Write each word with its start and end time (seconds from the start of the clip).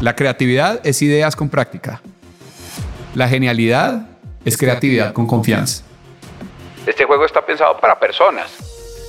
La 0.00 0.16
creatividad 0.16 0.80
es 0.84 1.02
ideas 1.02 1.36
con 1.36 1.48
práctica. 1.48 2.00
La 3.14 3.28
genialidad 3.28 4.08
es 4.44 4.56
creatividad 4.56 5.12
con 5.12 5.26
confianza. 5.26 5.84
Este 6.86 7.04
juego 7.04 7.26
está 7.26 7.44
pensado 7.44 7.78
para 7.78 7.98
personas. 7.98 8.50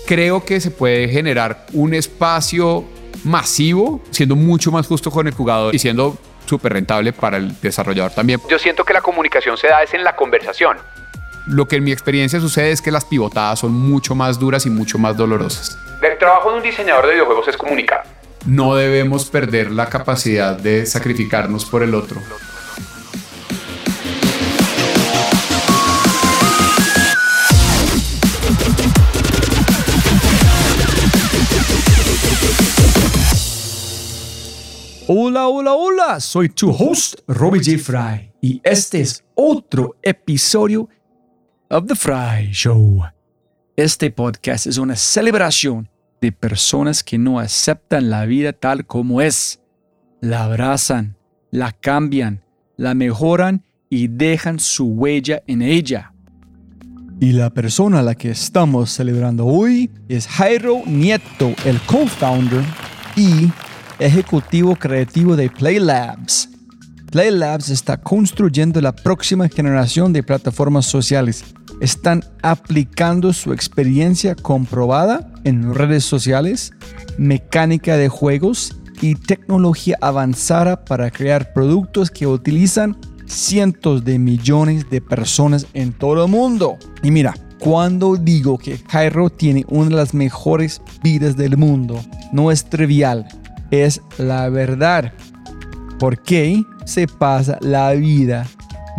Creo 0.05 0.43
que 0.43 0.59
se 0.59 0.71
puede 0.71 1.07
generar 1.07 1.65
un 1.73 1.93
espacio 1.93 2.83
masivo, 3.23 4.01
siendo 4.11 4.35
mucho 4.35 4.71
más 4.71 4.87
justo 4.87 5.09
con 5.09 5.27
el 5.27 5.33
jugador 5.33 5.73
y 5.73 5.79
siendo 5.79 6.17
súper 6.45 6.73
rentable 6.73 7.13
para 7.13 7.37
el 7.37 7.59
desarrollador 7.61 8.11
también. 8.11 8.41
Yo 8.49 8.59
siento 8.59 8.83
que 8.83 8.93
la 8.93 9.01
comunicación 9.01 9.57
se 9.57 9.67
da 9.67 9.81
es 9.83 9.93
en 9.93 10.03
la 10.03 10.15
conversación. 10.15 10.77
Lo 11.47 11.67
que 11.67 11.77
en 11.77 11.83
mi 11.83 11.91
experiencia 11.91 12.39
sucede 12.39 12.71
es 12.71 12.81
que 12.81 12.91
las 12.91 13.05
pivotadas 13.05 13.59
son 13.59 13.71
mucho 13.71 14.15
más 14.15 14.37
duras 14.39 14.65
y 14.65 14.69
mucho 14.69 14.97
más 14.97 15.15
dolorosas. 15.17 15.77
El 16.01 16.17
trabajo 16.17 16.51
de 16.51 16.57
un 16.57 16.63
diseñador 16.63 17.05
de 17.07 17.13
videojuegos 17.13 17.47
es 17.47 17.57
comunicar. 17.57 18.03
No 18.45 18.73
debemos 18.73 19.25
perder 19.29 19.71
la 19.71 19.87
capacidad 19.87 20.57
de 20.57 20.87
sacrificarnos 20.87 21.63
por 21.65 21.83
el 21.83 21.93
otro. 21.93 22.19
Hola, 35.07 35.47
hola, 35.47 35.73
hola, 35.73 36.19
soy 36.19 36.49
tu 36.49 36.71
host, 36.71 37.19
Robbie 37.27 37.59
J. 37.63 37.77
Fry, 37.77 38.31
y 38.41 38.59
este 38.63 39.01
es 39.01 39.23
otro 39.35 39.97
episodio 40.01 40.89
of 41.69 41.85
The 41.85 41.95
Fry 41.95 42.51
Show. 42.51 43.03
Este 43.75 44.09
podcast 44.09 44.65
es 44.65 44.77
una 44.77 44.95
celebración 44.95 45.90
de 46.21 46.31
personas 46.31 47.03
que 47.03 47.17
no 47.17 47.39
aceptan 47.39 48.11
la 48.11 48.25
vida 48.25 48.53
tal 48.53 48.85
como 48.85 49.21
es. 49.21 49.59
La 50.21 50.43
abrazan, 50.43 51.17
la 51.49 51.71
cambian, 51.71 52.43
la 52.77 52.93
mejoran 52.93 53.65
y 53.89 54.07
dejan 54.07 54.59
su 54.59 54.85
huella 54.85 55.41
en 55.47 55.63
ella. 55.63 56.13
Y 57.19 57.33
la 57.33 57.49
persona 57.49 57.99
a 57.99 58.03
la 58.03 58.15
que 58.15 58.29
estamos 58.29 58.91
celebrando 58.91 59.47
hoy 59.47 59.89
es 60.07 60.27
Jairo 60.27 60.83
Nieto, 60.85 61.53
el 61.65 61.79
co-founder 61.81 62.63
y 63.15 63.51
ejecutivo 63.99 64.75
creativo 64.75 65.35
de 65.35 65.49
Play 65.49 65.79
Labs. 65.79 66.50
Play 67.11 67.29
Labs 67.31 67.69
está 67.69 67.97
construyendo 67.97 68.79
la 68.79 68.95
próxima 68.95 69.49
generación 69.49 70.13
de 70.13 70.23
plataformas 70.23 70.85
sociales. 70.85 71.43
Están 71.81 72.23
aplicando 72.41 73.33
su 73.33 73.51
experiencia 73.51 74.33
comprobada 74.33 75.29
en 75.43 75.75
redes 75.75 76.05
sociales, 76.05 76.71
mecánica 77.17 77.97
de 77.97 78.07
juegos 78.07 78.77
y 79.01 79.15
tecnología 79.15 79.97
avanzada 79.99 80.85
para 80.85 81.11
crear 81.11 81.51
productos 81.51 82.09
que 82.09 82.27
utilizan 82.27 82.95
cientos 83.25 84.05
de 84.05 84.17
millones 84.17 84.89
de 84.89 85.01
personas 85.01 85.67
en 85.73 85.91
todo 85.91 86.23
el 86.23 86.31
mundo. 86.31 86.77
Y 87.03 87.11
mira, 87.11 87.33
cuando 87.59 88.15
digo 88.15 88.57
que 88.57 88.77
Jairo 88.87 89.29
tiene 89.29 89.65
una 89.67 89.89
de 89.89 89.95
las 89.95 90.13
mejores 90.13 90.81
vidas 91.03 91.35
del 91.35 91.57
mundo, 91.57 91.99
no 92.31 92.51
es 92.51 92.63
trivial 92.63 93.27
es 93.71 94.01
la 94.17 94.49
verdad. 94.49 95.13
Porque 96.01 96.65
se 96.83 97.05
pasa 97.05 97.59
la 97.61 97.91
vida 97.91 98.47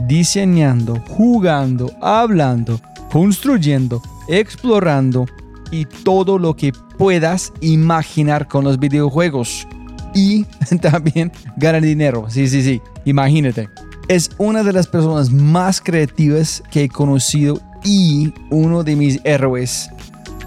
diseñando, 0.07 1.03
jugando, 1.09 1.91
hablando, 2.01 2.81
construyendo, 3.11 4.01
explorando 4.29 5.27
y 5.73 5.85
todo 5.85 6.39
lo 6.39 6.55
que 6.55 6.73
puedas 6.97 7.53
imaginar 7.61 8.47
con 8.47 8.63
los 8.63 8.79
videojuegos. 8.79 9.67
Y 10.15 10.45
también 10.81 11.33
ganar 11.57 11.83
dinero. 11.83 12.27
Sí, 12.29 12.47
sí, 12.47 12.63
sí. 12.63 12.81
Imagínate. 13.05 13.69
Es 14.07 14.31
una 14.39 14.63
de 14.63 14.73
las 14.73 14.87
personas 14.87 15.33
más 15.33 15.81
creativas 15.81 16.63
que 16.71 16.85
he 16.85 16.89
conocido 16.89 17.61
y 17.83 18.33
uno 18.51 18.85
de 18.85 18.95
mis 18.95 19.19
héroes. 19.25 19.91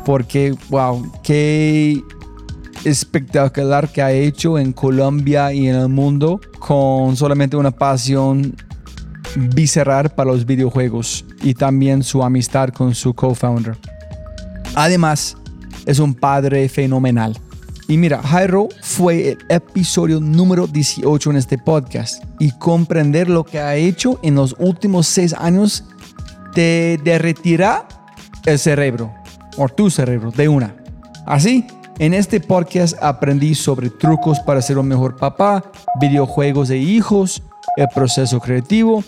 Porque, 0.06 0.56
wow, 0.70 1.12
qué 1.22 2.02
espectacular 2.86 3.92
que 3.92 4.02
ha 4.02 4.12
hecho 4.12 4.58
en 4.58 4.72
Colombia 4.72 5.52
y 5.52 5.68
en 5.68 5.76
el 5.76 5.90
mundo 5.90 6.40
con 6.60 7.16
solamente 7.16 7.58
una 7.58 7.72
pasión 7.72 8.56
visceral 9.36 10.10
para 10.12 10.32
los 10.32 10.46
videojuegos 10.46 11.26
y 11.42 11.54
también 11.54 12.04
su 12.04 12.24
amistad 12.24 12.70
con 12.70 12.96
su 12.96 13.14
co-founder. 13.14 13.78
Además, 14.76 15.36
es 15.86 16.00
un 16.00 16.14
padre 16.14 16.70
fenomenal. 16.70 17.38
Y 17.88 17.98
mira, 17.98 18.22
Jairo 18.24 18.70
fue 18.82 19.32
el 19.32 19.38
episodio 19.50 20.20
número 20.20 20.66
18 20.66 21.32
en 21.32 21.38
este 21.38 21.58
podcast 21.58 22.24
y 22.40 22.52
comprender 22.52 23.30
lo 23.30 23.44
que 23.44 23.60
ha 23.60 23.76
hecho 23.76 24.20
en 24.24 24.36
los 24.36 24.56
últimos 24.58 25.06
seis 25.06 25.34
años 25.34 25.84
te 26.54 27.00
derretirá 27.04 27.88
el 28.46 28.58
cerebro 28.58 29.14
o 29.58 29.68
tu 29.68 29.90
cerebro 29.90 30.32
de 30.32 30.48
una. 30.48 30.76
Así 31.28 31.66
en 32.00 32.14
este 32.14 32.40
podcast 32.40 32.96
aprendí 33.02 33.56
sobre 33.56 33.90
trucos 33.90 34.40
para 34.40 34.62
ser 34.62 34.78
un 34.78 34.88
mejor 34.88 35.16
papá, 35.16 35.64
videojuegos 36.00 36.68
de 36.68 36.78
hijos, 36.78 37.42
el 37.78 37.88
proceso 37.94 38.40
creativo, 38.40 39.04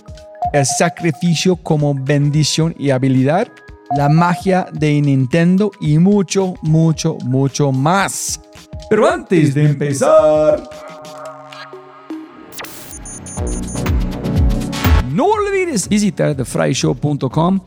el 0.54 0.66
sacrificio 0.66 1.56
como 1.58 1.94
bendición 1.94 2.74
y 2.78 2.92
habilidad, 2.92 3.48
la 3.96 4.10
magia 4.10 4.68
de 4.72 5.02
Nintendo 5.02 5.72
y 5.80 5.98
mucho, 5.98 6.56
mucho, 6.62 7.18
mucho 7.26 7.72
más. 7.72 8.40
Pero 8.90 9.10
antes 9.10 9.54
de 9.54 9.66
empezar... 9.66 10.64
No 15.12 15.26
olvides 15.26 15.90
visitar 15.90 16.36
thefryshow.com 16.36 17.60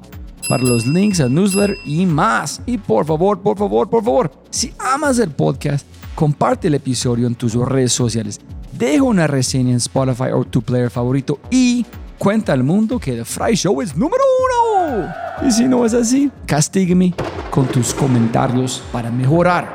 para 0.50 0.64
los 0.64 0.84
links 0.84 1.20
al 1.20 1.32
newsletter 1.32 1.78
y 1.84 2.04
más. 2.06 2.60
Y 2.66 2.76
por 2.76 3.06
favor, 3.06 3.40
por 3.40 3.56
favor, 3.56 3.88
por 3.88 4.02
favor, 4.02 4.32
si 4.50 4.74
amas 4.80 5.20
el 5.20 5.30
podcast, 5.30 5.86
comparte 6.16 6.66
el 6.66 6.74
episodio 6.74 7.28
en 7.28 7.36
tus 7.36 7.54
redes 7.54 7.92
sociales. 7.92 8.40
Deja 8.72 9.04
una 9.04 9.28
reseña 9.28 9.70
en 9.70 9.76
Spotify 9.76 10.32
o 10.34 10.44
tu 10.44 10.60
player 10.60 10.90
favorito 10.90 11.38
y 11.50 11.86
cuenta 12.18 12.52
al 12.52 12.64
mundo 12.64 12.98
que 12.98 13.12
The 13.12 13.24
Fry 13.24 13.54
Show 13.54 13.80
es 13.80 13.96
número 13.96 14.24
uno. 14.44 15.06
Y 15.46 15.52
si 15.52 15.66
no 15.66 15.86
es 15.86 15.94
así, 15.94 16.32
castígame 16.46 17.14
con 17.48 17.66
tus 17.68 17.94
comentarios 17.94 18.82
para 18.90 19.08
mejorar. 19.08 19.72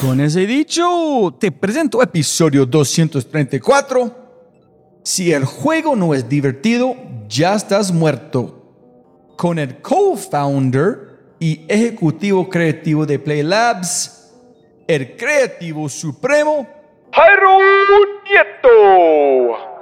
Con 0.00 0.18
ese 0.18 0.46
dicho, 0.46 1.36
te 1.38 1.52
presento 1.52 2.02
episodio 2.02 2.64
234. 2.64 4.16
Si 5.02 5.30
el 5.30 5.44
juego 5.44 5.94
no 5.94 6.14
es 6.14 6.26
divertido, 6.26 6.96
ya 7.28 7.54
estás 7.54 7.92
muerto 7.92 8.55
con 9.36 9.58
el 9.58 9.80
co-founder 9.82 11.36
y 11.38 11.64
ejecutivo 11.68 12.48
creativo 12.48 13.04
de 13.04 13.18
Play 13.18 13.42
Labs, 13.42 14.32
el 14.86 15.16
creativo 15.16 15.88
supremo, 15.88 16.66
Jairo 17.12 17.58
Nieto. 18.24 19.76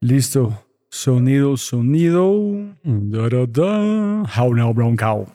Listo. 0.00 0.69
Sonido, 1.04 1.56
sonido. 1.56 2.76
Da, 2.84 3.26
da, 3.30 3.46
da. 3.46 4.22
How 4.36 4.54
now, 4.54 4.70
brown 4.74 4.96
cow. 4.96 5.26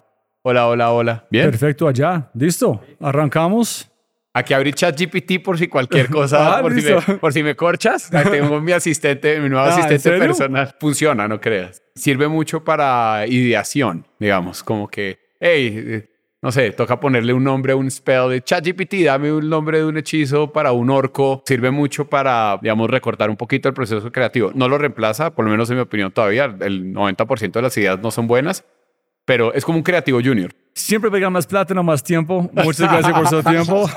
Hola, 0.44 0.68
hola, 0.68 0.92
hola. 0.92 1.26
Bien. 1.32 1.50
Perfecto, 1.50 1.88
allá. 1.88 2.30
Listo. 2.36 2.80
Arrancamos. 3.00 3.90
Aquí 4.32 4.54
abrí 4.54 4.74
ChatGPT 4.74 5.42
por 5.44 5.58
si 5.58 5.68
cualquier 5.68 6.08
cosa, 6.12 6.60
Ah, 6.60 6.62
por, 6.62 6.80
si 6.80 6.84
me, 6.88 7.18
por 7.18 7.34
si 7.34 7.42
me 7.42 7.56
corchas. 7.56 8.14
Ahí 8.14 8.26
tengo 8.32 8.62
mi 8.62 8.74
asistente, 8.74 9.40
mi 9.40 9.50
nuevo 9.50 9.66
Ah, 9.66 9.74
¿en 9.74 9.86
asistente 9.86 10.20
personal. 10.20 10.76
Funciona, 10.80 11.28
no 11.28 11.42
creas. 11.42 11.82
Sirve 11.96 12.28
mucho 12.28 12.64
para 12.64 13.26
ideación, 13.26 14.06
digamos, 14.20 14.62
como 14.64 14.88
que, 14.88 15.18
hey, 15.40 16.04
no 16.42 16.52
sé, 16.52 16.72
toca 16.72 17.00
ponerle 17.00 17.34
un 17.34 17.44
nombre 17.44 17.74
a 17.74 17.76
un 17.76 17.90
spell 17.90 18.30
de 18.30 18.42
ChatGPT, 18.44 19.04
dame 19.06 19.32
un 19.32 19.50
nombre 19.50 19.80
de 19.80 19.86
un 19.86 19.98
hechizo 19.98 20.52
para 20.54 20.72
un 20.74 20.90
orco. 20.92 21.42
Sirve 21.48 21.72
mucho 21.72 22.08
para, 22.08 22.60
digamos, 22.62 22.90
recortar 22.90 23.30
un 23.32 23.36
poquito 23.38 23.68
el 23.68 23.74
proceso 23.74 24.12
creativo. 24.12 24.52
No 24.54 24.68
lo 24.70 24.78
reemplaza, 24.78 25.34
por 25.34 25.46
lo 25.46 25.52
menos 25.52 25.70
en 25.72 25.78
mi 25.78 25.82
opinión 25.82 26.12
todavía. 26.12 26.56
El 26.62 26.94
90% 26.94 27.52
de 27.52 27.62
las 27.64 27.76
ideas 27.78 28.00
no 28.00 28.12
son 28.12 28.28
buenas, 28.28 28.64
pero 29.26 29.54
es 29.54 29.66
como 29.66 29.80
un 29.80 29.84
creativo 29.84 30.20
junior. 30.24 30.52
Siempre 30.76 31.10
pegan 31.10 31.34
más 31.34 31.48
plátano, 31.48 31.82
más 31.84 32.04
tiempo. 32.04 32.48
Muchas 32.54 32.92
gracias 32.92 33.14
por 33.14 33.28
su 33.28 33.42
tiempo. 33.44 33.90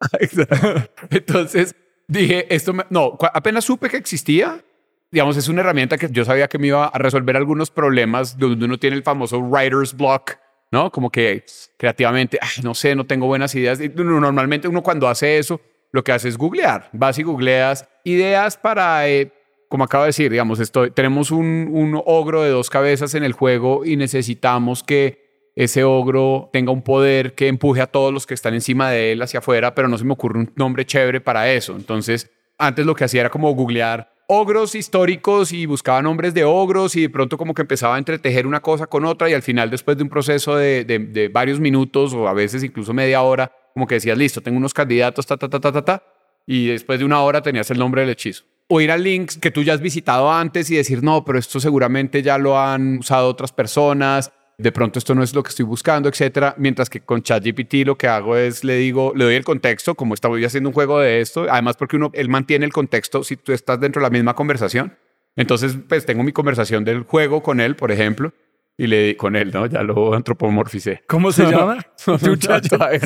Entonces 1.10 1.74
dije, 2.08 2.46
esto 2.54 2.72
me- 2.72 2.86
no, 2.90 3.16
apenas 3.34 3.64
supe 3.64 3.88
que 3.90 3.96
existía. 3.98 4.64
Digamos, 5.10 5.36
es 5.36 5.48
una 5.48 5.60
herramienta 5.60 5.98
que 5.98 6.08
yo 6.10 6.24
sabía 6.24 6.46
que 6.48 6.58
me 6.58 6.68
iba 6.68 6.86
a 6.86 6.98
resolver 6.98 7.36
algunos 7.36 7.70
problemas 7.70 8.38
donde 8.38 8.64
uno 8.64 8.78
tiene 8.78 8.96
el 8.96 9.02
famoso 9.02 9.38
writer's 9.40 9.94
block 9.94 10.36
¿no? 10.70 10.90
Como 10.90 11.10
que 11.10 11.44
creativamente, 11.76 12.38
"Ay, 12.40 12.62
no 12.62 12.74
sé, 12.74 12.94
no 12.94 13.06
tengo 13.06 13.26
buenas 13.26 13.54
ideas. 13.54 13.80
Normalmente 13.94 14.68
uno 14.68 14.82
cuando 14.82 15.08
hace 15.08 15.38
eso, 15.38 15.60
lo 15.92 16.04
que 16.04 16.12
hace 16.12 16.28
es 16.28 16.36
googlear. 16.38 16.88
Vas 16.92 17.18
y 17.18 17.22
googleas 17.22 17.88
ideas 18.04 18.56
para, 18.56 19.08
eh, 19.08 19.32
como 19.68 19.84
acabo 19.84 20.04
de 20.04 20.08
decir, 20.08 20.30
digamos, 20.30 20.60
estoy, 20.60 20.90
tenemos 20.90 21.30
un, 21.30 21.68
un 21.72 22.00
ogro 22.04 22.42
de 22.42 22.50
dos 22.50 22.70
cabezas 22.70 23.14
en 23.14 23.24
el 23.24 23.32
juego 23.32 23.84
y 23.84 23.96
necesitamos 23.96 24.82
que 24.82 25.50
ese 25.56 25.84
ogro 25.84 26.48
tenga 26.52 26.72
un 26.72 26.82
poder 26.82 27.34
que 27.34 27.48
empuje 27.48 27.80
a 27.80 27.86
todos 27.86 28.12
los 28.12 28.26
que 28.26 28.34
están 28.34 28.54
encima 28.54 28.90
de 28.90 29.12
él 29.12 29.22
hacia 29.22 29.40
afuera, 29.40 29.74
pero 29.74 29.88
no 29.88 29.98
se 29.98 30.04
me 30.04 30.12
ocurre 30.12 30.38
un 30.38 30.52
nombre 30.56 30.86
chévere 30.86 31.20
para 31.20 31.50
eso. 31.52 31.74
Entonces, 31.74 32.30
antes 32.56 32.86
lo 32.86 32.94
que 32.94 33.04
hacía 33.04 33.22
era 33.22 33.30
como 33.30 33.52
googlear 33.52 34.12
ogros 34.32 34.76
históricos 34.76 35.52
y 35.52 35.66
buscaba 35.66 36.00
nombres 36.02 36.34
de 36.34 36.44
ogros 36.44 36.94
y 36.94 37.00
de 37.02 37.10
pronto 37.10 37.36
como 37.36 37.52
que 37.52 37.62
empezaba 37.62 37.96
a 37.96 37.98
entretejer 37.98 38.46
una 38.46 38.60
cosa 38.60 38.86
con 38.86 39.04
otra 39.04 39.28
y 39.28 39.34
al 39.34 39.42
final 39.42 39.70
después 39.70 39.96
de 39.96 40.04
un 40.04 40.08
proceso 40.08 40.54
de, 40.54 40.84
de- 40.84 41.00
de 41.00 41.28
varios 41.28 41.58
minutos 41.58 42.14
o 42.14 42.28
a 42.28 42.32
veces 42.32 42.62
incluso 42.62 42.94
media 42.94 43.22
hora, 43.22 43.50
como 43.74 43.88
que 43.88 43.96
decías, 43.96 44.16
listo, 44.16 44.40
tengo 44.40 44.56
unos 44.56 44.72
candidatos, 44.72 45.26
ta, 45.26 45.36
ta, 45.36 45.48
ta, 45.48 45.58
ta, 45.60 45.72
ta, 45.72 45.84
ta, 45.84 46.02
y 46.46 46.66
después 46.68 47.00
de 47.00 47.04
una 47.04 47.20
hora 47.22 47.42
tenías 47.42 47.72
el 47.72 47.78
nombre 47.78 48.02
del 48.02 48.10
hechizo. 48.10 48.44
O 48.68 48.80
ir 48.80 48.92
a 48.92 48.96
links 48.96 49.36
que 49.36 49.50
tú 49.50 49.64
ya 49.64 49.72
has 49.74 49.80
visitado 49.80 50.30
antes 50.30 50.70
y 50.70 50.76
decir, 50.76 51.02
no, 51.02 51.24
pero 51.24 51.36
esto 51.40 51.58
seguramente 51.58 52.22
ya 52.22 52.38
lo 52.38 52.56
han 52.56 52.98
usado 52.98 53.26
otras 53.28 53.50
personas, 53.50 54.30
de 54.60 54.72
pronto 54.72 54.98
esto 54.98 55.14
no 55.14 55.22
es 55.22 55.34
lo 55.34 55.42
que 55.42 55.48
estoy 55.48 55.64
buscando, 55.64 56.08
etcétera. 56.08 56.54
Mientras 56.58 56.90
que 56.90 57.00
con 57.00 57.22
ChatGPT 57.22 57.86
lo 57.86 57.96
que 57.96 58.08
hago 58.08 58.36
es 58.36 58.64
le 58.64 58.76
digo, 58.76 59.12
le 59.14 59.24
doy 59.24 59.34
el 59.34 59.44
contexto, 59.44 59.94
como 59.94 60.14
estoy 60.14 60.44
haciendo 60.44 60.70
un 60.70 60.74
juego 60.74 60.98
de 60.98 61.20
esto, 61.20 61.46
además 61.48 61.76
porque 61.76 61.96
uno, 61.96 62.10
él 62.14 62.28
mantiene 62.28 62.66
el 62.66 62.72
contexto 62.72 63.24
si 63.24 63.36
tú 63.36 63.52
estás 63.52 63.80
dentro 63.80 64.00
de 64.00 64.06
la 64.06 64.10
misma 64.10 64.34
conversación. 64.34 64.96
Entonces, 65.36 65.76
pues 65.88 66.04
tengo 66.06 66.22
mi 66.22 66.32
conversación 66.32 66.84
del 66.84 67.02
juego 67.02 67.42
con 67.42 67.60
él, 67.60 67.76
por 67.76 67.92
ejemplo, 67.92 68.32
y 68.76 68.86
le 68.86 69.02
di 69.04 69.14
con 69.14 69.36
él, 69.36 69.50
¿no? 69.52 69.66
Ya 69.66 69.82
lo 69.82 70.14
antropomorficé. 70.14 71.02
¿Cómo 71.06 71.32
se 71.32 71.44
llama? 71.50 71.78
No, 72.06 72.18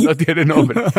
no 0.03 0.17
tiene 0.17 0.45
nombre. 0.45 0.83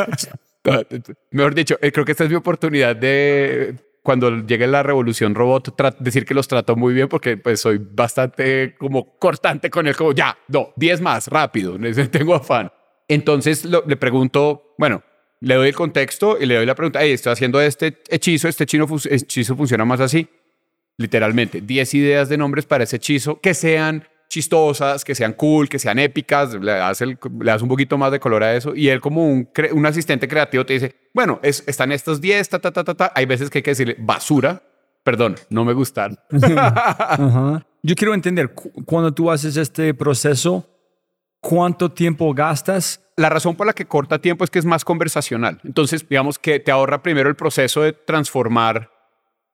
Mejor 1.31 1.55
dicho, 1.55 1.77
eh, 1.81 1.91
creo 1.91 2.05
que 2.05 2.11
esta 2.11 2.23
es 2.23 2.29
mi 2.29 2.35
oportunidad 2.35 2.95
de, 2.95 3.75
cuando 4.05 4.45
llegue 4.45 4.67
la 4.67 4.83
revolución 4.83 5.33
robot, 5.33 5.75
decir 5.99 6.25
que 6.25 6.35
los 6.35 6.47
trato 6.47 6.75
muy 6.75 6.93
bien 6.93 7.09
porque 7.09 7.37
pues 7.37 7.59
soy 7.59 7.79
bastante 7.79 8.75
como 8.77 9.17
cortante 9.17 9.71
con 9.71 9.87
él, 9.87 9.95
como 9.95 10.11
ya, 10.13 10.37
no, 10.47 10.73
10 10.75 11.01
más, 11.01 11.27
rápido, 11.27 11.75
tengo 12.11 12.35
afán. 12.35 12.71
Entonces 13.07 13.65
le 13.65 13.97
pregunto, 13.97 14.75
bueno, 14.77 15.01
le 15.41 15.55
doy 15.55 15.69
el 15.69 15.75
contexto 15.75 16.37
y 16.39 16.45
le 16.45 16.55
doy 16.55 16.67
la 16.67 16.75
pregunta, 16.75 16.99
hey, 17.01 17.13
estoy 17.13 17.33
haciendo 17.33 17.59
este 17.59 17.97
hechizo, 18.07 18.47
este 18.47 18.67
chino 18.67 18.85
hechizo 19.09 19.55
funciona 19.55 19.85
más 19.85 19.99
así. 19.99 20.27
Literalmente, 20.97 21.61
10 21.61 21.93
ideas 21.95 22.29
de 22.29 22.37
nombres 22.37 22.67
para 22.67 22.83
ese 22.83 22.97
hechizo 22.97 23.41
que 23.41 23.55
sean 23.55 24.07
chistosas, 24.30 25.04
que 25.06 25.16
sean 25.16 25.33
cool, 25.33 25.69
que 25.69 25.80
sean 25.80 26.00
épicas, 26.00 26.54
le 26.54 26.72
das, 26.74 27.01
el- 27.01 27.18
le 27.39 27.51
das 27.51 27.62
un 27.62 27.69
poquito 27.69 27.98
más 27.98 28.12
de 28.12 28.19
color 28.19 28.44
a 28.44 28.56
eso 28.56 28.75
y 28.75 28.89
él 28.89 29.00
como 29.01 29.25
un, 29.27 29.45
cre- 29.54 29.72
un 29.72 29.86
asistente 29.86 30.27
creativo 30.27 30.66
te 30.66 30.74
dice, 30.74 30.95
bueno, 31.13 31.39
es, 31.44 31.63
están 31.68 31.92
estos 31.92 32.19
10, 32.22 32.50
ta, 32.50 32.60
ta, 32.60 32.72
ta, 32.72 32.83
ta, 32.83 32.94
ta. 32.95 33.12
Hay 33.16 33.25
veces 33.25 33.50
que 33.50 33.60
hay 33.60 33.63
que 33.63 33.72
decirle 33.72 33.95
basura, 34.00 34.62
perdón, 35.04 35.36
no 35.50 35.63
me 35.63 35.74
gustan. 35.74 36.18
Yo 37.83 37.95
quiero 37.95 38.13
entender, 38.13 38.54
cu- 38.54 38.72
cuando 38.86 39.13
tú 39.13 39.30
haces 39.31 39.57
este 39.57 39.94
proceso, 39.94 40.68
¿cuánto 41.39 41.92
tiempo 41.92 42.33
gastas? 42.33 43.01
La 43.18 43.30
razón 43.30 43.56
por 43.56 43.68
la 43.68 43.74
que 43.74 43.86
corta 43.86 44.19
tiempo 44.19 44.44
es 44.44 44.50
que 44.50 44.60
es 44.60 44.66
más 44.66 44.83
conversacional. 44.83 45.62
Entonces, 45.63 46.06
digamos 46.10 46.38
que 46.39 46.60
te 46.60 46.72
ahorra 46.72 47.01
primero 47.01 47.30
el 47.30 47.36
proceso 47.36 47.81
de 47.81 47.94
transformar 47.94 48.89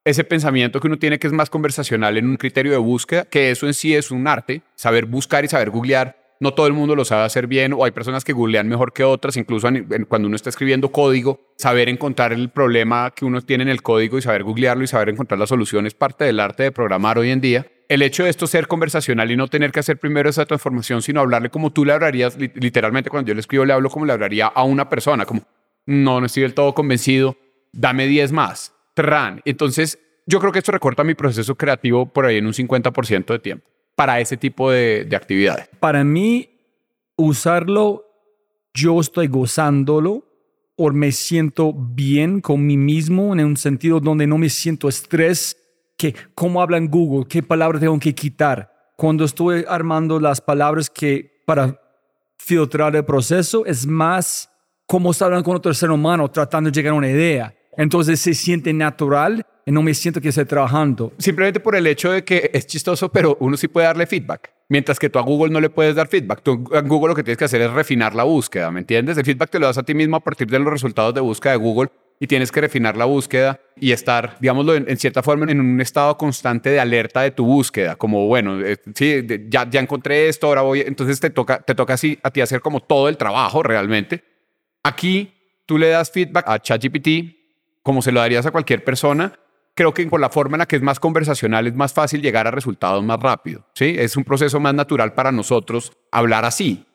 ese 0.03 0.24
pensamiento 0.24 0.80
que 0.80 0.88
uno 0.88 0.98
tiene 0.98 1.19
que 1.19 1.27
es 1.27 1.33
más 1.33 1.50
conversacional 1.50 2.18
en 2.18 2.27
un 2.27 2.38
criterio 2.38 2.71
de 2.71 2.77
búsqueda, 2.77 3.25
que 3.25 3.51
eso 3.51 3.68
en 3.68 3.74
sí 3.74 3.94
es 3.95 4.09
un 4.12 4.27
arte, 4.27 4.62
saber 4.75 5.06
buscar 5.06 5.45
y 5.45 5.48
saber 5.48 5.69
googlear. 5.69 6.19
No 6.39 6.56
todo 6.56 6.65
el 6.65 6.74
mundo 6.74 6.95
lo 6.95 7.06
sabe 7.06 7.24
hacer 7.24 7.45
bien 7.45 7.71
o 7.71 7.86
hay 7.86 7.92
personas 7.92 8.24
que 8.24 8.33
googlean 8.33 8.68
mejor 8.68 8.94
que 8.94 9.03
otras, 9.03 9.38
incluso 9.38 9.68
cuando 10.09 10.27
uno 10.27 10.36
está 10.36 10.50
escribiendo 10.50 10.92
código, 10.92 11.39
saber 11.56 11.88
encontrar 11.88 12.33
el 12.33 12.50
problema 12.50 13.12
que 13.15 13.25
uno 13.25 13.42
tiene 13.42 13.62
en 13.62 13.69
el 13.69 13.83
código 13.83 14.18
y 14.18 14.24
saber 14.24 14.42
googlearlo 14.42 14.83
y 14.83 14.88
saber 14.88 15.09
encontrar 15.09 15.39
la 15.39 15.45
solución 15.45 15.86
es 15.86 15.94
parte 15.94 16.25
del 16.25 16.39
arte 16.39 16.63
de 16.63 16.71
programar 16.71 17.19
hoy 17.19 17.30
en 17.30 17.42
día. 17.42 17.68
El 17.88 18.01
hecho 18.01 18.24
de 18.24 18.31
esto 18.31 18.48
ser 18.48 18.68
conversacional 18.68 19.30
y 19.30 19.36
no 19.38 19.50
tener 19.50 19.71
que 19.71 19.81
hacer 19.81 20.00
primero 20.00 20.31
esa 20.31 20.48
transformación, 20.48 21.03
sino 21.03 21.19
hablarle 21.21 21.51
como 21.51 21.71
tú 21.71 21.86
le 21.86 21.94
hablarías, 21.94 22.36
li- 22.38 22.51
literalmente 22.56 23.12
cuando 23.12 23.27
yo 23.27 23.36
le 23.36 23.42
escribo 23.42 23.63
le 23.65 23.74
hablo 23.74 23.92
como 23.92 24.07
le 24.07 24.13
hablaría 24.13 24.48
a 24.48 24.63
una 24.63 24.89
persona, 24.89 25.27
como 25.27 25.42
no, 25.86 26.19
no 26.19 26.25
estoy 26.25 26.42
del 26.42 26.56
todo 26.56 26.74
convencido, 26.74 27.38
dame 27.71 28.07
10 28.07 28.31
más, 28.31 28.74
tran. 28.94 29.42
Entonces, 29.46 30.00
yo 30.26 30.40
creo 30.40 30.52
que 30.52 30.60
esto 30.60 30.72
recorta 30.72 31.04
mi 31.04 31.16
proceso 31.16 31.56
creativo 31.56 32.06
por 32.06 32.26
ahí 32.26 32.38
en 32.38 32.46
un 32.46 32.54
50% 32.54 33.26
de 33.26 33.40
tiempo 33.40 33.68
para 33.96 34.20
ese 34.20 34.38
tipo 34.38 34.72
de, 34.72 35.06
de 35.06 35.16
actividades. 35.16 35.70
Para 35.80 36.04
mí, 36.04 36.50
usarlo, 37.16 38.06
yo 38.74 39.00
estoy 39.00 39.28
gozándolo 39.28 40.26
o 40.76 40.92
me 40.92 41.12
siento 41.12 41.74
bien 41.74 42.42
con 42.42 42.66
mí 42.66 42.78
mismo 42.78 43.34
en 43.34 43.46
un 43.46 43.58
sentido 43.58 44.00
donde 44.00 44.26
no 44.26 44.38
me 44.38 44.50
siento 44.50 44.90
estrés, 44.90 45.58
que 45.98 46.16
cómo 46.34 46.62
habla 46.62 46.78
en 46.78 46.90
Google, 46.90 47.28
qué 47.28 47.44
palabras 47.44 47.82
tengo 47.82 48.00
que 48.00 48.16
quitar. 48.16 48.72
Cuando 48.98 49.24
estoy 49.24 49.66
armando 49.68 50.20
las 50.20 50.42
palabras 50.42 50.90
que 50.90 51.44
para 51.46 51.80
filtrar 52.38 52.96
el 52.96 53.06
proceso, 53.06 53.66
es 53.66 53.86
más 53.86 54.50
como 54.88 55.12
estar 55.12 55.28
hablando 55.28 55.46
con 55.46 55.56
otro 55.56 55.74
ser 55.74 55.92
humano 55.92 56.30
tratando 56.30 56.72
de 56.72 56.76
llegar 56.76 56.94
a 56.94 56.98
una 56.98 57.10
idea. 57.10 57.54
Entonces 57.78 58.20
se 58.20 58.34
siente 58.34 58.74
natural 58.74 59.46
y 59.66 59.72
no 59.72 59.82
me 59.82 59.94
siento 59.94 60.20
que 60.22 60.30
estoy 60.30 60.46
trabajando. 60.46 61.14
Simplemente 61.18 61.60
por 61.60 61.76
el 61.76 61.88
hecho 61.88 62.12
de 62.12 62.24
que 62.24 62.50
es 62.54 62.66
chistoso, 62.68 63.12
pero 63.12 63.38
uno 63.40 63.56
sí 63.58 63.68
puede 63.68 63.88
darle 63.88 64.08
feedback. 64.08 64.52
Mientras 64.70 65.00
que 65.00 65.10
tú 65.10 65.20
a 65.20 65.22
Google 65.22 65.52
no 65.52 65.60
le 65.60 65.70
puedes 65.70 65.96
dar 65.96 66.08
feedback. 66.08 66.42
Tú 66.44 66.64
a 66.74 66.82
Google 66.82 67.10
lo 67.10 67.16
que 67.16 67.24
tienes 67.24 67.38
que 67.38 67.46
hacer 67.46 67.62
es 67.62 67.72
refinar 67.72 68.16
la 68.16 68.24
búsqueda, 68.24 68.72
¿me 68.72 68.80
entiendes? 68.80 69.18
El 69.18 69.26
feedback 69.26 69.50
te 69.50 69.60
lo 69.60 69.68
das 69.68 69.78
a 69.78 69.84
ti 69.84 69.94
mismo 69.94 70.16
a 70.16 70.20
partir 70.22 70.48
de 70.48 70.60
los 70.60 70.72
resultados 70.72 71.14
de 71.14 71.22
búsqueda 71.22 71.52
de 71.54 71.58
Google 71.60 71.90
y 72.20 72.28
tienes 72.28 72.52
que 72.52 72.62
refinar 72.62 72.96
la 72.98 73.06
búsqueda 73.06 73.60
y 73.76 73.92
estar, 73.92 74.38
digámoslo, 74.40 74.76
en, 74.76 74.90
en 74.90 74.98
cierta 74.98 75.24
forma 75.24 75.52
en 75.52 75.60
un 75.60 75.82
estado 75.82 76.18
constante 76.18 76.70
de 76.70 76.80
alerta 76.80 77.22
de 77.22 77.32
tu 77.32 77.46
búsqueda. 77.46 77.96
Como, 77.96 78.28
bueno, 78.28 78.62
eh, 78.62 78.78
sí, 78.96 79.22
de- 79.22 79.48
ya, 79.50 79.68
ya 79.70 79.80
encontré 79.82 80.30
esto, 80.30 80.48
ahora 80.48 80.62
voy. 80.62 80.82
Entonces 80.82 81.20
te 81.20 81.30
toca, 81.32 81.60
te 81.62 81.76
toca 81.76 81.94
así 81.96 82.18
a 82.24 82.30
ti 82.32 82.42
hacer 82.42 82.62
como 82.62 82.80
todo 82.80 83.10
el 83.10 83.18
trabajo 83.18 83.64
realmente. 83.64 84.24
Aquí 84.84 85.34
tú 85.66 85.78
le 85.78 85.90
das 85.90 86.12
feedback 86.12 86.46
a 86.48 86.60
ChatGPT 86.60 87.08
como 87.83 88.01
se 88.01 88.12
lo 88.12 88.19
darías 88.19 88.45
a 88.45 88.51
cualquier 88.51 88.83
persona. 88.83 89.33
Creo 89.74 89.94
que 89.94 90.06
por 90.07 90.19
la 90.19 90.30
forma 90.30 90.56
en 90.56 90.60
la 90.60 90.66
que 90.68 90.75
es 90.75 90.81
más 90.81 91.00
conversacional 91.00 91.68
es 91.68 91.75
más 91.75 91.94
fácil 91.94 92.22
llegar 92.22 92.48
a 92.48 92.51
resultados 92.51 93.04
más 93.04 93.19
rápido. 93.19 93.66
¿sí? 93.74 93.95
Es 93.98 94.18
un 94.18 94.24
proceso 94.24 94.60
más 94.60 94.74
natural 94.74 95.13
para 95.13 95.31
nosotros 95.31 95.94
hablar 96.12 96.45
así. 96.45 96.86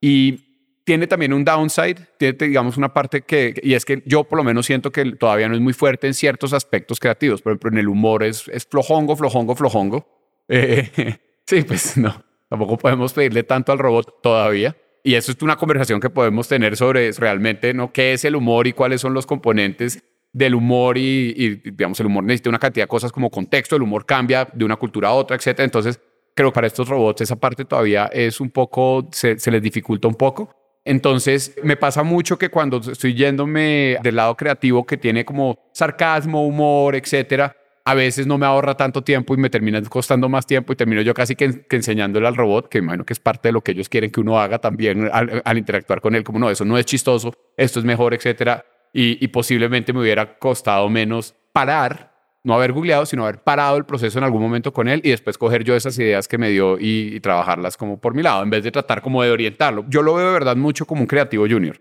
Y 0.00 0.44
tiene 0.84 1.06
también 1.06 1.32
un 1.32 1.44
downside, 1.44 1.96
tiene 2.18 2.36
digamos 2.38 2.76
una 2.76 2.92
parte 2.92 3.22
que, 3.22 3.54
y 3.62 3.74
es 3.74 3.84
que 3.84 4.02
yo 4.04 4.24
por 4.24 4.36
lo 4.36 4.44
menos 4.44 4.66
siento 4.66 4.92
que 4.92 5.12
todavía 5.12 5.48
no 5.48 5.54
es 5.54 5.60
muy 5.60 5.72
fuerte 5.72 6.06
en 6.06 6.14
ciertos 6.14 6.52
aspectos 6.52 7.00
creativos. 7.00 7.40
Por 7.40 7.52
ejemplo, 7.52 7.70
en 7.70 7.78
el 7.78 7.88
humor 7.88 8.22
es, 8.22 8.48
es 8.48 8.66
flojongo, 8.66 9.16
flojongo, 9.16 9.56
flojongo. 9.56 10.06
Eh, 10.48 11.18
sí, 11.46 11.62
pues 11.62 11.96
no, 11.96 12.22
tampoco 12.48 12.76
podemos 12.76 13.12
pedirle 13.12 13.44
tanto 13.44 13.72
al 13.72 13.78
robot 13.78 14.20
todavía. 14.22 14.76
Y 15.02 15.14
eso 15.14 15.32
es 15.32 15.42
una 15.42 15.56
conversación 15.56 16.00
que 16.00 16.10
podemos 16.10 16.48
tener 16.48 16.76
sobre 16.76 17.12
realmente 17.12 17.74
¿no? 17.74 17.92
qué 17.92 18.14
es 18.14 18.24
el 18.24 18.36
humor 18.36 18.66
y 18.66 18.72
cuáles 18.72 19.02
son 19.02 19.14
los 19.14 19.26
componentes 19.26 20.02
del 20.34 20.54
humor 20.54 20.98
y, 20.98 21.32
y, 21.34 21.70
digamos, 21.70 21.98
el 22.00 22.06
humor 22.06 22.24
necesita 22.24 22.50
una 22.50 22.58
cantidad 22.58 22.84
de 22.84 22.88
cosas 22.88 23.10
como 23.12 23.30
contexto, 23.30 23.76
el 23.76 23.82
humor 23.82 24.04
cambia 24.04 24.46
de 24.52 24.64
una 24.64 24.76
cultura 24.76 25.08
a 25.08 25.12
otra, 25.12 25.36
etc. 25.36 25.60
Entonces, 25.60 25.98
creo 26.34 26.50
que 26.50 26.54
para 26.54 26.66
estos 26.66 26.88
robots 26.88 27.22
esa 27.22 27.36
parte 27.36 27.64
todavía 27.64 28.10
es 28.12 28.40
un 28.40 28.50
poco, 28.50 29.08
se, 29.12 29.38
se 29.38 29.50
les 29.50 29.62
dificulta 29.62 30.08
un 30.08 30.16
poco. 30.16 30.50
Entonces, 30.84 31.54
me 31.62 31.76
pasa 31.76 32.02
mucho 32.02 32.36
que 32.36 32.50
cuando 32.50 32.78
estoy 32.78 33.14
yéndome 33.14 33.96
del 34.02 34.16
lado 34.16 34.36
creativo 34.36 34.84
que 34.84 34.98
tiene 34.98 35.24
como 35.24 35.70
sarcasmo, 35.72 36.46
humor, 36.46 36.94
etcétera, 36.96 37.56
a 37.86 37.94
veces 37.94 38.26
no 38.26 38.36
me 38.36 38.46
ahorra 38.46 38.76
tanto 38.76 39.02
tiempo 39.04 39.34
y 39.34 39.36
me 39.36 39.50
termina 39.50 39.80
costando 39.82 40.28
más 40.28 40.46
tiempo 40.46 40.72
y 40.72 40.76
termino 40.76 41.00
yo 41.02 41.14
casi 41.14 41.36
que, 41.36 41.64
enseñándole 41.70 42.26
al 42.26 42.34
robot, 42.34 42.68
que 42.68 42.78
imagino 42.78 43.04
que 43.04 43.12
es 43.12 43.20
parte 43.20 43.48
de 43.48 43.52
lo 43.52 43.60
que 43.60 43.72
ellos 43.72 43.88
quieren 43.88 44.10
que 44.10 44.20
uno 44.20 44.38
haga 44.38 44.58
también 44.58 45.08
al, 45.12 45.42
al 45.44 45.58
interactuar 45.58 46.00
con 46.00 46.14
él, 46.14 46.24
como 46.24 46.38
no, 46.38 46.50
eso 46.50 46.64
no 46.64 46.76
es 46.76 46.86
chistoso, 46.86 47.32
esto 47.56 47.78
es 47.78 47.84
mejor, 47.84 48.14
etcétera. 48.14 48.64
Y, 48.94 49.22
y 49.22 49.28
posiblemente 49.28 49.92
me 49.92 50.00
hubiera 50.00 50.38
costado 50.38 50.88
menos 50.88 51.34
parar, 51.52 52.14
no 52.44 52.54
haber 52.54 52.72
googleado, 52.72 53.04
sino 53.06 53.24
haber 53.24 53.42
parado 53.42 53.76
el 53.76 53.84
proceso 53.84 54.18
en 54.18 54.24
algún 54.24 54.40
momento 54.40 54.72
con 54.72 54.86
él 54.88 55.00
y 55.04 55.10
después 55.10 55.36
coger 55.36 55.64
yo 55.64 55.74
esas 55.74 55.98
ideas 55.98 56.28
que 56.28 56.38
me 56.38 56.48
dio 56.50 56.78
y, 56.78 57.14
y 57.16 57.20
trabajarlas 57.20 57.76
como 57.76 58.00
por 58.00 58.14
mi 58.14 58.22
lado, 58.22 58.42
en 58.42 58.50
vez 58.50 58.62
de 58.64 58.70
tratar 58.70 59.02
como 59.02 59.22
de 59.22 59.30
orientarlo. 59.30 59.84
Yo 59.88 60.00
lo 60.02 60.14
veo 60.14 60.28
de 60.28 60.32
verdad 60.32 60.54
mucho 60.56 60.86
como 60.86 61.00
un 61.02 61.06
creativo 61.06 61.46
junior. 61.48 61.80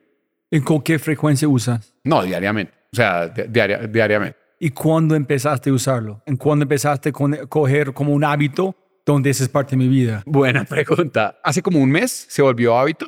¿Y 0.50 0.60
con 0.62 0.82
qué 0.82 0.98
frecuencia 1.00 1.48
usas? 1.48 1.94
No, 2.04 2.24
diariamente. 2.24 2.74
O 2.92 2.96
sea, 2.96 3.28
di- 3.28 3.44
diaria- 3.50 3.88
diariamente. 3.88 4.38
¿Y 4.60 4.70
cuándo 4.70 5.16
empezaste 5.16 5.70
a 5.70 5.74
usarlo? 5.74 6.22
¿En 6.26 6.38
cuándo 6.38 6.64
empezaste 6.64 7.10
a 7.10 7.12
coger 7.48 7.94
como 7.94 8.14
un 8.14 8.24
hábito 8.24 8.76
donde 9.06 9.30
esa 9.32 9.44
es 9.44 9.50
parte 9.50 9.72
de 9.72 9.78
mi 9.78 9.88
vida? 9.90 10.24
Buena 10.26 10.64
pregunta. 10.70 11.40
Hace 11.44 11.62
como 11.62 11.80
un 11.80 11.92
mes 11.92 12.26
se 12.30 12.42
volvió 12.42 12.78
hábito. 12.78 13.08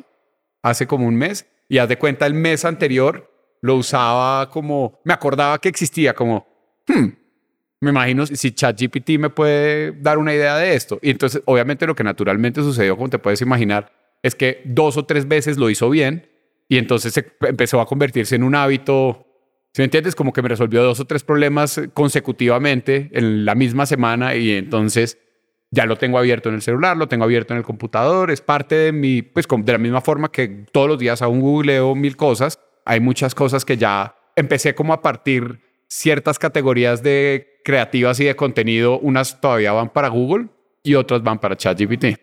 Hace 0.61 0.85
como 0.87 1.07
un 1.07 1.15
mes. 1.15 1.47
Y 1.69 1.77
haz 1.77 1.87
de 1.87 1.97
cuenta, 1.97 2.25
el 2.25 2.33
mes 2.33 2.65
anterior 2.65 3.31
lo 3.65 3.75
usaba 3.77 4.47
como, 4.51 4.99
me 5.03 5.13
acordaba 5.13 5.59
que 5.59 5.69
existía 5.69 6.13
como, 6.13 6.45
hmm, 6.87 7.07
me 7.81 7.89
imagino 7.89 8.27
si 8.27 8.51
ChatGPT 8.51 9.17
me 9.17 9.31
puede 9.31 9.91
dar 9.93 10.19
una 10.19 10.35
idea 10.35 10.55
de 10.55 10.75
esto. 10.75 10.99
Y 11.01 11.09
entonces, 11.09 11.41
obviamente, 11.45 11.87
lo 11.87 11.95
que 11.95 12.03
naturalmente 12.03 12.61
sucedió, 12.61 12.95
como 12.95 13.09
te 13.09 13.17
puedes 13.17 13.41
imaginar, 13.41 13.91
es 14.21 14.35
que 14.35 14.61
dos 14.65 14.97
o 14.97 15.05
tres 15.05 15.27
veces 15.27 15.57
lo 15.57 15.71
hizo 15.71 15.89
bien 15.89 16.29
y 16.69 16.77
entonces 16.77 17.15
empezó 17.41 17.81
a 17.81 17.87
convertirse 17.87 18.35
en 18.35 18.43
un 18.43 18.53
hábito. 18.53 19.25
¿Sí 19.73 19.81
me 19.81 19.85
entiendes? 19.85 20.15
Como 20.15 20.31
que 20.31 20.43
me 20.43 20.49
resolvió 20.49 20.83
dos 20.83 20.99
o 20.99 21.05
tres 21.05 21.23
problemas 21.23 21.81
consecutivamente 21.95 23.09
en 23.13 23.45
la 23.45 23.55
misma 23.55 23.87
semana 23.87 24.35
y 24.35 24.51
entonces 24.51 25.17
ya 25.71 25.87
lo 25.87 25.97
tengo 25.97 26.19
abierto 26.19 26.49
en 26.49 26.55
el 26.55 26.61
celular, 26.61 26.95
lo 26.97 27.07
tengo 27.07 27.23
abierto 27.23 27.53
en 27.53 27.57
el 27.57 27.65
computador, 27.65 28.29
es 28.29 28.41
parte 28.41 28.75
de 28.75 28.91
mi, 28.91 29.23
pues 29.23 29.47
de 29.49 29.71
la 29.71 29.77
misma 29.79 30.01
forma 30.01 30.31
que 30.31 30.65
todos 30.71 30.87
los 30.87 30.99
días 30.99 31.23
aún 31.23 31.41
googleo 31.41 31.95
mil 31.95 32.15
cosas, 32.15 32.59
hay 32.85 32.99
muchas 32.99 33.35
cosas 33.35 33.65
que 33.65 33.77
ya 33.77 34.15
empecé 34.35 34.75
como 34.75 34.93
a 34.93 35.01
partir 35.01 35.59
ciertas 35.87 36.39
categorías 36.39 37.01
de 37.03 37.59
creativas 37.63 38.19
y 38.19 38.25
de 38.25 38.35
contenido, 38.35 38.99
unas 38.99 39.41
todavía 39.41 39.73
van 39.73 39.89
para 39.89 40.07
Google 40.07 40.47
y 40.83 40.95
otras 40.95 41.23
van 41.23 41.39
para 41.39 41.57
ChatGPT. 41.57 42.17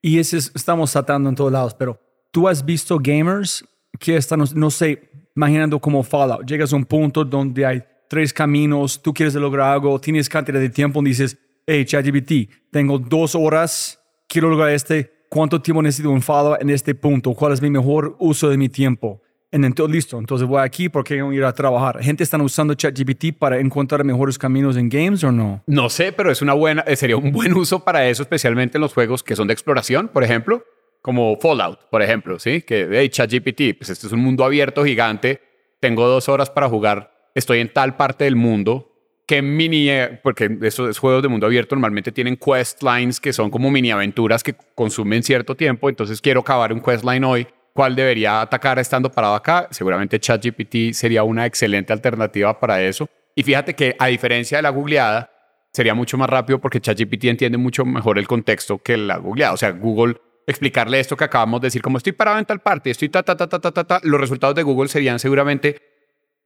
Y 0.00 0.18
ese 0.18 0.38
estamos 0.38 0.92
tratando 0.92 1.28
en 1.28 1.34
todos 1.34 1.52
lados, 1.52 1.74
pero 1.74 2.00
tú 2.30 2.48
has 2.48 2.64
visto 2.64 2.98
gamers 2.98 3.64
que 3.98 4.16
están, 4.16 4.42
no 4.54 4.70
sé, 4.70 5.10
imaginando 5.36 5.78
como 5.78 6.02
Fallout, 6.02 6.46
llegas 6.46 6.72
a 6.72 6.76
un 6.76 6.84
punto 6.84 7.24
donde 7.24 7.66
hay 7.66 7.82
tres 8.08 8.32
caminos, 8.32 9.00
tú 9.02 9.12
quieres 9.12 9.34
lograr 9.34 9.72
algo, 9.72 10.00
tienes 10.00 10.28
cantidad 10.28 10.58
de 10.58 10.70
tiempo, 10.70 11.00
y 11.02 11.06
dices, 11.06 11.36
hey, 11.66 11.84
ChatGPT, 11.84 12.70
tengo 12.70 12.98
dos 12.98 13.34
horas, 13.34 14.00
quiero 14.26 14.48
lograr 14.48 14.70
este, 14.70 15.26
¿cuánto 15.28 15.60
tiempo 15.60 15.82
necesito 15.82 16.10
un 16.10 16.22
Fallout 16.22 16.62
en 16.62 16.70
este 16.70 16.94
punto? 16.94 17.34
¿Cuál 17.34 17.52
es 17.52 17.60
mi 17.60 17.70
mejor 17.70 18.16
uso 18.18 18.48
de 18.48 18.56
mi 18.56 18.68
tiempo? 18.68 19.20
Entonces, 19.50 19.94
listo, 19.94 20.18
entonces 20.18 20.46
voy 20.46 20.60
aquí 20.60 20.88
porque 20.88 21.20
a 21.20 21.32
ir 21.32 21.44
a 21.44 21.52
trabajar. 21.52 22.02
¿Gente 22.02 22.22
está 22.22 22.36
usando 22.42 22.74
ChatGPT 22.74 23.38
para 23.38 23.58
encontrar 23.58 24.04
mejores 24.04 24.38
caminos 24.38 24.76
en 24.76 24.88
games 24.90 25.24
o 25.24 25.32
no? 25.32 25.62
No 25.66 25.88
sé, 25.88 26.12
pero 26.12 26.30
es 26.30 26.42
una 26.42 26.52
buena, 26.52 26.82
eh, 26.82 26.96
sería 26.96 27.16
un 27.16 27.32
buen 27.32 27.54
uso 27.54 27.80
para 27.80 28.06
eso, 28.08 28.22
especialmente 28.22 28.76
en 28.76 28.82
los 28.82 28.92
juegos 28.92 29.22
que 29.22 29.34
son 29.34 29.48
de 29.48 29.54
exploración, 29.54 30.08
por 30.08 30.22
ejemplo, 30.22 30.64
como 31.00 31.38
Fallout, 31.40 31.88
por 31.90 32.02
ejemplo, 32.02 32.38
¿sí? 32.38 32.60
Que, 32.60 32.88
hey, 32.90 33.08
ChatGPT, 33.08 33.78
pues 33.78 33.88
este 33.88 34.06
es 34.06 34.12
un 34.12 34.20
mundo 34.20 34.44
abierto 34.44 34.84
gigante, 34.84 35.40
tengo 35.80 36.06
dos 36.06 36.28
horas 36.28 36.50
para 36.50 36.68
jugar, 36.68 37.30
estoy 37.34 37.60
en 37.60 37.72
tal 37.72 37.96
parte 37.96 38.24
del 38.24 38.36
mundo, 38.36 38.92
¿qué 39.26 39.40
mini, 39.40 39.88
eh, 39.88 40.20
porque 40.22 40.58
esos 40.60 40.98
juegos 40.98 41.22
de 41.22 41.28
mundo 41.28 41.46
abierto 41.46 41.74
normalmente 41.74 42.12
tienen 42.12 42.36
quest 42.36 42.82
lines 42.82 43.18
que 43.18 43.32
son 43.32 43.50
como 43.50 43.70
mini 43.70 43.92
aventuras 43.92 44.42
que 44.42 44.54
consumen 44.74 45.22
cierto 45.22 45.54
tiempo, 45.54 45.88
entonces 45.88 46.20
quiero 46.20 46.40
acabar 46.40 46.70
un 46.70 46.80
quest 46.80 47.04
line 47.04 47.24
hoy 47.24 47.46
cuál 47.78 47.94
debería 47.94 48.40
atacar 48.40 48.76
estando 48.80 49.08
parado 49.08 49.36
acá. 49.36 49.68
Seguramente 49.70 50.18
ChatGPT 50.18 50.92
sería 50.94 51.22
una 51.22 51.46
excelente 51.46 51.92
alternativa 51.92 52.58
para 52.58 52.82
eso. 52.82 53.08
Y 53.36 53.44
fíjate 53.44 53.74
que 53.74 53.94
a 54.00 54.08
diferencia 54.08 54.58
de 54.58 54.62
la 54.62 54.70
googleada, 54.70 55.30
sería 55.72 55.94
mucho 55.94 56.18
más 56.18 56.28
rápido 56.28 56.58
porque 56.58 56.80
ChatGPT 56.80 57.26
entiende 57.26 57.56
mucho 57.56 57.84
mejor 57.84 58.18
el 58.18 58.26
contexto 58.26 58.78
que 58.78 58.96
la 58.96 59.18
googleada. 59.18 59.52
O 59.52 59.56
sea, 59.56 59.70
Google 59.70 60.16
explicarle 60.44 60.98
esto 60.98 61.16
que 61.16 61.22
acabamos 61.22 61.60
de 61.60 61.68
decir, 61.68 61.80
como 61.80 61.98
estoy 61.98 62.10
parado 62.10 62.40
en 62.40 62.46
tal 62.46 62.58
parte, 62.58 62.90
estoy 62.90 63.10
ta, 63.10 63.22
ta, 63.22 63.36
ta, 63.36 63.48
ta, 63.48 63.60
ta, 63.60 63.70
ta, 63.70 63.84
ta, 63.84 64.00
los 64.02 64.20
resultados 64.20 64.56
de 64.56 64.64
Google 64.64 64.88
serían 64.88 65.20
seguramente 65.20 65.80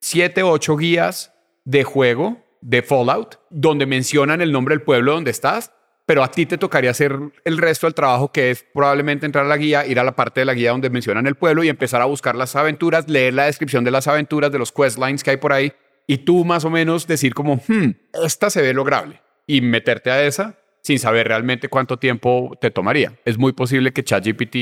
siete 0.03 0.43
o 0.43 0.51
ocho 0.51 0.77
guías 0.77 1.33
de 1.65 1.83
juego 1.83 2.45
de 2.61 2.83
Fallout, 2.83 3.37
donde 3.49 3.87
mencionan 3.87 4.43
el 4.43 4.53
nombre 4.53 4.75
del 4.75 4.85
pueblo 4.85 5.15
donde 5.15 5.31
estás 5.31 5.73
pero 6.07 6.23
a 6.23 6.31
ti 6.31 6.47
te 6.47 6.59
tocaría 6.59 6.91
hacer 6.91 7.17
el 7.45 7.59
resto 7.59 7.87
del 7.87 7.95
trabajo 7.95 8.33
que 8.33 8.51
es 8.51 8.65
probablemente 8.75 9.27
entrar 9.27 9.45
a 9.45 9.49
la 9.49 9.57
guía, 9.57 9.87
ir 9.87 9.99
a 9.99 10.05
la 10.05 10.17
parte 10.17 10.41
de 10.41 10.47
la 10.47 10.55
guía 10.55 10.71
donde 10.71 10.91
mencionan 10.91 11.27
el 11.27 11.37
pueblo 11.37 11.63
y 11.65 11.69
empezar 11.69 12.03
a 12.03 12.07
buscar 12.07 12.35
las 12.35 12.57
aventuras, 12.57 13.09
leer 13.09 13.35
la 13.35 13.45
descripción 13.45 13.85
de 13.85 13.91
las 13.91 14.09
aventuras, 14.09 14.51
de 14.51 14.59
los 14.59 14.73
questlines 14.73 15.23
que 15.23 15.31
hay 15.31 15.37
por 15.37 15.53
ahí 15.53 15.73
y 16.07 16.19
tú 16.19 16.45
más 16.45 16.65
o 16.65 16.71
menos 16.71 17.07
decir 17.07 17.35
como, 17.35 17.57
hmm, 17.57 17.91
esta 18.25 18.51
se 18.51 18.63
ve 18.63 18.75
lograble 18.75 19.21
y 19.47 19.61
meterte 19.61 20.11
a 20.11 20.25
esa 20.25 20.59
sin 20.83 20.99
saber 20.99 21.29
realmente 21.29 21.69
cuánto 21.69 21.99
tiempo 21.99 22.57
te 22.61 22.71
tomaría. 22.71 23.15
Es 23.25 23.39
muy 23.39 23.53
posible 23.53 23.93
que 23.93 24.03
ChatGPT 24.03 24.57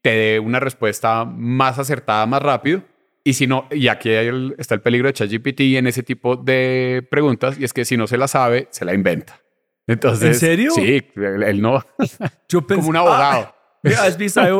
te 0.00 0.10
dé 0.10 0.38
una 0.38 0.60
respuesta 0.60 1.24
más 1.24 1.78
acertada, 1.78 2.24
más 2.26 2.40
rápido. 2.40 2.84
Y 3.24 3.32
si 3.32 3.48
no, 3.48 3.66
y 3.72 3.88
aquí 3.88 4.10
está 4.56 4.76
el 4.76 4.80
peligro 4.80 5.08
de 5.08 5.14
ChatGPT 5.14 5.60
en 5.76 5.88
ese 5.88 6.04
tipo 6.04 6.36
de 6.36 7.04
preguntas, 7.10 7.58
y 7.58 7.64
es 7.64 7.72
que 7.72 7.84
si 7.84 7.96
no 7.96 8.06
se 8.06 8.16
la 8.16 8.28
sabe, 8.28 8.68
se 8.70 8.84
la 8.84 8.94
inventa. 8.94 9.40
Entonces, 9.86 10.28
¿En 10.28 10.34
serio? 10.34 10.70
Sí, 10.72 11.02
él, 11.14 11.60
no. 11.62 11.82
Yo 12.48 12.66
como 12.66 12.88
un 12.88 12.96
abogado. 12.96 13.54
Ah, 13.84 14.02
¿Has 14.02 14.16
visto? 14.16 14.40
Hay, 14.40 14.50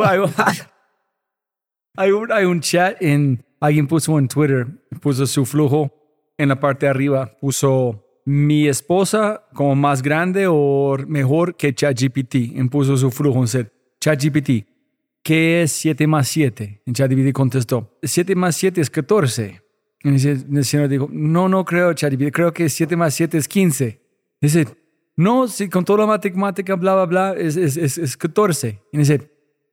un, 2.11 2.30
hay, 2.30 2.45
un, 2.45 2.61
chat 2.61 3.02
en. 3.02 3.45
Alguien 3.61 3.88
puso 3.88 4.18
en 4.18 4.28
Twitter, 4.28 4.66
puso 5.00 5.26
su 5.26 5.45
flujo 5.45 5.92
en 6.38 6.50
la 6.50 6.61
parte 6.61 6.87
de 6.87 6.90
arriba, 6.90 7.33
puso 7.40 8.04
mi 8.25 8.68
esposa 8.68 9.45
como 9.54 9.75
más 9.75 10.02
grande 10.02 10.47
o 10.49 10.97
mejor 11.09 11.56
que 11.56 11.75
ChatGPT. 11.75 12.35
Y 12.35 12.68
puso 12.68 12.97
su 12.97 13.11
flujo 13.11 13.40
en 13.40 13.49
set. 13.49 13.73
ChatGPT, 14.00 14.66
¿qué 15.23 15.62
es 15.62 15.73
7 15.73 16.06
más 16.06 16.28
7? 16.28 16.83
Y 16.85 16.92
ChatGPT 16.92 17.33
contestó, 17.33 17.99
7 18.02 18.37
más 18.37 18.54
7 18.54 18.80
es 18.80 18.90
14. 18.90 19.62
Y 20.04 20.09
el 20.09 20.64
señor 20.64 20.88
dijo, 20.88 21.09
no, 21.11 21.49
no 21.49 21.64
creo, 21.64 21.92
ChatGPT, 21.95 22.30
creo 22.33 22.52
que 22.52 22.68
7 22.68 22.95
más 22.95 23.14
7 23.14 23.38
es 23.38 23.49
15. 23.49 24.00
Dice, 24.40 24.66
no, 25.16 25.49
sí, 25.49 25.68
con 25.70 25.85
toda 25.85 26.00
la 26.00 26.06
matemática, 26.06 26.75
bla, 26.75 26.94
bla, 26.94 27.06
bla, 27.06 27.35
es, 27.38 27.56
es, 27.56 27.76
es, 27.78 27.96
es 27.96 28.16
14. 28.16 28.82
Y 28.92 28.99
dice, 28.99 29.30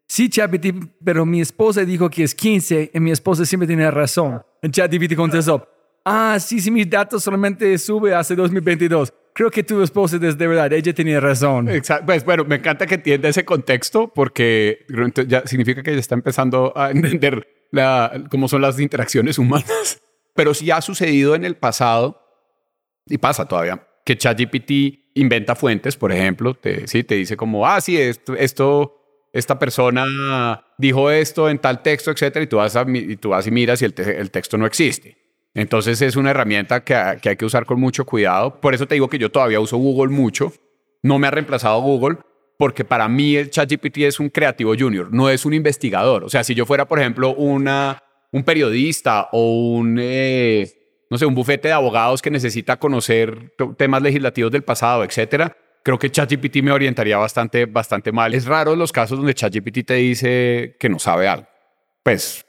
sí, 0.07 0.29
ChatGPT, 0.29 0.67
pero 1.03 1.25
mi 1.25 1.41
esposa 1.41 1.83
dijo 1.83 2.09
que 2.09 2.23
es 2.23 2.33
15 2.33 2.91
y 2.93 2.99
mi 3.01 3.11
esposa 3.11 3.45
siempre 3.45 3.67
tiene 3.67 3.91
razón. 3.91 4.41
Y 4.61 4.69
ChatGPT 4.69 5.15
contestó, 5.15 5.67
ah, 6.05 6.37
sí, 6.39 6.61
sí, 6.61 6.71
mis 6.71 6.89
datos 6.89 7.23
solamente 7.23 7.77
sube 7.77 8.15
hace 8.15 8.35
2022. 8.35 9.13
Creo 9.33 9.51
que 9.51 9.63
tu 9.63 9.81
esposa 9.81 10.17
es 10.21 10.37
de 10.37 10.47
verdad, 10.47 10.71
ella 10.71 10.93
tenía 10.93 11.19
razón. 11.19 11.67
Exacto. 11.67 12.05
Pues 12.05 12.23
bueno, 12.23 12.45
me 12.45 12.55
encanta 12.55 12.85
que 12.85 12.95
entienda 12.95 13.27
ese 13.27 13.43
contexto 13.43 14.13
porque 14.13 14.85
ya 15.27 15.45
significa 15.45 15.83
que 15.83 15.91
ella 15.91 15.99
está 15.99 16.15
empezando 16.15 16.71
a 16.75 16.91
entender 16.91 17.47
la, 17.71 18.23
cómo 18.29 18.47
son 18.47 18.61
las 18.61 18.79
interacciones 18.79 19.37
humanas. 19.37 20.01
Pero 20.35 20.53
sí 20.53 20.71
ha 20.71 20.81
sucedido 20.81 21.35
en 21.35 21.43
el 21.43 21.57
pasado 21.57 22.21
y 23.07 23.17
pasa 23.17 23.45
todavía 23.45 23.85
que 24.05 24.17
ChatGPT 24.17 25.02
inventa 25.15 25.55
fuentes, 25.55 25.95
por 25.95 26.11
ejemplo, 26.11 26.53
te, 26.53 26.87
¿sí? 26.87 27.03
te 27.03 27.15
dice 27.15 27.37
como, 27.37 27.65
ah, 27.67 27.79
sí, 27.81 27.99
esto, 27.99 28.99
esta 29.31 29.59
persona 29.59 30.65
dijo 30.77 31.09
esto 31.11 31.49
en 31.49 31.59
tal 31.59 31.81
texto, 31.81 32.11
etcétera, 32.11 32.43
y 32.43 32.47
tú 32.47 32.57
vas, 32.57 32.77
y, 32.87 33.15
tú 33.17 33.29
vas 33.29 33.49
miras 33.51 33.81
y 33.81 33.85
el, 33.85 33.93
el, 33.97 34.31
texto 34.31 34.57
no 34.57 34.65
existe. 34.65 35.17
Entonces 35.53 36.01
es 36.01 36.15
una 36.15 36.31
herramienta 36.31 36.83
que, 36.83 36.95
que 37.21 37.29
hay 37.29 37.35
que 37.35 37.45
usar 37.45 37.65
con 37.65 37.79
mucho 37.79 38.05
cuidado. 38.05 38.59
Por 38.59 38.73
eso 38.73 38.87
te 38.87 38.95
digo 38.95 39.07
que 39.07 39.19
yo 39.19 39.31
todavía 39.31 39.59
uso 39.59 39.77
Google 39.77 40.11
mucho. 40.11 40.51
No 41.03 41.19
me 41.19 41.27
ha 41.27 41.31
reemplazado 41.31 41.79
Google, 41.81 42.17
porque 42.57 42.85
para 42.85 43.07
mí 43.07 43.35
el 43.35 43.49
ChatGPT 43.49 43.99
es 43.99 44.19
un 44.19 44.29
creativo 44.29 44.73
junior, 44.77 45.13
no 45.13 45.29
es 45.29 45.45
un 45.45 45.53
investigador. 45.53 46.23
O 46.23 46.29
sea, 46.29 46.43
si 46.43 46.55
yo 46.55 46.65
fuera, 46.65 46.87
por 46.87 46.99
ejemplo, 46.99 47.35
una, 47.35 48.01
un 48.31 48.43
periodista 48.43 49.29
o 49.31 49.75
un... 49.75 49.97
Eh, 49.99 50.82
no 51.13 51.19
sé, 51.19 51.27
un 51.27 51.35
bufete 51.35 51.67
de 51.67 51.73
abogados 51.75 52.23
que 52.23 52.31
necesita 52.31 52.77
conocer 52.77 53.53
temas 53.77 54.01
legislativos 54.01 54.51
del 54.51 54.63
pasado, 54.63 55.03
etcétera, 55.03 55.55
creo 55.83 55.99
que 55.99 56.09
ChatGPT 56.09 56.63
me 56.63 56.71
orientaría 56.71 57.17
bastante, 57.17 57.67
bastante 57.67 58.11
mal. 58.11 58.33
Es 58.33 58.47
raro 58.47 58.75
los 58.75 58.91
casos 58.91 59.19
donde 59.19 59.35
ChatGPT 59.35 59.85
te 59.85 59.93
dice 59.93 60.75
que 60.79 60.89
no 60.89 60.97
sabe 60.97 61.27
algo. 61.27 61.45
Pues, 62.01 62.43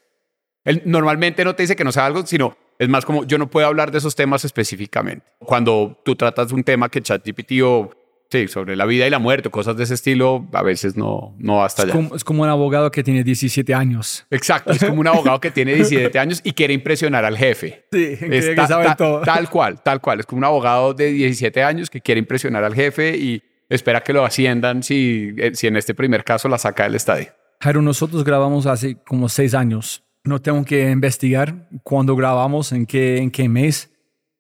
él 0.65 0.81
normalmente 0.87 1.45
no 1.45 1.55
te 1.55 1.65
dice 1.65 1.77
que 1.77 1.85
no 1.85 1.93
sabe 1.93 2.07
algo, 2.07 2.25
sino 2.25 2.57
es 2.79 2.89
más 2.89 3.05
como 3.05 3.25
yo 3.25 3.37
no 3.37 3.51
puedo 3.51 3.67
hablar 3.67 3.91
de 3.91 3.99
esos 3.99 4.17
temas 4.17 4.47
específicamente. 4.47 5.27
Cuando 5.41 6.01
tú 6.03 6.17
tratas 6.17 6.51
un 6.51 6.65
tema 6.65 6.89
que 6.89 7.03
ChatGPT 7.03 7.61
o 7.63 7.91
Sí, 8.31 8.49
sobre 8.49 8.75
la 8.75 8.85
vida 8.87 9.07
y 9.07 9.11
la 9.11 9.19
muerte, 9.19 9.51
cosas 9.51 9.77
de 9.77 9.85
ese 9.85 9.95
estilo, 9.95 10.49
a 10.53 10.63
veces 10.63 10.97
no, 10.97 11.37
no 11.39 11.63
hasta 11.63 11.83
allá. 11.83 11.93
Es 11.93 11.97
como, 11.97 12.17
es 12.17 12.25
como 12.25 12.43
un 12.43 12.49
abogado 12.49 12.91
que 12.91 13.05
tiene 13.05 13.23
17 13.23 13.75
años. 13.75 14.27
Exacto, 14.31 14.73
es 14.73 14.83
como 14.83 15.01
un 15.01 15.07
abogado 15.07 15.41
que 15.41 15.51
tiene 15.51 15.75
17 15.75 16.19
años 16.19 16.41
y 16.43 16.53
quiere 16.53 16.75
impresionar 16.75 17.25
al 17.25 17.37
jefe. 17.37 17.85
Sí, 17.95 18.17
que 18.19 18.67
sabe 18.67 18.95
todo. 18.97 19.21
Tal 19.23 19.49
cual, 19.49 19.81
tal 19.83 20.01
cual. 20.01 20.21
Es 20.21 20.27
como 20.27 20.39
un 20.39 20.45
abogado 20.45 20.95
de 20.95 21.13
17 21.13 21.63
años 21.63 21.89
que 21.89 22.01
quiere 22.01 22.19
impresionar 22.19 22.65
al 22.65 22.75
jefe 22.75 23.17
y 23.17 23.43
espera 23.69 24.03
que 24.03 24.13
lo 24.13 24.25
asciendan 24.25 24.83
si, 24.83 25.33
eh, 25.39 25.53
si 25.55 25.67
en 25.67 25.77
este 25.77 25.95
primer 25.95 26.25
caso 26.25 26.49
la 26.49 26.59
saca 26.59 26.85
del 26.85 26.97
estadio. 26.97 27.29
Jairo, 27.61 27.83
nosotros 27.83 28.25
grabamos 28.25 28.67
hace 28.67 28.97
como 29.05 29.29
seis 29.29 29.55
años. 29.55 30.03
No 30.25 30.41
tengo 30.41 30.65
que 30.65 30.91
investigar 30.91 31.69
cuándo 31.83 32.17
grabamos, 32.17 32.73
en 32.73 32.87
qué, 32.87 33.19
en 33.19 33.31
qué 33.31 33.49
mes. 33.49 33.93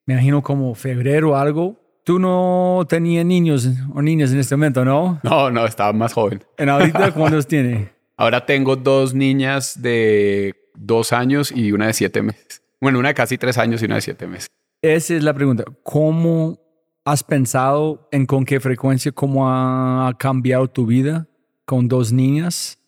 Me 0.06 0.14
imagino 0.14 0.42
como 0.42 0.74
febrero 0.74 1.30
o 1.30 1.36
algo 1.36 1.83
Tú 2.04 2.18
no 2.18 2.84
tenías 2.86 3.24
niños 3.24 3.66
o 3.94 4.02
niñas 4.02 4.30
en 4.30 4.38
este 4.38 4.54
momento, 4.56 4.84
¿no? 4.84 5.20
No, 5.22 5.50
no, 5.50 5.64
estaba 5.64 5.92
más 5.94 6.12
joven. 6.12 6.44
¿En 6.58 6.68
ahorita 6.68 7.12
cuántos 7.14 7.46
tiene? 7.46 7.92
Ahora 8.18 8.44
tengo 8.44 8.76
dos 8.76 9.14
niñas 9.14 9.80
de 9.80 10.54
dos 10.74 11.14
años 11.14 11.50
y 11.50 11.72
una 11.72 11.86
de 11.86 11.94
siete 11.94 12.20
meses. 12.20 12.62
Bueno, 12.78 12.98
una 12.98 13.08
de 13.08 13.14
casi 13.14 13.38
tres 13.38 13.56
años 13.56 13.80
y 13.80 13.86
una 13.86 13.94
de 13.94 14.02
siete 14.02 14.26
meses. 14.26 14.48
Esa 14.82 15.14
es 15.14 15.24
la 15.24 15.32
pregunta. 15.32 15.64
¿Cómo 15.82 16.60
has 17.06 17.24
pensado 17.24 18.06
en 18.12 18.26
con 18.26 18.44
qué 18.44 18.60
frecuencia, 18.60 19.10
cómo 19.10 19.48
ha 19.48 20.14
cambiado 20.18 20.68
tu 20.68 20.84
vida 20.84 21.26
con 21.64 21.88
dos 21.88 22.12
niñas? 22.12 22.78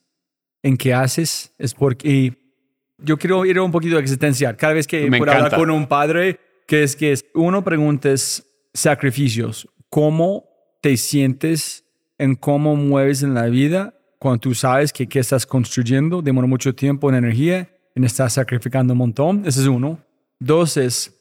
¿En 0.62 0.76
qué 0.76 0.92
haces? 0.92 1.54
Es 1.58 1.72
porque 1.72 2.36
yo 2.98 3.16
quiero 3.16 3.46
ir 3.46 3.58
un 3.60 3.72
poquito 3.72 3.98
existencial. 3.98 4.58
Cada 4.58 4.74
vez 4.74 4.86
que 4.86 5.06
puedo 5.08 5.32
hablar 5.32 5.54
con 5.54 5.70
un 5.70 5.86
padre, 5.86 6.38
que 6.66 6.82
es 6.82 6.96
que 6.96 7.14
uno 7.34 7.64
pregunta 7.64 8.10
es, 8.10 8.45
sacrificios, 8.76 9.68
cómo 9.88 10.44
te 10.82 10.96
sientes 10.96 11.84
en 12.18 12.34
cómo 12.34 12.76
mueves 12.76 13.22
en 13.22 13.34
la 13.34 13.46
vida 13.46 13.94
cuando 14.18 14.40
tú 14.40 14.54
sabes 14.54 14.92
que 14.92 15.08
qué 15.08 15.18
estás 15.18 15.46
construyendo 15.46 16.22
demora 16.22 16.46
mucho 16.46 16.74
tiempo 16.74 17.08
en 17.08 17.16
energía 17.16 17.70
y 17.94 18.04
estás 18.04 18.34
sacrificando 18.34 18.92
un 18.92 18.98
montón. 18.98 19.42
Ese 19.46 19.60
es 19.60 19.66
uno. 19.66 19.98
Dos 20.38 20.76
es, 20.76 21.14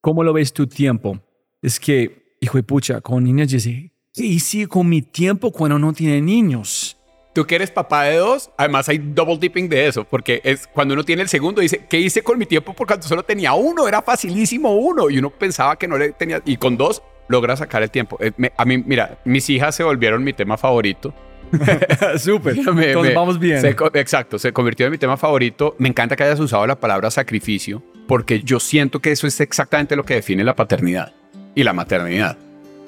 ¿cómo 0.00 0.22
lo 0.22 0.32
ves 0.32 0.52
tu 0.52 0.66
tiempo? 0.66 1.18
Es 1.62 1.80
que, 1.80 2.36
hijo 2.40 2.58
de 2.58 2.62
pucha, 2.62 3.00
con 3.00 3.24
niños 3.24 3.48
dice, 3.48 3.92
¿qué 4.12 4.24
hice 4.24 4.66
con 4.66 4.88
mi 4.88 5.02
tiempo 5.02 5.50
cuando 5.50 5.78
no 5.78 5.92
tiene 5.92 6.20
niños? 6.20 6.98
Tú 7.40 7.46
que 7.46 7.54
eres 7.54 7.70
papá 7.70 8.02
de 8.04 8.18
dos, 8.18 8.50
además 8.58 8.86
hay 8.90 8.98
double 8.98 9.38
dipping 9.38 9.66
de 9.66 9.86
eso, 9.86 10.04
porque 10.04 10.42
es 10.44 10.66
cuando 10.66 10.92
uno 10.92 11.04
tiene 11.04 11.22
el 11.22 11.28
segundo, 11.30 11.62
dice, 11.62 11.86
¿qué 11.88 11.98
hice 11.98 12.20
con 12.20 12.38
mi 12.38 12.44
tiempo? 12.44 12.74
Porque 12.74 12.90
cuando 12.92 13.08
solo 13.08 13.22
tenía 13.22 13.54
uno, 13.54 13.88
era 13.88 14.02
facilísimo 14.02 14.76
uno, 14.76 15.08
y 15.08 15.16
uno 15.16 15.30
pensaba 15.30 15.76
que 15.78 15.88
no 15.88 15.96
le 15.96 16.10
tenía, 16.12 16.42
y 16.44 16.58
con 16.58 16.76
dos 16.76 17.02
logra 17.28 17.56
sacar 17.56 17.82
el 17.82 17.90
tiempo. 17.90 18.18
Eh, 18.20 18.32
me- 18.36 18.52
a 18.54 18.64
mí, 18.66 18.76
mira, 18.76 19.18
mis 19.24 19.48
hijas 19.48 19.74
se 19.74 19.82
volvieron 19.84 20.22
mi 20.22 20.34
tema 20.34 20.58
favorito. 20.58 21.14
Súper. 22.18 22.58
Entonces 22.58 23.14
vamos 23.14 23.38
bien. 23.38 23.62
se 23.62 23.74
exacto, 23.94 24.38
se 24.38 24.52
convirtió 24.52 24.84
en 24.84 24.92
mi 24.92 24.98
tema 24.98 25.16
favorito. 25.16 25.74
Me 25.78 25.88
encanta 25.88 26.14
que 26.16 26.24
hayas 26.24 26.40
usado 26.40 26.66
la 26.66 26.78
palabra 26.78 27.10
sacrificio, 27.10 27.82
porque 28.06 28.42
yo 28.42 28.60
siento 28.60 29.00
que 29.00 29.12
eso 29.12 29.26
es 29.26 29.40
exactamente 29.40 29.96
lo 29.96 30.04
que 30.04 30.12
define 30.12 30.44
la 30.44 30.54
paternidad 30.56 31.14
y 31.54 31.64
la 31.64 31.72
maternidad. 31.72 32.36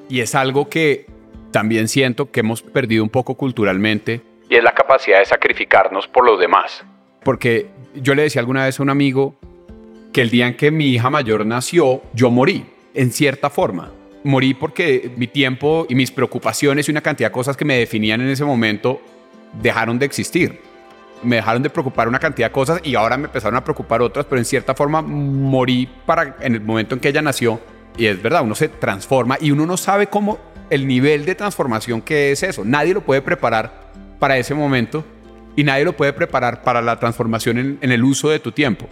Y 0.09 0.19
es 0.19 0.35
algo 0.35 0.69
que 0.69 1.07
también 1.51 1.87
siento 1.87 2.29
que 2.31 2.41
hemos 2.41 2.61
perdido 2.61 3.03
un 3.03 3.09
poco 3.09 3.35
culturalmente, 3.35 4.21
Y 4.49 4.55
es 4.55 4.63
la 4.63 4.73
capacidad 4.73 5.19
de 5.19 5.25
sacrificarnos 5.25 6.07
por 6.07 6.25
los 6.25 6.39
demás. 6.39 6.83
porque 7.23 7.67
yo 7.95 8.15
le 8.15 8.23
decía 8.23 8.41
alguna 8.41 8.65
vez 8.65 8.79
a 8.79 8.83
un 8.83 8.89
amigo 8.89 9.35
que 10.11 10.21
el 10.21 10.29
día 10.29 10.47
en 10.47 10.57
que 10.57 10.71
mi 10.71 10.87
hija 10.87 11.09
mayor 11.09 11.45
nació, 11.45 12.01
yo 12.13 12.29
morí, 12.29 12.65
en 12.93 13.11
cierta 13.11 13.49
forma. 13.49 13.91
Morí 14.23 14.53
porque 14.53 15.11
mi 15.17 15.27
tiempo 15.27 15.85
y 15.89 15.95
mis 15.95 16.11
preocupaciones 16.11 16.87
y 16.87 16.91
una 16.91 17.01
cantidad 17.01 17.29
de 17.29 17.33
cosas 17.33 17.57
que 17.57 17.65
me 17.65 17.77
definían 17.77 18.21
en 18.21 18.29
ese 18.29 18.45
momento 18.45 19.01
dejaron 19.61 19.99
de 19.99 20.05
existir. 20.05 20.59
Me 21.23 21.37
dejaron 21.37 21.63
de 21.63 21.69
preocupar 21.69 22.07
una 22.07 22.19
cantidad 22.19 22.47
de 22.49 22.51
cosas 22.51 22.81
y 22.83 22.95
ahora 22.95 23.17
me 23.17 23.25
empezaron 23.25 23.55
a 23.57 23.63
preocupar 23.63 24.01
otras, 24.01 24.25
pero 24.25 24.39
en 24.39 24.45
cierta 24.45 24.75
forma 24.75 25.01
morí 25.01 25.89
para 26.05 26.35
en 26.41 26.55
el 26.55 26.61
momento 26.61 26.95
en 26.95 27.01
que 27.01 27.09
ella 27.09 27.21
nació. 27.21 27.59
Y 27.97 28.07
es 28.07 28.21
verdad, 28.21 28.43
uno 28.43 28.55
se 28.55 28.67
transforma 28.67 29.37
y 29.39 29.51
uno 29.51 29.65
no 29.65 29.77
sabe 29.77 30.07
cómo 30.07 30.39
el 30.69 30.87
nivel 30.87 31.25
de 31.25 31.35
transformación 31.35 32.01
que 32.01 32.31
es 32.31 32.43
eso. 32.43 32.63
Nadie 32.65 32.93
lo 32.93 33.01
puede 33.01 33.21
preparar 33.21 33.82
para 34.23 34.37
ese 34.37 34.55
momento 34.55 35.03
y 35.53 35.65
nadie 35.65 35.83
lo 35.83 35.97
puede 35.97 36.13
preparar 36.13 36.61
para 36.63 36.81
la 36.81 36.97
transformación 36.97 37.57
en, 37.57 37.77
en 37.81 37.91
el 37.91 38.01
uso 38.05 38.29
de 38.29 38.39
tu 38.39 38.53
tiempo, 38.53 38.87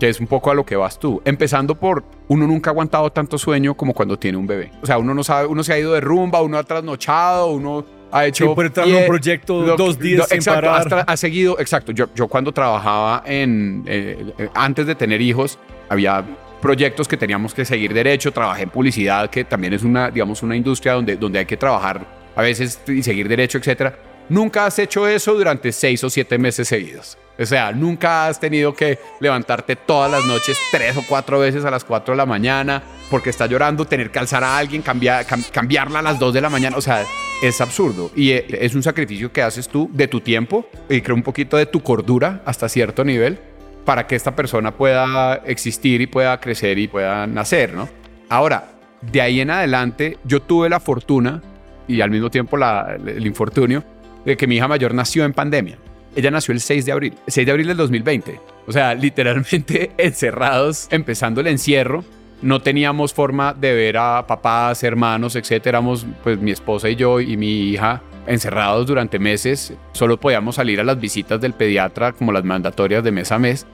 que 0.00 0.08
es 0.08 0.18
un 0.18 0.26
poco 0.26 0.50
a 0.50 0.54
lo 0.54 0.66
que 0.66 0.74
vas 0.74 0.98
tú. 0.98 1.22
Empezando 1.24 1.76
por, 1.76 2.02
uno 2.26 2.44
nunca 2.44 2.70
ha 2.70 2.72
aguantado 2.72 3.08
tanto 3.12 3.38
sueño 3.38 3.76
como 3.76 3.94
cuando 3.94 4.18
tiene 4.18 4.36
un 4.36 4.48
bebé. 4.48 4.72
O 4.82 4.86
sea, 4.86 4.98
uno 4.98 5.14
no 5.14 5.22
sabe, 5.22 5.46
uno 5.46 5.62
se 5.62 5.72
ha 5.74 5.78
ido 5.78 5.92
de 5.92 6.00
rumba, 6.00 6.42
uno 6.42 6.58
ha 6.58 6.64
trasnochado, 6.64 7.52
uno 7.52 7.86
ha 8.10 8.26
hecho... 8.26 8.46
Sí, 8.48 8.50
puede 8.56 8.72
en 8.84 8.96
un 8.96 9.06
proyecto 9.06 9.64
lo- 9.64 9.76
dos 9.76 9.96
días 9.96 10.26
sin 10.26 10.38
exacto, 10.38 10.62
parar. 10.62 10.80
hasta- 10.80 11.00
ha 11.02 11.16
seguido, 11.16 11.60
exacto. 11.60 11.92
Yo, 11.92 12.06
yo 12.16 12.26
cuando 12.26 12.50
trabajaba 12.50 13.22
en, 13.24 13.84
eh, 13.86 14.32
eh, 14.38 14.48
antes 14.54 14.88
de 14.88 14.96
tener 14.96 15.20
hijos, 15.20 15.56
había 15.88 16.24
proyectos 16.60 17.06
que 17.06 17.16
teníamos 17.16 17.54
que 17.54 17.64
seguir 17.64 17.94
derecho, 17.94 18.32
trabajé 18.32 18.64
en 18.64 18.70
publicidad, 18.70 19.30
que 19.30 19.44
también 19.44 19.72
es 19.72 19.84
una, 19.84 20.10
digamos, 20.10 20.42
una 20.42 20.56
industria 20.56 20.94
donde, 20.94 21.16
donde 21.16 21.38
hay 21.38 21.46
que 21.46 21.56
trabajar 21.56 22.04
a 22.34 22.42
veces 22.42 22.80
y 22.88 23.04
seguir 23.04 23.28
derecho, 23.28 23.58
etcétera. 23.58 23.96
Nunca 24.28 24.66
has 24.66 24.78
hecho 24.78 25.06
eso 25.08 25.34
durante 25.34 25.72
seis 25.72 26.02
o 26.04 26.10
siete 26.10 26.38
meses 26.38 26.68
seguidos. 26.68 27.16
O 27.38 27.46
sea, 27.46 27.70
nunca 27.72 28.26
has 28.26 28.40
tenido 28.40 28.74
que 28.74 28.98
levantarte 29.20 29.76
todas 29.76 30.10
las 30.10 30.24
noches 30.24 30.58
tres 30.72 30.96
o 30.96 31.04
cuatro 31.08 31.38
veces 31.38 31.64
a 31.64 31.70
las 31.70 31.84
cuatro 31.84 32.12
de 32.12 32.16
la 32.18 32.26
mañana 32.26 32.82
porque 33.10 33.30
está 33.30 33.46
llorando, 33.46 33.84
tener 33.84 34.10
que 34.10 34.18
alzar 34.18 34.42
a 34.42 34.58
alguien, 34.58 34.82
cambiar, 34.82 35.24
cam- 35.24 35.48
cambiarla 35.50 36.00
a 36.00 36.02
las 36.02 36.18
dos 36.18 36.34
de 36.34 36.40
la 36.40 36.50
mañana. 36.50 36.76
O 36.76 36.80
sea, 36.80 37.04
es 37.40 37.60
absurdo. 37.60 38.10
Y 38.16 38.32
eh, 38.32 38.44
es 38.60 38.74
un 38.74 38.82
sacrificio 38.82 39.32
que 39.32 39.40
haces 39.42 39.68
tú 39.68 39.88
de 39.92 40.08
tu 40.08 40.20
tiempo 40.20 40.66
y 40.90 41.00
creo 41.00 41.14
un 41.14 41.22
poquito 41.22 41.56
de 41.56 41.66
tu 41.66 41.80
cordura 41.80 42.42
hasta 42.44 42.68
cierto 42.68 43.04
nivel 43.04 43.38
para 43.84 44.06
que 44.08 44.16
esta 44.16 44.34
persona 44.34 44.72
pueda 44.76 45.36
existir 45.46 46.00
y 46.00 46.06
pueda 46.08 46.38
crecer 46.40 46.76
y 46.78 46.88
pueda 46.88 47.26
nacer, 47.28 47.72
¿no? 47.72 47.88
Ahora, 48.28 48.72
de 49.00 49.22
ahí 49.22 49.40
en 49.40 49.50
adelante, 49.50 50.18
yo 50.24 50.42
tuve 50.42 50.68
la 50.68 50.80
fortuna 50.80 51.40
y 51.86 52.00
al 52.00 52.10
mismo 52.10 52.30
tiempo 52.30 52.56
la- 52.56 52.98
el 53.06 53.24
infortunio 53.24 53.84
de 54.24 54.36
que 54.36 54.46
mi 54.46 54.56
hija 54.56 54.68
mayor 54.68 54.94
nació 54.94 55.24
en 55.24 55.32
pandemia. 55.32 55.78
Ella 56.16 56.30
nació 56.30 56.52
el 56.52 56.60
6 56.60 56.86
de 56.86 56.92
abril, 56.92 57.14
6 57.26 57.46
de 57.46 57.52
abril 57.52 57.68
del 57.68 57.76
2020. 57.76 58.40
O 58.66 58.72
sea, 58.72 58.94
literalmente 58.96 59.92
encerrados, 59.96 60.88
empezando 60.90 61.40
el 61.40 61.46
encierro. 61.46 62.04
No 62.40 62.60
teníamos 62.62 63.12
forma 63.12 63.52
de 63.52 63.74
ver 63.74 63.96
a 63.96 64.26
papás, 64.26 64.82
hermanos, 64.84 65.34
etcétera. 65.34 65.78
Éramos, 65.78 66.06
pues, 66.22 66.38
mi 66.38 66.52
esposa 66.52 66.88
y 66.88 66.96
yo 66.96 67.20
y 67.20 67.36
mi 67.36 67.70
hija 67.70 68.02
encerrados 68.26 68.86
durante 68.86 69.18
meses. 69.18 69.72
Solo 69.92 70.20
podíamos 70.20 70.56
salir 70.56 70.80
a 70.80 70.84
las 70.84 71.00
visitas 71.00 71.40
del 71.40 71.54
pediatra, 71.54 72.12
como 72.12 72.30
las 72.30 72.44
mandatorias 72.44 73.02
de 73.02 73.10
mes 73.10 73.32
a 73.32 73.38
mes. 73.38 73.66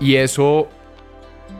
Y 0.00 0.16
eso 0.16 0.68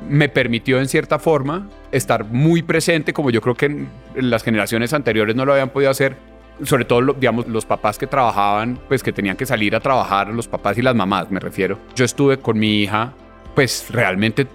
me 0.09 0.29
permitió 0.29 0.79
en 0.79 0.88
cierta 0.88 1.18
forma 1.18 1.68
estar 1.92 2.24
muy 2.24 2.62
presente, 2.62 3.12
como 3.12 3.31
yo 3.31 3.40
creo 3.40 3.55
que 3.55 3.87
las 4.14 4.42
generaciones 4.42 4.92
anteriores 4.92 5.37
no 5.37 5.44
lo 5.44 5.53
habían 5.53 5.70
podido 5.70 5.90
hacer, 5.90 6.16
sobre 6.64 6.85
todo, 6.85 7.14
digamos, 7.14 7.47
los 7.49 7.66
papás 7.66 7.99
que 7.99 8.07
trabajaban, 8.07 8.79
pues 8.88 9.03
que 9.03 9.12
tenían 9.12 9.37
que 9.37 9.47
salir 9.47 9.75
a 9.75 9.81
trabajar, 9.81 10.29
los 10.29 10.49
papás 10.49 10.79
y 10.79 10.83
las 10.83 10.94
mamás, 10.94 11.31
me 11.31 11.40
refiero. 11.40 11.79
Yo 11.94 12.05
estuve 12.05 12.38
con 12.38 12.59
mi 12.59 12.83
hija, 12.83 13.14
pues 13.55 13.87
realmente 13.90 14.47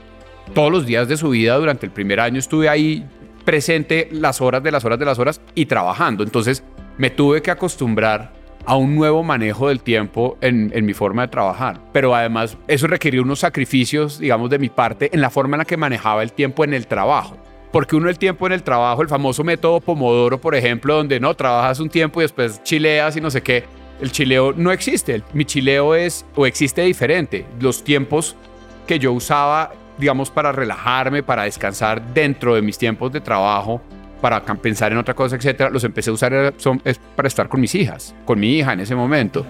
todos 0.54 0.72
los 0.72 0.86
días 0.86 1.08
de 1.08 1.18
su 1.18 1.30
vida 1.30 1.56
durante 1.58 1.86
el 1.86 1.92
primer 1.92 2.20
año 2.20 2.40
estuve 2.40 2.70
ahí 2.70 3.06
presente 3.46 4.10
las 4.12 4.42
horas 4.42 4.64
de 4.64 4.72
las 4.72 4.86
horas 4.86 5.00
de 5.00 5.06
las 5.06 5.20
horas 5.20 5.42
y 5.56 5.66
trabajando. 5.66 6.24
Entonces 6.24 6.64
me 6.98 7.10
tuve 7.10 7.42
que 7.42 7.52
acostumbrar 7.52 8.34
a 8.66 8.76
un 8.78 8.96
nuevo 8.96 9.24
manejo 9.24 9.68
del 9.68 9.82
tiempo 9.82 10.38
en, 10.42 10.72
en 10.74 10.86
mi 10.86 10.94
forma 10.94 11.24
de 11.24 11.28
trabajar. 11.30 11.82
Pero 11.92 12.16
además 12.16 12.58
eso 12.68 12.88
requirió 12.88 13.22
unos 13.22 13.40
sacrificios, 13.40 14.20
digamos, 14.20 14.50
de 14.50 14.60
mi 14.60 14.70
parte 14.70 15.10
en 15.14 15.22
la 15.22 15.30
forma 15.30 15.56
en 15.56 15.60
la 15.60 15.66
que 15.66 15.78
manejaba 15.78 16.24
el 16.24 16.32
tiempo 16.34 16.64
en 16.64 16.74
el 16.74 16.88
trabajo. 16.88 17.38
Porque 17.74 17.96
uno 17.98 18.08
el 18.08 18.18
tiempo 18.20 18.46
en 18.48 18.54
el 18.54 18.64
trabajo, 18.64 19.02
el 19.02 19.10
famoso 19.10 19.44
método 19.44 19.82
Pomodoro, 19.82 20.40
por 20.40 20.54
ejemplo, 20.56 20.96
donde 20.96 21.20
no 21.20 21.34
trabajas 21.34 21.80
un 21.82 21.90
tiempo 21.90 22.22
y 22.22 22.24
después 22.24 22.64
chileas 22.64 23.18
y 23.18 23.22
no 23.22 23.30
sé 23.32 23.42
qué, 23.42 23.66
el 24.00 24.12
chileo 24.12 24.54
no 24.56 24.72
existe. 24.72 25.24
Mi 25.34 25.44
chileo 25.44 25.96
es 25.96 26.26
o 26.36 26.46
existe 26.46 26.84
diferente. 26.84 27.46
Los 27.60 27.84
tiempos 27.84 28.36
que 28.88 29.00
yo 29.00 29.12
usaba, 29.12 29.72
digamos, 29.98 30.30
para 30.30 30.52
relajarme, 30.52 31.24
para 31.24 31.44
descansar 31.44 32.14
dentro 32.14 32.54
de 32.56 32.62
mis 32.62 32.78
tiempos 32.78 33.12
de 33.12 33.22
trabajo, 33.22 33.82
para 34.22 34.42
pensar 34.44 34.92
en 34.92 35.00
otra 35.00 35.16
cosa, 35.16 35.36
etcétera, 35.36 35.70
los 35.70 35.84
empecé 35.84 36.12
a 36.12 36.14
usar 36.14 36.54
son- 36.58 36.82
es 36.86 37.00
para 37.16 37.28
estar 37.28 37.50
con 37.50 37.60
mis 37.60 37.74
hijas, 37.76 38.16
con 38.24 38.40
mi 38.40 38.56
hija 38.58 38.74
en 38.74 38.82
ese 38.82 38.96
momento. 38.96 39.46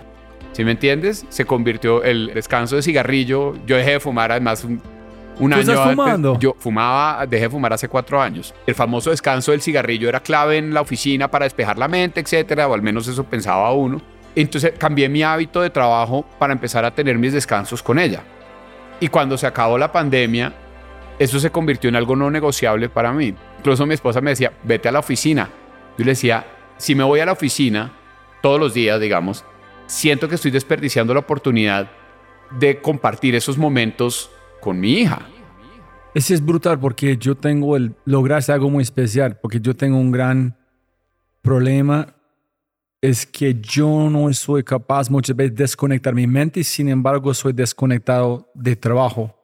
¿Sí 0.53 0.63
me 0.63 0.71
entiendes? 0.71 1.25
Se 1.29 1.45
convirtió 1.45 2.03
el 2.03 2.31
descanso 2.33 2.75
de 2.77 2.83
cigarrillo. 2.83 3.53
Yo 3.65 3.75
dejé 3.75 3.91
de 3.91 3.99
fumar 3.99 4.31
además 4.31 4.63
un, 4.63 4.81
un 5.39 5.51
¿Tú 5.51 5.57
año 5.57 5.71
estás 5.71 5.89
fumando? 5.89 6.37
Yo 6.39 6.55
fumaba, 6.57 7.25
dejé 7.25 7.43
de 7.45 7.49
fumar 7.49 7.73
hace 7.73 7.87
cuatro 7.87 8.21
años. 8.21 8.53
El 8.65 8.75
famoso 8.75 9.09
descanso 9.09 9.51
del 9.51 9.61
cigarrillo 9.61 10.09
era 10.09 10.19
clave 10.19 10.57
en 10.57 10.73
la 10.73 10.81
oficina 10.81 11.29
para 11.29 11.45
despejar 11.45 11.77
la 11.77 11.87
mente, 11.87 12.19
etcétera, 12.19 12.67
o 12.67 12.73
al 12.73 12.81
menos 12.81 13.07
eso 13.07 13.23
pensaba 13.23 13.71
uno. 13.73 14.01
Entonces 14.35 14.73
cambié 14.77 15.09
mi 15.09 15.23
hábito 15.23 15.61
de 15.61 15.69
trabajo 15.69 16.25
para 16.39 16.53
empezar 16.53 16.85
a 16.85 16.93
tener 16.93 17.17
mis 17.17 17.33
descansos 17.33 17.83
con 17.83 17.99
ella. 17.99 18.23
Y 18.99 19.07
cuando 19.07 19.37
se 19.37 19.47
acabó 19.47 19.77
la 19.77 19.91
pandemia, 19.91 20.53
eso 21.19 21.39
se 21.39 21.51
convirtió 21.51 21.89
en 21.89 21.95
algo 21.95 22.15
no 22.15 22.31
negociable 22.31 22.89
para 22.89 23.11
mí. 23.11 23.35
Incluso 23.59 23.85
mi 23.85 23.93
esposa 23.93 24.21
me 24.21 24.31
decía, 24.31 24.53
vete 24.63 24.89
a 24.89 24.91
la 24.91 24.99
oficina. 24.99 25.49
Yo 25.97 26.05
le 26.05 26.11
decía, 26.11 26.45
si 26.77 26.95
me 26.95 27.03
voy 27.03 27.19
a 27.19 27.25
la 27.25 27.33
oficina 27.33 27.93
todos 28.41 28.59
los 28.59 28.73
días, 28.73 28.99
digamos, 28.99 29.45
siento 29.85 30.27
que 30.27 30.35
estoy 30.35 30.51
desperdiciando 30.51 31.13
la 31.13 31.21
oportunidad 31.21 31.91
de 32.51 32.81
compartir 32.81 33.35
esos 33.35 33.57
momentos 33.57 34.31
con 34.63 34.79
mi 34.79 34.93
hija. 34.93 35.27
Ese 36.13 36.35
es 36.35 36.45
brutal 36.45 36.79
porque 36.79 37.17
yo 37.17 37.35
tengo 37.35 37.75
el 37.75 37.95
lograr 38.05 38.37
hacer 38.37 38.55
algo 38.55 38.69
muy 38.69 38.81
especial, 38.81 39.37
porque 39.41 39.59
yo 39.59 39.75
tengo 39.75 39.97
un 39.97 40.11
gran 40.11 40.55
problema, 41.41 42.15
es 43.01 43.25
que 43.25 43.59
yo 43.59 44.09
no 44.09 44.31
soy 44.31 44.63
capaz 44.63 45.09
muchas 45.09 45.35
veces 45.35 45.55
de 45.55 45.63
desconectar 45.63 46.15
mi 46.15 46.27
mente 46.27 46.61
y 46.61 46.63
sin 46.63 46.87
embargo 46.87 47.33
soy 47.33 47.51
desconectado 47.51 48.49
de 48.53 48.77
trabajo. 48.77 49.35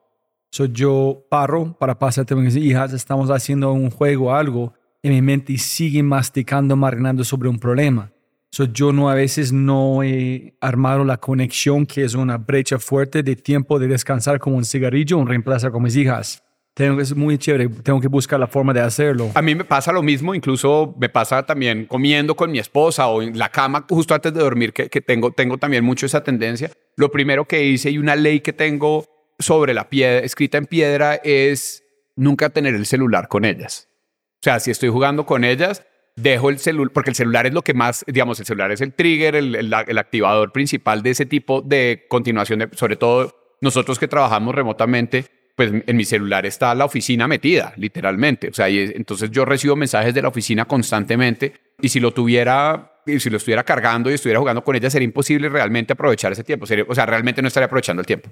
So, 0.52 0.66
yo 0.66 1.26
paro 1.30 1.76
para 1.78 2.00
pasar 2.00 2.26
con 2.26 2.44
mis 2.44 2.56
hijas, 2.56 2.94
estamos 2.94 3.30
haciendo 3.30 3.74
un 3.74 3.92
juego 3.92 4.34
algo 4.34 4.74
y 5.04 5.10
mi 5.10 5.22
mente 5.22 5.58
sigue 5.58 6.02
masticando, 6.02 6.78
marinando 6.78 7.26
sobre 7.26 7.50
un 7.50 7.60
problema. 7.60 8.10
So, 8.52 8.66
yo 8.66 8.92
no 8.92 9.10
a 9.10 9.16
veces 9.16 9.54
no 9.54 10.02
he 10.02 10.56
armado 10.60 11.04
la 11.06 11.18
conexión 11.18 11.86
que 11.86 12.04
es 12.04 12.16
una 12.16 12.38
brecha 12.38 12.80
fuerte 12.80 13.22
de 13.22 13.36
tiempo 13.36 13.78
de 13.78 13.88
descansar 13.88 14.40
como 14.40 14.58
un 14.58 14.66
cigarrillo, 14.66 15.18
un 15.18 15.28
reemplazo 15.28 15.72
con 15.72 15.84
mis 15.84 15.96
hijas. 15.96 16.44
Tengo 16.74 17.00
es 17.02 17.16
muy 17.16 17.38
chévere, 17.38 17.68
tengo 17.68 18.00
que 18.00 18.08
buscar 18.08 18.40
la 18.40 18.48
forma 18.48 18.74
de 18.74 18.82
hacerlo. 18.82 19.32
A 19.36 19.42
mí 19.42 19.54
me 19.54 19.66
pasa 19.66 19.92
lo 19.92 20.02
mismo, 20.02 20.34
incluso 20.34 20.96
me 21.00 21.10
pasa 21.10 21.46
también 21.46 21.86
comiendo 21.86 22.36
con 22.36 22.52
mi 22.52 22.58
esposa 22.58 23.08
o 23.08 23.22
en 23.22 23.38
la 23.38 23.50
cama 23.50 23.86
justo 23.88 24.16
antes 24.16 24.34
de 24.34 24.40
dormir, 24.40 24.74
que, 24.74 24.90
que 24.90 25.02
tengo, 25.02 25.32
tengo 25.32 25.58
también 25.58 25.84
mucho 25.84 26.06
esa 26.06 26.24
tendencia. 26.24 26.72
Lo 26.96 27.12
primero 27.12 27.46
que 27.46 27.64
hice 27.64 27.92
y 27.92 27.98
una 27.98 28.16
ley 28.16 28.40
que 28.40 28.54
tengo 28.54 29.06
sobre 29.38 29.74
la 29.74 29.90
piedra, 29.90 30.20
escrita 30.20 30.58
en 30.58 30.66
piedra, 30.66 31.16
es 31.16 31.84
nunca 32.16 32.50
tener 32.50 32.74
el 32.76 32.86
celular 32.86 33.28
con 33.28 33.46
ellas. 33.46 33.90
O 34.36 34.44
sea, 34.44 34.60
si 34.60 34.72
estoy 34.72 34.90
jugando 34.90 35.26
con 35.26 35.44
ellas, 35.44 35.84
dejo 36.22 36.50
el 36.50 36.60
celular, 36.60 36.92
porque 36.94 37.10
el 37.12 37.16
celular 37.16 37.46
es 37.48 37.54
lo 37.54 37.62
que 37.62 37.74
más, 37.74 38.04
digamos, 38.08 38.40
el 38.40 38.46
celular 38.46 38.72
es 38.72 38.82
el 38.82 38.94
trigger, 38.94 39.36
el, 39.36 39.56
el- 39.56 39.74
activador 39.98 40.52
principal 40.52 41.02
de 41.04 41.12
ese 41.12 41.26
tipo 41.26 41.62
de 41.62 42.06
continuación, 42.10 42.60
de, 42.60 42.70
sobre 42.74 42.96
todo 42.96 43.56
nosotros 43.62 44.00
que 44.00 44.08
trabajamos 44.08 44.56
remotamente, 44.56 45.26
pues 45.56 45.72
en 45.86 45.98
mi 45.98 46.06
celular 46.06 46.46
está 46.46 46.74
la 46.74 46.86
oficina 46.86 47.28
metida, 47.28 47.74
literalmente. 47.76 48.48
O 48.50 48.54
sea, 48.54 48.70
entonces 48.70 49.30
yo 49.32 49.44
recibo 49.46 49.76
mensajes 49.76 50.14
de 50.14 50.22
la 50.22 50.30
oficina 50.30 50.66
constantemente 50.66 51.54
y 51.82 51.90
si 51.90 52.00
lo 52.00 52.12
tuviera, 52.12 52.94
si 53.06 53.30
lo 53.30 53.38
estuviera 53.38 53.64
cargando 53.64 54.10
y 54.10 54.14
estuviera 54.14 54.40
jugando 54.40 54.64
con 54.64 54.76
ella, 54.78 54.90
sería 54.90 55.06
imposible 55.06 55.50
realmente 55.50 55.94
aprovechar 55.94 56.32
ese 56.32 56.44
tiempo. 56.46 56.66
Sería- 56.66 56.86
o 56.88 56.96
sea, 56.96 57.06
realmente 57.06 57.42
no 57.42 57.50
estaría 57.50 57.66
aprovechando 57.66 58.00
el 58.02 58.06
tiempo. 58.06 58.30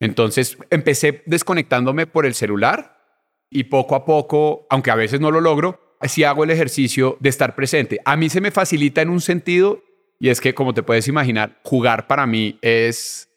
Entonces 0.00 0.58
empecé 0.70 1.22
desconectándome 1.26 2.06
por 2.06 2.26
el 2.26 2.34
celular 2.34 2.98
y 3.48 3.64
poco 3.64 3.94
a 3.94 4.04
poco, 4.04 4.66
aunque 4.68 4.90
a 4.90 4.94
veces 4.96 5.20
no 5.20 5.30
lo 5.30 5.40
logro, 5.40 5.85
sí 6.02 6.24
hago 6.24 6.44
el 6.44 6.50
ejercicio 6.50 7.16
de 7.20 7.28
estar 7.28 7.54
presente. 7.54 8.00
A 8.04 8.16
mí 8.16 8.28
se 8.28 8.40
me 8.40 8.50
facilita 8.50 9.02
en 9.02 9.10
un 9.10 9.20
sentido 9.20 9.82
y 10.18 10.28
es 10.28 10.40
que, 10.40 10.54
como 10.54 10.74
te 10.74 10.82
puedes 10.82 11.08
imaginar, 11.08 11.60
jugar 11.62 12.06
para 12.06 12.26
mí 12.26 12.58
es, 12.62 13.28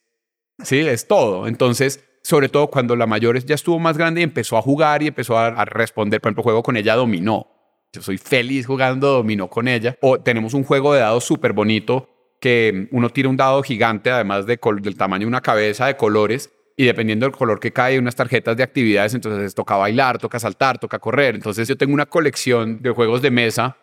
sí, 0.63 0.80
es 0.80 1.08
todo. 1.08 1.48
Entonces, 1.48 2.04
sobre 2.24 2.50
todo 2.50 2.67
cuando 2.67 2.95
la 2.95 3.08
mayor 3.08 3.43
ya 3.43 3.56
estuvo 3.56 3.80
más 3.80 3.98
grande 3.98 4.22
y 4.22 4.24
empezó 4.24 4.58
a 4.58 4.62
jugar 4.62 5.04
y 5.04 5.08
empezó 5.08 5.38
a, 5.38 5.65
responder, 5.65 6.22
por 6.22 6.30
ejemplo, 6.30 6.43
juego 6.43 6.63
con 6.63 6.78
ella 6.78 6.95
dominó. 6.95 7.48
Yo 7.91 8.02
soy 8.02 8.17
feliz 8.17 8.67
jugando 8.67 9.08
dominó 9.08 9.50
con 9.50 9.67
ella. 9.67 9.98
O 10.02 10.19
tenemos 10.19 10.54
un 10.54 10.63
juego 10.63 10.93
de 10.93 11.00
dados 11.00 11.24
súper 11.24 11.54
bonito 11.54 12.08
que 12.39 12.88
uno 12.91 13.10
tira 13.10 13.30
un 13.30 13.36
dado 13.36 13.62
gigante, 13.63 14.12
además 14.12 14.45
de 14.45 14.60
del 14.82 14.95
tamaño 14.95 15.22
de 15.22 15.28
una 15.28 15.41
cabeza, 15.41 15.88
de 15.88 15.98
colores, 15.98 16.52
y 16.80 16.86
dependiendo 16.86 17.26
del 17.26 17.36
color 17.36 17.60
que 17.60 17.74
cae, 17.74 18.00
unas 18.00 18.15
tarjetas 18.15 18.56
de 18.56 18.63
actividades, 18.63 19.13
entonces 19.13 19.54
toca 19.54 19.76
bailar, 19.76 20.18
toca 20.18 20.39
saltar, 20.39 20.80
toca 20.80 20.98
correr. 20.98 21.36
Entonces 21.36 21.68
yo 21.68 21.76
tengo 21.76 21.94
una 21.94 22.06
colección 22.06 22.82
de 22.82 22.92
juegos 22.92 23.22
de 23.22 23.30
mesa, 23.32 23.76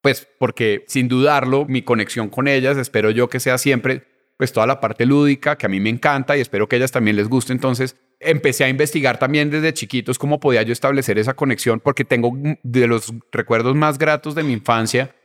pues 0.00 0.24
porque 0.38 0.84
sin 0.86 1.08
dudarlo, 1.08 1.64
mi 1.64 1.82
conexión 1.82 2.28
con 2.28 2.46
ellas, 2.46 2.76
espero 2.76 3.10
yo 3.10 3.28
que 3.28 3.40
sea 3.40 3.58
siempre, 3.58 4.04
pues 4.36 4.52
toda 4.52 4.64
la 4.68 4.78
parte 4.78 5.06
lúdica, 5.06 5.58
que 5.58 5.66
a 5.66 5.68
mí 5.68 5.80
me 5.80 5.90
encanta 5.90 6.36
y 6.36 6.40
espero 6.40 6.68
que 6.68 6.76
a 6.76 6.78
ellas 6.78 6.92
también 6.92 7.16
les 7.16 7.28
guste. 7.28 7.52
Entonces 7.52 7.96
empecé 8.20 8.62
a 8.62 8.68
investigar 8.68 9.18
también 9.18 9.50
desde 9.50 9.74
chiquitos 9.74 10.16
cómo 10.16 10.38
podía 10.38 10.62
yo 10.62 10.72
establecer 10.72 11.18
esa 11.18 11.34
conexión, 11.34 11.80
porque 11.80 12.04
tengo 12.04 12.30
de 12.62 12.86
los 12.86 13.12
recuerdos 13.32 13.74
más 13.74 13.98
gratos 13.98 14.36
de 14.36 14.44
mi 14.44 14.52
infancia 14.52 15.16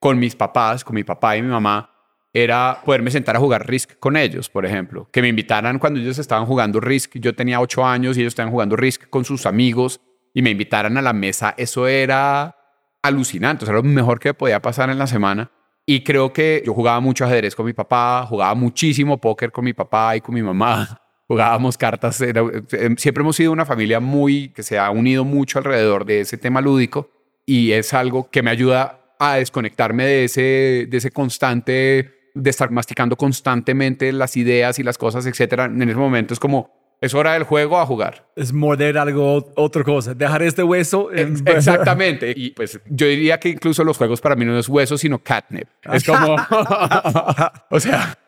con 0.00 0.18
mis 0.18 0.34
papás, 0.34 0.82
con 0.82 0.94
mi 0.94 1.04
papá 1.04 1.36
y 1.36 1.42
mi 1.42 1.48
mamá, 1.48 1.97
era 2.32 2.80
poderme 2.84 3.10
sentar 3.10 3.36
a 3.36 3.40
jugar 3.40 3.66
Risk 3.68 3.98
con 3.98 4.16
ellos, 4.16 4.48
por 4.48 4.66
ejemplo. 4.66 5.08
Que 5.12 5.22
me 5.22 5.28
invitaran 5.28 5.78
cuando 5.78 6.00
ellos 6.00 6.18
estaban 6.18 6.46
jugando 6.46 6.80
Risk. 6.80 7.16
Yo 7.18 7.34
tenía 7.34 7.60
ocho 7.60 7.84
años 7.84 8.16
y 8.16 8.20
ellos 8.20 8.32
estaban 8.32 8.52
jugando 8.52 8.76
Risk 8.76 9.08
con 9.08 9.24
sus 9.24 9.46
amigos 9.46 10.00
y 10.34 10.42
me 10.42 10.50
invitaran 10.50 10.96
a 10.98 11.02
la 11.02 11.12
mesa. 11.12 11.54
Eso 11.56 11.86
era 11.88 12.54
alucinante. 13.02 13.64
O 13.64 13.66
sea, 13.66 13.74
lo 13.74 13.82
mejor 13.82 14.20
que 14.20 14.34
podía 14.34 14.60
pasar 14.60 14.90
en 14.90 14.98
la 14.98 15.06
semana. 15.06 15.50
Y 15.86 16.04
creo 16.04 16.32
que 16.34 16.62
yo 16.66 16.74
jugaba 16.74 17.00
mucho 17.00 17.24
ajedrez 17.24 17.54
con 17.56 17.64
mi 17.64 17.72
papá, 17.72 18.26
jugaba 18.28 18.54
muchísimo 18.54 19.18
póker 19.18 19.50
con 19.50 19.64
mi 19.64 19.72
papá 19.72 20.16
y 20.16 20.20
con 20.20 20.34
mi 20.34 20.42
mamá. 20.42 21.00
Jugábamos 21.28 21.76
cartas. 21.78 22.20
era- 22.20 22.42
eh, 22.72 22.94
siempre 22.98 23.22
hemos 23.22 23.36
sido 23.36 23.52
una 23.52 23.64
familia 23.64 24.00
muy 24.00 24.48
que 24.50 24.62
se 24.62 24.78
ha 24.78 24.90
unido 24.90 25.24
mucho 25.24 25.58
alrededor 25.58 26.04
de 26.04 26.20
ese 26.20 26.36
tema 26.38 26.60
lúdico 26.60 27.10
y 27.46 27.72
es 27.72 27.94
algo 27.94 28.30
que 28.30 28.42
me 28.42 28.50
ayuda 28.50 29.14
a 29.18 29.36
desconectarme 29.36 30.04
de 30.04 30.24
ese, 30.24 30.86
de 30.88 30.96
ese 30.96 31.10
constante, 31.10 32.17
de 32.42 32.50
estar 32.50 32.70
masticando 32.70 33.16
constantemente 33.16 34.12
las 34.12 34.36
ideas 34.36 34.78
y 34.78 34.82
las 34.82 34.98
cosas, 34.98 35.26
etcétera. 35.26 35.64
En 35.66 35.82
ese 35.82 35.94
momento 35.94 36.34
es 36.34 36.40
como, 36.40 36.96
es 37.00 37.14
hora 37.14 37.34
del 37.34 37.44
juego 37.44 37.78
a 37.78 37.86
jugar. 37.86 38.28
Es 38.36 38.52
morder 38.52 38.98
algo, 38.98 39.52
otra 39.56 39.84
cosa. 39.84 40.14
Dejar 40.14 40.42
este 40.42 40.62
hueso. 40.62 41.12
en- 41.12 41.36
Exactamente. 41.46 42.32
Y 42.36 42.50
pues 42.50 42.80
yo 42.86 43.06
diría 43.06 43.38
que 43.38 43.48
incluso 43.50 43.84
los 43.84 43.96
juegos 43.96 44.20
para 44.20 44.36
mí 44.36 44.44
no 44.44 44.58
es 44.58 44.68
hueso, 44.68 44.96
sino 44.98 45.18
catnip. 45.18 45.68
Es 45.92 46.04
como, 46.04 46.34
o 47.70 47.80
sea, 47.80 48.18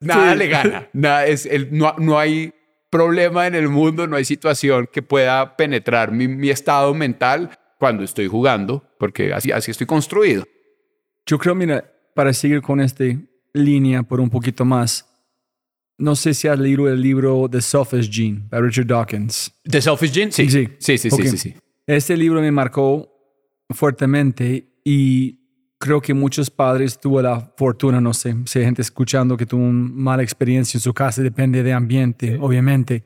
nada 0.00 0.32
Sí. 0.32 0.38
le 0.38 0.48
gana. 0.48 0.88
Nada, 0.92 1.26
es 1.26 1.46
el, 1.46 1.68
no, 1.76 1.94
no 1.98 2.18
hay 2.18 2.52
problema 2.90 3.46
en 3.46 3.54
el 3.56 3.68
mundo, 3.68 4.06
no 4.06 4.16
hay 4.16 4.24
situación 4.24 4.88
que 4.92 5.02
pueda 5.02 5.56
penetrar 5.56 6.12
mi, 6.12 6.28
mi 6.28 6.50
estado 6.50 6.94
mental 6.94 7.50
cuando 7.78 8.04
estoy 8.04 8.28
jugando, 8.28 8.84
porque 8.98 9.32
así, 9.34 9.50
así 9.52 9.70
estoy 9.70 9.86
construido. 9.86 10.44
Yo 11.26 11.38
creo, 11.38 11.54
mira, 11.54 11.90
para 12.14 12.32
seguir 12.32 12.62
con 12.62 12.80
esta 12.80 13.04
línea 13.54 14.02
por 14.02 14.20
un 14.20 14.28
poquito 14.28 14.64
más, 14.64 15.08
no 15.96 16.16
sé 16.16 16.34
si 16.34 16.48
has 16.48 16.58
leído 16.58 16.88
el 16.88 17.00
libro 17.00 17.48
The 17.48 17.60
Selfish 17.60 18.10
Gene 18.10 18.42
de 18.50 18.60
Richard 18.60 18.86
Dawkins. 18.86 19.52
¿The 19.62 19.80
Selfish 19.80 20.12
Gene? 20.12 20.32
Sí. 20.32 20.50
Sí. 20.50 20.68
Sí, 20.78 20.98
sí, 20.98 21.10
sí, 21.10 21.14
Ok. 21.22 21.28
sí, 21.28 21.38
sí. 21.38 21.54
Este 21.86 22.16
libro 22.16 22.40
me 22.40 22.50
marcó 22.50 23.08
fuertemente 23.70 24.80
y 24.84 25.38
creo 25.78 26.00
que 26.00 26.14
muchos 26.14 26.50
padres 26.50 26.98
tuvo 26.98 27.22
la 27.22 27.52
fortuna, 27.56 28.00
no 28.00 28.14
sé, 28.14 28.34
si 28.46 28.58
hay 28.58 28.64
gente 28.64 28.82
escuchando 28.82 29.36
que 29.36 29.46
tuvo 29.46 29.62
una 29.62 29.88
mala 29.88 30.22
experiencia 30.22 30.78
en 30.78 30.82
su 30.82 30.92
casa, 30.94 31.22
depende 31.22 31.62
de 31.62 31.72
ambiente, 31.72 32.38
obviamente. 32.40 33.04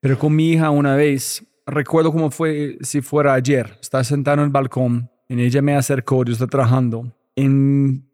Pero 0.00 0.18
con 0.18 0.36
mi 0.36 0.50
hija 0.52 0.70
una 0.70 0.94
vez, 0.94 1.42
recuerdo 1.66 2.12
cómo 2.12 2.30
fue 2.30 2.78
si 2.82 3.00
fuera 3.00 3.32
ayer, 3.34 3.78
estaba 3.80 4.04
sentado 4.04 4.38
en 4.38 4.44
el 4.44 4.50
balcón, 4.50 5.10
y 5.28 5.40
ella 5.40 5.62
me 5.62 5.74
acercó, 5.74 6.24
yo 6.24 6.32
estaba 6.32 6.50
trabajando, 6.50 7.14
en, 7.34 8.07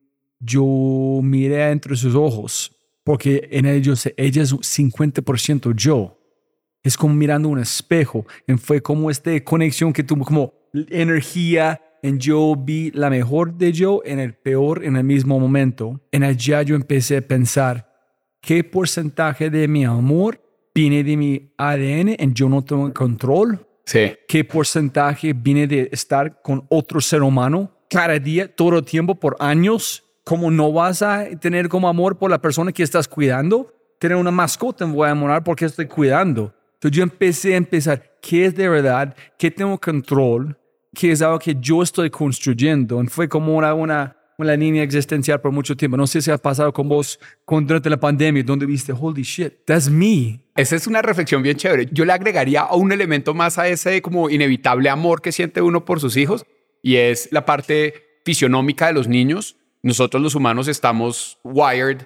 yo 0.45 1.21
miré 1.23 1.71
entre 1.71 1.97
sus 1.97 2.15
ojos, 2.15 2.71
porque 3.03 3.49
en 3.51 3.67
ellos, 3.67 4.09
ella 4.17 4.43
es 4.43 4.53
un 4.53 4.61
50% 4.61 5.75
yo 5.75 6.19
es 6.85 6.99
como 6.99 7.15
mirando 7.15 7.49
un 7.49 7.59
espejo. 7.59 8.27
Y 8.47 8.53
fue 8.55 8.81
como 8.81 9.11
esta 9.11 9.43
conexión 9.43 9.93
que 9.93 10.05
tuvo, 10.05 10.25
como 10.25 10.53
energía. 10.91 11.81
En 12.03 12.19
yo 12.19 12.55
vi 12.55 12.91
la 12.91 13.09
mejor 13.09 13.55
de 13.55 13.73
yo 13.73 14.03
en 14.05 14.21
el 14.21 14.35
peor 14.35 14.85
en 14.85 14.97
el 14.97 15.05
mismo 15.05 15.41
momento. 15.41 16.03
En 16.13 16.23
allá 16.23 16.61
yo 16.61 16.77
empecé 16.77 17.17
a 17.17 17.23
pensar 17.23 17.91
qué 18.43 18.63
porcentaje 18.63 19.49
de 19.49 19.67
mi 19.67 19.87
amor 19.87 20.39
viene 20.75 21.03
de 21.03 21.17
mi 21.17 21.55
ADN 21.57 22.17
en 22.19 22.35
yo 22.35 22.51
no 22.51 22.63
tengo 22.63 22.93
control. 22.93 23.67
Sí. 23.87 24.13
¿Qué 24.29 24.45
porcentaje 24.45 25.33
viene 25.33 25.67
de 25.67 25.89
estar 25.93 26.43
con 26.43 26.67
otro 26.69 27.01
ser 27.01 27.23
humano 27.23 27.73
cada 27.89 28.19
día, 28.19 28.55
todo 28.55 28.81
el 28.81 28.85
tiempo, 28.85 29.15
por 29.15 29.37
años? 29.41 30.05
¿Cómo 30.25 30.51
no 30.51 30.73
vas 30.73 31.03
a 31.03 31.27
tener 31.39 31.69
como 31.69 31.87
amor 31.87 32.17
por 32.17 32.31
la 32.31 32.41
persona 32.41 32.73
que 32.73 32.83
estás 32.83 33.07
cuidando? 33.07 33.71
Tener 33.99 34.17
una 34.17 34.31
mascota 34.31 34.87
me 34.87 34.95
voy 34.95 35.07
a 35.07 35.11
enamorar 35.11 35.45
porque 35.45 35.67
estoy 35.67 35.87
cuidando. 35.87 36.55
Entonces 36.75 36.97
yo 36.97 37.03
empecé 37.03 37.53
a 37.53 37.59
empezar, 37.59 38.03
¿qué 38.23 38.47
es 38.47 38.55
de 38.55 38.67
verdad? 38.71 39.15
¿Qué 39.39 39.51
tengo 39.51 39.79
control? 39.79 40.59
¿Qué 40.95 41.13
es 41.13 41.21
algo 41.21 41.39
que 41.39 41.55
yo 41.61 41.83
estoy 41.83 42.09
construyendo? 42.09 43.03
Y 43.03 43.07
fue 43.09 43.29
como 43.29 43.55
una, 43.55 43.75
una, 43.75 44.17
una 44.39 44.57
línea 44.57 44.83
existencial 44.83 45.43
por 45.43 45.53
mucho 45.53 45.77
tiempo. 45.77 45.99
No 45.99 46.07
sé 46.07 46.23
si 46.23 46.31
ha 46.31 46.39
pasado 46.39 46.73
con 46.73 46.89
vos 46.89 47.21
con, 47.45 47.67
durante 47.67 47.91
la 47.91 48.01
pandemia, 48.01 48.43
donde 48.45 48.65
viste, 48.65 48.95
holy 48.99 49.23
shit, 49.23 49.53
that's 49.67 49.91
me. 49.91 50.41
Esa 50.57 50.77
es 50.77 50.87
una 50.87 51.03
reflexión 51.03 51.43
bien 51.43 51.59
chévere. 51.59 51.87
Yo 51.93 52.07
le 52.07 52.15
agregaría 52.15 52.65
un 52.73 52.93
elemento 52.93 53.35
más 53.35 53.59
a 53.59 53.69
ese 53.69 54.01
como 54.01 54.31
inevitable 54.31 54.89
amor 54.89 55.21
que 55.21 55.33
siente 55.33 55.61
uno 55.61 55.85
por 55.85 56.01
sus 56.01 56.17
hijos 56.17 56.47
y 56.81 56.97
es 56.97 57.29
la 57.31 57.45
parte 57.45 58.21
fisionómica 58.25 58.87
de 58.87 58.95
los 58.95 59.07
niños. 59.07 59.59
Nosotros 59.85 60.23
los 60.23 60.35
humanos 60.35 60.67
estamos 60.67 61.39
wired 61.45 61.99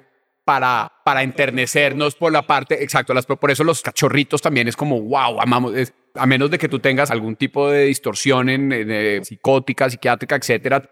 para, 0.44 0.90
para 1.04 1.22
enternecernos 1.22 2.16
por 2.16 2.32
la 2.32 2.44
parte, 2.44 2.82
exacto, 2.82 3.14
las, 3.14 3.24
por 3.24 3.50
eso 3.52 3.62
los 3.62 3.82
cachorritos 3.82 4.42
también 4.42 4.66
es 4.66 4.76
como, 4.76 5.00
wow, 5.00 5.40
amamos, 5.40 5.74
a 6.14 6.26
menos 6.26 6.50
de 6.50 6.58
que 6.58 6.68
tú 6.68 6.80
tengas 6.80 7.12
algún 7.12 7.36
tipo 7.36 7.70
de 7.70 7.84
distorsión 7.84 8.48
en, 8.48 8.72
eh, 8.72 9.20
psicótica, 9.22 9.88
psiquiátrica, 9.88 10.34
etcétera, 10.34 10.90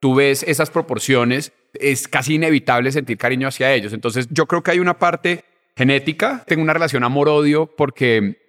tú 0.00 0.14
ves 0.14 0.42
esas 0.42 0.70
proporciones, 0.70 1.52
es 1.74 2.08
casi 2.08 2.36
inevitable 2.36 2.90
sentir 2.92 3.18
cariño 3.18 3.48
hacia 3.48 3.74
ellos. 3.74 3.92
Entonces, 3.92 4.26
yo 4.30 4.46
creo 4.46 4.62
que 4.62 4.70
hay 4.70 4.78
una 4.78 4.98
parte 4.98 5.44
genética. 5.76 6.44
Tengo 6.46 6.62
una 6.62 6.72
relación 6.72 7.04
amor-odio 7.04 7.66
porque 7.76 8.40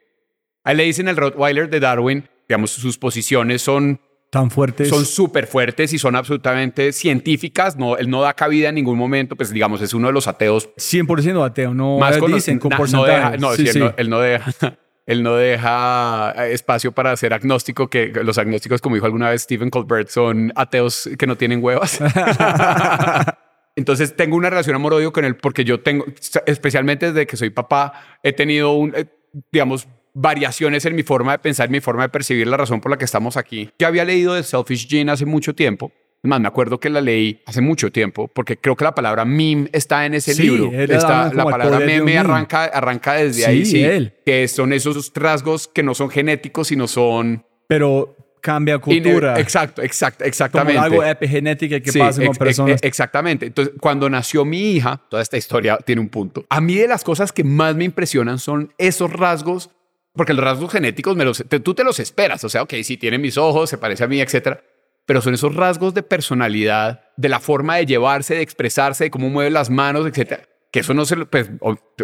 a 0.63 0.72
él 0.72 0.78
le 0.78 0.84
dicen 0.86 1.10
el 1.10 1.17
Rottweiler 1.17 1.69
de 1.69 1.82
Darwin, 1.82 2.30
digamos, 2.48 2.72
sus 2.72 2.98
posiciones 2.98 3.62
son 3.62 4.00
Tan 4.34 4.50
fuertes. 4.50 4.89
son 4.89 5.06
súper 5.06 5.46
fuertes 5.46 5.93
y 5.93 6.00
son 6.00 6.15
absolutamente 6.15 6.91
científicas. 6.91 7.78
No, 7.78 7.98
él 7.98 8.10
no 8.10 8.22
da 8.24 8.34
cabida 8.34 8.69
en 8.69 8.76
ningún 8.76 8.98
momento, 8.98 9.36
pues 9.36 9.52
digamos, 9.52 9.80
es 9.84 9.93
uno 9.93 10.08
de 10.08 10.13
los 10.13 10.28
ateos 10.28 10.69
100% 10.76 11.46
ateo, 11.46 11.76
no 11.76 12.00
más 12.00 12.17
cono- 12.17 12.36
dicen 12.36 12.58
con 12.58 12.72
na- 12.72 12.78
no 12.80 13.04
deja- 13.06 13.38
no, 13.38 13.54
Sí, 13.54 13.67
sí, 13.67 13.74
sí. 13.74 13.80
Él, 13.80 13.84
no, 13.86 13.93
él 13.98 14.10
no 14.10 14.19
deja. 14.19 14.52
Él 15.06 15.22
no 15.22 15.36
deja 15.36 16.34
eh, 16.38 16.54
espacio 16.54 16.93
para 16.93 17.13
ser 17.17 17.34
agnóstico, 17.34 17.89
que 17.89 18.08
los 18.24 18.38
agnósticos, 18.38 18.80
como 18.80 18.96
dijo 18.96 19.06
alguna 19.06 19.30
vez 19.30 19.41
Stephen 19.41 19.69
Colbert, 19.69 20.08
son 20.08 20.54
ateos 20.56 21.10
que 21.19 21.28
no 21.28 21.36
tienen 21.36 21.62
huevas. 21.62 22.00
Entonces 23.76 24.15
tengo 24.15 24.38
una 24.38 24.50
relación 24.50 24.76
amor-odio 24.76 25.12
con 25.12 25.26
él 25.26 25.36
porque 25.36 25.65
yo 25.65 25.80
tengo, 25.82 26.06
especialmente 26.46 27.08
desde 27.12 27.28
que 27.28 27.36
soy 27.38 27.50
papá, 27.50 27.93
he 28.24 28.32
tenido, 28.34 28.72
un, 28.74 28.93
eh, 28.96 29.06
digamos, 29.52 29.88
variaciones 30.13 30.86
en 30.86 30.95
mi 30.95 31.04
forma 31.04 31.34
de 31.34 31.39
pensar, 31.39 31.65
en 31.67 31.71
mi 31.71 31.80
forma 31.82 32.04
de 32.04 32.10
percibir 32.10 32.47
la 32.47 32.58
razón 32.58 32.82
por 32.82 32.91
la 32.91 32.97
que 32.97 33.06
estamos 33.06 33.38
aquí. 33.38 33.69
Yo 33.80 33.88
había 33.88 34.06
leído 34.06 34.34
de 34.34 34.43
Selfish 34.43 34.88
Gene 34.88 35.12
hace 35.12 35.26
mucho 35.26 35.54
tiempo. 35.56 35.91
Más, 36.26 36.39
me 36.39 36.47
acuerdo 36.47 36.80
que 36.80 36.89
la 36.89 37.02
leí 37.02 37.41
hace 37.45 37.60
mucho 37.60 37.91
tiempo 37.91 38.30
porque 38.30 38.56
creo 38.58 38.78
que 38.78 38.86
la 38.86 38.95
palabra 38.95 39.26
meme 39.26 39.69
está 39.73 40.06
en 40.06 40.13
ese 40.13 40.34
Sí, 40.34 40.43
libro. 40.43 40.71
Está, 40.71 41.34
la 41.34 41.43
palabra 41.43 41.80
meme 41.80 42.17
arranca, 42.17 42.63
arranca 42.65 43.15
desde 43.15 43.41
Sí, 43.41 43.43
ahí, 43.43 43.65
sí. 43.65 43.84
él. 43.84 44.13
Que 44.26 44.47
son 44.47 44.71
esos 44.71 45.12
rasgos 45.15 45.67
que 45.67 45.84
no 45.84 45.93
son 45.93 46.10
genéticos, 46.10 46.69
sino 46.69 46.88
son... 46.88 47.43
Pero 47.67 48.15
cambia 48.39 48.78
cultura. 48.78 49.38
Exacto, 49.39 49.82
exacto, 49.82 50.23
exactamente. 50.23 50.76
Como 50.76 50.86
algo 50.86 51.04
epigenético 51.04 51.76
que 51.82 51.91
pasa 51.99 52.23
con 52.26 52.36
personas. 52.36 52.80
exactamente. 52.84 53.47
Entonces, 53.47 53.73
cuando 53.82 54.10
nació 54.10 54.45
mi 54.45 54.71
hija, 54.76 55.02
toda 55.10 55.21
esta 55.21 55.36
historia 55.38 55.78
tiene 55.78 55.99
un 56.02 56.10
punto. 56.10 56.45
A 56.49 56.62
mí 56.62 56.76
de 56.76 56.88
las 56.88 57.04
cosas 57.04 57.34
que 57.34 57.43
más 57.43 57.76
me 57.76 57.84
impresionan 57.84 58.39
son 58.39 58.73
esos 58.78 59.12
rasgos, 59.12 59.71
porque 60.13 60.34
los 60.34 60.43
rasgos 60.43 60.71
genéticos 60.71 61.15
me 61.15 61.26
los, 61.26 61.43
tú 61.63 61.73
te 61.73 61.84
los 61.84 61.99
esperas. 61.99 62.43
O 62.43 62.49
sea, 62.49 62.63
ok, 62.63 62.73
sí, 62.84 62.97
tiene 62.97 63.17
mis 63.17 63.38
ojos, 63.38 63.69
se 63.69 63.78
parece 63.78 64.04
a 64.04 64.08
mí, 64.08 64.21
etcétera. 64.21 64.63
Pero 65.06 65.21
son 65.21 65.34
esos 65.34 65.56
rasgos 65.56 65.93
de 65.93 66.04
personalidad, 66.04 67.02
de 67.17 67.30
la 67.30 67.39
forma 67.39 67.76
de 67.78 67.86
llevarse, 67.86 68.36
de 68.36 68.41
expresarse, 68.41 69.06
de 69.06 69.12
cómo 69.12 69.30
mueve 69.30 69.49
las 69.49 69.69
manos, 69.69 70.08
etcétera 70.08 70.47
que 70.73 70.80
eso 70.80 70.95
no 70.95 71.06
se 71.06 71.15
lo, 71.15 71.30
pues, 71.30 71.52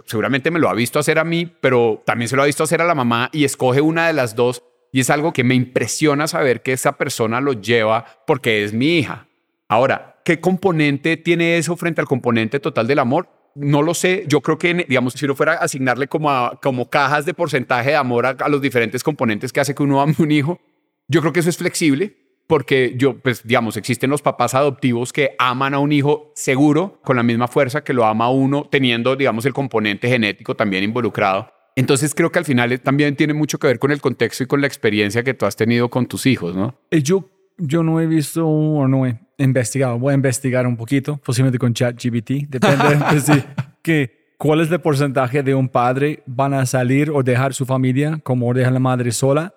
seguramente 0.06 0.52
me 0.52 0.60
lo 0.60 0.70
ha 0.70 0.76
visto 0.76 1.00
hacer 1.00 1.18
a 1.18 1.24
mí, 1.24 1.52
pero 1.60 2.04
también 2.06 2.30
se 2.30 2.36
lo 2.36 2.44
ha 2.44 2.46
visto 2.46 2.64
hacer 2.64 2.84
a 2.84 2.86
la 2.86 2.94
mamá 2.94 3.32
y 3.34 3.44
escoge 3.44 3.82
una 3.82 4.06
de 4.06 4.14
las 4.14 4.36
dos 4.36 4.62
y 4.92 5.00
es 5.00 5.10
algo 5.10 5.34
que 5.34 5.44
me 5.44 5.56
impresiona 5.56 6.28
saber 6.28 6.62
que 6.62 6.74
esa 6.74 6.92
persona 6.92 7.42
lo 7.42 7.54
lleva 7.54 8.06
porque 8.28 8.64
es 8.64 8.72
mi 8.72 9.00
hija. 9.00 9.28
Ahora, 9.68 10.22
¿qué 10.24 10.40
componente 10.40 11.18
tiene 11.18 11.58
eso 11.58 11.76
frente 11.78 12.00
al 12.00 12.08
componente 12.08 12.60
total 12.60 12.86
del 12.86 13.00
amor? 13.00 13.28
No 13.60 13.82
lo 13.82 13.94
sé. 13.94 14.24
Yo 14.28 14.42
creo 14.42 14.58
que, 14.58 14.74
digamos, 14.88 15.14
si 15.14 15.26
uno 15.26 15.36
fuera 15.36 15.54
a 15.54 15.58
asignarle 15.58 16.08
como, 16.08 16.58
como 16.62 16.90
cajas 16.90 17.26
de 17.26 17.34
porcentaje 17.34 17.92
de 17.92 17.96
amor 17.96 18.26
a, 18.26 18.30
a 18.30 18.50
los 18.50 18.62
diferentes 18.62 19.04
componentes 19.04 19.52
que 19.52 19.60
hace 19.60 19.76
que 19.76 19.84
uno 19.84 20.02
ame 20.02 20.16
un 20.20 20.32
hijo, 20.32 20.60
yo 21.08 21.22
creo 21.22 21.34
que 21.34 21.42
eso 21.42 21.50
es 21.50 21.58
flexible 21.58 22.16
porque 22.50 22.96
yo, 22.98 23.20
pues, 23.20 23.46
digamos, 23.46 23.78
existen 23.78 24.10
los 24.10 24.24
papás 24.24 24.56
adoptivos 24.56 25.14
que 25.14 25.36
aman 25.38 25.76
a 25.76 25.80
un 25.80 25.92
hijo 25.92 26.32
seguro 26.34 27.00
con 27.04 27.16
la 27.16 27.22
misma 27.22 27.48
fuerza 27.48 27.84
que 27.84 27.94
lo 27.94 28.06
ama 28.06 28.32
uno, 28.32 28.68
teniendo, 28.72 29.16
digamos, 29.16 29.46
el 29.46 29.54
componente 29.54 30.10
genético 30.10 30.56
también 30.56 30.84
involucrado. 30.84 31.54
Entonces 31.76 32.16
creo 32.16 32.32
que 32.32 32.40
al 32.40 32.46
final 32.46 32.80
también 32.82 33.16
tiene 33.16 33.36
mucho 33.36 33.60
que 33.60 33.68
ver 33.68 33.78
con 33.78 33.92
el 33.92 34.02
contexto 34.02 34.44
y 34.44 34.48
con 34.48 34.62
la 34.62 34.68
experiencia 34.68 35.24
que 35.24 35.36
tú 35.36 35.46
has 35.46 35.56
tenido 35.56 35.90
con 35.90 36.08
tus 36.08 36.26
hijos, 36.26 36.56
¿no? 36.56 36.74
Eh, 36.90 37.04
yo, 37.04 37.30
yo 37.60 37.84
no 37.84 38.02
he 38.02 38.08
visto 38.08 38.48
o 38.48 38.88
no 38.88 39.06
he 39.06 39.20
investigado, 39.40 39.98
voy 39.98 40.12
a 40.12 40.16
investigar 40.16 40.68
un 40.68 40.78
poquito, 40.78 41.18
posiblemente 41.18 41.58
con 41.58 41.74
ChatGPT, 41.74 42.48
depende 42.48 42.98
de 43.12 43.20
si, 43.20 43.44
que, 43.82 44.36
cuál 44.38 44.62
es 44.62 44.72
el 44.72 44.80
porcentaje 44.80 45.44
de 45.44 45.56
un 45.56 45.70
padre 45.70 46.24
van 46.26 46.54
a 46.54 46.66
salir 46.66 47.10
o 47.10 47.24
dejar 47.24 47.54
su 47.54 47.66
familia 47.66 48.20
como 48.24 48.54
dejan 48.54 48.74
la 48.74 48.80
madre 48.80 49.12
sola 49.12 49.54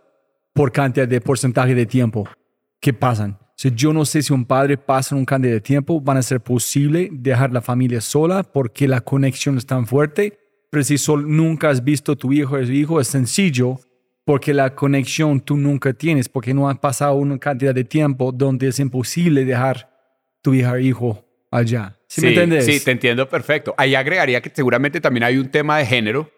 por 0.52 0.72
cantidad 0.72 1.08
de 1.08 1.20
porcentaje 1.20 1.74
de 1.74 1.86
tiempo 1.86 2.28
que 2.80 2.92
pasan. 2.92 3.38
Si 3.56 3.70
yo 3.70 3.92
no 3.92 4.04
sé 4.04 4.22
si 4.22 4.32
un 4.32 4.44
padre 4.44 4.76
pasa 4.76 5.14
un 5.14 5.24
cantidad 5.24 5.52
de 5.52 5.60
tiempo, 5.60 6.00
van 6.00 6.16
a 6.16 6.22
ser 6.22 6.40
posible 6.40 7.08
dejar 7.12 7.52
la 7.52 7.60
familia 7.60 8.00
sola 8.00 8.42
porque 8.42 8.88
la 8.88 9.00
conexión 9.00 9.56
es 9.56 9.66
tan 9.66 9.86
fuerte 9.86 10.38
pero 10.72 10.84
si 10.84 10.96
nunca 11.26 11.68
has 11.68 11.84
visto 11.84 12.16
tu 12.16 12.32
hijo 12.32 12.56
o 12.56 12.64
su 12.64 12.72
hijo, 12.72 12.98
es 12.98 13.06
sencillo 13.06 13.78
porque 14.24 14.54
la 14.54 14.74
conexión 14.74 15.40
tú 15.40 15.56
nunca 15.56 15.92
tienes, 15.92 16.28
porque 16.28 16.54
no 16.54 16.68
ha 16.68 16.74
pasado 16.74 17.14
una 17.14 17.38
cantidad 17.38 17.74
de 17.74 17.84
tiempo 17.84 18.32
donde 18.32 18.68
es 18.68 18.78
imposible 18.78 19.44
dejar 19.44 19.90
tu 20.42 20.54
hija 20.54 20.72
o 20.72 20.78
hijo 20.78 21.24
allá. 21.50 21.98
¿Sí, 22.06 22.20
me 22.22 22.28
entiendes? 22.28 22.66
Sí, 22.66 22.80
te 22.80 22.90
entiendo 22.90 23.28
perfecto. 23.28 23.74
Ahí 23.76 23.94
agregaría 23.94 24.40
que 24.40 24.50
seguramente 24.54 25.00
también 25.00 25.24
hay 25.24 25.38
un 25.38 25.50
tema 25.50 25.78
de 25.78 25.86
género 25.86 26.30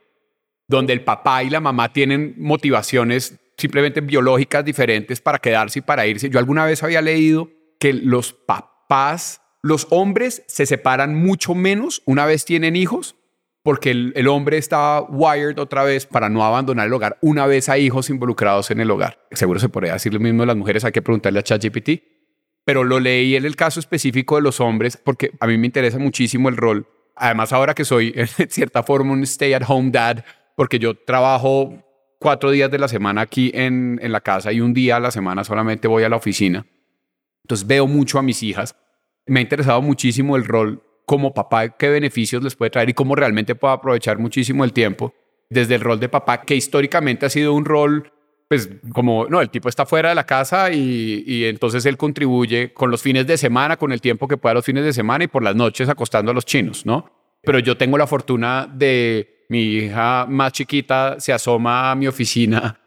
donde 0.67 0.93
el 0.93 1.03
papá 1.03 1.43
y 1.43 1.51
la 1.51 1.61
mamá 1.61 1.93
tienen 1.93 2.35
motivaciones 2.39 3.39
simplemente 3.57 4.01
biológicas 4.01 4.65
diferentes 4.65 5.21
para 5.21 5.39
quedarse 5.39 5.81
y 5.81 5.83
para 5.83 6.07
irse. 6.07 6.31
Yo 6.31 6.39
alguna 6.39 6.65
vez 6.65 6.83
había 6.83 7.03
leído 7.03 7.51
que 7.79 7.93
los 7.93 8.33
papás, 8.33 9.43
los 9.63 9.87
hombres 9.91 10.43
se 10.47 10.67
separan 10.67 11.15
mucho 11.15 11.55
menos 11.55 12.03
una 12.07 12.25
vez 12.25 12.45
tienen 12.45 12.77
hijos 12.77 13.17
porque 13.65 13.91
el, 13.93 14.29
hombre 14.29 14.59
está 14.59 15.01
wired 15.01 15.59
otra 15.59 15.85
vez 15.85 16.05
para 16.05 16.29
no 16.29 16.45
abandonar 16.45 16.87
el 16.87 16.93
hogar 16.93 17.17
una 17.23 17.47
vez 17.47 17.71
hay 17.71 17.87
hijos 17.87 18.11
involucrados 18.11 18.71
en 18.71 18.79
el 18.79 18.91
hogar. 18.91 19.27
Seguro 19.31 19.59
se 19.59 19.71
podría 19.71 19.95
decir 19.95 20.13
lo 20.13 20.21
mismo 20.21 20.43
de 20.43 20.49
las 20.49 20.57
mujeres, 20.57 20.85
hay 20.85 20.93
que 20.93 21.01
preguntarle 21.01 21.39
a 21.39 21.43
ChatGPT. 21.43 22.03
Pero 22.67 22.85
lo 22.85 23.01
leí 23.01 23.37
en 23.37 23.47
el 23.47 23.57
caso 23.57 23.81
específico 23.81 24.37
de 24.37 24.43
los 24.43 24.61
hombres 24.61 24.99
porque 24.99 25.31
a 25.41 25.47
mí 25.47 25.57
me 25.57 25.65
interesa 25.65 25.99
muchísimo 25.99 26.51
el 26.51 26.59
rol. 26.59 26.87
Además, 27.17 27.55
ahora 27.55 27.73
que 27.75 27.87
soy 27.87 28.13
en 28.17 28.29
cierta 28.51 28.83
forma 28.83 29.15
un 29.15 29.23
stay-at-home 29.23 29.91
dad, 29.91 30.27
porque 30.57 30.79
yo 30.79 30.95
trabajo 30.95 31.83
cuatro 32.19 32.51
días 32.51 32.71
de 32.71 32.79
la 32.79 32.89
semana 32.89 33.23
aquí 33.23 33.51
en, 33.55 33.99
en 34.03 34.13
la 34.13 34.21
casa 34.21 34.53
y 34.53 34.61
un 34.61 34.75
día 34.75 34.97
a 34.97 35.01
la 35.01 35.11
semana 35.11 35.43
solamente 35.43 35.89
voy 35.89 36.03
a 36.03 36.11
la 36.11 36.17
oficina. 36.17 36.67
Entonces 37.45 37.67
veo 37.67 37.87
mucho 37.87 38.19
a 38.19 38.23
mis 38.23 38.43
hijas. 38.43 38.77
Me 39.25 39.41
ha 39.41 39.43
interesado 39.43 39.81
muchísimo 39.81 40.37
el 40.37 40.45
rol 40.45 40.83
como 41.07 41.35
papá 41.35 41.71
qué 41.71 41.89
beneficios 41.89 42.43
les 42.43 42.55
puede 42.55 42.71
traer 42.71 42.89
y 42.91 42.95
cómo 42.95 43.15
realmente 43.15 43.55
puede 43.55 43.75
aprovechar 43.75 44.19
muchísimo 44.19 44.65
el 44.65 44.73
tiempo 44.73 45.13
desde 45.51 45.75
el 45.77 45.81
rol 45.81 46.01
de 46.01 46.09
papá, 46.09 46.43
que 46.43 46.55
históricamente 46.55 47.27
ha 47.27 47.31
sido 47.31 47.53
un 47.53 47.65
rol, 47.65 48.13
pues 48.49 48.69
como, 48.93 49.27
no, 49.27 49.41
el 49.41 49.51
tipo 49.51 49.69
está 49.69 49.87
fuera 49.87 50.09
de 50.09 50.15
la 50.15 50.27
casa 50.27 50.71
y, 50.73 51.45
entonces 51.45 51.87
él 51.87 51.97
contribuye 51.97 52.73
con 52.73 52.91
los 52.91 53.03
fines 53.03 53.27
de 53.27 53.37
semana, 53.37 53.77
con 53.77 53.93
el 53.93 54.01
tiempo 54.01 54.27
que 54.27 54.37
pueda 54.37 54.55
los 54.55 54.65
fines 54.65 54.85
de 54.85 54.93
semana 54.93 55.25
y 55.25 55.29
por 55.29 55.43
las 55.43 55.55
noches 55.55 55.89
acostando 55.89 56.31
a 56.31 56.35
los 56.35 56.45
chinos, 56.45 56.87
¿no? 56.87 57.11
Pero 57.43 57.59
yo 57.59 57.77
tengo 57.77 57.99
la 57.99 58.07
fortuna 58.07 58.67
de 58.73 59.45
mi 59.49 59.61
hija 59.61 60.27
más 60.29 60.53
chiquita 60.53 61.21
se 61.21 61.33
asoma 61.33 61.91
a 61.91 61.95
mi 61.95 62.07
oficina 62.07 62.81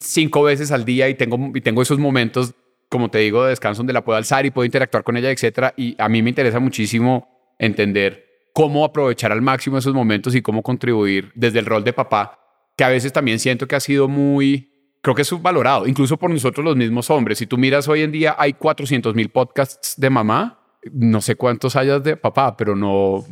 cinco 0.00 0.42
veces 0.42 0.72
al 0.72 0.84
día 0.84 1.08
y 1.08 1.14
tengo, 1.14 1.52
y 1.54 1.60
tengo 1.60 1.82
esos 1.82 1.98
momentos, 1.98 2.54
como 2.88 3.10
te 3.10 3.18
digo, 3.18 3.44
de 3.44 3.50
descanso 3.50 3.80
donde 3.80 3.92
la 3.92 4.04
puedo 4.04 4.16
alzar 4.16 4.44
y 4.46 4.50
puedo 4.50 4.64
interactuar 4.64 5.04
con 5.04 5.16
ella, 5.16 5.30
etcétera. 5.30 5.74
Y 5.76 5.94
a 5.98 6.08
mí 6.08 6.22
me 6.22 6.30
interesa 6.30 6.58
muchísimo 6.58 7.29
entender 7.60 8.26
cómo 8.52 8.84
aprovechar 8.84 9.30
al 9.30 9.42
máximo 9.42 9.78
esos 9.78 9.94
momentos 9.94 10.34
y 10.34 10.42
cómo 10.42 10.62
contribuir 10.62 11.30
desde 11.34 11.60
el 11.60 11.66
rol 11.66 11.84
de 11.84 11.92
papá, 11.92 12.38
que 12.76 12.84
a 12.84 12.88
veces 12.88 13.12
también 13.12 13.38
siento 13.38 13.68
que 13.68 13.76
ha 13.76 13.80
sido 13.80 14.08
muy, 14.08 14.96
creo 15.02 15.14
que 15.14 15.22
es 15.22 15.28
subvalorado, 15.28 15.86
incluso 15.86 16.16
por 16.16 16.30
nosotros 16.30 16.64
los 16.64 16.76
mismos 16.76 17.10
hombres. 17.10 17.38
Si 17.38 17.46
tú 17.46 17.58
miras 17.58 17.86
hoy 17.88 18.02
en 18.02 18.12
día 18.12 18.34
hay 18.38 18.54
400 18.54 19.14
mil 19.14 19.28
podcasts 19.28 19.94
de 19.96 20.10
mamá, 20.10 20.58
no 20.92 21.20
sé 21.20 21.36
cuántos 21.36 21.76
hayas 21.76 22.02
de 22.02 22.16
papá, 22.16 22.56
pero 22.56 22.74
no, 22.74 23.24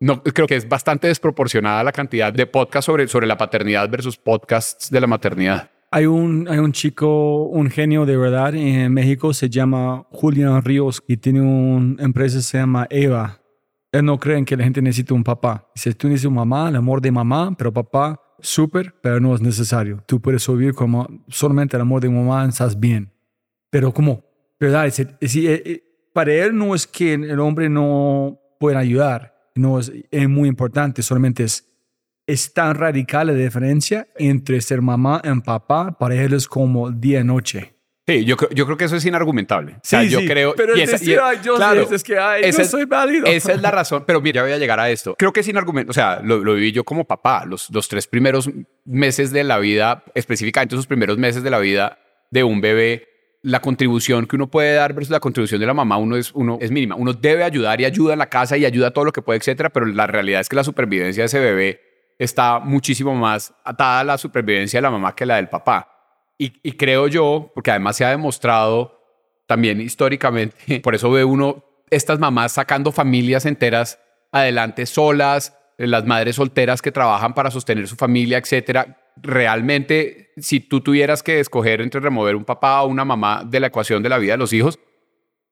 no, 0.00 0.22
creo 0.22 0.46
que 0.46 0.56
es 0.56 0.68
bastante 0.68 1.08
desproporcionada 1.08 1.84
la 1.84 1.92
cantidad 1.92 2.32
de 2.32 2.46
podcasts 2.46 2.86
sobre, 2.86 3.06
sobre 3.06 3.26
la 3.26 3.36
paternidad 3.36 3.88
versus 3.90 4.16
podcasts 4.16 4.90
de 4.90 5.00
la 5.00 5.06
maternidad. 5.06 5.70
Hay 5.92 6.06
un, 6.06 6.48
hay 6.48 6.58
un 6.58 6.72
chico, 6.72 7.44
un 7.44 7.70
genio 7.70 8.06
de 8.06 8.16
verdad 8.16 8.54
en 8.54 8.92
México, 8.92 9.32
se 9.32 9.48
llama 9.48 10.06
Julián 10.10 10.62
Ríos 10.62 11.02
y 11.06 11.18
tiene 11.18 11.42
una 11.42 12.02
empresa 12.02 12.40
se 12.40 12.58
llama 12.58 12.86
Eva 12.90 13.40
él 13.92 14.04
no 14.04 14.18
creen 14.18 14.44
que 14.44 14.56
la 14.56 14.64
gente 14.64 14.82
necesita 14.82 15.14
un 15.14 15.24
papá. 15.24 15.70
Si 15.74 15.92
tú 15.94 16.08
necesitas 16.08 16.28
un 16.28 16.34
mamá, 16.34 16.68
el 16.68 16.76
amor 16.76 17.00
de 17.00 17.10
mamá, 17.10 17.54
pero 17.56 17.72
papá, 17.72 18.20
súper, 18.40 18.94
pero 19.00 19.20
no 19.20 19.34
es 19.34 19.40
necesario. 19.40 20.02
Tú 20.06 20.20
puedes 20.20 20.46
vivir 20.48 20.74
como 20.74 21.06
solamente 21.28 21.76
el 21.76 21.82
amor 21.82 22.02
de 22.02 22.08
mamá, 22.08 22.44
estás 22.46 22.78
bien. 22.78 23.12
Pero 23.70 23.92
como, 23.92 24.24
¿verdad? 24.58 24.86
Es, 24.86 24.98
eh, 25.00 25.16
eh, 25.20 25.82
para 26.12 26.32
él 26.32 26.56
no 26.56 26.74
es 26.74 26.86
que 26.86 27.14
el 27.14 27.40
hombre 27.40 27.68
no 27.68 28.40
pueda 28.58 28.78
ayudar, 28.78 29.50
no 29.54 29.78
es, 29.78 29.92
es 30.10 30.28
muy 30.28 30.48
importante, 30.48 31.02
solamente 31.02 31.44
es, 31.44 31.66
es 32.26 32.52
tan 32.52 32.74
radical 32.74 33.28
la 33.28 33.34
diferencia 33.34 34.08
entre 34.16 34.60
ser 34.60 34.82
mamá 34.82 35.22
y 35.24 35.40
papá, 35.40 35.96
para 35.98 36.14
él 36.14 36.32
es 36.34 36.46
como 36.48 36.90
día 36.90 37.20
y 37.20 37.24
noche. 37.24 37.75
Sí, 38.08 38.24
yo, 38.24 38.36
yo 38.52 38.66
creo 38.66 38.76
que 38.76 38.84
eso 38.84 38.94
es 38.94 39.04
inargumentable. 39.04 39.78
Sí, 39.82 40.08
yo 40.08 40.20
creo. 40.24 40.54
Pero 40.54 40.74
esa, 40.76 40.92
decir, 40.92 41.18
yo 41.42 41.56
claro, 41.56 41.88
es 41.90 42.04
que 42.04 42.16
ay, 42.16 42.52
yo 42.52 42.64
soy 42.64 42.84
válido. 42.84 43.26
Esa 43.26 43.52
es 43.52 43.60
la 43.60 43.72
razón. 43.72 44.04
Pero 44.06 44.20
mira, 44.20 44.42
voy 44.42 44.52
a 44.52 44.58
llegar 44.58 44.78
a 44.78 44.88
esto. 44.88 45.16
Creo 45.18 45.32
que 45.32 45.40
es 45.40 45.48
inargumentable. 45.48 45.90
O 45.90 45.92
sea, 45.92 46.20
lo, 46.22 46.38
lo, 46.38 46.54
viví 46.54 46.70
yo 46.70 46.84
como 46.84 47.04
papá. 47.04 47.44
Los, 47.44 47.68
los 47.70 47.88
tres 47.88 48.06
primeros 48.06 48.48
meses 48.84 49.32
de 49.32 49.42
la 49.42 49.58
vida, 49.58 50.04
específicamente 50.14 50.76
esos 50.76 50.86
primeros 50.86 51.18
meses 51.18 51.42
de 51.42 51.50
la 51.50 51.58
vida 51.58 51.98
de 52.30 52.44
un 52.44 52.60
bebé, 52.60 53.08
la 53.42 53.60
contribución 53.60 54.26
que 54.26 54.36
uno 54.36 54.48
puede 54.48 54.74
dar 54.74 54.92
versus 54.92 55.10
la 55.10 55.20
contribución 55.20 55.60
de 55.60 55.66
la 55.66 55.74
mamá, 55.74 55.96
uno 55.96 56.16
es, 56.16 56.30
uno 56.32 56.58
es 56.60 56.70
mínima. 56.70 56.94
Uno 56.94 57.12
debe 57.12 57.42
ayudar 57.42 57.80
y 57.80 57.86
ayuda 57.86 58.12
en 58.12 58.20
la 58.20 58.28
casa 58.28 58.56
y 58.56 58.64
ayuda 58.64 58.92
todo 58.92 59.04
lo 59.04 59.12
que 59.12 59.22
puede, 59.22 59.40
etcétera. 59.40 59.70
Pero 59.70 59.84
la 59.86 60.06
realidad 60.06 60.40
es 60.42 60.48
que 60.48 60.54
la 60.54 60.62
supervivencia 60.62 61.24
de 61.24 61.26
ese 61.26 61.40
bebé 61.40 61.80
está 62.20 62.60
muchísimo 62.60 63.16
más 63.16 63.52
atada 63.64 63.98
a 63.98 64.04
la 64.04 64.16
supervivencia 64.16 64.78
de 64.78 64.82
la 64.82 64.90
mamá 64.92 65.12
que 65.16 65.26
la 65.26 65.36
del 65.36 65.48
papá. 65.48 65.95
Y, 66.38 66.72
creo 66.72 67.08
yo, 67.08 67.50
porque 67.54 67.70
además 67.70 67.96
se 67.96 68.04
ha 68.04 68.10
demostrado 68.10 69.00
también 69.46 69.80
históricamente, 69.80 70.80
por 70.82 70.94
eso 70.94 71.10
ve 71.10 71.24
uno 71.24 71.64
estas 71.90 72.18
mamás 72.18 72.52
sacando 72.52 72.92
familias 72.92 73.46
enteras 73.46 73.98
adelante 74.32 74.86
solas, 74.86 75.56
las 75.78 76.04
madres 76.04 76.36
solteras 76.36 76.82
que 76.82 76.92
trabajan 76.92 77.32
para 77.32 77.50
sostener 77.50 77.86
su 77.86 77.96
familia, 77.96 78.38
etcétera. 78.38 78.98
Realmente, 79.16 80.32
si 80.36 80.60
tú 80.60 80.80
tuvieras 80.80 81.22
que 81.22 81.40
escoger 81.40 81.80
entre 81.80 82.00
remover 82.00 82.36
un 82.36 82.44
papá 82.44 82.82
o 82.82 82.88
una 82.88 83.04
mamá 83.04 83.44
de 83.46 83.60
la 83.60 83.68
ecuación 83.68 84.02
de 84.02 84.08
la 84.08 84.18
vida 84.18 84.32
de 84.32 84.38
los 84.38 84.52
hijos, 84.52 84.78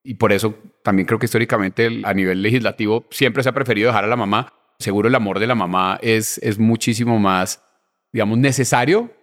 y 0.03 0.15
por 0.15 0.31
eso 0.31 0.55
también 0.83 1.07
creo 1.07 1.17
que 1.17 1.25
históricamente 1.25 2.01
a 2.03 2.13
nivel 2.13 2.43
legislativo 2.43 3.05
siempre 3.09 3.41
se 3.41 3.49
ha 3.49 3.53
preferido 3.53 3.87
dejar 3.87 4.03
a 4.03 4.07
la 4.07 4.15
mamá, 4.15 4.53
seguro 4.77 5.07
el 5.07 5.15
amor 5.15 5.39
de 5.39 5.47
la 5.47 5.55
mamá 5.55 5.97
es, 6.01 6.37
es 6.39 6.59
muchísimo 6.59 7.17
más, 7.17 7.63
digamos, 8.11 8.37
necesario 8.37 9.14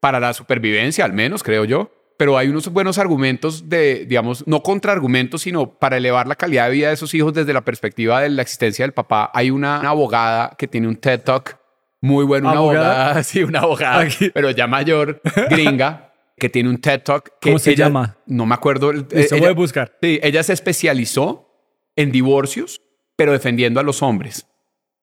para 0.00 0.18
la 0.20 0.32
supervivencia, 0.32 1.04
al 1.04 1.12
menos, 1.12 1.42
creo 1.42 1.64
yo. 1.64 1.90
Pero 2.16 2.36
hay 2.36 2.48
unos 2.48 2.68
buenos 2.68 2.98
argumentos 2.98 3.68
de, 3.70 4.04
digamos, 4.04 4.46
no 4.46 4.62
contraargumentos, 4.62 5.40
sino 5.42 5.78
para 5.78 5.96
elevar 5.96 6.26
la 6.28 6.34
calidad 6.34 6.66
de 6.66 6.72
vida 6.72 6.88
de 6.88 6.94
esos 6.94 7.14
hijos 7.14 7.32
desde 7.32 7.54
la 7.54 7.62
perspectiva 7.62 8.20
de 8.20 8.28
la 8.28 8.42
existencia 8.42 8.84
del 8.84 8.92
papá. 8.92 9.30
Hay 9.32 9.50
una, 9.50 9.80
abogada 9.88 10.54
que 10.58 10.68
tiene 10.68 10.86
un 10.86 10.96
TED 10.96 11.20
Talk 11.22 11.58
muy 12.02 12.24
bueno, 12.26 12.48
una 12.50 12.58
¿Abogada? 12.58 13.02
abogada, 13.04 13.22
sí, 13.24 13.42
una 13.42 13.60
abogada, 13.60 14.06
pero 14.34 14.50
ya 14.50 14.66
mayor, 14.66 15.22
gringa, 15.48 16.12
que 16.36 16.50
tiene 16.50 16.68
un 16.68 16.78
TED 16.78 17.00
Talk. 17.02 17.24
Que 17.40 17.50
¿Cómo 17.50 17.58
se 17.58 17.70
ella- 17.72 17.86
llama? 17.86 18.18
No 18.26 18.44
me 18.44 18.54
acuerdo. 18.54 18.90
ella- 18.92 19.36
voy 19.38 19.48
a 19.48 19.52
buscar. 19.52 19.96
Sí, 20.02 20.20
ella 20.22 20.42
se 20.42 20.52
especializó 20.52 21.48
en 21.96 22.12
divorcios, 22.12 22.82
pero 23.16 23.32
defendiendo 23.32 23.80
a 23.80 23.82
los 23.82 24.02
hombres. 24.02 24.46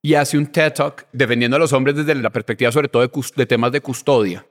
Y 0.03 0.13
hace 0.13 0.37
un 0.37 0.45
TED 0.47 0.73
Talk 0.73 1.07
defendiendo 1.11 1.57
a 1.57 1.59
los 1.59 1.73
hombres 1.73 1.95
desde 1.95 2.13
la 2.13 2.29
perspectiva 2.29 2.71
sobre 2.71 2.89
todo 2.89 3.01
de, 3.01 3.11
de 3.35 3.45
temas 3.47 3.71
de 3.71 3.81
custodia. 3.81 4.45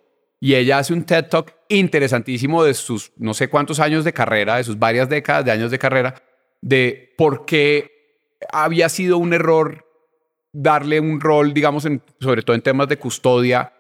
Y 0.46 0.54
ella 0.54 0.78
hace 0.78 0.92
un 0.92 1.02
TED 1.02 1.24
Talk 1.24 1.52
interesantísimo 1.68 2.62
de 2.62 2.72
sus 2.72 3.10
no 3.16 3.34
sé 3.34 3.48
cuántos 3.48 3.80
años 3.80 4.04
de 4.04 4.12
carrera, 4.12 4.58
de 4.58 4.62
sus 4.62 4.78
varias 4.78 5.08
décadas 5.08 5.44
de 5.44 5.50
años 5.50 5.72
de 5.72 5.78
carrera, 5.80 6.14
de 6.60 7.12
por 7.18 7.44
qué 7.46 7.90
había 8.52 8.88
sido 8.88 9.18
un 9.18 9.32
error 9.32 9.84
darle 10.52 11.00
un 11.00 11.20
rol, 11.20 11.52
digamos, 11.52 11.88
sobre 12.20 12.42
todo 12.42 12.54
en 12.54 12.62
temas 12.62 12.86
de 12.86 12.96
custodia, 12.96 13.72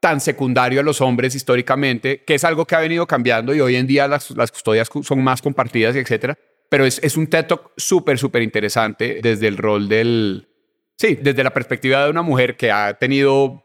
tan 0.00 0.18
secundario 0.18 0.80
a 0.80 0.82
los 0.82 1.02
hombres 1.02 1.34
históricamente, 1.34 2.24
que 2.24 2.36
es 2.36 2.44
algo 2.44 2.64
que 2.64 2.74
ha 2.74 2.80
venido 2.80 3.06
cambiando 3.06 3.54
y 3.54 3.60
hoy 3.60 3.76
en 3.76 3.86
día 3.86 4.08
las, 4.08 4.30
las 4.30 4.50
custodias 4.50 4.88
cu- 4.88 5.02
son 5.02 5.22
más 5.22 5.42
compartidas 5.42 5.94
etcétera. 5.94 6.38
Pero 6.70 6.86
es, 6.86 7.00
es 7.02 7.18
un 7.18 7.26
TED 7.26 7.44
Talk 7.48 7.72
súper, 7.76 8.16
súper 8.16 8.40
interesante 8.40 9.20
desde 9.22 9.46
el 9.46 9.58
rol 9.58 9.90
del... 9.90 10.48
Sí, 10.96 11.18
desde 11.20 11.44
la 11.44 11.52
perspectiva 11.52 12.02
de 12.04 12.10
una 12.10 12.22
mujer 12.22 12.56
que 12.56 12.70
ha 12.72 12.94
tenido, 12.94 13.63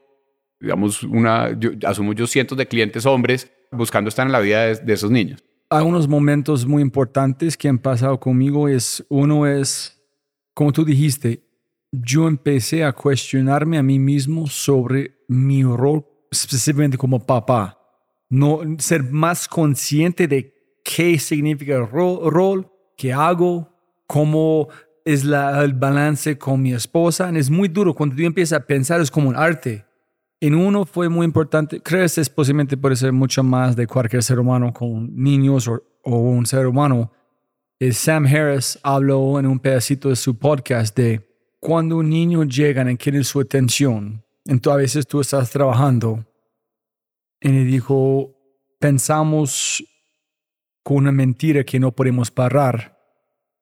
digamos, 0.60 1.04
una, 1.04 1.58
yo, 1.58 1.72
asumo 1.86 2.14
yo, 2.14 2.28
cientos 2.28 2.58
de 2.58 2.68
clientes 2.68 3.06
hombres 3.06 3.52
buscando 3.72 4.10
estar 4.10 4.26
en 4.26 4.32
la 4.32 4.40
vida 4.40 4.66
de, 4.66 4.76
de 4.76 4.94
esos 4.94 5.12
niños. 5.12 5.44
Hay 5.70 5.86
unos 5.86 6.08
momentos 6.08 6.66
muy 6.66 6.82
importantes 6.82 7.56
que 7.56 7.68
han 7.70 7.78
pasado 7.78 8.20
conmigo. 8.20 8.68
Es, 8.68 9.06
uno 9.10 9.46
es, 9.46 10.02
como 10.54 10.72
tú 10.72 10.84
dijiste, 10.84 11.44
yo 11.92 12.28
empecé 12.28 12.84
a 12.84 12.92
cuestionarme 12.92 13.78
a 13.78 13.84
mí 13.84 14.00
mismo 14.00 14.48
sobre 14.48 15.16
mi 15.28 15.64
rol 15.64 16.06
específicamente 16.32 16.98
como 16.98 17.26
papá. 17.26 17.78
No 18.30 18.62
ser 18.80 19.04
más 19.04 19.48
consciente 19.48 20.28
de 20.28 20.54
qué 20.84 21.18
significa 21.20 21.76
el 21.76 21.88
rol, 21.88 22.32
rol 22.32 22.72
qué 22.98 23.14
hago, 23.14 23.70
cómo 24.08 24.68
es 25.06 25.24
la- 25.24 25.64
el 25.64 25.74
balance 25.74 26.38
con 26.38 26.62
mi 26.62 26.74
esposa. 26.74 27.32
Es 27.36 27.50
muy 27.50 27.68
duro 27.70 27.94
cuando 27.94 28.16
tú 28.16 28.24
empiezas 28.24 28.60
a 28.60 28.66
pensar, 28.66 29.02
es 29.02 29.10
como 29.12 29.30
un 29.30 29.36
arte. 29.36 29.86
En 30.42 30.56
uno 30.56 30.86
fue 30.86 31.10
muy 31.10 31.26
importante, 31.26 31.82
creo 31.82 32.00
que 32.00 32.06
este 32.06 32.22
es 32.22 32.30
posiblemente 32.30 32.78
puede 32.78 32.96
ser 32.96 33.12
mucho 33.12 33.44
más 33.44 33.76
de 33.76 33.88
cualquier 33.88 34.24
ser 34.24 34.40
humano 34.40 34.72
con 34.72 35.14
niños 35.14 35.68
o, 35.68 35.82
un 36.04 36.46
ser 36.46 36.66
humano. 36.66 37.12
Es 37.78 37.98
Sam 37.98 38.26
Harris 38.26 38.80
habló 38.82 39.38
en 39.38 39.46
un 39.46 39.60
pedacito 39.60 40.08
de 40.08 40.16
su 40.16 40.38
podcast 40.38 40.96
de 40.96 41.28
cuando 41.60 41.98
un 41.98 42.10
niño 42.10 42.46
llega 42.46 42.90
y 42.90 42.96
quiere 42.96 43.24
su 43.26 43.42
atención, 43.42 44.24
entonces 44.46 44.74
a 44.74 44.82
veces 44.82 45.08
tú 45.08 45.20
estás 45.20 45.52
trabajando 45.52 46.26
y 47.42 47.52
dijo, 47.66 48.34
pensamos 48.80 49.84
con 50.84 50.98
una 50.98 51.12
mentira 51.12 51.66
que 51.66 51.82
no 51.82 51.92
podemos 51.92 52.32
parar, 52.32 52.98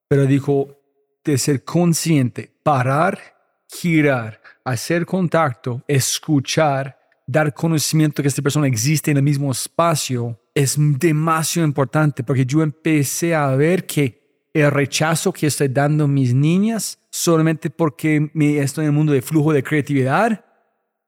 pero 0.08 0.28
dijo 0.28 0.78
de 1.24 1.40
ser 1.40 1.64
consciente, 1.64 2.52
parar, 2.62 3.20
girar, 3.68 4.40
hacer 4.68 5.06
contacto, 5.06 5.82
escuchar, 5.88 6.98
dar 7.26 7.54
conocimiento 7.54 8.22
que 8.22 8.28
esta 8.28 8.42
persona 8.42 8.68
existe 8.68 9.12
en 9.12 9.18
el 9.18 9.24
mismo 9.24 9.50
espacio 9.50 10.38
es 10.54 10.76
demasiado 10.78 11.66
importante 11.66 12.24
porque 12.24 12.46
yo 12.46 12.62
empecé 12.62 13.34
a 13.34 13.48
ver 13.56 13.86
que 13.86 14.50
el 14.54 14.70
rechazo 14.72 15.32
que 15.32 15.48
estoy 15.48 15.68
dando 15.70 16.08
mis 16.08 16.34
niñas 16.34 17.00
solamente 17.10 17.70
porque 17.70 18.30
me, 18.34 18.58
estoy 18.58 18.86
en 18.86 18.90
el 18.90 18.96
mundo 18.96 19.14
de 19.14 19.22
flujo 19.22 19.54
de 19.54 19.64
creatividad, 19.64 20.44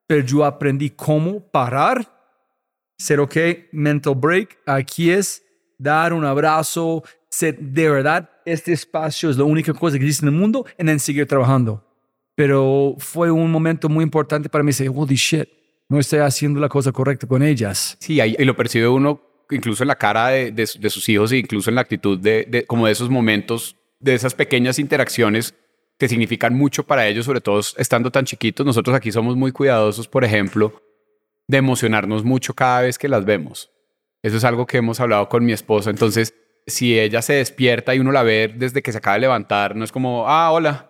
pero 0.07 0.23
yo 0.23 0.45
aprendí 0.45 0.91
cómo 0.91 1.41
parar, 1.41 2.07
ser 2.97 3.19
ok, 3.19 3.35
mental 3.73 4.15
break, 4.15 4.59
aquí 4.65 5.09
es 5.09 5.43
dar 5.77 6.13
un 6.13 6.23
abrazo, 6.23 7.03
ser 7.29 7.57
de 7.59 7.89
verdad, 7.89 8.29
este 8.45 8.71
espacio 8.71 9.29
es 9.29 9.37
la 9.37 9.43
única 9.43 9.73
cosa 9.73 9.97
que 9.97 10.05
existe 10.05 10.25
en 10.25 10.33
el 10.33 10.39
mundo, 10.39 10.65
y 10.77 10.85
then 10.85 10.99
seguir 10.99 11.27
trabajando. 11.27 11.88
Pero 12.39 12.95
fue 12.99 13.29
un 13.29 13.51
momento 13.51 13.89
muy 13.89 14.01
importante 14.01 14.47
para 14.47 14.63
mí, 14.63 14.69
decir, 14.69 14.89
holy 14.95 15.15
shit, 15.15 15.49
no 15.89 15.99
estoy 15.99 16.19
haciendo 16.19 16.61
la 16.61 16.69
cosa 16.69 16.93
correcta 16.93 17.27
con 17.27 17.43
ellas. 17.43 17.97
Sí, 17.99 18.17
y 18.21 18.45
lo 18.45 18.55
percibe 18.55 18.87
uno 18.87 19.21
incluso 19.51 19.83
en 19.83 19.89
la 19.89 19.97
cara 19.97 20.29
de, 20.29 20.53
de 20.53 20.65
su- 20.65 20.79
de 20.79 20.89
sus 20.89 21.09
hijos 21.09 21.33
e 21.33 21.37
incluso 21.39 21.69
en 21.69 21.75
la 21.75 21.81
actitud 21.81 22.17
de- 22.17 22.63
como 22.65 22.85
de 22.85 22.93
esos 22.93 23.09
momentos, 23.09 23.75
de 23.99 24.13
esas 24.15 24.35
pequeñas 24.35 24.79
interacciones 24.79 25.53
que 25.97 26.07
significan 26.07 26.53
mucho 26.55 26.83
para 26.85 27.05
ellos, 27.09 27.25
sobre 27.25 27.41
todo 27.41 27.59
estando 27.75 28.09
tan 28.09 28.23
chiquitos. 28.23 28.65
Nosotros 28.65 28.95
aquí 28.95 29.11
somos 29.11 29.35
muy 29.35 29.51
cuidadosos, 29.51 30.07
por 30.07 30.23
ejemplo, 30.23 30.81
de 31.45 31.57
emocionarnos 31.57 32.23
mucho 32.23 32.53
cada 32.53 32.79
vez 32.83 32.97
que 32.97 33.09
las 33.09 33.25
vemos. 33.25 33.69
Eso 34.23 34.37
es 34.37 34.45
algo 34.45 34.65
que 34.65 34.77
hemos 34.77 35.01
hablado 35.01 35.27
con 35.27 35.43
mi 35.43 35.51
esposa. 35.51 35.89
Entonces, 35.89 36.33
si 36.65 36.97
ella 36.97 37.21
se 37.21 37.33
despierta 37.33 37.93
y 37.95 37.99
uno 37.99 38.13
la 38.13 38.23
ve 38.23 38.53
desde 38.55 38.81
que 38.81 38.93
se 38.93 38.99
acaba 38.99 39.15
de 39.15 39.21
levantar, 39.21 39.75
no 39.75 39.83
es 39.83 39.91
como, 39.91 40.25
ah, 40.29 40.51
hola, 40.51 40.88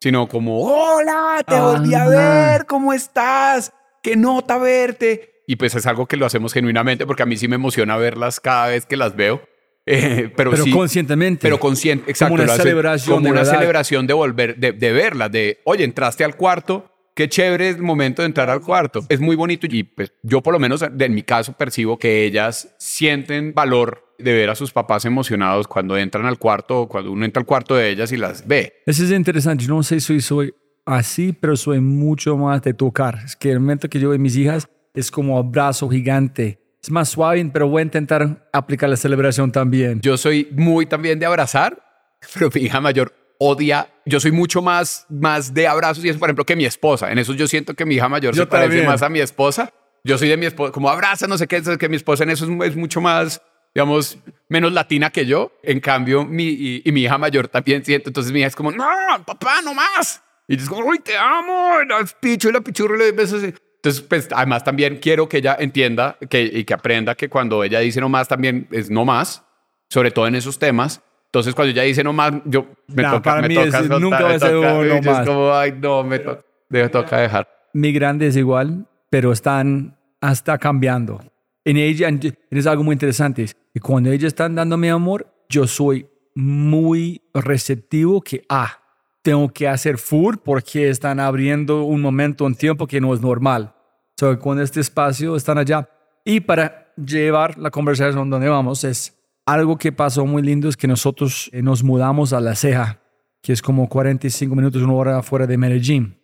sino 0.00 0.28
como, 0.28 0.60
hola, 0.62 1.42
te 1.46 1.58
volví 1.58 1.94
a 1.94 2.06
ver, 2.08 2.66
¿cómo 2.66 2.92
estás? 2.92 3.72
Qué 4.02 4.16
nota 4.16 4.58
verte. 4.58 5.42
Y 5.46 5.56
pues 5.56 5.74
es 5.74 5.86
algo 5.86 6.06
que 6.06 6.16
lo 6.16 6.26
hacemos 6.26 6.52
genuinamente 6.52 7.06
porque 7.06 7.22
a 7.22 7.26
mí 7.26 7.36
sí 7.36 7.48
me 7.48 7.56
emociona 7.56 7.96
verlas 7.96 8.38
cada 8.40 8.68
vez 8.68 8.86
que 8.86 8.96
las 8.96 9.16
veo. 9.16 9.40
Eh, 9.90 10.30
pero, 10.36 10.50
Pero 10.50 10.64
sí, 10.64 10.70
conscientemente. 10.70 11.40
pero 11.40 11.58
consciente, 11.58 12.10
exacto. 12.10 12.34
una 12.34 12.44
lo 12.44 12.52
hace 12.52 12.62
celebración 12.62 13.14
Como 13.16 13.24
de 13.24 13.30
una 13.30 13.40
verdad. 13.40 13.54
celebración 13.54 14.06
de 14.06 14.12
volver, 14.12 14.56
de, 14.58 14.72
de 14.72 14.92
verlas, 14.92 15.32
de, 15.32 15.60
oye, 15.64 15.82
entraste 15.82 16.24
al 16.24 16.36
cuarto, 16.36 16.92
qué 17.14 17.26
chévere 17.26 17.70
el 17.70 17.78
momento 17.78 18.20
de 18.20 18.26
entrar 18.26 18.50
al 18.50 18.60
cuarto. 18.60 19.06
Es 19.08 19.18
muy 19.18 19.34
bonito 19.34 19.66
y 19.66 19.84
pues 19.84 20.12
yo 20.22 20.42
por 20.42 20.52
lo 20.52 20.58
menos 20.58 20.82
en 20.82 21.14
mi 21.14 21.22
caso 21.22 21.54
percibo 21.54 21.98
que 21.98 22.26
ellas 22.26 22.74
sienten 22.78 23.54
valor 23.54 24.07
de 24.18 24.32
ver 24.32 24.50
a 24.50 24.54
sus 24.54 24.72
papás 24.72 25.04
emocionados 25.04 25.68
cuando 25.68 25.96
entran 25.96 26.26
al 26.26 26.38
cuarto 26.38 26.82
o 26.82 26.88
cuando 26.88 27.12
uno 27.12 27.24
entra 27.24 27.40
al 27.40 27.46
cuarto 27.46 27.74
de 27.76 27.88
ellas 27.90 28.12
y 28.12 28.16
las 28.16 28.46
ve. 28.46 28.74
Eso 28.84 29.04
es 29.04 29.10
interesante. 29.12 29.64
Yo 29.64 29.74
no 29.74 29.82
sé 29.82 30.00
si 30.00 30.20
soy 30.20 30.52
así, 30.84 31.32
pero 31.32 31.56
soy 31.56 31.80
mucho 31.80 32.36
más 32.36 32.62
de 32.62 32.74
tocar. 32.74 33.20
Es 33.24 33.36
que 33.36 33.52
el 33.52 33.60
momento 33.60 33.88
que 33.88 34.00
yo 34.00 34.08
veo 34.08 34.16
a 34.16 34.20
mis 34.20 34.36
hijas 34.36 34.68
es 34.94 35.10
como 35.10 35.38
abrazo 35.38 35.88
gigante. 35.88 36.58
Es 36.82 36.90
más 36.90 37.08
suave, 37.08 37.48
pero 37.52 37.68
voy 37.68 37.80
a 37.80 37.84
intentar 37.84 38.48
aplicar 38.52 38.88
la 38.88 38.96
celebración 38.96 39.52
también. 39.52 40.00
Yo 40.00 40.16
soy 40.16 40.48
muy 40.52 40.86
también 40.86 41.18
de 41.18 41.26
abrazar, 41.26 41.82
pero 42.34 42.50
mi 42.54 42.62
hija 42.62 42.80
mayor 42.80 43.12
odia. 43.38 43.88
Yo 44.06 44.20
soy 44.20 44.32
mucho 44.32 44.62
más, 44.62 45.06
más 45.08 45.54
de 45.54 45.66
abrazos 45.66 46.04
y 46.04 46.08
eso, 46.08 46.18
por 46.18 46.28
ejemplo, 46.28 46.44
que 46.44 46.56
mi 46.56 46.64
esposa. 46.64 47.10
En 47.12 47.18
eso 47.18 47.34
yo 47.34 47.46
siento 47.46 47.74
que 47.74 47.84
mi 47.84 47.96
hija 47.96 48.08
mayor 48.08 48.34
Yo 48.34 48.42
se 48.42 48.46
parece 48.46 48.68
también. 48.68 48.86
más 48.86 49.02
a 49.02 49.08
mi 49.08 49.20
esposa. 49.20 49.72
Yo 50.04 50.16
soy 50.16 50.28
de 50.28 50.36
mi 50.36 50.46
esposa, 50.46 50.72
como 50.72 50.88
abraza, 50.88 51.26
no 51.26 51.36
sé 51.36 51.46
qué, 51.46 51.56
es 51.56 51.68
que 51.76 51.88
mi 51.88 51.96
esposa 51.96 52.22
en 52.22 52.30
eso 52.30 52.44
es, 52.46 52.70
es 52.70 52.76
mucho 52.76 53.00
más, 53.00 53.42
digamos, 53.82 54.18
menos 54.48 54.72
latina 54.72 55.10
que 55.10 55.24
yo. 55.24 55.52
En 55.62 55.78
cambio, 55.78 56.24
mi, 56.24 56.42
y, 56.48 56.82
y 56.84 56.90
mi 56.90 57.02
hija 57.02 57.16
mayor 57.16 57.46
también 57.46 57.84
siento. 57.84 58.10
Entonces 58.10 58.32
mi 58.32 58.40
hija 58.40 58.48
es 58.48 58.56
como, 58.56 58.72
no, 58.72 58.84
papá, 59.24 59.62
no 59.62 59.72
más. 59.72 60.20
Y 60.48 60.56
yo 60.56 60.64
es 60.64 60.68
como, 60.68 60.84
uy, 60.84 60.98
te 60.98 61.16
amo. 61.16 61.74
La 61.88 62.04
picho 62.20 62.48
y 62.48 62.52
la 62.52 62.60
pichurro 62.60 62.96
y 62.96 62.98
le 62.98 63.04
doy 63.04 63.16
besos. 63.16 63.40
Entonces, 63.44 64.00
pues, 64.02 64.28
además 64.34 64.64
también 64.64 64.96
quiero 64.96 65.28
que 65.28 65.36
ella 65.36 65.56
entienda 65.60 66.16
que, 66.28 66.42
y 66.42 66.64
que 66.64 66.74
aprenda 66.74 67.14
que 67.14 67.28
cuando 67.28 67.62
ella 67.62 67.78
dice 67.78 68.00
no 68.00 68.08
más, 68.08 68.26
también 68.26 68.66
es 68.72 68.90
no 68.90 69.04
más, 69.04 69.44
sobre 69.88 70.10
todo 70.10 70.26
en 70.26 70.34
esos 70.34 70.58
temas. 70.58 71.00
Entonces, 71.26 71.54
cuando 71.54 71.70
ella 71.70 71.82
dice 71.84 72.02
no 72.02 72.12
más, 72.12 72.32
yo 72.46 72.66
me 72.88 73.04
No, 73.04 73.12
toca, 73.12 73.40
me 73.40 73.48
toca 73.54 73.78
es- 73.78 73.88
nunca 73.90 74.18
me 74.18 74.24
va 74.24 74.30
a 74.34 74.38
ser 74.40 74.52
no 74.54 74.84
yo 74.84 74.94
es 74.94 75.06
más. 75.06 75.24
como, 75.26 75.54
ay, 75.54 75.72
no, 75.80 76.02
me, 76.02 76.18
to- 76.18 76.44
me 76.68 76.88
toca 76.88 77.18
dejar. 77.18 77.46
Mi 77.74 77.92
grande 77.92 78.26
es 78.26 78.36
igual, 78.36 78.88
pero 79.08 79.30
están 79.30 79.96
hasta 80.20 80.58
cambiando. 80.58 81.20
En 81.68 81.76
ella 81.76 82.08
es 82.50 82.66
algo 82.66 82.82
muy 82.82 82.94
interesante. 82.94 83.44
Y 83.74 83.80
cuando 83.80 84.10
ellas 84.10 84.28
están 84.28 84.54
dándome 84.54 84.88
amor, 84.88 85.30
yo 85.50 85.66
soy 85.66 86.08
muy 86.34 87.20
receptivo 87.34 88.22
que, 88.22 88.42
ah, 88.48 88.78
tengo 89.20 89.50
que 89.50 89.68
hacer 89.68 89.98
full 89.98 90.36
porque 90.42 90.88
están 90.88 91.20
abriendo 91.20 91.82
un 91.82 92.00
momento, 92.00 92.46
un 92.46 92.54
tiempo 92.54 92.86
que 92.86 93.02
no 93.02 93.12
es 93.12 93.20
normal. 93.20 93.74
So, 94.16 94.38
con 94.38 94.58
este 94.58 94.80
espacio 94.80 95.36
están 95.36 95.58
allá. 95.58 95.86
Y 96.24 96.40
para 96.40 96.90
llevar 96.96 97.58
la 97.58 97.70
conversación 97.70 98.30
donde 98.30 98.48
vamos, 98.48 98.82
es 98.84 99.14
algo 99.44 99.76
que 99.76 99.92
pasó 99.92 100.24
muy 100.24 100.40
lindo, 100.40 100.70
es 100.70 100.76
que 100.78 100.88
nosotros 100.88 101.50
eh, 101.52 101.60
nos 101.60 101.84
mudamos 101.84 102.32
a 102.32 102.40
La 102.40 102.54
Ceja, 102.54 103.02
que 103.42 103.52
es 103.52 103.60
como 103.60 103.90
45 103.90 104.54
minutos, 104.54 104.80
una 104.80 104.94
hora 104.94 105.22
fuera 105.22 105.46
de 105.46 105.58
Medellín 105.58 106.18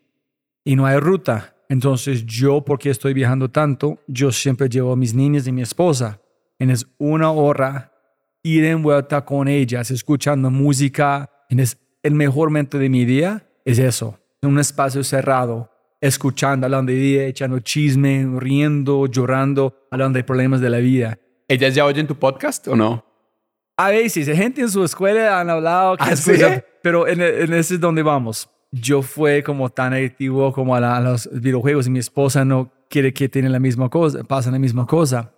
y 0.64 0.74
no 0.74 0.86
hay 0.86 0.96
ruta. 0.96 1.53
Entonces 1.68 2.24
yo, 2.26 2.62
porque 2.62 2.90
estoy 2.90 3.14
viajando 3.14 3.50
tanto, 3.50 3.98
yo 4.06 4.30
siempre 4.32 4.68
llevo 4.68 4.92
a 4.92 4.96
mis 4.96 5.14
niñas 5.14 5.46
y 5.46 5.52
mi 5.52 5.62
esposa. 5.62 6.20
En 6.58 6.70
es 6.70 6.86
una 6.98 7.30
hora 7.30 7.92
ir 8.42 8.64
en 8.64 8.82
vuelta 8.82 9.24
con 9.24 9.48
ellas, 9.48 9.90
escuchando 9.90 10.50
música. 10.50 11.30
En 11.48 11.60
es 11.60 11.78
el 12.02 12.14
mejor 12.14 12.50
momento 12.50 12.78
de 12.78 12.88
mi 12.88 13.04
día 13.04 13.46
es 13.64 13.78
eso, 13.78 14.18
en 14.42 14.50
un 14.50 14.58
espacio 14.58 15.02
cerrado, 15.02 15.70
escuchando, 16.00 16.66
hablando 16.66 16.92
de 16.92 16.98
día, 16.98 17.26
echando 17.26 17.58
chisme, 17.60 18.28
riendo, 18.38 19.06
llorando, 19.06 19.86
hablando 19.90 20.18
de 20.18 20.24
problemas 20.24 20.60
de 20.60 20.70
la 20.70 20.78
vida. 20.78 21.18
¿Ellas 21.48 21.74
ya 21.74 21.86
oyen 21.86 22.06
tu 22.06 22.14
podcast 22.14 22.68
o 22.68 22.76
no? 22.76 23.04
A 23.76 23.90
veces, 23.90 24.28
gente 24.36 24.60
en 24.60 24.68
su 24.68 24.84
escuela 24.84 25.40
han 25.40 25.50
hablado, 25.50 25.96
que 25.96 26.04
¿Ah, 26.04 26.16
sí? 26.16 26.32
pero 26.82 27.08
en, 27.08 27.20
en 27.20 27.52
ese 27.54 27.74
es 27.74 27.80
donde 27.80 28.02
vamos. 28.02 28.48
Yo 28.82 29.02
fue 29.02 29.42
como 29.42 29.68
tan 29.70 29.92
adictivo 29.92 30.52
como 30.52 30.74
a, 30.74 30.80
la- 30.80 30.96
a 30.96 31.00
los 31.00 31.28
videojuegos 31.32 31.86
y 31.86 31.90
mi 31.90 31.98
esposa 32.00 32.44
no 32.44 32.72
quiere 32.90 33.12
que 33.12 33.28
tiene 33.28 33.48
la 33.48 33.60
misma 33.60 33.88
cosa, 33.88 34.24
pasa 34.24 34.50
la 34.50 34.58
misma 34.58 34.86
cosa. 34.86 35.30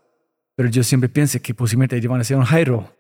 pero 0.56 0.70
yo 0.70 0.82
siempre 0.82 1.08
pienso 1.10 1.38
que 1.42 1.52
posiblemente 1.52 1.96
ellos 1.96 2.10
van 2.10 2.20
a 2.20 2.24
ser 2.24 2.38
un 2.38 2.44
Jairo. 2.44 2.90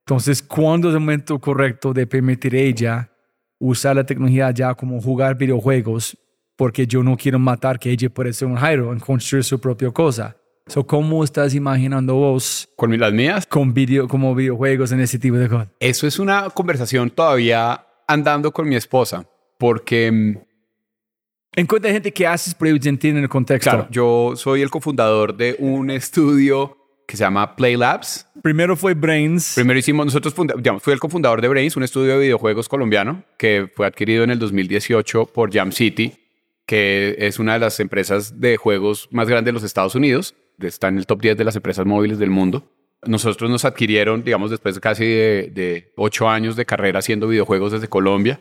Entonces, 0.00 0.42
¿cuándo 0.42 0.88
es 0.88 0.94
el 0.94 1.00
momento 1.00 1.38
correcto 1.38 1.92
de 1.92 2.06
permitir 2.08 2.54
a 2.56 2.58
ella 2.58 3.10
usar 3.60 3.94
la 3.94 4.04
tecnología 4.04 4.50
ya 4.50 4.74
como 4.74 5.00
jugar 5.00 5.36
videojuegos? 5.38 6.16
Porque 6.56 6.86
yo 6.88 7.02
no 7.04 7.16
quiero 7.16 7.38
matar 7.38 7.78
que 7.78 7.90
ella 7.90 8.08
puede 8.10 8.32
ser 8.32 8.48
un 8.48 8.56
Jairo 8.56 8.92
en 8.92 8.98
construir 8.98 9.44
su 9.44 9.60
propia 9.60 9.90
cosa. 9.92 10.36
So, 10.66 10.84
¿Cómo 10.86 11.22
estás 11.22 11.54
imaginando 11.54 12.14
vos 12.16 12.68
Con 12.76 12.98
las 12.98 13.12
mías, 13.12 13.46
con 13.46 13.72
video, 13.74 14.08
como 14.08 14.34
videojuegos 14.34 14.90
en 14.92 15.00
ese 15.00 15.18
tipo 15.18 15.36
de 15.36 15.48
cosas? 15.48 15.68
eso 15.78 16.06
es 16.08 16.18
una 16.18 16.50
conversación 16.50 17.10
todavía 17.10 17.86
andando 18.08 18.50
con 18.52 18.68
mi 18.68 18.74
esposa, 18.76 19.24
porque, 19.58 20.10
mm, 20.12 20.38
Encuentra 21.56 21.92
gente 21.92 22.12
que 22.12 22.26
haces, 22.26 22.52
pero 22.54 22.72
ellos 22.74 22.84
entienden 22.86 23.22
el 23.22 23.28
contexto. 23.28 23.70
claro, 23.70 23.86
yo 23.90 24.32
soy 24.34 24.62
el 24.62 24.70
cofundador 24.70 25.36
de 25.36 25.54
un 25.60 25.88
estudio 25.88 26.76
que 27.06 27.16
se 27.16 27.22
llama 27.22 27.54
Play 27.54 27.76
Labs. 27.76 28.26
Primero 28.42 28.74
fue 28.76 28.94
Brains. 28.94 29.52
Primero 29.54 29.78
hicimos, 29.78 30.04
nosotros, 30.06 30.34
funda- 30.34 30.54
digamos, 30.56 30.82
fui 30.82 30.92
el 30.92 30.98
cofundador 30.98 31.40
de 31.40 31.46
Brains, 31.48 31.76
un 31.76 31.84
estudio 31.84 32.14
de 32.14 32.18
videojuegos 32.24 32.68
colombiano 32.68 33.22
que 33.38 33.70
fue 33.72 33.86
adquirido 33.86 34.24
en 34.24 34.30
el 34.30 34.40
2018 34.40 35.26
por 35.26 35.52
Jam 35.52 35.70
City, 35.70 36.14
que 36.66 37.14
es 37.20 37.38
una 37.38 37.52
de 37.52 37.60
las 37.60 37.78
empresas 37.78 38.40
de 38.40 38.56
juegos 38.56 39.06
más 39.12 39.28
grandes 39.28 39.50
de 39.50 39.52
los 39.52 39.62
Estados 39.62 39.94
Unidos. 39.94 40.34
Está 40.58 40.88
en 40.88 40.98
el 40.98 41.06
top 41.06 41.20
10 41.22 41.36
de 41.36 41.44
las 41.44 41.54
empresas 41.54 41.86
móviles 41.86 42.18
del 42.18 42.30
mundo. 42.30 42.68
Nosotros 43.06 43.48
nos 43.48 43.64
adquirieron, 43.64 44.24
digamos, 44.24 44.50
después 44.50 44.74
de 44.74 44.80
casi 44.80 45.04
de, 45.04 45.50
de 45.54 45.92
ocho 45.96 46.28
años 46.28 46.56
de 46.56 46.64
carrera 46.64 46.98
haciendo 46.98 47.28
videojuegos 47.28 47.70
desde 47.70 47.86
Colombia. 47.86 48.40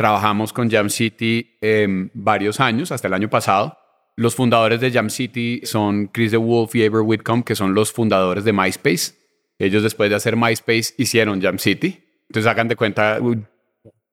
Trabajamos 0.00 0.54
con 0.54 0.70
Jam 0.70 0.88
City 0.88 1.58
em, 1.60 2.08
varios 2.14 2.58
años, 2.58 2.90
hasta 2.90 3.06
el 3.06 3.12
año 3.12 3.28
pasado. 3.28 3.76
Los 4.16 4.34
fundadores 4.34 4.80
de 4.80 4.90
Jam 4.90 5.10
City 5.10 5.60
son 5.64 6.06
Chris 6.06 6.30
DeWolf 6.30 6.74
y 6.74 6.86
Aver 6.86 7.02
Whitcomb, 7.02 7.44
que 7.44 7.54
son 7.54 7.74
los 7.74 7.92
fundadores 7.92 8.44
de 8.44 8.54
MySpace. 8.54 9.12
Ellos 9.58 9.82
después 9.82 10.08
de 10.08 10.16
hacer 10.16 10.36
MySpace 10.36 10.94
hicieron 10.96 11.42
Jam 11.42 11.58
City. 11.58 12.02
Entonces 12.30 12.50
hagan 12.50 12.68
de 12.68 12.76
cuenta, 12.76 13.18
uy, 13.20 13.44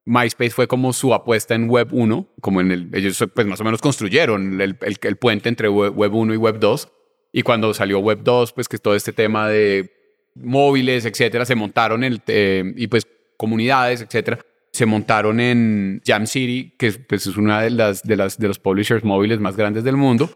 MySpace 0.03 0.49
fue 0.49 0.67
como 0.67 0.91
su 0.91 1.13
apuesta 1.13 1.55
en 1.55 1.69
Web 1.69 1.87
1, 1.93 2.33
como 2.41 2.59
en 2.59 2.71
el, 2.71 2.89
ellos 2.93 3.23
pues 3.33 3.47
más 3.47 3.61
o 3.61 3.63
menos 3.63 3.79
construyeron 3.81 4.59
el, 4.59 4.77
el- 4.81 5.15
puente 5.15 5.47
entre 5.47 5.69
Web, 5.69 5.97
Web 5.97 6.13
1 6.13 6.33
y 6.33 6.37
Web 6.37 6.59
2. 6.59 6.89
Y 7.31 7.43
cuando 7.43 7.73
salió 7.73 7.99
Web 7.99 8.23
2, 8.23 8.51
pues 8.51 8.67
que 8.67 8.77
todo 8.77 8.93
este 8.93 9.13
tema 9.13 9.47
de 9.47 9.89
móviles, 10.35 11.05
etcétera, 11.05 11.45
se 11.45 11.55
montaron 11.55 12.03
el, 12.03 12.21
eh, 12.27 12.73
y 12.75 12.87
pues 12.87 13.07
comunidades, 13.37 14.01
etcétera, 14.01 14.39
se 14.77 14.85
montaron 14.85 15.39
en 15.39 16.01
Jam 16.05 16.27
City, 16.27 16.75
que 16.77 16.91
pues, 16.91 17.25
es 17.25 17.35
una 17.35 17.61
de 17.61 17.71
las, 17.71 18.03
de 18.03 18.15
las 18.15 18.37
de 18.37 18.47
los 18.47 18.59
publishers 18.59 19.03
móviles 19.03 19.39
más 19.39 19.57
grandes 19.57 19.83
del 19.83 19.97
mundo. 19.97 20.29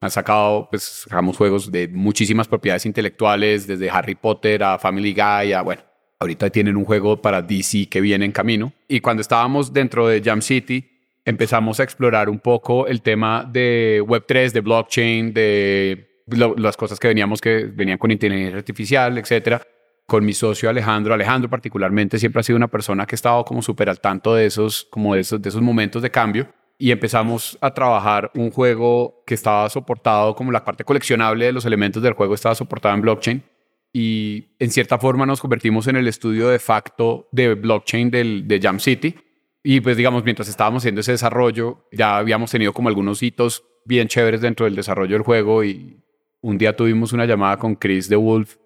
Han 0.00 0.10
sacado, 0.12 0.68
pues 0.70 1.08
juegos 1.36 1.72
de 1.72 1.88
muchísimas 1.88 2.46
propiedades 2.46 2.86
intelectuales, 2.86 3.66
desde 3.66 3.90
Harry 3.90 4.14
Potter 4.14 4.62
a 4.62 4.78
Family 4.78 5.12
Guy, 5.12 5.52
a 5.52 5.62
bueno, 5.62 5.82
ahorita 6.20 6.48
tienen 6.50 6.76
un 6.76 6.84
juego 6.84 7.20
para 7.20 7.42
DC 7.42 7.88
que 7.88 8.00
viene 8.00 8.24
en 8.24 8.30
camino. 8.30 8.72
Y 8.86 9.00
cuando 9.00 9.20
estábamos 9.20 9.72
dentro 9.72 10.06
de 10.06 10.22
Jam 10.22 10.42
City, 10.42 10.88
empezamos 11.24 11.80
a 11.80 11.82
explorar 11.82 12.28
un 12.28 12.38
poco 12.38 12.86
el 12.86 13.02
tema 13.02 13.44
de 13.50 14.00
Web3, 14.06 14.52
de 14.52 14.60
blockchain, 14.60 15.34
de 15.34 16.22
las 16.56 16.76
cosas 16.76 17.00
que 17.00 17.08
veníamos 17.08 17.40
que 17.40 17.64
venían 17.64 17.98
con 17.98 18.12
inteligencia 18.12 18.58
artificial, 18.58 19.18
etcétera. 19.18 19.60
Con 20.08 20.24
mi 20.24 20.32
socio 20.32 20.70
Alejandro, 20.70 21.12
Alejandro 21.12 21.50
particularmente 21.50 22.18
siempre 22.18 22.40
ha 22.40 22.42
sido 22.42 22.56
una 22.56 22.68
persona 22.68 23.04
que 23.04 23.14
ha 23.14 23.16
estado 23.16 23.44
como 23.44 23.60
súper 23.60 23.90
al 23.90 24.00
tanto 24.00 24.34
de 24.34 24.46
esos, 24.46 24.86
como 24.90 25.14
de 25.14 25.20
esos, 25.20 25.42
de 25.42 25.50
esos 25.50 25.60
momentos 25.60 26.00
de 26.00 26.10
cambio. 26.10 26.48
Y 26.78 26.92
empezamos 26.92 27.58
a 27.60 27.74
trabajar 27.74 28.30
un 28.34 28.50
juego 28.50 29.22
que 29.26 29.34
estaba 29.34 29.68
soportado 29.68 30.34
como 30.34 30.50
la 30.50 30.64
parte 30.64 30.82
coleccionable 30.82 31.44
de 31.44 31.52
los 31.52 31.66
elementos 31.66 32.02
del 32.02 32.14
juego 32.14 32.34
estaba 32.34 32.54
soportada 32.54 32.94
en 32.94 33.02
blockchain. 33.02 33.44
Y 33.92 34.56
en 34.58 34.70
cierta 34.70 34.96
forma 34.96 35.26
nos 35.26 35.42
convertimos 35.42 35.86
en 35.88 35.96
el 35.96 36.08
estudio 36.08 36.48
de 36.48 36.58
facto 36.58 37.28
de 37.30 37.52
blockchain 37.52 38.10
del, 38.10 38.48
de 38.48 38.60
Jam 38.62 38.80
City. 38.80 39.14
Y 39.62 39.82
pues 39.82 39.98
digamos, 39.98 40.24
mientras 40.24 40.48
estábamos 40.48 40.80
haciendo 40.80 41.02
ese 41.02 41.12
desarrollo, 41.12 41.86
ya 41.92 42.16
habíamos 42.16 42.50
tenido 42.50 42.72
como 42.72 42.88
algunos 42.88 43.22
hitos 43.22 43.62
bien 43.84 44.08
chéveres 44.08 44.40
dentro 44.40 44.64
del 44.64 44.74
desarrollo 44.74 45.16
del 45.16 45.22
juego. 45.22 45.64
Y 45.64 46.02
un 46.40 46.56
día 46.56 46.74
tuvimos 46.74 47.12
una 47.12 47.26
llamada 47.26 47.58
con 47.58 47.74
Chris 47.74 48.08
de 48.08 48.16
Wolf 48.16 48.56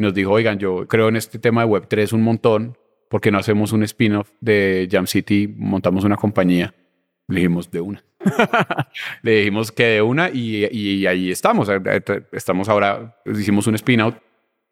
y 0.00 0.02
nos 0.02 0.14
dijo, 0.14 0.30
oigan, 0.32 0.58
yo 0.58 0.86
creo 0.88 1.08
en 1.08 1.16
este 1.16 1.38
tema 1.38 1.62
de 1.64 1.68
Web3 1.70 2.12
un 2.14 2.22
montón, 2.22 2.76
¿por 3.08 3.20
qué 3.20 3.30
no 3.30 3.38
hacemos 3.38 3.72
un 3.72 3.82
spin-off 3.84 4.30
de 4.40 4.88
Jam 4.90 5.06
City? 5.06 5.46
Montamos 5.56 6.04
una 6.04 6.16
compañía. 6.16 6.74
Le 7.28 7.36
dijimos, 7.36 7.70
de 7.70 7.80
una. 7.80 8.02
Le 9.22 9.32
dijimos 9.36 9.70
que 9.72 9.84
de 9.84 10.02
una 10.02 10.30
y, 10.30 10.66
y 10.72 11.06
ahí 11.06 11.30
estamos. 11.30 11.68
Estamos 12.32 12.68
ahora, 12.68 13.16
hicimos 13.26 13.66
un 13.66 13.74
spin-out 13.76 14.16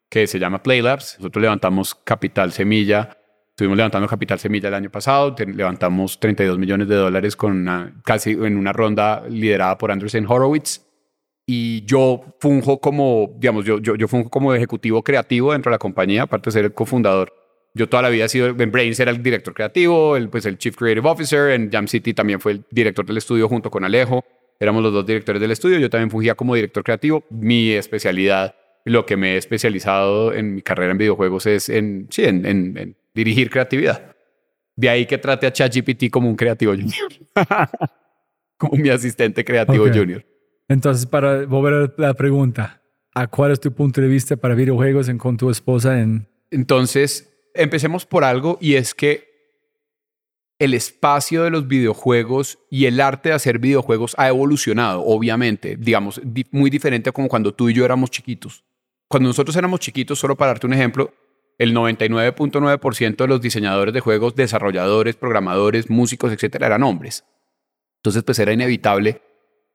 que 0.09 0.27
se 0.27 0.39
llama 0.39 0.61
Playlabs. 0.61 1.17
Nosotros 1.19 1.41
levantamos 1.41 1.95
Capital 1.95 2.51
Semilla. 2.51 3.15
Estuvimos 3.49 3.77
levantando 3.77 4.07
Capital 4.07 4.39
Semilla 4.39 4.67
el 4.69 4.73
año 4.73 4.89
pasado. 4.89 5.35
Levantamos 5.37 6.19
32 6.19 6.57
millones 6.57 6.87
de 6.87 6.95
dólares 6.95 7.35
con 7.35 7.51
una- 7.53 7.93
casi 8.03 8.31
en 8.31 8.57
una 8.57 8.73
ronda 8.73 9.23
liderada 9.29 9.77
por 9.77 9.91
Anderson 9.91 10.25
Horowitz. 10.27 10.85
Y 11.51 11.83
yo 11.85 12.35
funjo 12.39 12.79
como, 12.79 13.33
digamos, 13.39 13.65
yo, 13.65 13.79
yo, 13.79 13.95
yo 13.95 14.07
funjo 14.07 14.29
como 14.29 14.53
ejecutivo 14.53 15.01
creativo 15.01 15.51
dentro 15.53 15.71
de 15.71 15.73
la 15.73 15.79
compañía, 15.79 16.21
aparte 16.21 16.49
de 16.49 16.51
ser 16.51 16.65
el 16.65 16.73
cofundador. 16.73 17.33
Yo 17.73 17.89
toda 17.89 18.03
la 18.03 18.09
vida 18.09 18.25
he 18.25 18.29
sido, 18.29 18.49
en 18.49 18.71
Brains 18.71 18.99
era 18.99 19.09
el 19.09 19.23
director 19.23 19.55
creativo, 19.55 20.15
el, 20.15 20.29
pues 20.29 20.45
el 20.45 20.59
Chief 20.59 20.75
Creative 20.75 21.09
Officer, 21.09 21.49
en 21.49 21.71
Jam 21.71 21.87
City 21.87 22.13
también 22.13 22.39
fue 22.39 22.51
el 22.51 22.65
director 22.69 23.03
del 23.03 23.17
estudio 23.17 23.49
junto 23.49 23.71
con 23.71 23.83
Alejo. 23.83 24.23
Éramos 24.59 24.83
los 24.83 24.93
dos 24.93 25.07
directores 25.07 25.41
del 25.41 25.49
estudio, 25.49 25.79
yo 25.79 25.89
también 25.89 26.11
fungía 26.11 26.35
como 26.35 26.53
director 26.53 26.83
creativo. 26.83 27.23
Mi 27.31 27.71
especialidad, 27.71 28.53
lo 28.85 29.07
que 29.07 29.17
me 29.17 29.33
he 29.33 29.37
especializado 29.37 30.31
en 30.35 30.53
mi 30.53 30.61
carrera 30.61 30.91
en 30.91 30.99
videojuegos 30.99 31.47
es 31.47 31.67
en, 31.69 32.05
sí, 32.11 32.25
en, 32.25 32.45
en- 32.45 32.77
en 32.77 32.95
dirigir 33.15 33.49
creatividad. 33.49 34.15
De 34.75 34.87
ahí 34.87 35.07
que 35.07 35.17
trate 35.17 35.47
a 35.47 35.51
ChatGPT 35.51 36.11
como 36.11 36.29
un 36.29 36.35
creativo 36.35 36.73
junior. 36.73 37.11
como 38.57 38.77
mi 38.77 38.89
asistente 38.89 39.43
creativo 39.43 39.85
Ok. 39.85 39.93
junior. 39.95 40.23
Entonces, 40.69 41.05
para 41.05 41.45
volver 41.45 41.73
a 41.73 42.01
la 42.01 42.13
pregunta, 42.13 42.81
¿a 43.13 43.27
cuál 43.27 43.51
es 43.51 43.59
tu 43.59 43.73
punto 43.73 43.99
de 44.01 44.07
vista 44.07 44.37
para 44.37 44.55
videojuegos 44.55 45.09
en, 45.09 45.17
con 45.17 45.35
tu 45.35 45.49
esposa 45.49 45.99
en... 45.99 46.27
Entonces, 46.51 47.29
empecemos 47.53 48.05
por 48.05 48.23
algo 48.23 48.57
y 48.61 48.75
es 48.75 48.93
que 48.93 49.27
el 50.59 50.73
espacio 50.73 51.43
de 51.43 51.49
los 51.51 51.67
videojuegos 51.67 52.59
y 52.69 52.85
el 52.85 52.99
arte 53.01 53.29
de 53.29 53.35
hacer 53.35 53.59
videojuegos 53.59 54.13
ha 54.17 54.27
evolucionado, 54.27 55.03
obviamente, 55.05 55.75
digamos, 55.77 56.19
di- 56.23 56.45
muy 56.51 56.69
diferente 56.69 57.09
a 57.09 57.13
como 57.13 57.29
cuando 57.29 57.53
tú 57.53 57.69
y 57.69 57.73
yo 57.73 57.85
éramos 57.85 58.11
chiquitos. 58.11 58.63
Cuando 59.07 59.29
nosotros 59.29 59.55
éramos 59.55 59.79
chiquitos, 59.79 60.19
solo 60.19 60.35
para 60.35 60.49
darte 60.51 60.67
un 60.67 60.73
ejemplo, 60.73 61.13
el 61.57 61.73
99.9% 61.73 63.15
de 63.15 63.27
los 63.27 63.41
diseñadores 63.41 63.93
de 63.93 64.01
juegos, 64.01 64.35
desarrolladores, 64.35 65.15
programadores, 65.15 65.89
músicos, 65.89 66.31
etcétera, 66.31 66.67
eran 66.67 66.83
hombres. 66.83 67.25
Entonces, 68.01 68.23
pues 68.23 68.37
era 68.39 68.53
inevitable 68.53 69.21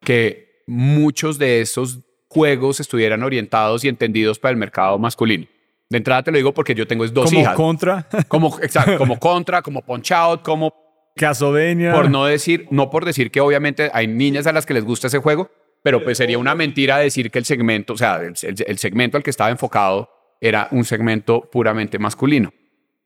que 0.00 0.43
muchos 0.66 1.38
de 1.38 1.60
esos 1.60 2.00
juegos 2.28 2.80
estuvieran 2.80 3.22
orientados 3.22 3.84
y 3.84 3.88
entendidos 3.88 4.38
para 4.38 4.50
el 4.52 4.56
mercado 4.56 4.98
masculino. 4.98 5.46
De 5.90 5.98
entrada 5.98 6.22
te 6.22 6.30
lo 6.30 6.36
digo 6.38 6.52
porque 6.54 6.74
yo 6.74 6.86
tengo 6.86 7.06
dos 7.08 7.26
como 7.30 7.40
hijas. 7.40 7.54
contra 7.54 8.08
Como, 8.28 8.58
exacto, 8.60 8.98
como 8.98 9.18
Contra, 9.20 9.62
como 9.62 9.82
Punch 9.82 10.10
Out, 10.12 10.42
como 10.42 10.74
Castlevania? 11.14 11.92
por 11.92 12.10
no 12.10 12.24
decir, 12.24 12.66
no 12.70 12.90
por 12.90 13.04
decir 13.04 13.30
que 13.30 13.40
obviamente 13.40 13.90
hay 13.92 14.06
niñas 14.08 14.46
a 14.46 14.52
las 14.52 14.66
que 14.66 14.74
les 14.74 14.84
gusta 14.84 15.06
ese 15.06 15.18
juego, 15.18 15.50
pero 15.82 16.02
pues 16.02 16.18
sería 16.18 16.38
una 16.38 16.54
mentira 16.54 16.98
decir 16.98 17.30
que 17.30 17.38
el 17.38 17.44
segmento, 17.44 17.92
o 17.92 17.96
sea, 17.96 18.16
el, 18.16 18.34
el- 18.42 18.64
el 18.66 18.78
segmento 18.78 19.16
al 19.16 19.22
que 19.22 19.30
estaba 19.30 19.50
enfocado 19.50 20.08
era 20.40 20.66
un 20.72 20.84
segmento 20.84 21.48
puramente 21.52 21.98
masculino. 21.98 22.52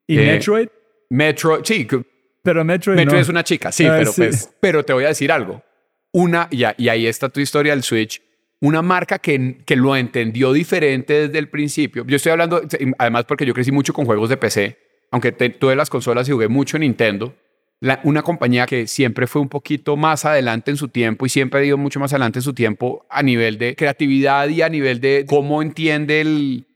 ¿Y 0.06 0.18
eh, 0.18 0.24
Metroid? 0.26 0.68
Metro, 1.10 1.62
sí, 1.64 1.86
Pero 2.42 2.64
Metroid 2.64 2.96
Metro 2.96 3.14
no. 3.14 3.20
es 3.20 3.28
una 3.28 3.44
chica, 3.44 3.70
sí, 3.72 3.84
Ah, 3.84 3.96
pero 3.98 4.12
sí. 4.12 4.22
pues, 4.22 4.50
pero 4.60 4.84
te 4.84 4.92
voy 4.94 5.04
a 5.04 5.08
decir 5.08 5.30
algo. 5.30 5.62
Una, 6.18 6.48
y, 6.50 6.64
ahí 6.64 7.06
está 7.06 7.28
tu 7.28 7.38
historia 7.38 7.72
del 7.72 7.84
Switch, 7.84 8.20
una 8.60 8.82
marca 8.82 9.20
que, 9.20 9.58
que 9.64 9.76
lo 9.76 9.94
entendió 9.94 10.52
diferente 10.52 11.28
desde 11.28 11.38
el 11.38 11.48
principio. 11.48 12.04
Yo 12.06 12.16
estoy 12.16 12.32
hablando, 12.32 12.60
además 12.98 13.24
porque 13.24 13.46
yo 13.46 13.54
crecí 13.54 13.70
mucho 13.70 13.92
con 13.92 14.04
juegos 14.04 14.28
de 14.28 14.36
PC, 14.36 14.76
aunque 15.12 15.30
te- 15.30 15.50
tuve 15.50 15.76
las 15.76 15.88
consolas 15.88 16.28
y 16.28 16.32
jugué 16.32 16.48
mucho 16.48 16.76
en 16.76 16.80
Nintendo, 16.80 17.34
una 18.02 18.22
compañía 18.22 18.66
que 18.66 18.88
siempre 18.88 19.28
fue 19.28 19.40
un 19.40 19.48
poquito 19.48 19.96
más 19.96 20.24
adelante 20.24 20.72
en 20.72 20.76
su 20.76 20.88
tiempo 20.88 21.24
y 21.24 21.28
siempre 21.28 21.60
ha 21.60 21.64
ido 21.64 21.78
mucho 21.78 22.00
más 22.00 22.12
adelante 22.12 22.40
en 22.40 22.42
su 22.42 22.52
tiempo 22.52 23.06
a 23.08 23.22
nivel 23.22 23.56
de 23.56 23.76
creatividad 23.76 24.48
y 24.48 24.62
a 24.62 24.68
nivel 24.68 25.00
de 25.00 25.24
cómo 25.28 25.62
entiende 25.62 26.20
el, 26.20 26.66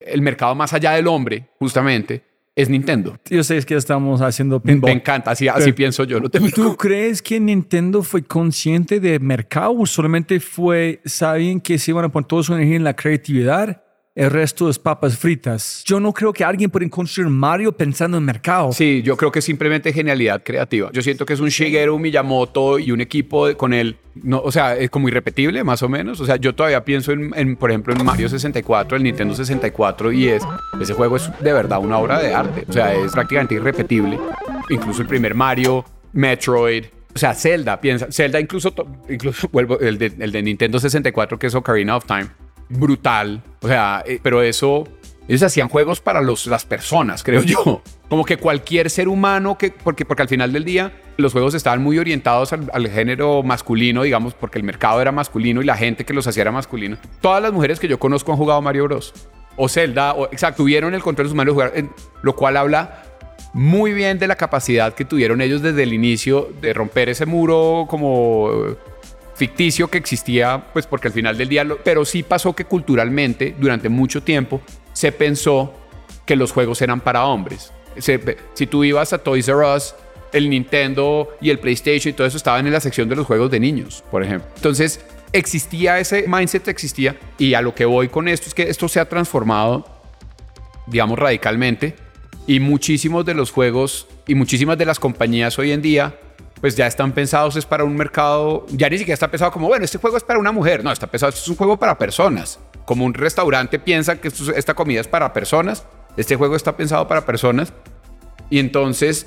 el 0.00 0.22
mercado 0.22 0.54
más 0.54 0.72
allá 0.72 0.92
del 0.92 1.06
hombre, 1.06 1.48
justamente, 1.58 2.22
es 2.60 2.68
Nintendo. 2.68 3.16
Yo 3.28 3.42
sé 3.42 3.60
que 3.64 3.74
estamos 3.74 4.20
haciendo 4.20 4.60
Me 4.64 4.72
encanta, 4.92 5.30
así, 5.30 5.48
así 5.48 5.72
pienso 5.72 6.04
yo. 6.04 6.20
No 6.20 6.28
te 6.28 6.40
¿Tú 6.50 6.76
crees 6.76 7.22
que 7.22 7.38
Nintendo 7.40 8.02
fue 8.02 8.22
consciente 8.22 9.00
de 9.00 9.18
mercado 9.18 9.74
o 9.78 9.86
solamente 9.86 10.40
fue, 10.40 11.00
sabían 11.04 11.60
que 11.60 11.78
se 11.78 11.90
iban 11.90 12.04
a 12.04 12.08
poner 12.08 12.26
toda 12.26 12.42
su 12.42 12.54
energía 12.54 12.76
en 12.76 12.84
la 12.84 12.94
creatividad 12.94 13.82
el 14.16 14.28
resto 14.28 14.68
es 14.68 14.78
papas 14.78 15.16
fritas. 15.16 15.84
Yo 15.86 16.00
no 16.00 16.12
creo 16.12 16.32
que 16.32 16.42
alguien 16.44 16.68
pueda 16.68 16.88
construir 16.88 17.30
Mario 17.30 17.72
pensando 17.72 18.18
en 18.18 18.24
mercado. 18.24 18.72
Sí, 18.72 19.02
yo 19.02 19.16
creo 19.16 19.30
que 19.30 19.38
es 19.38 19.44
simplemente 19.44 19.92
genialidad 19.92 20.42
creativa. 20.42 20.90
Yo 20.92 21.00
siento 21.00 21.24
que 21.24 21.34
es 21.34 21.40
un 21.40 21.48
Shigeru 21.48 21.96
Miyamoto 21.98 22.80
y 22.80 22.90
un 22.90 23.00
equipo 23.00 23.56
con 23.56 23.72
él, 23.72 23.98
no, 24.14 24.40
o 24.40 24.50
sea, 24.50 24.76
es 24.76 24.90
como 24.90 25.08
irrepetible 25.08 25.62
más 25.62 25.82
o 25.84 25.88
menos. 25.88 26.20
O 26.20 26.26
sea, 26.26 26.36
yo 26.36 26.54
todavía 26.54 26.84
pienso 26.84 27.12
en, 27.12 27.56
por 27.56 27.70
ejemplo, 27.70 27.94
en 27.94 28.04
Mario 28.04 28.28
64, 28.28 28.96
el 28.96 29.04
Nintendo 29.04 29.34
64 29.34 30.10
y 30.10 30.28
es, 30.28 30.42
ese 30.80 30.92
juego 30.94 31.16
es 31.16 31.30
de 31.40 31.52
verdad 31.52 31.78
una 31.78 31.98
obra 31.98 32.18
de 32.18 32.34
arte. 32.34 32.64
O 32.68 32.72
sea, 32.72 32.92
es 32.92 33.12
prácticamente 33.12 33.54
irrepetible. 33.54 34.18
Incluso 34.70 35.02
el 35.02 35.08
primer 35.08 35.36
Mario, 35.36 35.84
Metroid. 36.12 36.86
O 37.14 37.18
sea, 37.18 37.34
Zelda, 37.34 37.80
piensa, 37.80 38.08
Zelda 38.10 38.40
incluso, 38.40 38.74
incluso 39.08 39.48
vuelvo, 39.52 39.78
el 39.78 40.02
el 40.02 40.32
de 40.32 40.42
Nintendo 40.42 40.80
64 40.80 41.38
que 41.38 41.46
es 41.46 41.54
Ocarina 41.54 41.96
of 41.96 42.06
Time, 42.06 42.28
brutal. 42.70 43.42
O 43.60 43.68
sea, 43.68 44.02
eh, 44.06 44.18
pero 44.22 44.40
eso, 44.42 44.88
ellos 45.28 45.42
hacían 45.42 45.68
juegos 45.68 46.00
para 46.00 46.22
los, 46.22 46.46
las 46.46 46.64
personas, 46.64 47.22
creo 47.22 47.42
yo. 47.42 47.82
Como 48.08 48.24
que 48.24 48.38
cualquier 48.38 48.90
ser 48.90 49.06
humano, 49.06 49.56
que, 49.58 49.70
porque, 49.70 50.04
porque 50.04 50.22
al 50.22 50.28
final 50.28 50.52
del 50.52 50.64
día 50.64 50.92
los 51.16 51.32
juegos 51.32 51.54
estaban 51.54 51.82
muy 51.82 51.98
orientados 51.98 52.52
al, 52.52 52.88
género 52.88 53.42
masculino, 53.44 54.02
digamos, 54.02 54.34
porque 54.34 54.58
el 54.58 54.64
mercado 54.64 55.00
era 55.00 55.12
masculino 55.12 55.62
y 55.62 55.64
la 55.64 55.76
gente 55.76 56.04
que 56.04 56.12
los 56.14 56.26
hacía 56.26 56.42
era 56.42 56.50
masculino. 56.50 56.96
Todas 57.20 57.42
las 57.42 57.52
mujeres 57.52 57.78
que 57.78 57.86
yo 57.86 57.98
conozco 58.00 58.32
han 58.32 58.38
jugado 58.38 58.60
Mario 58.62 58.84
Bros. 58.84 59.12
O 59.56 59.68
Zelda, 59.68 60.14
o, 60.14 60.24
exacto, 60.26 60.62
tuvieron 60.62 60.94
el 60.94 61.02
control 61.02 61.26
de 61.26 61.28
sus 61.28 61.36
manos 61.36 61.52
jugar, 61.52 61.72
en- 61.74 61.90
lo 62.22 62.34
cual 62.34 62.56
habla 62.56 63.04
muy 63.52 63.92
bien 63.92 64.18
de 64.18 64.26
la 64.26 64.36
capacidad 64.36 64.94
que 64.94 65.04
tuvieron 65.04 65.40
ellos 65.40 65.60
desde 65.60 65.82
el 65.82 65.92
inicio 65.92 66.48
de 66.60 66.72
romper 66.72 67.08
ese 67.08 67.26
muro 67.26 67.86
como 67.88 68.50
ficticio 69.40 69.88
que 69.88 69.96
existía, 69.98 70.66
pues 70.74 70.86
porque 70.86 71.08
al 71.08 71.14
final 71.14 71.38
del 71.38 71.48
día, 71.48 71.64
pero 71.82 72.04
sí 72.04 72.22
pasó 72.22 72.52
que 72.54 72.66
culturalmente, 72.66 73.54
durante 73.58 73.88
mucho 73.88 74.22
tiempo, 74.22 74.60
se 74.92 75.12
pensó 75.12 75.72
que 76.26 76.36
los 76.36 76.52
juegos 76.52 76.82
eran 76.82 77.00
para 77.00 77.24
hombres. 77.24 77.72
Se- 77.96 78.36
si 78.52 78.66
tú 78.66 78.84
ibas 78.84 79.12
a 79.14 79.18
Toys 79.18 79.48
R 79.48 79.62
Us, 79.76 79.94
el 80.34 80.50
Nintendo 80.50 81.28
y 81.40 81.48
el 81.48 81.58
PlayStation 81.58 82.10
y 82.10 82.12
todo 82.16 82.26
eso 82.26 82.36
estaban 82.36 82.66
en 82.66 82.72
la 82.74 82.80
sección 82.80 83.08
de 83.08 83.16
los 83.16 83.26
juegos 83.26 83.50
de 83.50 83.58
niños, 83.58 84.04
por 84.10 84.22
ejemplo. 84.22 84.46
Entonces, 84.56 85.00
existía 85.32 85.98
ese 85.98 86.26
mindset, 86.28 86.68
existía, 86.68 87.16
y 87.38 87.54
a 87.54 87.62
lo 87.62 87.74
que 87.74 87.86
voy 87.86 88.08
con 88.08 88.28
esto 88.28 88.46
es 88.48 88.54
que 88.54 88.68
esto 88.68 88.88
se 88.88 89.00
ha 89.00 89.08
transformado 89.08 89.86
digamos, 90.86 91.18
radicalmente. 91.18 91.94
Y 92.46 92.58
muchísimos 92.60 93.24
de 93.24 93.34
los 93.34 93.50
juegos 93.52 94.06
y 94.26 94.34
muchísimas 94.34 94.76
de 94.76 94.84
las 94.84 94.98
compañías 94.98 95.58
hoy 95.58 95.70
en 95.72 95.82
día, 95.82 96.14
pues 96.60 96.76
ya 96.76 96.86
están 96.86 97.12
pensados 97.12 97.56
es 97.56 97.64
para 97.64 97.84
un 97.84 97.96
mercado, 97.96 98.66
ya 98.70 98.88
ni 98.88 98.98
siquiera 98.98 99.14
está 99.14 99.30
pensado 99.30 99.50
como, 99.50 99.68
bueno, 99.68 99.84
este 99.84 99.98
juego 99.98 100.16
es 100.16 100.24
para 100.24 100.38
una 100.38 100.52
mujer. 100.52 100.84
No, 100.84 100.92
está 100.92 101.06
pensado, 101.06 101.32
es 101.32 101.48
un 101.48 101.56
juego 101.56 101.78
para 101.78 101.96
personas. 101.96 102.58
Como 102.84 103.04
un 103.04 103.14
restaurante 103.14 103.78
piensa 103.78 104.20
que 104.20 104.30
esta 104.54 104.74
comida 104.74 105.00
es 105.00 105.08
para 105.08 105.32
personas, 105.32 105.86
este 106.16 106.36
juego 106.36 106.56
está 106.56 106.76
pensado 106.76 107.06
para 107.08 107.24
personas. 107.24 107.72
Y 108.50 108.58
entonces 108.58 109.26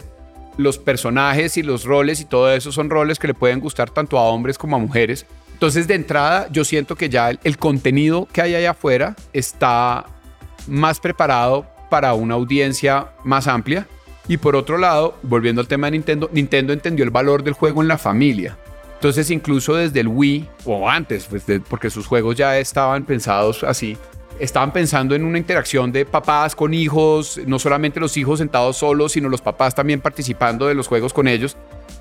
los 0.57 0.77
personajes 0.77 1.57
y 1.57 1.63
los 1.63 1.85
roles 1.85 2.19
y 2.19 2.25
todo 2.25 2.51
eso 2.51 2.71
son 2.71 2.89
roles 2.89 3.17
que 3.17 3.27
le 3.27 3.33
pueden 3.33 3.59
gustar 3.59 3.89
tanto 3.89 4.19
a 4.19 4.23
hombres 4.23 4.57
como 4.57 4.75
a 4.75 4.79
mujeres. 4.79 5.25
Entonces 5.53 5.87
de 5.87 5.95
entrada 5.95 6.47
yo 6.51 6.63
siento 6.65 6.95
que 6.95 7.09
ya 7.09 7.31
el, 7.31 7.39
el 7.43 7.57
contenido 7.57 8.27
que 8.31 8.41
hay 8.41 8.53
allá 8.55 8.71
afuera 8.71 9.15
está 9.31 10.05
más 10.67 10.99
preparado 10.99 11.65
para 11.89 12.13
una 12.13 12.35
audiencia 12.35 13.07
más 13.23 13.47
amplia. 13.47 13.87
Y 14.27 14.37
por 14.37 14.55
otro 14.55 14.77
lado, 14.77 15.17
volviendo 15.23 15.61
al 15.61 15.67
tema 15.67 15.87
de 15.87 15.91
Nintendo, 15.91 16.29
Nintendo 16.31 16.71
entendió 16.73 17.03
el 17.03 17.11
valor 17.11 17.43
del 17.43 17.53
juego 17.53 17.81
en 17.81 17.87
la 17.87 17.97
familia. 17.97 18.57
Entonces, 18.95 19.29
incluso 19.31 19.75
desde 19.75 19.99
el 19.99 20.07
Wii, 20.07 20.47
o 20.65 20.89
antes, 20.89 21.25
pues, 21.29 21.45
de- 21.45 21.59
porque 21.59 21.89
sus 21.89 22.07
juegos 22.07 22.37
ya 22.37 22.57
estaban 22.57 23.03
pensados 23.03 23.63
así, 23.65 23.97
estaban 24.39 24.71
pensando 24.71 25.13
en 25.13 25.25
una 25.25 25.37
interacción 25.37 25.91
de 25.91 26.05
papás 26.05 26.55
con 26.55 26.73
hijos, 26.73 27.39
no 27.45 27.59
solamente 27.59 27.99
los 27.99 28.15
hijos 28.15 28.39
sentados 28.39 28.77
solos, 28.77 29.11
sino 29.11 29.27
los 29.27 29.41
papás 29.41 29.75
también 29.75 29.99
participando 29.99 30.67
de 30.67 30.73
los 30.73 30.87
juegos 30.87 31.11
con 31.13 31.27
ellos. 31.27 31.57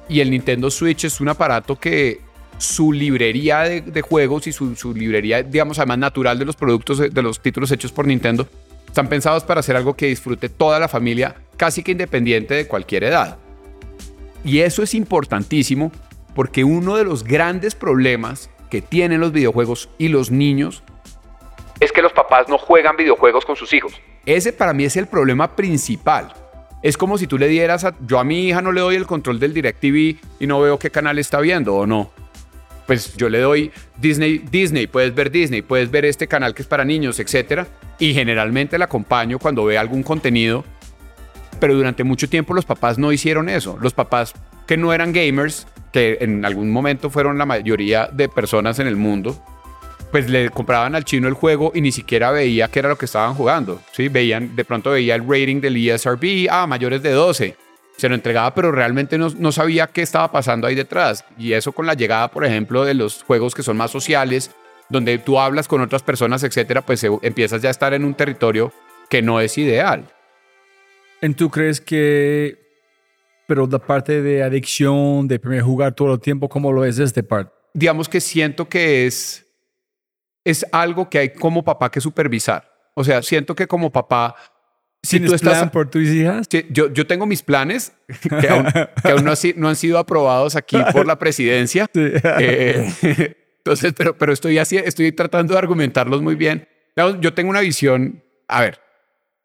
Y 0.08 0.20
el 0.20 0.30
Nintendo 0.30 0.70
Switch 0.70 1.04
es 1.04 1.20
un 1.20 1.28
aparato 1.28 1.76
que 1.78 2.20
su 2.58 2.92
librería 2.92 3.60
de, 3.62 3.80
de 3.80 4.00
juegos 4.02 4.46
y 4.46 4.52
su, 4.52 4.76
su 4.76 4.94
librería, 4.94 5.42
digamos, 5.42 5.80
además 5.80 5.98
natural 5.98 6.38
de 6.38 6.44
los 6.44 6.54
productos, 6.54 6.98
de 6.98 7.22
los 7.22 7.40
títulos 7.40 7.72
hechos 7.72 7.90
por 7.90 8.06
Nintendo, 8.06 8.46
están 8.86 9.08
pensados 9.08 9.42
para 9.42 9.60
hacer 9.60 9.74
algo 9.74 9.94
que 9.94 10.06
disfrute 10.06 10.48
toda 10.48 10.78
la 10.78 10.86
familia, 10.86 11.34
casi 11.62 11.84
que 11.84 11.92
independiente 11.92 12.54
de 12.54 12.66
cualquier 12.66 13.04
edad. 13.04 13.38
Y 14.42 14.62
eso 14.62 14.82
es 14.82 14.94
importantísimo 14.94 15.92
porque 16.34 16.64
uno 16.64 16.96
de 16.96 17.04
los 17.04 17.22
grandes 17.22 17.76
problemas 17.76 18.50
que 18.68 18.82
tienen 18.82 19.20
los 19.20 19.30
videojuegos 19.30 19.88
y 19.96 20.08
los 20.08 20.32
niños, 20.32 20.82
Es 21.78 21.92
que 21.92 22.02
los 22.02 22.12
papás 22.12 22.48
no 22.48 22.58
juegan 22.58 22.96
videojuegos 22.96 23.44
con 23.44 23.54
sus 23.54 23.72
hijos. 23.72 23.92
ese 24.26 24.52
para 24.52 24.72
mí 24.72 24.82
es 24.82 24.96
el 24.96 25.06
problema 25.06 25.54
principal. 25.54 26.32
Es 26.82 26.96
como 26.96 27.16
si 27.16 27.28
tú 27.28 27.38
le 27.38 27.46
dieras 27.46 27.84
a, 27.84 27.94
yo 28.08 28.18
a 28.18 28.24
mi 28.24 28.48
hija 28.48 28.60
no 28.60 28.72
le 28.72 28.80
doy 28.80 28.96
el 28.96 29.06
control 29.06 29.38
del 29.38 29.54
DirecTV 29.54 30.16
y 30.40 30.46
no 30.48 30.60
veo 30.60 30.80
qué 30.80 30.90
canal 30.90 31.20
está 31.20 31.38
viendo 31.38 31.76
o 31.76 31.86
no. 31.86 32.10
Pues 32.88 33.16
yo 33.16 33.28
le 33.28 33.38
doy 33.38 33.70
Disney, 33.98 34.38
Disney, 34.38 34.88
puedes 34.88 35.14
ver 35.14 35.30
Disney, 35.30 35.62
puedes 35.62 35.92
ver 35.92 36.06
este 36.06 36.26
canal 36.26 36.56
que 36.56 36.62
es 36.62 36.68
para 36.68 36.84
niños, 36.84 37.20
etcétera, 37.20 37.68
y 38.00 38.14
generalmente 38.14 38.78
la 38.78 38.86
acompaño 38.86 39.38
cuando 39.38 39.64
ve 39.64 39.78
algún 39.78 40.02
contenido 40.02 40.64
pero 41.62 41.76
durante 41.76 42.02
mucho 42.02 42.28
tiempo 42.28 42.54
los 42.54 42.64
papás 42.64 42.98
no 42.98 43.12
hicieron 43.12 43.48
eso. 43.48 43.78
Los 43.80 43.94
papás 43.94 44.34
que 44.66 44.76
no 44.76 44.92
eran 44.92 45.12
gamers, 45.12 45.68
que 45.92 46.18
en 46.20 46.44
algún 46.44 46.72
momento 46.72 47.08
fueron 47.08 47.38
la 47.38 47.46
mayoría 47.46 48.08
de 48.12 48.28
personas 48.28 48.80
en 48.80 48.88
el 48.88 48.96
mundo, 48.96 49.40
pues 50.10 50.28
le 50.28 50.50
compraban 50.50 50.96
al 50.96 51.04
chino 51.04 51.28
el 51.28 51.34
juego 51.34 51.70
y 51.72 51.80
ni 51.80 51.92
siquiera 51.92 52.32
veía 52.32 52.66
qué 52.66 52.80
era 52.80 52.88
lo 52.88 52.98
que 52.98 53.04
estaban 53.04 53.34
jugando. 53.34 53.80
¿sí? 53.92 54.08
Veían, 54.08 54.56
de 54.56 54.64
pronto 54.64 54.90
veía 54.90 55.14
el 55.14 55.22
rating 55.22 55.60
del 55.60 55.76
ESRB, 55.76 56.48
ah, 56.50 56.66
mayores 56.66 57.00
de 57.00 57.12
12. 57.12 57.54
Se 57.96 58.08
lo 58.08 58.16
entregaba, 58.16 58.52
pero 58.56 58.72
realmente 58.72 59.16
no, 59.16 59.28
no 59.28 59.52
sabía 59.52 59.86
qué 59.86 60.02
estaba 60.02 60.32
pasando 60.32 60.66
ahí 60.66 60.74
detrás. 60.74 61.24
Y 61.38 61.52
eso 61.52 61.70
con 61.70 61.86
la 61.86 61.94
llegada, 61.94 62.26
por 62.26 62.44
ejemplo, 62.44 62.84
de 62.84 62.94
los 62.94 63.22
juegos 63.22 63.54
que 63.54 63.62
son 63.62 63.76
más 63.76 63.92
sociales, 63.92 64.50
donde 64.88 65.16
tú 65.18 65.38
hablas 65.38 65.68
con 65.68 65.80
otras 65.80 66.02
personas, 66.02 66.42
etcétera, 66.42 66.82
pues 66.82 67.06
empiezas 67.22 67.62
ya 67.62 67.68
a 67.68 67.70
estar 67.70 67.94
en 67.94 68.04
un 68.04 68.14
territorio 68.14 68.72
que 69.08 69.22
no 69.22 69.40
es 69.40 69.56
ideal. 69.58 70.11
¿Y 71.22 71.34
tú 71.34 71.48
crees 71.48 71.80
que, 71.80 72.58
pero 73.48 73.66
la 73.66 73.78
parte 73.78 74.20
de 74.20 74.42
adicción, 74.42 75.26
de 75.28 75.38
primer 75.38 75.62
jugar 75.62 75.94
todo 75.94 76.12
el 76.12 76.20
tiempo, 76.20 76.48
cómo 76.48 76.70
lo 76.72 76.84
es 76.84 76.98
este 76.98 77.22
parte? 77.22 77.62
digamos 77.74 78.08
que 78.08 78.20
siento 78.20 78.68
que 78.68 79.06
es, 79.06 79.46
es 80.44 80.66
algo 80.72 81.08
que 81.08 81.18
hay 81.18 81.28
como 81.30 81.64
papá 81.64 81.90
que 81.90 82.00
supervisar. 82.00 82.70
O 82.94 83.04
sea, 83.04 83.22
siento 83.22 83.54
que 83.54 83.66
como 83.66 83.90
papá, 83.90 84.34
si 85.02 85.16
¿Tienes 85.16 85.30
tú 85.30 85.34
estás... 85.36 85.58
plan 85.58 85.70
por 85.70 85.88
tus 85.88 86.08
hijas? 86.08 86.48
Yo, 86.70 86.92
yo 86.92 87.06
tengo 87.06 87.26
mis 87.26 87.42
planes 87.42 87.92
que 88.22 88.48
aún, 88.48 88.66
que 89.02 89.10
aún 89.10 89.24
no, 89.24 89.32
ha 89.32 89.36
no 89.56 89.68
han 89.68 89.76
sido 89.76 89.98
aprobados 89.98 90.56
aquí 90.56 90.76
por 90.92 91.06
la 91.06 91.18
presidencia. 91.18 91.88
Sí. 91.92 92.12
Eh, 92.38 93.34
entonces, 93.58 93.94
pero, 93.96 94.18
pero 94.18 94.32
estoy, 94.32 94.58
así, 94.58 94.76
estoy 94.76 95.12
tratando 95.12 95.54
de 95.54 95.58
argumentarlos 95.58 96.20
muy 96.20 96.34
bien. 96.34 96.68
Yo 97.20 97.32
tengo 97.32 97.48
una 97.48 97.60
visión, 97.60 98.22
a 98.48 98.60
ver, 98.60 98.80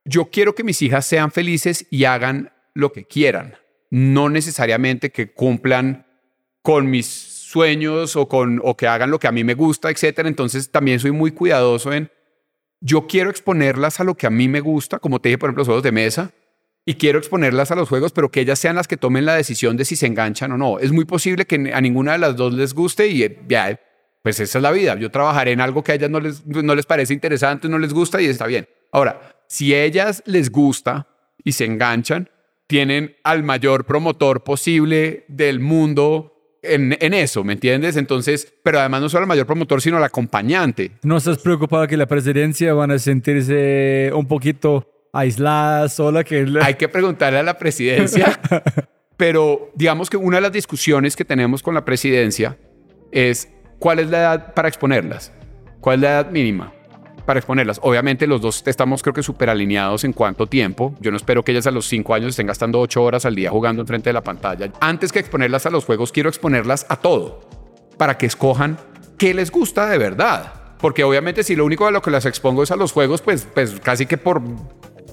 yo 0.08 0.30
quiero 0.32 0.56
que 0.56 0.64
mis 0.64 0.82
hijas 0.82 1.06
sean 1.06 1.32
felices 1.32 1.86
y 1.90 2.06
hagan 2.06 2.52
lo 2.74 2.94
que 2.94 3.06
quieran, 3.06 3.56
no 3.90 4.30
necesariamente 4.30 5.12
que 5.12 5.34
cumplan 5.34 6.06
con 6.62 6.90
mis 6.90 7.08
sueños 7.08 8.16
o, 8.16 8.28
con, 8.28 8.62
o 8.64 8.76
que 8.76 8.88
hagan 8.88 9.12
lo 9.12 9.20
que 9.20 9.28
a 9.28 9.32
mí 9.32 9.44
me 9.44 9.54
gusta, 9.54 9.90
etcétera. 9.90 10.28
Entonces 10.30 10.72
también 10.72 11.00
soy 11.00 11.12
muy 11.12 11.32
cuidadoso 11.32 11.92
en, 11.92 12.10
yo 12.80 13.08
quiero 13.08 13.30
exponerlas 13.30 14.00
a 14.00 14.04
lo 14.04 14.16
que 14.16 14.28
a 14.28 14.30
mí 14.30 14.48
me 14.48 14.60
gusta, 14.60 15.00
como 15.00 15.20
te 15.20 15.30
dije, 15.30 15.38
por 15.38 15.50
ejemplo, 15.50 15.62
los 15.62 15.68
juegos 15.68 15.84
de 15.84 15.92
mesa, 15.92 16.32
y 16.86 16.96
quiero 16.96 17.20
exponerlas 17.20 17.72
a 17.72 17.76
los 17.76 17.90
juegos, 17.90 18.14
pero 18.14 18.32
que 18.32 18.40
ellas 18.40 18.60
sean 18.60 18.76
las 18.76 18.88
que 18.88 18.96
tomen 18.96 19.26
la 19.26 19.36
decisión 19.36 19.76
de 19.76 19.84
si 19.84 19.98
se 19.98 20.06
enganchan 20.06 20.54
o 20.54 20.58
no. 20.58 20.80
Es 20.80 20.94
muy 20.94 21.04
posible 21.04 21.46
que 21.46 21.74
a 21.74 21.82
ninguna 21.82 22.14
de 22.14 22.20
las 22.20 22.38
dos 22.38 22.54
les 22.54 22.74
guste 22.74 23.08
y 23.08 23.24
eh, 23.24 23.40
ya, 23.50 23.78
pues 24.24 24.40
esa 24.40 24.60
es 24.60 24.62
la 24.62 24.72
vida. 24.72 24.96
Yo 24.96 25.12
trabajaré 25.12 25.52
en 25.52 25.60
algo 25.60 25.84
que 25.84 25.92
a 25.92 25.96
ellas 25.96 26.10
no 26.10 26.22
les, 26.22 26.46
no 26.46 26.76
les 26.76 26.86
parece 26.86 27.14
interesante, 27.14 27.68
no 27.68 27.78
les 27.78 27.94
gusta 27.94 28.22
y 28.22 28.28
está 28.28 28.48
bien. 28.48 28.70
Ahora, 28.94 29.37
si 29.48 29.74
ellas 29.74 30.22
les 30.26 30.52
gusta 30.52 31.08
y 31.44 31.54
se 31.54 31.66
enganchan, 31.66 32.30
tienen 32.68 33.16
al 33.24 33.44
mayor 33.44 33.86
promotor 33.86 34.44
posible 34.44 35.26
del 35.30 35.60
mundo 35.60 36.34
en, 36.62 36.98
en 37.00 37.14
eso, 37.14 37.44
¿me 37.44 37.54
entiendes? 37.54 37.96
Entonces, 37.96 38.54
pero 38.62 38.80
además 38.80 39.02
no 39.02 39.10
solo 39.10 39.24
el 39.24 39.28
mayor 39.28 39.46
promotor, 39.46 39.82
sino 39.82 39.98
el 39.98 40.04
acompañante. 40.04 40.92
¿No 41.04 41.18
estás 41.18 41.38
preocupado 41.38 41.88
que 41.88 41.96
la 41.96 42.08
presidencia 42.08 42.74
van 42.74 42.92
a 42.92 43.00
sentirse 43.00 44.12
un 44.14 44.28
poquito 44.28 44.86
aislada, 45.14 45.88
sola? 45.88 46.26
Que 46.26 46.46
Hay 46.62 46.76
que 46.76 46.90
preguntarle 46.90 47.40
a 47.40 47.44
la 47.44 47.58
presidencia, 47.58 48.40
pero 49.18 49.72
digamos 49.76 50.10
que 50.10 50.18
una 50.18 50.38
de 50.38 50.42
las 50.42 50.52
discusiones 50.52 51.16
que 51.16 51.24
tenemos 51.24 51.64
con 51.64 51.74
la 51.74 51.86
presidencia 51.86 52.58
es 53.14 53.48
cuál 53.80 54.00
es 54.00 54.10
la 54.10 54.18
edad 54.18 54.54
para 54.54 54.68
exponerlas, 54.68 55.32
cuál 55.80 55.96
es 55.96 56.02
la 56.02 56.10
edad 56.10 56.32
mínima 56.32 56.74
para 57.28 57.40
exponerlas. 57.40 57.80
Obviamente 57.84 58.26
los 58.26 58.42
dos 58.42 58.64
estamos 58.66 59.04
creo 59.04 59.14
que 59.14 59.22
súper 59.22 59.50
alineados 59.50 60.06
en 60.06 60.14
cuánto 60.14 60.48
tiempo. 60.48 60.96
Yo 61.02 61.12
no 61.12 61.18
espero 61.18 61.44
que 61.44 61.52
ellas 61.52 61.68
a 61.68 61.72
los 61.72 61.86
cinco 61.86 62.14
años 62.16 62.30
estén 62.30 62.48
gastando 62.48 62.80
ocho 62.80 63.04
horas 63.04 63.26
al 63.26 63.36
día 63.36 63.52
jugando 63.52 63.82
enfrente 63.82 64.10
de 64.10 64.14
la 64.14 64.24
pantalla. 64.24 64.72
Antes 64.80 65.12
que 65.12 65.20
exponerlas 65.20 65.66
a 65.66 65.70
los 65.70 65.84
juegos, 65.84 66.14
quiero 66.14 66.30
exponerlas 66.30 66.86
a 66.88 66.96
todo 66.96 67.42
para 67.98 68.18
que 68.18 68.26
escojan 68.26 68.78
qué 69.18 69.34
les 69.34 69.52
gusta 69.52 69.88
de 69.88 69.98
verdad. 69.98 70.54
porque 70.80 71.04
obviamente 71.04 71.44
si 71.44 71.56
lo 71.56 71.66
único 71.66 71.88
a 71.88 71.92
lo 71.92 72.04
que 72.04 72.12
las 72.12 72.26
expongo 72.26 72.62
es 72.62 72.70
a 72.72 72.76
los 72.76 72.92
juegos, 72.92 73.22
pues, 73.22 73.48
pues 73.52 73.80
casi 73.82 74.06
que 74.06 74.18
por, 74.18 74.42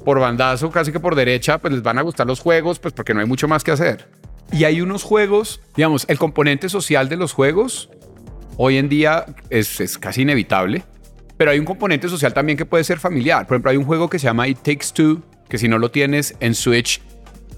por 0.04 0.20
bandazo, 0.20 0.70
casi 0.70 0.92
que 0.92 1.00
por 1.00 1.14
derecha, 1.14 1.58
pues 1.58 1.72
les 1.72 1.82
van 1.82 1.98
a 1.98 2.02
gustar 2.02 2.26
los 2.26 2.38
juegos, 2.38 2.78
pues 2.78 2.92
porque 2.92 3.14
no 3.14 3.20
hay 3.20 3.26
mucho 3.26 3.48
más 3.48 3.64
que 3.64 3.72
hacer. 3.72 4.08
Y 4.52 4.64
hay 4.64 4.82
unos 4.82 5.02
juegos, 5.02 5.62
digamos, 5.74 6.04
el 6.08 6.18
componente 6.18 6.68
social 6.68 7.08
de 7.08 7.16
los 7.16 7.32
juegos 7.32 7.88
hoy 8.56 8.76
en 8.76 8.88
día 8.88 9.26
es, 9.50 9.80
es 9.80 9.98
casi 9.98 10.22
inevitable, 10.22 10.84
pero 11.36 11.50
hay 11.50 11.58
un 11.58 11.64
componente 11.64 12.08
social 12.08 12.32
también 12.32 12.56
que 12.56 12.66
puede 12.66 12.84
ser 12.84 12.98
familiar. 12.98 13.46
Por 13.46 13.56
ejemplo, 13.56 13.70
hay 13.70 13.76
un 13.76 13.84
juego 13.84 14.08
que 14.08 14.18
se 14.18 14.24
llama 14.24 14.48
It 14.48 14.58
Takes 14.58 14.88
Two, 14.92 15.22
que 15.48 15.58
si 15.58 15.68
no 15.68 15.78
lo 15.78 15.90
tienes 15.90 16.34
en 16.40 16.54
Switch, 16.54 17.00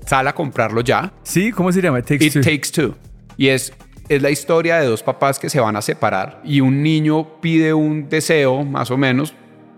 sal 0.07 0.29
a 0.29 0.35
comprarlo 0.35 0.81
ya. 0.81 1.12
Sí, 1.22 1.53
¿cómo 1.53 1.72
se 1.72 1.83
llama? 1.83 2.01
It 2.01 2.07
Takes 2.07 2.70
Two. 2.72 2.95
Y 3.37 3.49
es, 3.49 3.72
es 4.09 4.22
la 4.22 4.31
historia 4.31 4.79
de 4.79 4.87
dos 4.87 5.03
papás 5.03 5.39
que 5.39 5.51
se 5.51 5.61
van 5.61 5.77
a 5.77 5.83
separar 5.83 6.41
y 6.45 6.61
un 6.61 6.83
niño 6.83 7.41
pide 7.41 7.74
un 7.74 8.09
deseo, 8.09 8.64
más 8.64 8.91
o 8.91 8.97
menos, 8.97 9.35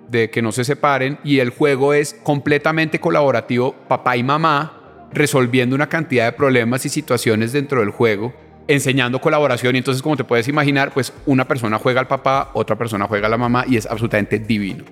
de 0.09 0.31
que 0.31 0.43
no 0.43 0.53
se 0.53 0.65
separen 0.65 1.19
y 1.23 1.41
el 1.41 1.51
juego 1.51 1.93
es 1.93 2.15
completamente 2.23 2.99
colaborativo, 2.99 3.75
papá 3.89 4.17
y 4.17 4.23
mamá 4.23 4.75
resolviendo 5.13 5.75
una 5.75 5.89
cantidad 5.89 6.27
de 6.27 6.33
problemas 6.33 6.85
y 6.87 6.89
situaciones 6.89 7.53
dentro 7.53 7.81
del 7.81 7.91
juego, 7.91 8.35
enseñando 8.69 9.21
colaboración 9.21 9.75
y 9.75 9.79
entonces 9.79 10.03
como 10.03 10.17
te 10.17 10.25
puedes 10.25 10.47
imaginar, 10.47 10.93
pues 10.93 11.13
una 11.27 11.49
persona 11.49 11.79
juega 11.79 12.01
al 12.01 12.07
papá, 12.07 12.51
otra 12.53 12.77
persona 12.77 13.07
juega 13.07 13.27
a 13.27 13.31
la 13.31 13.39
mamá 13.39 13.65
y 13.67 13.77
es 13.77 13.87
absolutamente 13.87 14.39
divino. 14.39 14.85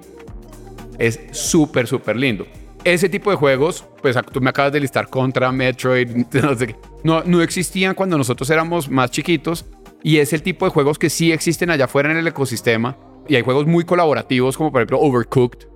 Es 0.98 1.20
súper, 1.30 1.86
súper 1.86 2.16
lindo. 2.16 2.46
Ese 2.84 3.08
tipo 3.08 3.30
de 3.30 3.36
juegos, 3.36 3.84
pues 4.00 4.16
tú 4.32 4.40
me 4.40 4.50
acabas 4.50 4.72
de 4.72 4.80
listar 4.80 5.08
contra 5.08 5.52
Metroid, 5.52 6.08
no, 7.04 7.22
no, 7.24 7.42
existían 7.42 7.94
cuando 7.94 8.16
nosotros 8.16 8.48
éramos 8.48 8.88
más 8.88 9.10
chiquitos 9.10 9.66
y 10.02 10.18
es 10.18 10.32
el 10.32 10.42
tipo 10.42 10.64
de 10.64 10.70
juegos 10.70 10.98
que 10.98 11.10
sí 11.10 11.32
existen 11.32 11.70
allá 11.70 11.84
afuera 11.84 12.10
en 12.10 12.16
el 12.16 12.26
ecosistema 12.26 12.96
y 13.28 13.34
hay 13.34 13.42
juegos 13.42 13.66
muy 13.66 13.84
colaborativos 13.84 14.56
como 14.56 14.72
por 14.72 14.80
ejemplo 14.80 15.00
Overcooked, 15.00 15.66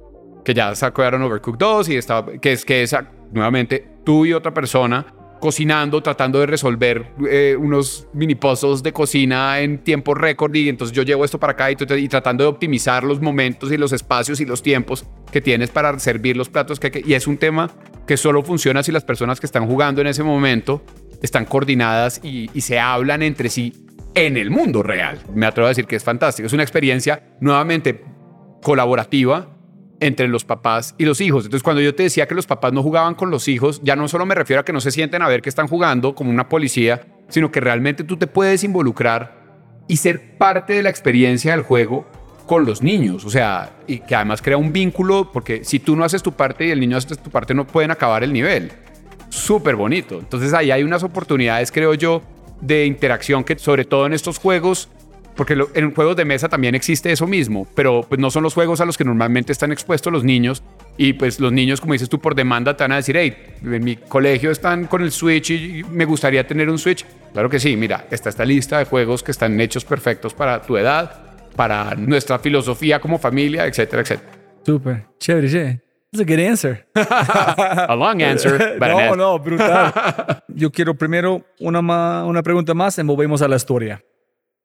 que 0.44 0.54
ya 0.54 0.74
sacaron 0.74 1.20
Overcooked 1.22 1.58
2 1.58 1.88
y 1.90 1.96
estaba, 1.96 2.32
que 2.38 2.52
es 2.52 2.64
que 2.64 2.82
esa, 2.82 3.10
nuevamente, 3.32 3.88
tú 4.04 4.24
y 4.24 4.32
otra 4.32 4.54
persona 4.54 5.04
cocinando, 5.40 6.02
tratando 6.02 6.38
de 6.40 6.46
resolver 6.46 7.06
eh, 7.28 7.56
unos 7.58 8.06
mini 8.12 8.34
puzzles 8.34 8.82
de 8.82 8.92
cocina 8.92 9.60
en 9.60 9.78
tiempo 9.78 10.14
récord 10.14 10.54
y 10.54 10.68
entonces 10.68 10.94
yo 10.94 11.02
llevo 11.02 11.24
esto 11.24 11.40
para 11.40 11.54
acá 11.54 11.70
y, 11.70 11.76
tratando 11.76 12.44
de 12.44 12.48
optimizar 12.48 13.02
los 13.02 13.20
momentos 13.20 13.72
y 13.72 13.76
los 13.76 13.92
espacios 13.92 14.40
y 14.40 14.44
los 14.44 14.62
tiempos 14.62 15.06
que 15.32 15.40
tienes 15.40 15.70
para 15.70 15.98
servir 15.98 16.36
los 16.36 16.48
platos 16.48 16.78
que, 16.78 17.02
y 17.04 17.14
es 17.14 17.26
un 17.26 17.38
tema 17.38 17.70
que 18.06 18.16
solo 18.16 18.42
funciona 18.42 18.82
si 18.82 18.92
las 18.92 19.04
personas 19.04 19.40
que 19.40 19.46
están 19.46 19.66
jugando 19.66 20.00
en 20.00 20.06
ese 20.06 20.22
momento 20.22 20.82
están 21.22 21.44
coordinadas 21.44 22.20
y 22.22 22.48
se 22.60 22.78
hablan 22.78 23.22
entre 23.22 23.48
sí 23.48 23.72
en 24.14 24.36
el 24.36 24.50
mundo 24.50 24.82
real. 24.82 25.20
Me 25.34 25.46
atrevo 25.46 25.66
a 25.66 25.70
decir 25.70 25.86
que 25.86 25.96
es 25.96 26.04
fantástico. 26.04 26.46
Es 26.46 26.52
una 26.52 26.62
experiencia 26.62 27.22
nuevamente 27.40 28.02
colaborativa 28.62 29.59
entre 30.00 30.28
los 30.28 30.44
papás 30.44 30.94
y 30.98 31.04
los 31.04 31.20
hijos. 31.20 31.44
Entonces, 31.44 31.62
cuando 31.62 31.82
yo 31.82 31.94
te 31.94 32.02
decía 32.02 32.26
que 32.26 32.34
los 32.34 32.46
papás 32.46 32.72
no 32.72 32.82
jugaban 32.82 33.14
con 33.14 33.30
los 33.30 33.46
hijos, 33.48 33.80
ya 33.84 33.96
no 33.96 34.08
solo 34.08 34.26
me 34.26 34.34
refiero 34.34 34.60
a 34.60 34.64
que 34.64 34.72
no 34.72 34.80
se 34.80 34.90
sienten 34.90 35.22
a 35.22 35.28
ver 35.28 35.42
que 35.42 35.48
están 35.48 35.68
jugando 35.68 36.14
como 36.14 36.30
una 36.30 36.48
policía, 36.48 37.02
sino 37.28 37.52
que 37.52 37.60
realmente 37.60 38.02
tú 38.02 38.16
te 38.16 38.26
puedes 38.26 38.64
involucrar 38.64 39.38
y 39.86 39.98
ser 39.98 40.38
parte 40.38 40.72
de 40.72 40.82
la 40.82 40.90
experiencia 40.90 41.52
del 41.52 41.62
juego 41.62 42.06
con 42.46 42.64
los 42.64 42.82
niños. 42.82 43.24
O 43.24 43.30
sea, 43.30 43.76
y 43.86 44.00
que 44.00 44.14
además 44.14 44.42
crea 44.42 44.56
un 44.56 44.72
vínculo, 44.72 45.30
porque 45.32 45.64
si 45.64 45.78
tú 45.78 45.94
no 45.94 46.04
haces 46.04 46.22
tu 46.22 46.32
parte 46.32 46.66
y 46.66 46.70
el 46.70 46.80
niño 46.80 46.96
hace 46.96 47.14
tu 47.16 47.30
parte, 47.30 47.54
no 47.54 47.66
pueden 47.66 47.90
acabar 47.90 48.24
el 48.24 48.32
nivel. 48.32 48.72
Súper 49.28 49.76
bonito. 49.76 50.18
Entonces, 50.18 50.54
ahí 50.54 50.70
hay 50.70 50.82
unas 50.82 51.02
oportunidades, 51.02 51.70
creo 51.70 51.94
yo, 51.94 52.22
de 52.60 52.86
interacción 52.86 53.44
que 53.44 53.58
sobre 53.58 53.84
todo 53.84 54.06
en 54.06 54.12
estos 54.12 54.38
juegos 54.38 54.88
porque 55.36 55.56
en 55.74 55.94
juegos 55.94 56.16
de 56.16 56.24
mesa 56.24 56.48
también 56.48 56.74
existe 56.74 57.10
eso 57.10 57.26
mismo, 57.26 57.66
pero 57.74 58.02
pues 58.08 58.20
no 58.20 58.30
son 58.30 58.42
los 58.42 58.54
juegos 58.54 58.80
a 58.80 58.84
los 58.84 58.98
que 58.98 59.04
normalmente 59.04 59.52
están 59.52 59.72
expuestos 59.72 60.12
los 60.12 60.24
niños 60.24 60.62
y 60.96 61.14
pues 61.14 61.40
los 61.40 61.52
niños, 61.52 61.80
como 61.80 61.94
dices 61.94 62.08
tú, 62.08 62.18
por 62.18 62.34
demanda 62.34 62.76
te 62.76 62.84
van 62.84 62.92
a 62.92 62.96
decir, 62.96 63.16
hey, 63.16 63.36
en 63.64 63.84
mi 63.84 63.96
colegio 63.96 64.50
están 64.50 64.86
con 64.86 65.02
el 65.02 65.12
Switch 65.12 65.50
y 65.50 65.82
me 65.90 66.04
gustaría 66.04 66.46
tener 66.46 66.68
un 66.68 66.78
Switch. 66.78 67.06
Claro 67.32 67.48
que 67.48 67.58
sí, 67.58 67.76
mira, 67.76 68.06
está 68.10 68.28
esta 68.28 68.44
lista 68.44 68.78
de 68.78 68.84
juegos 68.84 69.22
que 69.22 69.30
están 69.30 69.58
hechos 69.60 69.84
perfectos 69.84 70.34
para 70.34 70.60
tu 70.60 70.76
edad, 70.76 71.10
para 71.56 71.94
nuestra 71.94 72.38
filosofía 72.38 73.00
como 73.00 73.18
familia, 73.18 73.66
etcétera, 73.66 74.02
etcétera. 74.02 74.32
Súper, 74.64 75.06
chévere, 75.18 75.48
chévere. 75.48 75.80
That's 76.12 76.22
a 76.22 76.24
good 76.24 76.40
answer. 76.40 76.86
a 76.96 77.94
long 77.94 78.20
answer. 78.20 78.58
But 78.78 78.88
no, 78.88 79.14
no, 79.14 79.38
brutal. 79.38 80.42
Yo 80.48 80.70
quiero 80.72 80.94
primero 80.94 81.44
una, 81.60 82.24
una 82.24 82.42
pregunta 82.42 82.74
más 82.74 82.98
y 82.98 83.02
volvemos 83.02 83.42
a 83.42 83.48
la 83.48 83.56
historia 83.56 84.02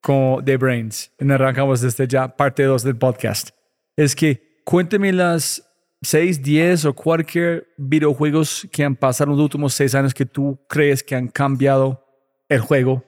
con 0.06 0.44
The 0.44 0.56
Brains. 0.56 1.10
Y 1.18 1.28
arrancamos 1.28 1.80
desde 1.80 2.06
ya 2.06 2.28
parte 2.28 2.62
2 2.62 2.84
del 2.84 2.96
podcast. 2.96 3.50
Es 3.96 4.14
que 4.14 4.60
cuénteme 4.64 5.12
las 5.12 5.68
6, 6.00 6.44
10 6.44 6.84
o 6.84 6.94
cualquier 6.94 7.66
videojuegos 7.76 8.68
que 8.70 8.84
han 8.84 8.94
pasado 8.94 9.32
en 9.32 9.36
los 9.36 9.42
últimos 9.42 9.74
6 9.74 9.96
años 9.96 10.14
que 10.14 10.24
tú 10.24 10.60
crees 10.68 11.02
que 11.02 11.16
han 11.16 11.26
cambiado 11.26 12.06
el 12.48 12.60
juego, 12.60 13.04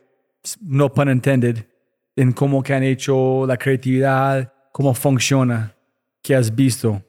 no 0.60 0.92
pun 0.92 1.08
intended, 1.08 1.66
en 2.16 2.32
cómo 2.32 2.64
que 2.64 2.74
han 2.74 2.82
hecho 2.82 3.46
la 3.46 3.56
creatividad, 3.56 4.52
cómo 4.72 4.92
funciona, 4.92 5.76
que 6.20 6.34
has 6.34 6.52
visto. 6.52 7.00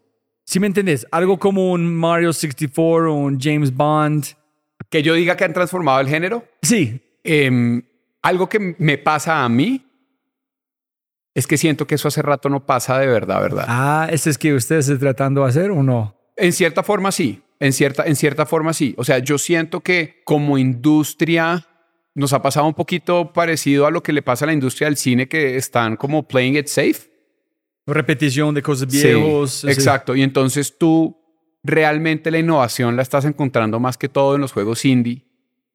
Si 0.45 0.59
me 0.59 0.67
entiendes, 0.67 1.07
algo 1.09 1.39
como 1.39 1.71
un 1.71 1.91
Mario 1.95 2.31
64 2.31 3.11
o 3.11 3.17
un 3.17 3.39
James 3.39 3.75
Bond. 3.75 4.25
Que 4.91 5.01
yo 5.01 5.15
diga 5.15 5.35
que 5.35 5.45
han 5.45 5.53
transformado 5.53 5.99
el 5.99 6.07
género. 6.07 6.43
Sí. 6.61 7.01
Eh, 7.23 7.81
algo 8.21 8.49
que 8.49 8.75
me 8.77 8.97
pasa 8.97 9.43
a 9.43 9.49
mí 9.49 9.85
es 11.33 11.47
que 11.47 11.57
siento 11.57 11.87
que 11.87 11.95
eso 11.95 12.07
hace 12.07 12.21
rato 12.21 12.49
no 12.49 12.65
pasa 12.65 12.99
de 12.99 13.07
verdad, 13.07 13.41
¿verdad? 13.41 13.65
Ah, 13.67 14.07
¿ese 14.11 14.29
es 14.29 14.37
que 14.37 14.53
usted 14.53 14.77
está 14.77 14.97
tratando 14.97 15.43
de 15.43 15.49
hacer 15.49 15.71
o 15.71 15.83
no? 15.83 16.15
En 16.35 16.53
cierta 16.53 16.83
forma 16.83 17.11
sí, 17.11 17.41
en 17.59 17.73
cierta, 17.73 18.05
en 18.05 18.15
cierta 18.15 18.45
forma 18.45 18.73
sí. 18.73 18.93
O 18.97 19.03
sea, 19.03 19.19
yo 19.19 19.37
siento 19.37 19.81
que 19.81 20.21
como 20.25 20.57
industria 20.57 21.65
nos 22.15 22.33
ha 22.33 22.41
pasado 22.41 22.67
un 22.67 22.73
poquito 22.73 23.31
parecido 23.31 23.85
a 23.85 23.91
lo 23.91 24.03
que 24.03 24.11
le 24.11 24.21
pasa 24.21 24.45
a 24.45 24.47
la 24.47 24.53
industria 24.53 24.87
del 24.87 24.97
cine, 24.97 25.27
que 25.27 25.55
están 25.55 25.95
como 25.95 26.27
playing 26.27 26.57
it 26.57 26.67
safe. 26.67 27.09
Repetición 27.85 28.53
de 28.53 28.61
cosas 28.61 28.87
viejos. 28.91 29.63
exacto. 29.63 30.15
Y 30.15 30.23
entonces 30.23 30.77
tú 30.77 31.17
realmente 31.63 32.31
la 32.31 32.39
innovación 32.39 32.95
la 32.95 33.01
estás 33.01 33.25
encontrando 33.25 33.79
más 33.79 33.97
que 33.97 34.09
todo 34.09 34.35
en 34.35 34.41
los 34.41 34.51
juegos 34.51 34.85
indie 34.85 35.28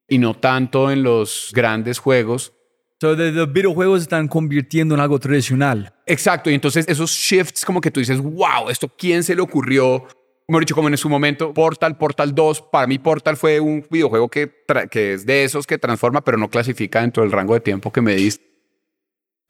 y 0.09 0.19
no 0.19 0.35
tanto 0.35 0.91
en 0.91 1.03
los 1.03 1.51
grandes 1.55 1.99
juegos. 1.99 2.53
So, 3.01 3.15
los 3.15 3.53
videojuegos 3.53 4.03
están 4.03 4.29
convirtiendo 4.29 4.95
en 4.95 5.01
algo 5.01 5.19
tradicional. 5.19 5.93
Exacto, 6.07 6.51
y 6.51 6.55
entonces 6.55 6.87
esos 6.89 7.11
shifts 7.11 7.65
como 7.65 7.81
que 7.81 7.91
tú 7.91 8.01
dices, 8.01 8.21
wow, 8.21 8.71
¿esto 8.71 8.89
quién 8.89 9.23
se 9.23 9.35
le 9.35 9.43
ocurrió? 9.43 10.07
Hemos 10.47 10.61
dicho, 10.61 10.75
como 10.75 10.89
en 10.89 10.97
su 10.97 11.09
momento, 11.09 11.55
Portal, 11.55 11.97
Portal 11.97 12.35
2, 12.35 12.63
para 12.71 12.87
mí 12.87 12.99
Portal 12.99 13.37
fue 13.37 13.61
un 13.61 13.85
videojuego 13.91 14.29
que, 14.29 14.53
que 14.91 15.15
es 15.15 15.25
de 15.25 15.45
esos 15.45 15.67
que 15.67 15.79
transforma, 15.79 16.23
pero 16.23 16.37
no 16.37 16.51
clasifica 16.51 17.01
dentro 17.01 17.23
del 17.23 17.33
rango 17.33 17.55
de 17.55 17.61
tiempo 17.61 17.91
que 17.91 18.03
me 18.03 18.15
diste. 18.15 18.45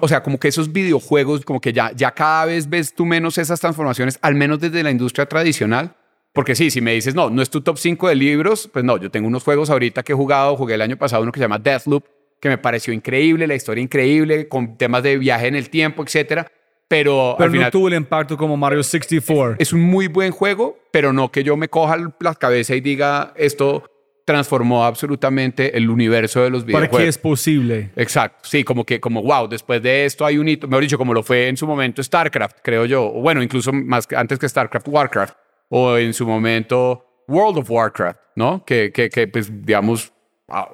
O 0.01 0.09
sea, 0.09 0.23
como 0.23 0.39
que 0.39 0.49
esos 0.49 0.73
videojuegos, 0.73 1.45
como 1.45 1.61
que 1.61 1.73
ya, 1.73 1.93
ya 1.93 2.13
cada 2.13 2.47
vez 2.47 2.69
ves 2.69 2.95
tú 2.95 3.05
menos 3.07 3.39
esas 3.39 3.61
transformaciones, 3.61 4.19
al 4.23 4.35
menos 4.35 4.61
desde 4.61 4.83
la 4.83 4.91
industria 4.91 5.27
tradicional, 5.27 5.97
porque 6.35 6.57
sí, 6.57 6.71
si 6.71 6.81
me 6.81 6.93
dices, 6.93 7.15
no, 7.15 7.31
no 7.31 7.41
es 7.41 7.49
tu 7.49 7.61
top 7.61 7.79
5 7.79 8.09
de 8.09 8.17
libros, 8.17 8.69
pues 8.73 8.85
no, 8.85 8.99
yo 8.99 9.09
tengo 9.09 9.29
unos 9.29 9.45
juegos 9.45 9.71
ahorita 9.71 10.03
que 10.03 10.13
he 10.13 10.17
jugado, 10.17 10.57
jugué 10.57 10.75
el 10.75 10.83
año 10.83 10.97
pasado 10.97 11.23
uno 11.23 11.31
que 11.31 11.39
se 11.39 11.45
llama 11.45 11.61
Deathloop, 11.61 12.05
que 12.41 12.49
me 12.49 12.59
pareció 12.59 12.93
increíble, 12.93 13.47
la 13.47 13.55
historia 13.55 13.81
increíble, 13.81 14.49
con 14.49 14.77
temas 14.77 15.05
de 15.05 15.17
viaje 15.17 15.47
en 15.47 15.55
el 15.55 15.71
tiempo, 15.71 16.03
etcétera. 16.03 16.51
Pero, 16.89 17.37
pero 17.39 17.51
no 17.51 17.71
tuvo 17.71 17.87
el 17.87 17.95
impacto 17.95 18.37
como 18.37 18.57
Mario 18.57 18.83
64. 18.83 19.57
Es 19.61 19.73
un 19.73 19.83
muy 19.83 20.09
buen 20.09 20.33
juego, 20.33 20.77
pero 20.91 21.13
no 21.13 21.31
que 21.31 21.45
yo 21.45 21.57
me 21.57 21.69
coja 21.69 21.97
la 22.19 22.35
cabeza 22.35 22.75
y 22.75 22.81
diga 22.81 23.33
esto 23.37 23.85
transformó 24.25 24.85
absolutamente 24.85 25.77
el 25.77 25.89
universo 25.89 26.43
de 26.43 26.51
los 26.51 26.65
videojuegos. 26.65 26.91
¿Para 26.91 27.05
qué 27.05 27.09
es 27.09 27.19
posible? 27.19 27.91
Exacto, 27.95 28.41
sí, 28.43 28.65
como 28.65 28.85
que, 28.85 28.99
como 29.01 29.23
wow, 29.23 29.47
después 29.47 29.83
de 29.83 30.05
esto 30.05 30.25
hay 30.25 30.39
un 30.39 30.49
hito, 30.49 30.67
mejor 30.67 30.83
dicho, 30.83 30.99
como 30.99 31.15
lo 31.15 31.23
fue 31.23 31.49
en 31.49 31.57
su 31.57 31.67
momento 31.67 32.03
StarCraft, 32.03 32.59
creo 32.63 32.87
yo, 32.87 33.05
o 33.05 33.21
bueno, 33.21 33.43
incluso 33.43 33.73
más 33.73 34.09
antes 34.17 34.39
que 34.39 34.49
StarCraft, 34.49 34.89
Warcraft, 34.89 35.37
o 35.77 35.99
en 35.99 36.15
su 36.15 36.25
momento 36.25 37.05
World 37.27 37.59
of 37.59 37.69
Warcraft, 37.69 38.21
¿no? 38.37 38.65
Que, 38.65 38.93
que, 38.93 39.11
que 39.11 39.27
pues, 39.27 39.51
digamos, 39.51 40.13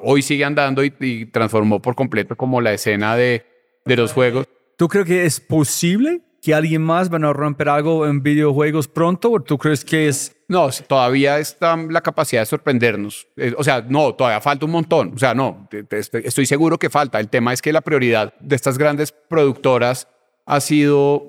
hoy 0.03 0.21
sigue 0.21 0.45
andando 0.45 0.85
y, 0.85 1.25
transformó 1.33 1.81
por 1.81 1.95
completo 1.95 2.37
como 2.37 2.61
la 2.61 2.75
escena 2.75 3.17
de, 3.17 3.47
de 3.87 3.97
los 3.97 4.13
juegos. 4.13 4.47
¿Tú 4.77 4.89
crees 4.89 5.07
que 5.07 5.25
es 5.25 5.41
posible 5.41 6.21
que 6.43 6.53
alguien 6.53 6.83
más 6.83 7.09
van 7.09 7.25
a 7.25 7.33
romper 7.33 7.71
algo 7.71 8.07
en 8.07 8.23
videojuegos 8.23 8.89
pronto 8.89 9.31
o 9.31 9.41
tú 9.41 9.57
crees 9.57 9.87
que 9.87 10.09
es... 10.09 10.37
No, 10.49 10.69
todavía 10.87 11.39
está 11.39 11.79
la 11.79 12.03
capacidad 12.03 12.43
de 12.43 12.47
sorprendernos. 12.47 13.27
Eh, 13.39 13.55
o 13.57 13.65
sea, 13.65 13.83
no, 13.89 14.15
todavía 14.15 14.43
falta 14.43 14.67
un 14.67 14.73
montón. 14.73 15.15
O 15.15 15.19
sea, 15.19 15.33
no, 15.33 15.67
estoy 15.91 16.45
seguro 16.45 16.79
que 16.79 16.91
falta. 16.91 17.21
El 17.21 17.31
tema 17.31 17.55
es 17.55 17.63
que 17.63 17.73
la 17.73 17.81
prioridad 17.81 18.35
de 18.39 18.55
estas 18.55 18.77
grandes 18.77 19.13
productoras 19.13 20.09
ha 20.45 20.61
sido 20.61 21.27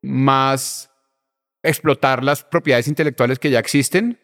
más 0.00 0.90
explotar 1.64 2.22
las 2.22 2.44
propiedades 2.44 2.86
intelectuales 2.88 3.38
que 3.38 3.50
ya 3.50 3.58
existen. 3.58 4.18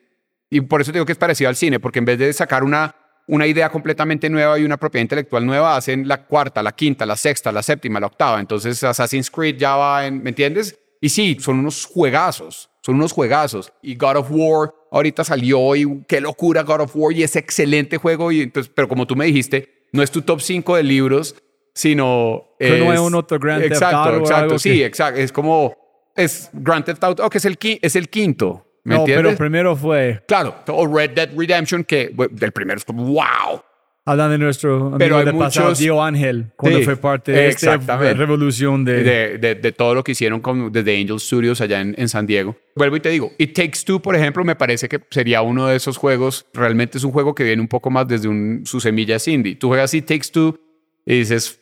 Y 0.48 0.60
por 0.62 0.80
eso 0.80 0.92
digo 0.92 1.04
que 1.06 1.12
es 1.12 1.18
parecido 1.18 1.48
al 1.48 1.56
cine, 1.56 1.80
porque 1.80 1.98
en 1.98 2.04
vez 2.04 2.18
de 2.18 2.32
sacar 2.32 2.62
una, 2.64 2.94
una 3.26 3.46
idea 3.46 3.70
completamente 3.70 4.28
nueva 4.30 4.58
y 4.58 4.64
una 4.64 4.76
propiedad 4.76 5.02
intelectual 5.02 5.44
nueva, 5.46 5.76
hacen 5.76 6.06
la 6.08 6.24
cuarta, 6.26 6.62
la 6.62 6.72
quinta, 6.72 7.06
la 7.06 7.16
sexta, 7.16 7.50
la 7.52 7.62
séptima, 7.62 8.00
la 8.00 8.06
octava. 8.06 8.40
Entonces 8.40 8.82
Assassin's 8.84 9.30
Creed 9.30 9.56
ya 9.56 9.76
va 9.76 10.06
en, 10.06 10.22
¿me 10.22 10.30
entiendes? 10.30 10.78
Y 11.00 11.08
sí, 11.08 11.36
son 11.40 11.60
unos 11.60 11.86
juegazos, 11.86 12.68
son 12.82 12.96
unos 12.96 13.12
juegazos. 13.12 13.72
Y 13.82 13.94
God 13.96 14.16
of 14.16 14.26
War 14.30 14.74
ahorita 14.92 15.24
salió 15.24 15.74
y 15.76 16.04
qué 16.08 16.20
locura 16.20 16.62
God 16.62 16.80
of 16.82 16.92
War 16.94 17.12
y 17.12 17.22
es 17.22 17.36
excelente 17.36 17.96
juego. 17.96 18.32
Y 18.32 18.42
entonces, 18.42 18.72
pero 18.74 18.88
como 18.88 19.06
tú 19.06 19.16
me 19.16 19.24
dijiste, 19.26 19.86
no 19.92 20.02
es 20.02 20.10
tu 20.10 20.22
top 20.22 20.40
5 20.40 20.76
de 20.76 20.82
libros, 20.82 21.36
sino 21.74 22.54
Que 22.58 22.78
es... 22.78 22.84
no 22.84 22.92
es 22.92 23.00
un 23.00 23.14
otro 23.14 23.38
Grand 23.38 23.62
Theft 23.62 23.72
Exacto, 23.74 23.96
Auto 23.96 24.16
o 24.16 24.20
exacto. 24.20 24.58
Sí, 24.58 24.70
que- 24.78 24.84
exacto. 24.86 25.20
Es 25.20 25.32
como... 25.32 25.74
Es 26.16 26.50
Grand 26.52 26.84
Theft 26.84 27.02
Auto, 27.04 27.24
oh, 27.24 27.30
que 27.30 27.38
es 27.38 27.44
el, 27.44 27.58
es 27.60 27.96
el 27.96 28.08
quinto. 28.08 28.66
¿Me 28.84 28.94
No, 28.94 29.00
entiendes? 29.02 29.26
pero 29.26 29.36
primero 29.36 29.76
fue, 29.76 30.22
Claro, 30.26 30.54
o 30.68 30.86
Red 30.86 31.10
Dead 31.10 31.30
Redemption, 31.36 31.84
que 31.84 32.14
del 32.30 32.52
primero 32.52 32.78
es 32.78 32.84
como, 32.84 33.04
wow. 33.04 33.62
hablando 34.06 34.32
de 34.32 34.38
nuestro 34.38 34.76
amigo 34.86 34.98
Pero 34.98 35.18
hay 35.18 35.26
de 35.26 35.32
pasado, 35.34 35.66
muchos- 35.66 35.78
Dio 35.78 36.02
Ángel, 36.02 36.50
cuando 36.56 36.78
Sí, 36.78 36.84
fue 36.86 36.96
parte 36.96 37.30
de 37.32 37.48
esta 37.48 37.76
revolución 37.76 38.84
de... 38.86 39.02
De, 39.02 39.38
de- 39.38 39.54
de 39.56 39.72
todo 39.72 39.94
lo 39.94 40.02
que 40.02 40.12
hicieron 40.12 40.40
con, 40.40 40.72
desde 40.72 40.98
Angel 40.98 41.20
Studios 41.20 41.60
allá 41.60 41.80
en, 41.82 41.94
en 41.98 42.08
San 42.08 42.26
Diego. 42.26 42.56
Vuelvo 42.74 42.96
y 42.96 43.00
te 43.00 43.10
digo, 43.10 43.32
It 43.36 43.54
Takes 43.54 43.80
Two, 43.84 44.00
por 44.00 44.16
ejemplo, 44.16 44.42
me 44.44 44.56
parece 44.56 44.88
que 44.88 44.98
sería 45.10 45.42
uno 45.42 45.66
de 45.66 45.76
esos 45.76 45.98
juegos. 45.98 46.46
Realmente 46.54 46.96
es 46.96 47.04
un 47.04 47.12
juego 47.12 47.34
que 47.34 47.44
viene 47.44 47.60
un 47.60 47.68
poco 47.68 47.90
más 47.90 48.08
desde 48.08 48.28
un, 48.28 48.62
su 48.64 48.80
semilla 48.80 49.18
indie. 49.26 49.56
Tú 49.56 49.68
juegas 49.68 49.92
It 49.92 50.06
Takes 50.06 50.28
Two 50.32 50.58
y 51.04 51.18
dices, 51.18 51.60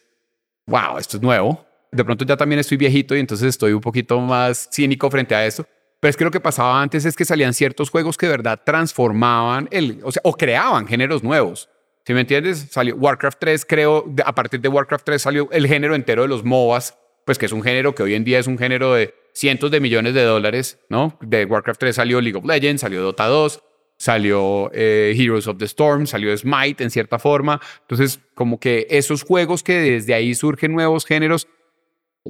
wow, 0.66 0.98
esto 0.98 1.16
es 1.16 1.22
nuevo. 1.22 1.66
De 1.90 2.04
pronto 2.04 2.24
ya 2.24 2.36
también 2.36 2.58
estoy 2.58 2.76
viejito 2.76 3.16
y 3.16 3.20
entonces 3.20 3.48
estoy 3.48 3.72
un 3.72 3.80
poquito 3.80 4.20
más 4.20 4.68
cínico 4.72 5.10
frente 5.10 5.34
a 5.34 5.46
esto. 5.46 5.66
Pero 6.00 6.10
es 6.10 6.16
que 6.16 6.24
lo 6.24 6.30
que 6.30 6.40
pasaba 6.40 6.80
antes 6.80 7.04
es 7.04 7.16
que 7.16 7.24
salían 7.24 7.54
ciertos 7.54 7.90
juegos 7.90 8.16
que 8.16 8.26
de 8.26 8.32
verdad 8.32 8.60
transformaban 8.64 9.68
el, 9.70 10.00
o 10.04 10.12
sea, 10.12 10.20
o 10.24 10.34
creaban 10.34 10.86
géneros 10.86 11.22
nuevos. 11.22 11.68
¿Sí 12.06 12.14
me 12.14 12.20
entiendes? 12.20 12.68
Salió 12.70 12.94
Warcraft 12.96 13.38
3, 13.40 13.66
creo, 13.66 14.04
a 14.24 14.34
partir 14.34 14.60
de 14.60 14.68
Warcraft 14.68 15.04
3 15.04 15.20
salió 15.20 15.48
el 15.50 15.66
género 15.66 15.94
entero 15.94 16.22
de 16.22 16.28
los 16.28 16.44
MOBAs, 16.44 16.96
pues 17.26 17.36
que 17.36 17.46
es 17.46 17.52
un 17.52 17.62
género 17.62 17.94
que 17.94 18.02
hoy 18.02 18.14
en 18.14 18.24
día 18.24 18.38
es 18.38 18.46
un 18.46 18.56
género 18.56 18.94
de 18.94 19.14
cientos 19.34 19.70
de 19.70 19.80
millones 19.80 20.14
de 20.14 20.22
dólares, 20.22 20.78
¿no? 20.88 21.18
De 21.20 21.44
Warcraft 21.44 21.80
3 21.80 21.96
salió 21.96 22.20
League 22.20 22.38
of 22.38 22.46
Legends, 22.46 22.80
salió 22.80 23.02
Dota 23.02 23.26
2, 23.26 23.62
salió 23.98 24.70
eh, 24.72 25.14
Heroes 25.18 25.46
of 25.48 25.58
the 25.58 25.64
Storm, 25.66 26.06
salió 26.06 26.34
Smite 26.34 26.82
en 26.82 26.90
cierta 26.90 27.18
forma. 27.18 27.60
Entonces, 27.82 28.20
como 28.34 28.58
que 28.58 28.86
esos 28.88 29.22
juegos 29.22 29.62
que 29.62 29.74
desde 29.74 30.14
ahí 30.14 30.34
surgen 30.34 30.72
nuevos 30.72 31.04
géneros, 31.04 31.48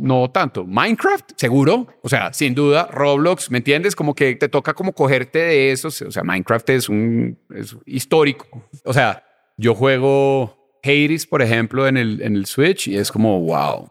no 0.01 0.31
tanto. 0.31 0.65
Minecraft, 0.65 1.33
seguro. 1.37 1.87
O 2.03 2.09
sea, 2.09 2.33
sin 2.33 2.55
duda, 2.55 2.89
Roblox, 2.91 3.51
¿me 3.51 3.59
entiendes? 3.59 3.97
Como 3.97 4.15
que 4.15 4.35
te 4.37 4.49
toca 4.49 4.75
como 4.75 4.93
cogerte 4.93 5.39
de 5.39 5.73
esos. 5.73 6.01
O 6.03 6.11
sea, 6.11 6.23
Minecraft 6.25 6.71
es 6.71 6.89
un 6.89 7.39
es 7.55 7.77
histórico. 7.87 8.69
O 8.85 8.93
sea, 8.93 9.25
yo 9.57 9.75
juego 9.75 10.79
Hades, 10.83 11.27
por 11.27 11.43
ejemplo, 11.43 11.87
en 11.87 11.97
el, 11.97 12.23
en 12.23 12.37
el 12.37 12.47
Switch 12.47 12.89
y 12.89 12.97
es 12.97 13.11
como, 13.13 13.41
wow, 13.41 13.89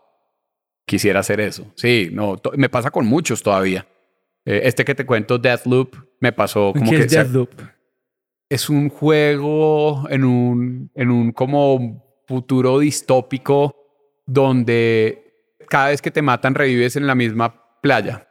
quisiera 0.86 1.20
hacer 1.20 1.40
eso. 1.40 1.72
Sí, 1.76 2.10
no, 2.12 2.40
me 2.56 2.70
pasa 2.70 2.92
con 2.92 3.06
muchos 3.06 3.44
todavía. 3.44 3.88
Eh, 4.46 4.62
este 4.64 4.86
que 4.86 4.96
te 4.96 5.06
cuento, 5.06 5.38
Deathloop, 5.38 5.96
me 6.20 6.32
pasó 6.32 6.74
como 6.74 6.90
¿Qué 6.90 6.98
que 6.98 7.04
es 7.04 7.12
Deathloop? 7.12 7.50
es 8.50 8.70
un 8.70 8.90
juego 8.90 10.08
en 10.10 10.24
un, 10.24 10.92
en 10.96 11.12
un 11.12 11.32
como 11.32 12.04
futuro 12.28 12.80
distópico 12.80 13.76
donde 14.26 15.27
cada 15.70 15.90
vez 15.90 16.02
que 16.02 16.12
te 16.12 16.22
matan 16.22 16.56
revives 16.56 16.96
en 16.96 17.08
la 17.08 17.16
misma 17.16 17.64
playa. 17.82 18.28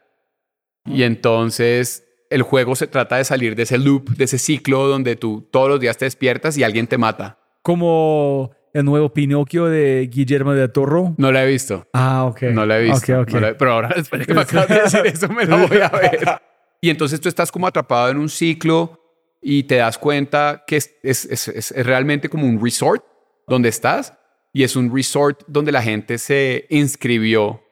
Y 0.85 1.03
entonces 1.03 2.05
el 2.31 2.43
juego 2.43 2.75
se 2.77 2.87
trata 2.87 3.17
de 3.17 3.25
salir 3.25 3.55
de 3.57 3.63
ese 3.65 3.79
loop, 3.79 4.11
de 4.11 4.25
ese 4.25 4.39
ciclo 4.39 4.87
donde 4.89 5.17
tú 5.17 5.49
todos 5.53 5.69
los 5.69 5.81
días 5.81 5.97
te 5.97 6.05
despiertas 6.05 6.57
y 6.59 6.65
alguien 6.65 6.87
te 6.87 6.99
mata. 6.99 7.39
Como 7.63 8.53
el 8.73 8.85
nuevo 8.85 9.13
Pinocchio 9.13 9.67
de 9.67 10.09
Guillermo 10.13 10.53
del 10.53 10.71
Toro. 10.71 11.15
No 11.19 11.33
la 11.33 11.45
he 11.45 11.47
visto. 11.47 11.87
Ah, 11.93 12.25
ok. 12.25 12.43
No 12.53 12.67
la 12.67 12.79
he 12.79 12.83
visto. 12.83 13.13
Ok, 13.13 13.23
ok. 13.29 13.31
no 13.35 13.41
la 13.41 13.49
he- 13.51 13.55
pero 13.55 13.73
ahora, 13.73 13.93
después 13.97 14.21
de 14.21 14.27
que 14.27 14.35
me 14.35 14.41
acabas 14.43 14.69
de 14.69 14.81
decir 14.83 15.01
eso, 15.07 15.29
me 15.29 15.45
la 15.47 15.57
voy 15.67 15.79
a 15.79 15.89
ver. 15.91 16.41
Y 16.81 16.91
entonces 16.91 17.21
tú 17.21 17.29
estás 17.29 17.51
como 17.51 17.67
atrapado 17.67 18.11
en 18.11 18.19
un 18.19 18.29
ciclo 18.29 19.01
y 19.41 19.63
te 19.65 19.77
das 19.77 19.99
cuenta 19.99 20.63
que 20.67 20.77
es, 20.77 20.95
es- 21.03 21.25
es- 21.25 21.49
es 21.49 21.87
realmente 21.87 22.29
como 22.29 22.47
un 22.47 22.63
resort 22.63 23.05
donde 23.49 23.69
estás. 23.71 24.13
Y 24.57 24.63
es 24.63 24.75
un 24.75 24.91
resort 24.95 25.43
donde 25.47 25.71
la 25.71 25.83
gente 25.83 26.17
se 26.17 26.67
inscribió 26.71 27.63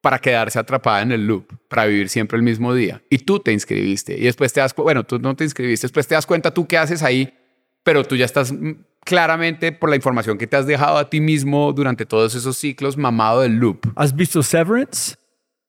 para 0.00 0.20
quedarse 0.20 0.56
atrapada 0.60 1.02
en 1.02 1.10
el 1.10 1.26
loop, 1.26 1.48
para 1.68 1.86
vivir 1.86 2.08
siempre 2.08 2.36
el 2.36 2.44
mismo 2.44 2.72
día. 2.72 3.02
Y 3.10 3.18
tú 3.18 3.40
te 3.40 3.52
inscribiste. 3.52 4.16
Y 4.16 4.22
después 4.22 4.52
te 4.52 4.60
das 4.60 4.72
bueno, 4.76 5.02
tú 5.02 5.18
no 5.18 5.34
te 5.34 5.42
inscribiste, 5.42 5.86
después 5.88 6.06
te 6.06 6.14
das 6.14 6.26
cuenta 6.26 6.54
tú 6.54 6.68
qué 6.68 6.78
haces 6.78 7.02
ahí, 7.02 7.34
pero 7.82 8.04
tú 8.04 8.14
ya 8.14 8.24
estás 8.24 8.52
mm, 8.52 8.70
claramente 9.04 9.72
por 9.72 9.90
la 9.90 9.96
información 9.96 10.38
que 10.38 10.46
te 10.46 10.56
has 10.56 10.66
dejado 10.68 10.98
a 10.98 11.10
ti 11.10 11.20
mismo 11.20 11.72
durante 11.72 12.06
todos 12.06 12.32
esos 12.36 12.56
ciclos 12.56 12.96
mamado 12.96 13.40
del 13.40 13.56
loop. 13.56 13.86
¿Has 13.96 14.14
visto 14.14 14.40
Severance? 14.44 15.16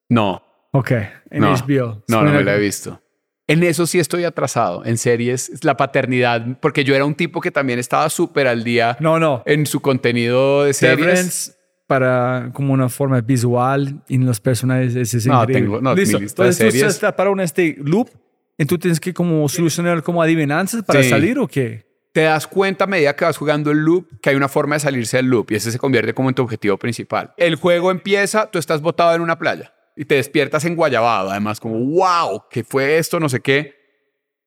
No, 0.08 0.44
Ok, 0.72 0.92
en 1.32 1.42
no, 1.42 1.52
HBO. 1.56 2.04
no, 2.08 2.18
no 2.18 2.24
me 2.26 2.30
Suena- 2.30 2.42
la 2.44 2.56
he 2.58 2.60
visto. 2.60 3.02
En 3.50 3.64
eso 3.64 3.86
sí 3.88 4.00
estoy 4.00 4.24
atrasado, 4.26 4.86
en 4.86 4.98
series, 4.98 5.50
es 5.50 5.64
la 5.64 5.76
paternidad, 5.76 6.46
porque 6.62 6.84
yo 6.84 6.96
era 6.96 7.04
un 7.04 7.16
tipo 7.16 7.42
que 7.42 7.50
también 7.52 7.80
estaba 7.80 8.08
súper 8.10 8.48
al 8.48 8.64
día 8.64 8.96
No, 9.00 9.20
no. 9.20 9.42
en 9.46 9.66
su 9.66 9.82
contenido 9.82 10.64
de 10.66 10.74
series. 10.74 11.00
Severance 11.00 11.52
para 11.88 12.52
como 12.54 12.74
una 12.74 12.88
forma 12.90 13.20
visual 13.22 14.02
y 14.08 14.20
los 14.20 14.40
personajes 14.40 14.96
es, 14.96 15.14
es 15.16 15.26
No, 15.26 15.42
increíble. 15.42 15.62
tengo- 15.66 15.82
no, 15.82 15.96
mi 15.96 16.02
Listo. 16.02 16.20
lista 16.20 16.44
de 16.44 16.50
Entonces 16.50 16.74
tú 16.74 16.78
series- 16.80 16.94
estás 16.94 17.14
para 17.14 17.32
un 17.32 17.40
este 17.40 17.76
loop 17.80 18.10
y 18.58 18.66
tú 18.66 18.78
tienes 18.78 19.00
que 19.00 19.14
como 19.14 19.50
solucionar 19.50 20.04
como 20.04 20.22
adivinanzas 20.22 20.84
para 20.84 21.02
Sí. 21.02 21.10
salir 21.10 21.40
o 21.40 21.48
qué? 21.48 21.90
Te 22.12 22.22
das 22.22 22.46
cuenta 22.46 22.84
a 22.84 22.88
medida 22.88 23.16
que 23.16 23.26
vas 23.26 23.38
jugando 23.38 23.72
el 23.72 23.80
loop 23.80 24.20
que 24.22 24.30
hay 24.30 24.36
una 24.36 24.48
forma 24.48 24.76
de 24.76 24.82
salirse 24.82 25.18
del 25.18 25.26
loop 25.28 25.52
y 25.52 25.56
ese 25.56 25.72
se 25.72 25.80
convierte 25.80 26.14
como 26.14 26.30
en 26.30 26.36
tu 26.36 26.44
objetivo 26.44 26.78
principal. 26.78 27.34
El 27.38 27.56
juego 27.56 27.90
empieza, 27.90 28.46
tú 28.52 28.60
estás 28.60 28.82
botado 28.82 29.16
en 29.16 29.22
una 29.22 29.40
playa 29.40 29.74
y 30.00 30.06
te 30.06 30.16
despiertas 30.16 30.64
en 30.64 30.78
Guayabado, 30.78 31.30
además 31.30 31.60
como, 31.60 31.78
wow, 31.78 32.44
¿qué 32.50 32.64
fue 32.64 32.98
esto? 32.98 33.20
No 33.20 33.28
sé 33.28 33.42
qué. 33.42 33.76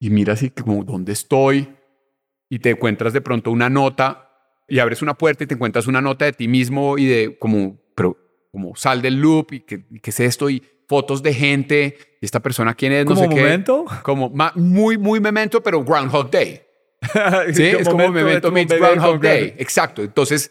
Y 0.01 0.09
miras 0.09 0.39
así 0.39 0.49
como, 0.49 0.83
¿dónde 0.83 1.13
estoy? 1.13 1.77
Y 2.49 2.61
te 2.61 2.71
encuentras 2.71 3.13
de 3.13 3.21
pronto 3.21 3.51
una 3.51 3.69
nota 3.69 4.31
y 4.67 4.79
abres 4.79 5.03
una 5.03 5.13
puerta 5.13 5.45
y 5.45 5.47
te 5.47 5.53
encuentras 5.53 5.87
una 5.87 6.01
nota 6.01 6.25
de 6.25 6.33
ti 6.33 6.49
mismo 6.49 6.97
y 6.97 7.05
de 7.05 7.37
como, 7.39 7.79
pero 7.95 8.17
como 8.51 8.75
sal 8.77 9.03
del 9.03 9.21
loop 9.21 9.53
y 9.53 9.61
qué, 9.61 9.85
qué 10.03 10.09
es 10.09 10.21
esto 10.21 10.49
y 10.49 10.63
fotos 10.89 11.23
de 11.23 11.35
gente 11.35 11.99
y 12.19 12.25
esta 12.25 12.41
persona 12.41 12.73
quién 12.75 12.93
es, 12.93 13.05
no 13.05 13.15
Como 13.15 13.25
sé 13.25 13.29
qué. 13.29 13.43
momento. 13.43 13.85
Como 14.05 14.33
muy, 14.55 14.97
muy 14.97 15.21
memento, 15.21 15.63
pero 15.63 15.85
Groundhog 15.85 16.31
Day. 16.31 16.63
Sí, 17.53 17.73
Como 17.73 17.79
es 17.79 17.89
como 17.91 18.09
momento 18.09 18.51
meets 18.51 18.73
Groundhog 18.73 19.21
Day. 19.21 19.55
Exacto. 19.59 20.03
Entonces 20.03 20.51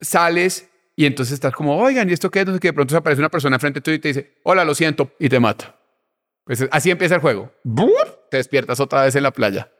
sales 0.00 0.67
y 1.00 1.06
entonces 1.06 1.34
estás 1.34 1.52
como, 1.54 1.76
oigan, 1.76 2.10
¿y 2.10 2.12
esto 2.12 2.28
qué 2.28 2.40
es? 2.40 2.46
Sé 2.48 2.58
qué. 2.58 2.68
De 2.68 2.72
pronto 2.72 2.90
se 2.90 2.98
aparece 2.98 3.20
una 3.20 3.28
persona 3.28 3.56
frente 3.60 3.80
tuyo 3.80 3.94
y 3.94 4.00
te 4.00 4.08
dice, 4.08 4.32
hola, 4.42 4.64
lo 4.64 4.74
siento, 4.74 5.12
y 5.20 5.28
te 5.28 5.38
mata. 5.38 5.76
Pues 6.44 6.66
así 6.72 6.90
empieza 6.90 7.14
el 7.14 7.20
juego. 7.20 7.52
Te 8.32 8.38
despiertas 8.38 8.80
otra 8.80 9.04
vez 9.04 9.14
en 9.14 9.22
la 9.22 9.30
playa. 9.30 9.70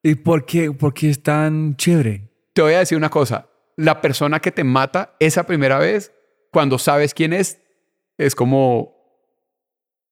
¿Y 0.00 0.14
por 0.14 0.46
qué, 0.46 0.70
por 0.70 0.94
qué 0.94 1.10
es 1.10 1.24
tan 1.24 1.74
chévere? 1.76 2.30
Te 2.52 2.62
voy 2.62 2.74
a 2.74 2.78
decir 2.78 2.96
una 2.96 3.10
cosa. 3.10 3.48
La 3.74 4.00
persona 4.00 4.38
que 4.38 4.52
te 4.52 4.62
mata 4.62 5.16
esa 5.18 5.42
primera 5.44 5.78
vez, 5.78 6.12
cuando 6.52 6.78
sabes 6.78 7.14
quién 7.14 7.32
es, 7.32 7.58
es 8.16 8.36
como, 8.36 8.94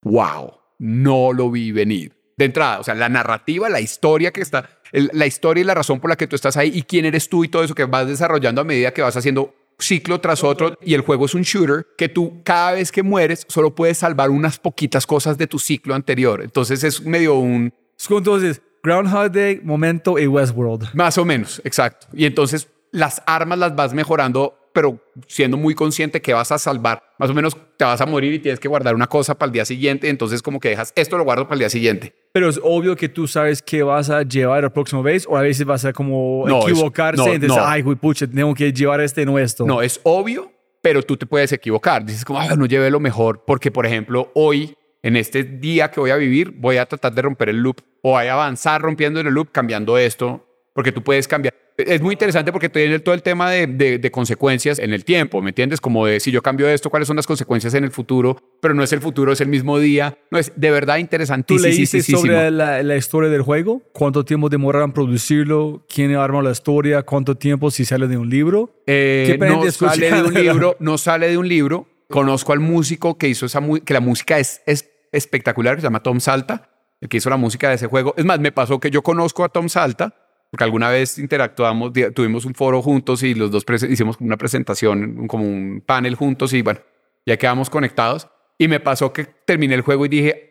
wow, 0.03 0.55
no 0.79 1.33
lo 1.33 1.53
vi 1.53 1.71
venir. 1.71 2.17
De 2.37 2.47
entrada, 2.47 2.81
o 2.81 2.85
sea, 2.85 2.95
la 2.97 3.09
narrativa, 3.09 3.69
la 3.69 3.81
historia 3.81 4.33
que 4.33 4.41
está, 4.41 4.69
el- 4.91 5.11
la 5.13 5.27
historia 5.27 5.61
y 5.61 5.65
la 5.65 5.75
razón 5.75 6.01
por 6.01 6.11
la 6.11 6.17
que 6.17 6.27
tú 6.27 6.35
estás 6.37 6.57
ahí 6.57 6.71
y 6.75 6.83
quién 6.83 7.05
eres 7.05 7.29
tú 7.29 7.45
y 7.45 7.49
todo 7.49 7.63
eso 7.65 7.75
que 7.77 7.85
vas 7.85 8.07
desarrollando 8.09 8.61
a 8.61 8.65
medida 8.65 8.93
que 8.93 9.03
vas 9.03 9.17
haciendo 9.17 9.55
ciclo 9.79 10.21
tras 10.21 10.43
otro 10.43 10.77
y 10.83 10.95
el 10.95 11.03
juego 11.03 11.27
es 11.27 11.35
un 11.35 11.43
shooter 11.43 11.87
que 11.97 12.09
tú 12.09 12.43
cada 12.43 12.73
vez 12.73 12.91
que 12.91 13.03
mueres 13.03 13.47
solo 13.49 13.75
puedes 13.75 13.99
salvar 13.99 14.31
unas 14.31 14.59
poquitas 14.59 15.07
cosas 15.07 15.39
de 15.39 15.47
tu 15.47 15.59
ciclo 15.59 15.95
anterior. 15.95 16.43
Entonces 16.43 16.83
es 16.85 17.01
medio 17.03 17.37
un, 17.37 17.73
Entonces, 18.11 18.61
Groundhog 18.83 19.31
Day, 19.31 19.61
Momento 19.63 20.19
y 20.19 20.27
Westworld. 20.27 20.95
Más 20.95 21.19
o 21.19 21.25
menos, 21.25 21.61
exacto. 21.65 22.07
Y 22.13 22.25
entonces 22.25 22.69
las 22.91 23.23
armas 23.27 23.59
las 23.59 23.77
vas 23.77 23.93
mejorando, 23.93 24.58
pero 24.79 24.97
siendo 25.27 25.57
muy 25.57 25.75
consciente 25.75 26.23
que 26.23 26.33
vas 26.33 26.53
a 26.53 26.59
salvar. 26.59 27.03
Más 27.19 27.29
o 27.31 27.35
menos 27.35 27.57
te 27.77 27.85
vas 27.85 28.01
a 28.01 28.07
morir 28.07 28.33
y 28.33 28.39
tienes 28.39 28.61
que 28.61 28.69
guardar 28.69 28.95
una 28.95 29.09
cosa 29.09 29.37
para 29.37 29.49
el 29.49 29.53
día 29.53 29.65
siguiente. 29.65 30.09
Entonces 30.09 30.41
como 30.41 30.61
que 30.61 30.69
dejas, 30.69 30.93
esto 30.95 31.19
lo 31.19 31.25
guardo 31.25 31.47
para 31.47 31.55
el 31.55 31.59
día 31.59 31.69
siguiente. 31.71 32.15
Pero 32.31 32.49
es 32.49 32.61
obvio 32.63 32.95
que 32.95 33.09
tú 33.09 33.27
sabes 33.27 33.61
qué 33.61 33.83
vas 33.83 34.09
a 34.09 34.23
llevar 34.23 34.63
la 34.63 34.73
próxima 34.73 35.03
vez 35.03 35.27
o 35.29 35.37
a 35.37 35.43
veces 35.43 35.67
vas 35.67 35.85
a 35.85 35.93
como 35.93 36.45
No, 36.47 36.59
es- 36.61 36.65
equivocarse. 36.71 37.17
no, 37.21 37.33
entonces, 37.33 37.59
no. 37.59 37.67
ay, 37.67 37.83
güey, 37.83 37.97
pucha, 37.97 38.25
tengo 38.29 38.55
que 38.55 38.73
llevar 38.73 39.01
este 39.01 39.27
no 39.27 39.37
esto. 39.37 39.67
No, 39.67 39.83
es 39.83 39.99
obvio, 40.05 40.53
pero 40.81 41.03
tú 41.03 41.17
te 41.17 41.27
puedes 41.27 41.51
equivocar. 41.51 42.05
Dices 42.07 42.25
como, 42.25 42.39
"Ah, 42.39 42.55
no 42.55 42.67
llevé 42.67 42.89
lo 42.89 43.01
mejor 43.01 43.43
porque, 43.45 43.73
por 43.73 43.85
ejemplo, 43.85 44.31
hoy, 44.37 44.77
en 45.03 45.17
este 45.17 45.43
día 45.43 45.91
que 45.91 45.99
voy 45.99 46.11
a 46.13 46.17
vivir, 46.17 46.53
voy 46.53 46.77
a 46.77 46.87
tratar 46.87 47.13
de 47.15 47.23
romper 47.23 47.49
el 47.49 47.57
loop 47.57 47.81
o 48.03 48.13
voy 48.13 48.27
a 48.29 48.35
avanzar 48.35 48.81
rompiendo 48.81 49.19
el 49.19 49.27
loop, 49.27 49.49
cambiando 49.51 49.99
esto, 49.99 50.47
porque 50.73 50.93
tú 50.93 51.03
puedes 51.03 51.27
cambiar. 51.27 51.53
Es 51.79 52.01
muy 52.01 52.15
interesante 52.15 52.51
porque 52.51 52.69
tiene 52.69 52.99
todo 52.99 53.15
el 53.15 53.23
tema 53.23 53.51
de, 53.51 53.69
de, 53.69 53.99
de, 53.99 54.11
consecuencias 54.11 54.81
en 54.81 54.93
el 54.93 55.05
tiempo, 55.05 55.41
¿me 55.41 55.51
entiendes? 55.51 55.81
Como 55.81 56.07
de 56.07 56.19
si 56.19 56.33
yo 56.33 56.43
cambio 56.43 56.69
esto, 56.69 56.91
cuáles 56.91 57.07
son 57.07 57.17
las 57.17 57.27
consecuencias 57.27 57.73
en 57.75 57.85
el 57.85 57.93
futuro, 57.93 58.37
pero 58.61 58.75
no 58.75 58.83
es 58.83 58.93
el 58.93 59.01
futuro, 59.01 59.33
es 59.33 59.41
el 59.41 59.47
mismo 59.47 59.79
día. 59.79 60.19
No 60.33 60.39
es 60.39 60.53
de 60.57 60.71
verdad 60.73 60.99
interesantísimo. 60.99 61.63
¿Tú 61.63 61.77
leíste 61.77 62.03
sobre 62.03 62.51
la, 62.51 62.83
la, 62.83 62.97
historia 62.97 63.31
del 63.31 63.43
juego? 63.43 63.81
¿Cuánto 63.93 64.25
tiempo 64.25 64.49
demoraron 64.49 64.93
producirlo? 64.93 65.87
¿Quién 65.89 66.17
arma 66.17 66.43
la 66.43 66.51
historia? 66.51 67.05
¿Cuánto 67.05 67.37
tiempo 67.37 67.71
si 67.71 67.85
sale 67.85 68.09
de 68.09 68.17
un 68.17 68.29
libro? 68.29 68.83
Eh, 68.87 69.39
no 69.39 69.71
sale 69.71 70.11
de 70.11 70.23
un 70.23 70.35
libro, 70.43 70.77
no 70.81 70.99
sale 70.99 71.29
de 71.29 71.39
un 71.39 71.49
libro. 71.49 71.87
Conozco 72.11 72.53
al 72.53 72.61
músico 72.61 73.19
que 73.19 73.29
hizo 73.29 73.47
esa 73.47 73.63
que 73.85 73.95
la 73.95 74.01
música 74.01 74.39
es, 74.39 74.63
es 74.67 74.91
espectacular, 75.13 75.77
que 75.77 75.83
se 75.83 75.87
llama 75.87 76.03
Tom 76.03 76.19
Salta, 76.19 76.71
el 77.01 77.09
que 77.09 77.19
hizo 77.19 77.31
la 77.31 77.37
música 77.37 77.69
de 77.69 77.77
ese 77.77 77.87
juego. 77.87 78.15
Es 78.17 78.25
más, 78.25 78.41
me 78.41 78.51
pasó 78.51 78.81
que 78.81 78.91
yo 78.91 79.03
conozco 79.03 79.45
a 79.45 79.51
Tom 79.51 79.69
Salta 79.69 80.18
porque 80.51 80.65
alguna 80.65 80.89
vez 80.89 81.19
interactuamos, 81.19 81.93
tuvimos 82.15 82.45
un 82.45 82.55
foro 82.55 82.81
juntos 82.81 83.23
y 83.23 83.35
los 83.35 83.51
dos 83.51 83.65
hicimos 83.89 84.17
una 84.21 84.37
presentación, 84.37 85.27
como 85.27 85.45
un 85.45 85.83
panel 85.85 86.15
juntos 86.15 86.53
y 86.55 86.63
bueno, 86.63 86.81
ya 87.27 87.37
quedamos 87.37 87.69
conectados. 87.69 88.29
Y 88.57 88.67
me 88.67 88.81
pasó 88.81 89.13
que 89.13 89.25
terminé 89.25 89.75
el 89.75 89.83
juego 89.83 90.07
y 90.07 90.09
dije, 90.09 90.49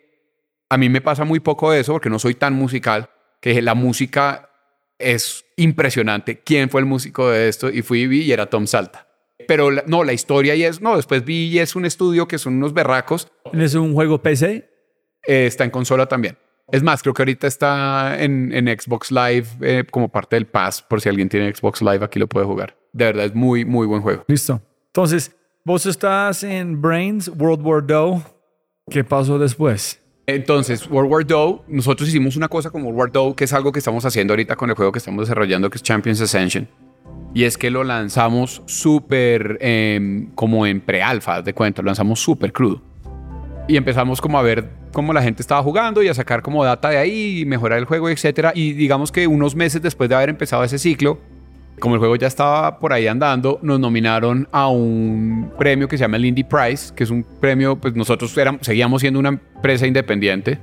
a 0.69 0.77
mí 0.77 0.87
me 0.89 1.01
pasa 1.01 1.25
muy 1.25 1.39
poco 1.39 1.73
eso 1.73 1.93
porque 1.93 2.09
no 2.09 2.19
soy 2.19 2.35
tan 2.35 2.53
musical, 2.53 3.09
que 3.41 3.61
la 3.61 3.75
música 3.75 4.49
es 4.99 5.45
impresionante. 5.57 6.39
¿Quién 6.39 6.69
fue 6.69 6.81
el 6.81 6.87
músico 6.87 7.29
de 7.29 7.49
esto? 7.49 7.69
Y 7.69 7.81
fui 7.81 8.01
y 8.01 8.07
vi 8.07 8.21
y 8.21 8.31
era 8.31 8.49
Tom 8.49 8.67
Salta. 8.67 9.07
Pero 9.47 9.69
no, 9.85 10.03
la 10.03 10.13
historia 10.13 10.55
y 10.55 10.63
es, 10.63 10.81
no, 10.81 10.95
después 10.95 11.23
vi 11.23 11.47
y 11.47 11.59
es 11.59 11.75
un 11.75 11.85
estudio 11.85 12.27
que 12.27 12.37
son 12.37 12.55
unos 12.55 12.73
berracos. 12.73 13.31
¿Es 13.53 13.75
un 13.75 13.93
juego 13.93 14.21
PC? 14.21 14.69
Eh, 15.27 15.45
está 15.45 15.63
en 15.63 15.69
consola 15.69 16.07
también. 16.07 16.37
Es 16.69 16.83
más, 16.83 17.01
creo 17.01 17.13
que 17.13 17.21
ahorita 17.21 17.47
está 17.47 18.21
en, 18.21 18.51
en 18.51 18.67
Xbox 18.67 19.09
Live 19.09 19.47
eh, 19.61 19.85
como 19.89 20.09
parte 20.09 20.35
del 20.35 20.47
Pass, 20.47 20.81
por 20.81 20.99
si 20.99 21.07
alguien 21.07 21.29
tiene 21.29 21.53
Xbox 21.53 21.81
Live 21.81 22.03
aquí 22.03 22.19
lo 22.19 22.27
puede 22.27 22.45
jugar. 22.45 22.75
De 22.91 23.05
verdad, 23.05 23.25
es 23.25 23.33
muy, 23.33 23.63
muy 23.63 23.87
buen 23.87 24.01
juego. 24.01 24.25
Listo. 24.27 24.61
Entonces, 24.87 25.33
vos 25.63 25.85
estás 25.85 26.43
en 26.43 26.81
Brains, 26.81 27.29
World 27.29 27.65
War 27.65 27.85
II. 27.87 28.21
¿Qué 28.89 29.03
pasó 29.05 29.39
después? 29.39 30.01
Entonces, 30.25 30.89
World 30.89 31.09
War 31.09 31.25
II, 31.29 31.61
nosotros 31.69 32.09
hicimos 32.09 32.35
una 32.35 32.49
cosa 32.49 32.69
con 32.69 32.83
World 32.83 32.99
War 32.99 33.11
II, 33.13 33.33
que 33.37 33.45
es 33.45 33.53
algo 33.53 33.71
que 33.71 33.79
estamos 33.79 34.03
haciendo 34.03 34.33
ahorita 34.33 34.57
con 34.57 34.69
el 34.69 34.75
juego 34.75 34.91
que 34.91 34.99
estamos 34.99 35.25
desarrollando, 35.25 35.69
que 35.69 35.77
es 35.77 35.83
Champions 35.83 36.19
Ascension. 36.19 36.67
Y 37.33 37.45
es 37.45 37.57
que 37.57 37.71
lo 37.71 37.85
lanzamos 37.85 38.61
súper 38.65 39.57
eh, 39.61 40.27
como 40.35 40.65
en 40.65 40.81
pre-alfa, 40.81 41.41
de 41.41 41.53
cuenta, 41.53 41.81
lo 41.81 41.87
lanzamos 41.87 42.19
súper 42.19 42.51
crudo 42.51 42.81
y 43.67 43.75
empezamos 43.75 44.21
como 44.21 44.39
a 44.39 44.41
ver 44.41 44.69
cómo 44.97 45.13
la 45.13 45.21
gente 45.21 45.43
estaba 45.43 45.61
jugando 45.61 46.01
y 46.01 46.07
a 46.07 46.13
sacar 46.15 46.41
como 46.41 46.65
data 46.65 46.89
de 46.89 46.97
ahí 46.97 47.41
y 47.41 47.45
mejorar 47.45 47.77
el 47.77 47.85
juego, 47.85 48.09
etcétera. 48.09 48.51
Y 48.55 48.73
digamos 48.73 49.11
que 49.11 49.27
unos 49.27 49.55
meses 49.55 49.79
después 49.79 50.09
de 50.09 50.15
haber 50.15 50.29
empezado 50.29 50.63
ese 50.63 50.79
ciclo, 50.79 51.19
como 51.79 51.93
el 51.93 51.99
juego 51.99 52.15
ya 52.15 52.25
estaba 52.25 52.79
por 52.79 52.93
ahí 52.93 53.05
andando, 53.05 53.59
nos 53.61 53.79
nominaron 53.79 54.47
a 54.51 54.69
un 54.69 55.51
premio 55.55 55.87
que 55.87 55.99
se 55.99 56.01
llama 56.01 56.17
el 56.17 56.25
Indie 56.25 56.45
Prize, 56.45 56.95
que 56.95 57.03
es 57.03 57.11
un 57.11 57.23
premio, 57.39 57.75
pues 57.75 57.93
nosotros 57.93 58.35
éramos, 58.39 58.61
seguíamos 58.63 59.01
siendo 59.01 59.19
una 59.19 59.29
empresa 59.29 59.85
independiente, 59.85 60.57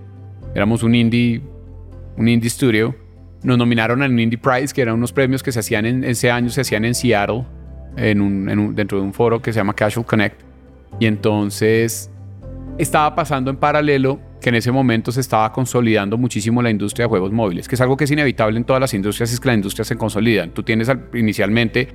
éramos 0.52 0.82
un 0.82 0.96
indie, 0.96 1.40
un 2.16 2.26
indie 2.26 2.50
studio. 2.50 2.92
Nos 3.44 3.56
nominaron 3.56 4.02
al 4.02 4.18
Indie 4.18 4.36
Prize, 4.36 4.74
que 4.74 4.82
eran 4.82 4.96
unos 4.96 5.12
premios 5.12 5.44
que 5.44 5.52
se 5.52 5.60
hacían 5.60 5.86
en 5.86 6.02
ese 6.02 6.28
año, 6.28 6.50
se 6.50 6.62
hacían 6.62 6.84
en 6.84 6.96
Seattle, 6.96 7.44
en 7.96 8.20
un, 8.20 8.48
en 8.48 8.58
un, 8.58 8.74
dentro 8.74 8.98
de 8.98 9.04
un 9.04 9.14
foro 9.14 9.40
que 9.40 9.52
se 9.52 9.60
llama 9.60 9.74
Casual 9.74 10.04
Connect. 10.04 10.40
Y 10.98 11.06
entonces 11.06 12.10
estaba 12.78 13.14
pasando 13.14 13.50
en 13.50 13.56
paralelo 13.56 14.20
que 14.40 14.48
en 14.48 14.56
ese 14.56 14.72
momento 14.72 15.12
se 15.12 15.20
estaba 15.20 15.50
consolidando 15.52 16.18
muchísimo 16.18 16.60
la 16.60 16.70
industria 16.70 17.04
de 17.04 17.08
juegos 17.08 17.32
móviles, 17.32 17.68
que 17.68 17.76
es 17.76 17.80
algo 17.80 17.96
que 17.96 18.04
es 18.04 18.10
inevitable 18.10 18.58
en 18.58 18.64
todas 18.64 18.80
las 18.80 18.92
industrias, 18.92 19.32
es 19.32 19.40
que 19.40 19.48
la 19.48 19.54
industria 19.54 19.84
se 19.84 19.96
consolida. 19.96 20.46
Tú 20.48 20.62
tienes 20.62 20.90
inicialmente 21.14 21.88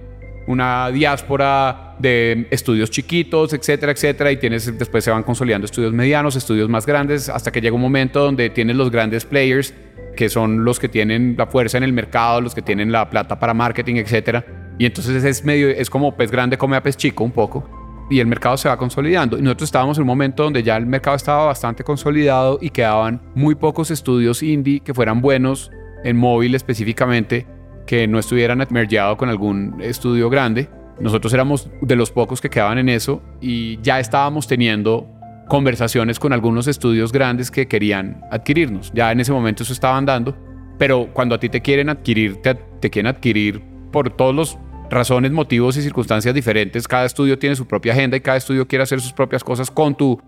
una 0.47 0.89
diáspora 0.89 1.95
de 1.99 2.47
estudios 2.49 2.89
chiquitos, 2.89 3.53
etcétera, 3.53 3.91
etcétera, 3.91 4.31
y 4.31 4.37
tienes 4.37 4.79
después 4.79 5.03
se 5.03 5.11
van 5.11 5.21
consolidando 5.21 5.65
estudios 5.65 5.93
medianos, 5.93 6.35
estudios 6.35 6.69
más 6.69 6.87
grandes, 6.87 7.29
hasta 7.29 7.51
que 7.51 7.61
llega 7.61 7.75
un 7.75 7.81
momento 7.81 8.23
donde 8.23 8.49
tienes 8.49 8.75
los 8.75 8.89
grandes 8.89 9.25
players, 9.25 9.73
que 10.15 10.27
son 10.27 10.65
los 10.65 10.79
que 10.79 10.89
tienen 10.89 11.35
la 11.37 11.45
fuerza 11.45 11.77
en 11.77 11.83
el 11.83 11.93
mercado, 11.93 12.41
los 12.41 12.55
que 12.55 12.63
tienen 12.63 12.91
la 12.91 13.09
plata 13.09 13.37
para 13.37 13.53
marketing, 13.53 13.95
etcétera. 13.97 14.43
Y 14.79 14.85
entonces 14.85 15.23
es 15.23 15.45
medio, 15.45 15.69
es 15.69 15.89
como 15.89 16.15
pez 16.15 16.31
grande 16.31 16.57
come 16.57 16.77
a 16.77 16.81
pez 16.81 16.97
chico 16.97 17.23
un 17.23 17.31
poco 17.31 17.78
y 18.09 18.19
el 18.19 18.27
mercado 18.27 18.57
se 18.57 18.69
va 18.69 18.77
consolidando. 18.77 19.37
Y 19.37 19.41
nosotros 19.41 19.67
estábamos 19.67 19.97
en 19.97 20.03
un 20.03 20.07
momento 20.07 20.43
donde 20.43 20.63
ya 20.63 20.77
el 20.77 20.85
mercado 20.85 21.15
estaba 21.15 21.45
bastante 21.45 21.83
consolidado 21.83 22.57
y 22.61 22.69
quedaban 22.69 23.21
muy 23.35 23.55
pocos 23.55 23.91
estudios 23.91 24.41
indie 24.43 24.79
que 24.79 24.93
fueran 24.93 25.21
buenos 25.21 25.71
en 26.03 26.17
móvil 26.17 26.55
específicamente, 26.55 27.45
que 27.85 28.07
no 28.07 28.19
estuvieran 28.19 28.65
mergeados 28.69 29.17
con 29.17 29.29
algún 29.29 29.81
estudio 29.81 30.29
grande. 30.29 30.69
Nosotros 30.99 31.33
éramos 31.33 31.69
de 31.81 31.95
los 31.95 32.11
pocos 32.11 32.41
que 32.41 32.49
quedaban 32.49 32.77
en 32.77 32.89
eso 32.89 33.21
y 33.39 33.79
ya 33.81 33.99
estábamos 33.99 34.47
teniendo 34.47 35.07
conversaciones 35.47 36.19
con 36.19 36.33
algunos 36.33 36.67
estudios 36.67 37.11
grandes 37.11 37.51
que 37.51 37.67
querían 37.67 38.21
adquirirnos. 38.31 38.91
Ya 38.93 39.11
en 39.11 39.19
ese 39.19 39.31
momento 39.31 39.63
eso 39.63 39.73
estaban 39.73 40.05
dando, 40.05 40.37
pero 40.77 41.09
cuando 41.13 41.35
a 41.35 41.39
ti 41.39 41.49
te 41.49 41.61
quieren 41.61 41.89
adquirir, 41.89 42.37
te 42.41 42.89
quieren 42.89 43.07
adquirir 43.07 43.61
por 43.91 44.09
todos 44.09 44.35
los 44.35 44.59
razones, 44.89 45.31
motivos 45.31 45.77
y 45.77 45.81
circunstancias 45.81 46.33
diferentes. 46.33 46.87
Cada 46.87 47.05
estudio 47.05 47.37
tiene 47.37 47.55
su 47.55 47.65
propia 47.67 47.93
agenda 47.93 48.17
y 48.17 48.21
cada 48.21 48.37
estudio 48.37 48.67
quiere 48.67 48.83
hacer 48.83 49.01
sus 49.01 49.13
propias 49.13 49.43
cosas 49.43 49.69
con 49.69 49.95
tu 49.95 50.19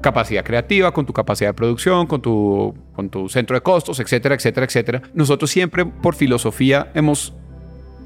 capacidad 0.00 0.44
creativa, 0.44 0.92
con 0.92 1.06
tu 1.06 1.12
capacidad 1.12 1.50
de 1.50 1.54
producción, 1.54 2.06
con 2.06 2.20
tu, 2.20 2.74
con 2.94 3.08
tu 3.08 3.28
centro 3.28 3.54
de 3.54 3.60
costos, 3.60 4.00
etcétera, 4.00 4.34
etcétera, 4.34 4.66
etcétera. 4.66 5.02
Nosotros 5.14 5.50
siempre 5.50 5.84
por 5.84 6.14
filosofía 6.14 6.90
hemos, 6.94 7.34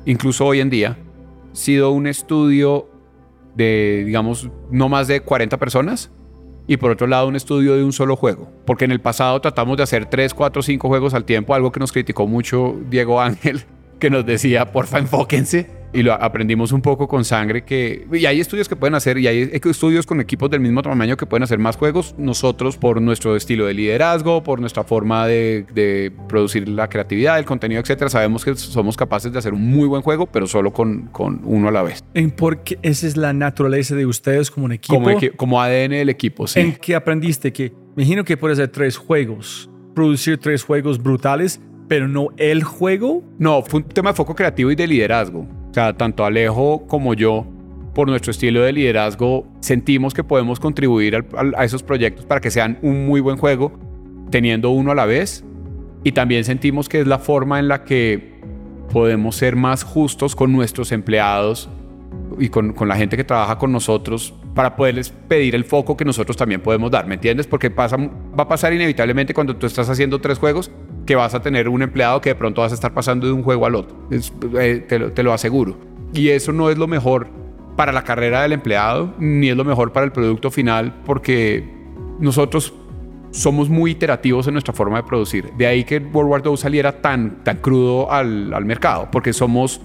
incluso 0.05 0.47
hoy 0.47 0.61
en 0.61 0.71
día, 0.71 0.97
sido 1.53 1.91
un 1.91 2.07
estudio 2.07 2.89
de, 3.55 4.05
digamos, 4.07 4.49
no 4.71 4.89
más 4.89 5.09
de 5.09 5.21
40 5.21 5.59
personas 5.59 6.11
y 6.67 6.77
por 6.77 6.93
otro 6.93 7.09
lado 7.09 7.27
un 7.27 7.35
estudio 7.35 7.77
de 7.77 7.85
un 7.85 7.93
solo 7.93 8.17
juego. 8.17 8.51
Porque 8.65 8.85
en 8.85 8.93
el 8.93 9.01
pasado 9.01 9.41
tratamos 9.41 9.77
de 9.77 9.83
hacer 9.83 10.07
3, 10.07 10.35
4, 10.35 10.63
5 10.63 10.89
juegos 10.89 11.15
al 11.15 11.25
tiempo, 11.25 11.55
algo 11.55 11.73
que 11.73 11.81
nos 11.81 11.93
criticó 11.93 12.27
mucho 12.27 12.77
Diego 12.89 13.21
Ángel, 13.21 13.65
que 13.99 14.09
nos 14.11 14.25
decía, 14.25 14.73
porfa, 14.73 14.99
enfóquense 14.99 15.80
y 15.93 16.03
lo 16.03 16.13
aprendimos 16.13 16.73
un 16.73 16.83
poco 16.83 17.09
con 17.09 17.25
sangre 17.25 17.65
que 17.65 18.07
y 18.13 18.27
hay 18.27 18.41
estudios 18.41 18.69
que 18.69 18.77
pueden 18.77 18.95
hacer 18.95 19.19
y 19.19 19.27
hay 19.27 19.51
estudios 19.53 20.07
con 20.07 20.21
equipos 20.21 20.51
del 20.51 20.61
mismo 20.61 20.83
tamaño 20.83 21.17
que 21.17 21.27
pueden 21.27 21.43
hacer 21.43 21.59
más 21.59 21.77
juegos 21.77 22.15
nosotros 22.17 22.77
por 22.77 23.01
nuestro 23.03 23.37
estilo 23.37 23.67
de 23.67 23.75
liderazgo 23.75 24.43
por 24.43 24.61
nuestra 24.61 24.85
forma 24.85 25.27
de, 25.27 25.67
de 25.75 26.13
producir 26.29 26.69
la 26.69 26.89
creatividad 26.89 27.39
el 27.39 27.45
contenido 27.45 27.81
etcétera 27.81 28.09
sabemos 28.09 28.45
que 28.45 28.55
somos 28.55 28.97
capaces 28.97 29.33
de 29.33 29.39
hacer 29.39 29.53
un 29.53 29.69
muy 29.69 29.89
buen 29.89 30.03
juego 30.03 30.27
pero 30.27 30.47
solo 30.47 30.73
con, 30.73 31.09
con 31.09 31.41
uno 31.45 31.69
a 31.69 31.73
la 31.73 31.83
vez. 31.83 32.05
En 32.15 32.31
porque 32.31 32.79
esa 32.83 33.07
es 33.07 33.17
la 33.17 33.33
naturaleza 33.33 33.95
de 33.95 34.07
ustedes 34.07 34.51
como 34.51 34.67
un 34.67 34.73
equipo 34.73 34.95
como, 34.95 35.17
como 35.37 35.61
ADN 35.61 35.91
del 35.91 36.09
equipo 36.09 36.47
sí. 36.47 36.61
En 36.61 36.73
qué 36.73 36.95
aprendiste 36.95 37.53
que 37.53 37.73
me 37.97 38.05
imagino 38.05 38.25
que 38.25 38.37
puedes 38.37 38.59
hacer 38.59 38.69
tres 38.71 38.97
juegos 38.97 39.69
producir 39.95 40.39
tres 40.39 40.63
juegos 40.63 41.03
brutales 41.03 41.61
pero 41.89 42.07
no 42.07 42.29
el 42.37 42.63
juego. 42.63 43.25
No 43.41 43.63
fue 43.63 43.81
un 43.81 43.89
tema 43.89 44.11
de 44.11 44.17
foco 44.17 44.37
creativo 44.37 44.71
y 44.71 44.77
de 44.77 44.87
liderazgo 44.87 45.60
o 45.71 45.75
sea, 45.75 45.93
tanto 45.97 46.25
Alejo 46.25 46.87
como 46.89 47.15
yo, 47.15 47.47
por 47.95 48.09
nuestro 48.09 48.31
estilo 48.31 48.63
de 48.63 48.73
liderazgo, 48.73 49.47
sentimos 49.61 50.15
que 50.15 50.25
podemos 50.25 50.59
contribuir 50.59 51.25
a, 51.57 51.65
esos 51.65 51.83
proyectos 51.83 52.25
para 52.25 52.41
que 52.41 52.51
sean 52.51 52.79
un 52.83 53.07
muy 53.07 53.21
buen 53.21 53.37
juego, 53.37 53.73
teniendo 54.31 54.71
uno 54.71 54.93
a 54.93 54.95
la 54.95 55.07
vez. 55.07 55.45
Y 56.03 56.13
también 56.13 56.45
sentimos 56.45 56.89
que 56.89 57.01
es 57.01 57.07
la 57.07 57.19
forma 57.19 57.59
en 57.59 57.69
la 57.69 57.85
que 57.85 58.41
podemos 58.93 59.37
ser 59.37 59.55
más 59.55 59.85
justos 59.85 60.35
con 60.35 60.53
nuestros 60.53 60.93
empleados 60.93 61.69
y 62.39 62.49
con, 62.49 62.73
con, 62.73 62.89
la 62.89 62.97
gente 62.97 63.17
que 63.17 63.25
trabaja 63.25 63.59
con 63.59 63.71
nosotros 63.71 64.35
para 64.55 64.75
poderles 64.75 65.11
pedir 65.29 65.55
el 65.55 65.65
foco 65.65 65.97
que 65.97 66.05
nosotros 66.05 66.37
también 66.37 66.61
podemos 66.61 66.91
dar, 66.91 67.07
¿me 67.07 67.15
entiendes? 67.15 67.47
Porque 67.47 67.71
pasa, 67.71 67.97
va 67.97 68.45
a 68.45 68.49
pasar 68.49 68.73
inevitablemente 68.73 69.35
cuando 69.35 69.55
tú 69.57 69.67
estás 69.67 69.89
haciendo 69.89 70.21
tres 70.21 70.39
juegos 70.39 70.71
que 71.07 71.17
vas 71.17 71.35
a 71.35 71.43
tener 71.43 71.69
un 71.69 71.83
empleado 71.83 72.21
que 72.21 72.31
de 72.31 72.35
pronto 72.35 72.61
vas 72.61 72.73
a 72.73 72.75
estar 72.75 72.93
pasando 72.93 73.27
de 73.27 73.33
un 73.33 73.43
juego 73.43 73.67
al 73.67 73.75
otro, 73.75 73.97
eh, 74.11 74.85
te, 74.89 74.99
lo, 74.99 75.13
te 75.13 75.23
lo 75.23 75.33
aseguro. 75.33 75.77
Y 76.13 76.29
eso 76.29 76.53
no 76.53 76.71
es 76.71 76.79
lo 76.79 76.87
mejor 76.87 77.29
para 77.77 77.93
la 77.93 78.05
carrera 78.05 78.43
del 78.43 78.53
empleado, 78.53 79.15
ni 79.19 79.49
es 79.49 79.57
lo 79.57 79.65
mejor 79.65 79.93
para 79.93 80.05
el 80.05 80.13
producto 80.13 80.51
final, 80.51 81.03
porque 81.05 81.69
nosotros 82.19 82.75
somos 83.31 83.69
muy 83.69 83.93
iterativos 83.93 84.47
en 84.49 84.55
nuestra 84.55 84.75
forma 84.75 84.99
de 84.99 85.05
producir. 85.05 85.53
De 85.57 85.67
ahí 85.67 85.85
que 85.85 85.99
World 85.99 86.31
War 86.31 86.43
II 86.45 86.57
saliera 86.57 87.01
tan, 87.01 87.45
tan 87.45 87.59
crudo 87.59 88.11
al, 88.11 88.53
al 88.53 88.65
mercado, 88.65 89.09
porque 89.11 89.33
somos 89.33 89.81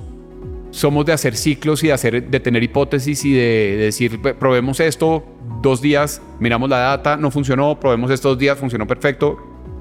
somos 0.75 1.05
de 1.05 1.13
hacer 1.13 1.37
ciclos 1.37 1.83
y 1.85 1.87
de, 1.87 1.93
hacer, 1.93 2.29
de 2.29 2.39
tener 2.41 2.61
hipótesis 2.61 3.23
y 3.23 3.33
de, 3.33 3.77
decir, 3.77 4.19
probemos 4.37 4.81
esto, 4.81 5.23
dos 5.61 5.81
días, 5.81 6.21
miramos 6.41 6.69
la 6.69 6.79
data, 6.79 7.15
no 7.15 7.31
funcionó, 7.31 7.79
probemos 7.79 8.11
estos 8.11 8.37
días, 8.37 8.59
funcionó 8.59 8.85
perfecto, 8.85 9.37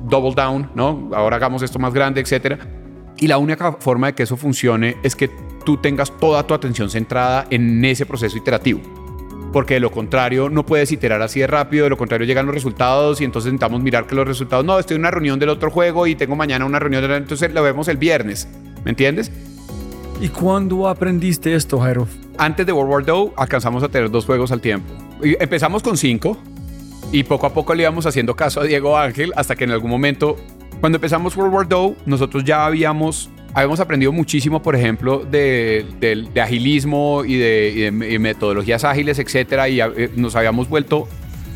double 0.08 0.34
down, 0.34 0.70
¿no? 0.74 1.10
Ahora 1.14 1.36
hagamos 1.36 1.62
esto 1.62 1.78
más 1.78 1.92
grande, 1.92 2.20
etcétera. 2.20 2.58
Y 3.16 3.26
la 3.26 3.38
única 3.38 3.72
forma 3.72 4.08
de 4.08 4.14
que 4.14 4.24
eso 4.24 4.36
funcione 4.36 4.96
es 5.02 5.14
que 5.14 5.30
tú 5.64 5.76
tengas 5.76 6.10
toda 6.18 6.46
tu 6.46 6.54
atención 6.54 6.90
centrada 6.90 7.46
en 7.50 7.84
ese 7.84 8.06
proceso 8.06 8.36
iterativo. 8.36 8.80
Porque 9.52 9.74
de 9.74 9.80
lo 9.80 9.90
contrario 9.90 10.50
no 10.50 10.66
puedes 10.66 10.90
iterar 10.90 11.22
así 11.22 11.40
de 11.40 11.46
rápido, 11.46 11.84
de 11.84 11.90
lo 11.90 11.96
contrario 11.96 12.26
llegan 12.26 12.46
los 12.46 12.54
resultados 12.54 13.20
y 13.20 13.24
entonces 13.24 13.52
intentamos 13.52 13.80
mirar 13.80 14.06
que 14.06 14.16
los 14.16 14.26
resultados, 14.26 14.64
no, 14.64 14.78
estoy 14.78 14.96
en 14.96 15.02
una 15.02 15.12
reunión 15.12 15.38
del 15.38 15.48
otro 15.48 15.70
juego 15.70 16.08
y 16.08 16.16
tengo 16.16 16.34
mañana 16.34 16.64
una 16.64 16.80
reunión, 16.80 17.02
del, 17.02 17.12
entonces 17.12 17.52
lo 17.52 17.62
vemos 17.62 17.86
el 17.86 17.96
viernes, 17.96 18.48
¿me 18.84 18.90
entiendes? 18.90 19.30
¿Y 20.20 20.28
cuándo 20.28 20.88
aprendiste 20.88 21.54
esto, 21.54 21.78
Jairo? 21.78 22.08
Antes 22.36 22.66
de 22.66 22.72
World 22.72 23.08
War 23.08 23.16
II 23.16 23.32
alcanzamos 23.36 23.82
a 23.84 23.88
tener 23.88 24.10
dos 24.10 24.26
juegos 24.26 24.50
al 24.50 24.60
tiempo. 24.60 24.92
Empezamos 25.22 25.84
con 25.84 25.96
cinco 25.96 26.36
y 27.14 27.22
poco 27.24 27.46
a 27.46 27.52
poco 27.54 27.74
le 27.74 27.82
íbamos 27.84 28.06
haciendo 28.06 28.34
caso 28.34 28.60
a 28.60 28.64
Diego 28.64 28.98
Ángel 28.98 29.32
hasta 29.36 29.54
que 29.54 29.64
en 29.64 29.70
algún 29.70 29.90
momento, 29.90 30.36
cuando 30.80 30.96
empezamos 30.96 31.36
World 31.36 31.54
War 31.54 31.66
II, 31.70 31.94
nosotros 32.06 32.42
ya 32.44 32.66
habíamos, 32.66 33.30
habíamos 33.54 33.78
aprendido 33.80 34.10
muchísimo, 34.12 34.60
por 34.60 34.74
ejemplo, 34.74 35.20
de, 35.24 35.86
de- 36.00 36.28
de 36.34 36.40
agilismo 36.40 37.22
y 37.24 37.36
de, 37.36 37.72
y 37.74 37.80
de- 37.82 38.18
metodologías 38.18 38.82
ágiles, 38.84 39.18
etcétera, 39.18 39.68
y 39.68 39.80
eh, 39.80 40.10
nos 40.16 40.34
habíamos 40.34 40.68
vuelto, 40.68 41.06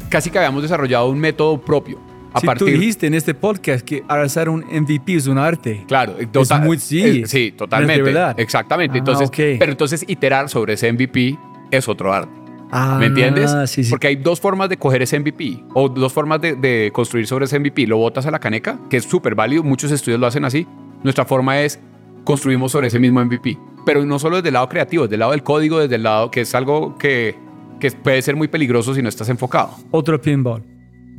casi 0.08 0.30
que 0.30 0.38
habíamos 0.38 0.62
desarrollado 0.62 1.08
un 1.08 1.18
método 1.18 1.60
propio. 1.60 1.98
A 2.32 2.40
si 2.40 2.46
partir, 2.46 2.66
tú 2.68 2.72
dijiste 2.78 3.06
en 3.06 3.14
este 3.14 3.34
podcast 3.34 3.84
que 3.84 4.04
hacer 4.06 4.48
un 4.50 4.60
MVP 4.70 5.14
es 5.14 5.26
un 5.26 5.38
arte. 5.38 5.84
Claro, 5.88 6.14
total- 6.30 6.62
muy- 6.62 6.78
sí. 6.78 7.00
eh, 7.00 7.22
sí, 7.26 7.48
Es 7.48 7.56
totalmente. 7.56 7.96
de 7.96 8.02
verdad. 8.02 8.38
Exactamente. 8.38 8.96
Ah, 8.96 8.98
entonces, 8.98 9.30
pero 9.58 9.72
entonces 9.72 10.04
iterar 10.06 10.48
sobre 10.50 10.74
ese 10.74 10.92
MVP 10.92 11.36
es 11.70 11.88
otro 11.88 12.12
arte. 12.12 12.30
Ah, 12.70 12.96
¿Me 12.98 13.06
entiendes? 13.06 13.54
Sí, 13.66 13.84
sí. 13.84 13.90
Porque 13.90 14.08
hay 14.08 14.16
dos 14.16 14.40
formas 14.40 14.68
de 14.68 14.76
coger 14.76 15.02
ese 15.02 15.18
MVP 15.18 15.64
o 15.74 15.88
dos 15.88 16.12
formas 16.12 16.40
de, 16.40 16.54
de 16.54 16.90
construir 16.92 17.26
sobre 17.26 17.46
ese 17.46 17.58
MVP. 17.58 17.86
Lo 17.86 17.96
botas 17.96 18.26
a 18.26 18.30
la 18.30 18.38
caneca, 18.38 18.78
que 18.90 18.98
es 18.98 19.04
súper 19.04 19.34
válido, 19.34 19.62
muchos 19.62 19.90
estudios 19.90 20.20
lo 20.20 20.26
hacen 20.26 20.44
así. 20.44 20.66
Nuestra 21.02 21.24
forma 21.24 21.60
es 21.60 21.80
construimos 22.24 22.72
sobre 22.72 22.88
ese 22.88 22.98
mismo 22.98 23.24
MVP. 23.24 23.58
Pero 23.86 24.04
no 24.04 24.18
solo 24.18 24.36
desde 24.36 24.48
el 24.48 24.54
lado 24.54 24.68
creativo, 24.68 25.04
desde 25.04 25.14
el 25.14 25.20
lado 25.20 25.32
del 25.32 25.42
código, 25.42 25.78
desde 25.78 25.94
el 25.94 26.02
lado 26.02 26.30
que 26.30 26.42
es 26.42 26.54
algo 26.54 26.98
que, 26.98 27.34
que 27.80 27.90
puede 27.90 28.20
ser 28.20 28.36
muy 28.36 28.48
peligroso 28.48 28.94
si 28.94 29.00
no 29.00 29.08
estás 29.08 29.30
enfocado. 29.30 29.70
Otro 29.90 30.20
pinball. 30.20 30.62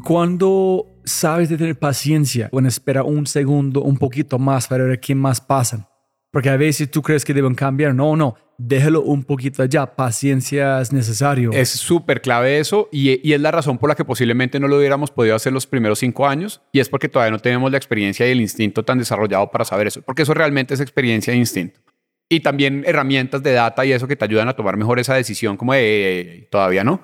Cuando 0.04 0.86
sabes 1.04 1.50
de 1.50 1.58
tener 1.58 1.80
paciencia 1.80 2.50
o 2.52 2.60
en 2.60 2.68
esperar 2.68 3.04
un 3.04 3.26
segundo, 3.26 3.82
un 3.82 3.98
poquito 3.98 4.38
más 4.38 4.68
para 4.68 4.84
ver 4.84 5.00
qué 5.00 5.16
más 5.16 5.42
pasan. 5.42 5.88
Porque 6.32 6.50
a 6.50 6.58
veces 6.58 6.92
tú 6.92 7.02
crees 7.02 7.26
que 7.26 7.34
deben 7.34 7.56
cambiar. 7.56 7.96
No, 7.96 8.16
no. 8.16 8.36
Déjalo 8.62 9.02
un 9.02 9.24
poquito 9.24 9.64
allá. 9.64 9.86
Paciencia 9.96 10.82
es 10.82 10.92
necesario. 10.92 11.52
Es 11.54 11.70
súper 11.70 12.22
clave 12.22 12.60
eso 12.60 12.90
y, 12.92 13.26
y 13.28 13.32
es 13.32 13.40
la 13.40 13.52
razón 13.52 13.78
por 13.78 13.90
la 13.90 13.96
que 13.96 14.04
posiblemente 14.04 14.60
no 14.60 14.68
lo 14.68 14.78
hubiéramos 14.78 15.12
podido 15.12 15.34
hacer 15.34 15.54
los 15.54 15.66
primeros 15.66 16.00
cinco 16.00 16.28
años 16.28 16.62
y 16.74 16.82
es 16.82 16.90
porque 16.90 17.08
todavía 17.08 17.32
no 17.32 17.40
tenemos 17.40 17.72
la 17.72 17.78
experiencia 17.78 18.28
y 18.28 18.32
el 18.32 18.42
instinto 18.42 18.84
tan 18.84 19.00
desarrollado 19.00 19.50
para 19.50 19.64
saber 19.64 19.88
eso, 19.88 20.02
porque 20.02 20.24
eso 20.24 20.34
realmente 20.34 20.74
es 20.74 20.82
experiencia 20.82 21.34
e 21.34 21.38
instinto. 21.38 21.80
Y 22.28 22.42
también 22.42 22.84
herramientas 22.86 23.42
de 23.42 23.54
data 23.54 23.86
y 23.86 23.94
eso 23.94 24.08
que 24.08 24.18
te 24.18 24.26
ayudan 24.26 24.50
a 24.50 24.54
tomar 24.54 24.76
mejor 24.76 25.00
esa 25.00 25.16
decisión 25.16 25.56
como 25.56 25.74
de 25.74 26.50
todavía 26.52 26.84
no. 26.84 27.02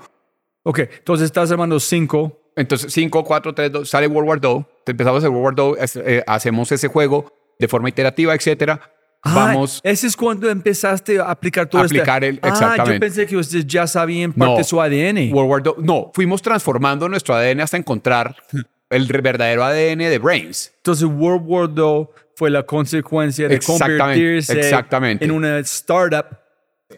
Ok, 0.64 0.80
entonces 0.80 1.26
estás 1.26 1.49
armando 1.51 1.80
cinco. 1.80 2.41
Entonces 2.58 2.93
5, 2.93 3.24
4, 3.24 3.53
3, 3.53 3.72
2, 3.72 3.89
sale 3.89 4.08
World 4.08 4.30
War 4.30 4.39
II, 4.41 4.66
empezamos 4.86 5.18
a 5.18 5.28
hacer 5.28 5.30
World 5.30 5.60
War 5.60 5.78
II, 5.78 6.01
eh, 6.06 6.24
hacemos 6.26 6.72
ese 6.72 6.88
juego 6.88 7.34
de 7.60 7.68
forma 7.68 7.89
iterativa, 7.89 8.34
etcétera. 8.34 8.95
Vamos... 9.34 9.82
Ah, 9.84 9.90
ese 9.90 10.08
es 10.08 10.16
cuando 10.16 10.50
empezaste 10.50 11.20
a 11.20 11.24
aplicar 11.32 11.68
todo 11.68 11.84
este- 11.84 11.98
Aplicar 11.98 12.24
el- 12.24 12.40
Ah, 12.42 12.48
yo 12.48 12.54
exactamente. 12.54 13.00
pensé 13.00 13.26
que 13.26 13.38
ustedes 13.38 13.66
ya 13.66 13.88
sabían 13.88 14.32
parte 14.34 14.52
No. 14.54 14.58
de 14.58 14.64
su 14.64 14.80
ADN. 14.82 15.32
World 15.34 15.52
War 15.52 15.62
II. 15.66 15.84
No, 15.86 16.12
fuimos 16.14 16.42
transformando 16.42 17.10
nuestro 17.10 17.34
ADN 17.36 17.62
hasta 17.62 17.78
encontrar 17.78 18.36
el 18.90 19.08
verdadero 19.08 19.64
ADN 19.64 20.10
de 20.10 20.20
Brains. 20.20 20.72
Entonces 20.78 21.08
World 21.10 21.44
War 21.46 21.70
II 21.76 22.08
fue 22.36 22.50
la 22.50 22.64
consecuencia 22.64 23.48
de 23.48 23.56
Exactamente, 23.56 23.98
convertirse 24.00 24.60
exactamente. 24.60 25.26
en 25.26 25.32
una 25.32 25.58
startup 25.60 26.26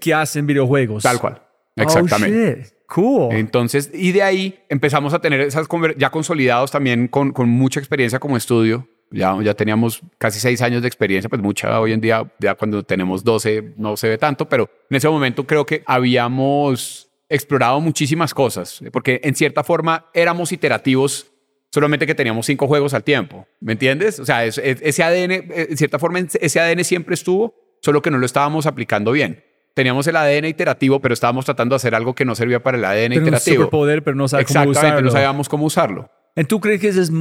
que 0.02 0.14
hacen 0.14 0.46
videojuegos. 0.46 1.04
Tal 1.04 1.20
cual. 1.20 1.42
Oh, 1.78 1.82
Exactamente. 1.82 2.62
shit. 2.64 2.74
Cool. 2.88 3.36
Entonces, 3.36 3.90
y 3.94 4.14
de 4.14 4.24
ahí 4.24 4.60
empezamos 4.70 5.14
a 5.14 5.20
tener 5.20 5.42
esas 5.42 5.68
ya 5.98 6.10
consolidados 6.10 6.72
también 6.72 7.08
con, 7.08 7.32
con 7.32 7.50
mucha 7.50 7.80
experiencia 7.80 8.18
como 8.20 8.36
estudio. 8.38 8.88
Ya, 9.12 9.38
ya 9.42 9.54
teníamos 9.54 10.02
casi 10.18 10.40
seis 10.40 10.62
años 10.62 10.82
de 10.82 10.88
experiencia, 10.90 11.30
pues 11.30 11.42
mucha 11.42 11.80
hoy 11.80 11.94
en 11.94 12.02
día, 12.02 12.30
ya 12.40 12.56
cuando 12.56 12.84
tenemos 12.84 13.24
12 13.24 13.74
no 13.78 13.96
se 13.96 14.10
ve 14.10 14.18
tanto, 14.18 14.50
pero 14.50 14.70
en 14.90 14.98
ese 14.98 15.08
momento 15.08 15.46
creo 15.48 15.66
que 15.66 15.82
habíamos 15.86 17.10
explorado 17.30 17.80
muchísimas 17.80 18.34
cosas, 18.34 18.82
porque 18.92 19.20
en 19.24 19.36
cierta 19.36 19.64
forma 19.64 20.06
éramos 20.14 20.52
iterativos, 20.52 21.28
solamente 21.72 22.06
que 22.08 22.16
teníamos 22.16 22.46
cinco 22.46 22.68
juegos 22.68 22.94
al 22.94 23.04
tiempo, 23.04 23.48
¿me 23.60 23.74
entiendes? 23.74 24.20
O 24.20 24.26
sea, 24.26 24.46
es- 24.46 24.58
es- 24.58 24.80
ese 24.82 25.04
ADN, 25.04 25.32
en 25.52 25.78
cierta 25.78 26.00
forma, 26.00 26.20
ese 26.20 26.60
ADN 26.60 26.84
siempre 26.84 27.14
estuvo, 27.16 27.56
solo 27.82 28.02
que 28.02 28.12
no 28.12 28.18
lo 28.18 28.26
estábamos 28.26 28.66
aplicando 28.66 29.12
bien. 29.12 29.44
Teníamos 29.74 30.08
el 30.08 30.16
ADN 30.16 30.48
iterativo, 30.48 31.00
pero 31.02 31.14
estábamos 31.14 31.46
tratando 31.46 31.74
de 31.74 31.78
hacer 31.78 31.94
algo 31.96 32.16
que 32.16 32.26
no 32.26 32.34
servía 32.36 32.64
para 32.64 32.78
el 32.78 32.86
ADN 32.86 33.10
Pero 33.16 33.22
un 33.22 33.28
iterativo. 33.28 33.56
superpoder, 33.66 34.04
pero 34.04 34.16
no 34.16 34.28
sabes 34.28 34.48
cómo 34.48 34.60
Exactamente, 34.64 34.88
usarlo. 34.96 35.06
no 35.06 35.12
sabíamos 35.12 35.50
cómo 35.50 35.66
usarlo. 35.66 36.10
¿Y 36.36 36.44
¿Tú 36.46 36.60
crees 36.60 36.82
que 36.82 36.88
esa 36.88 37.02
es 37.02 37.12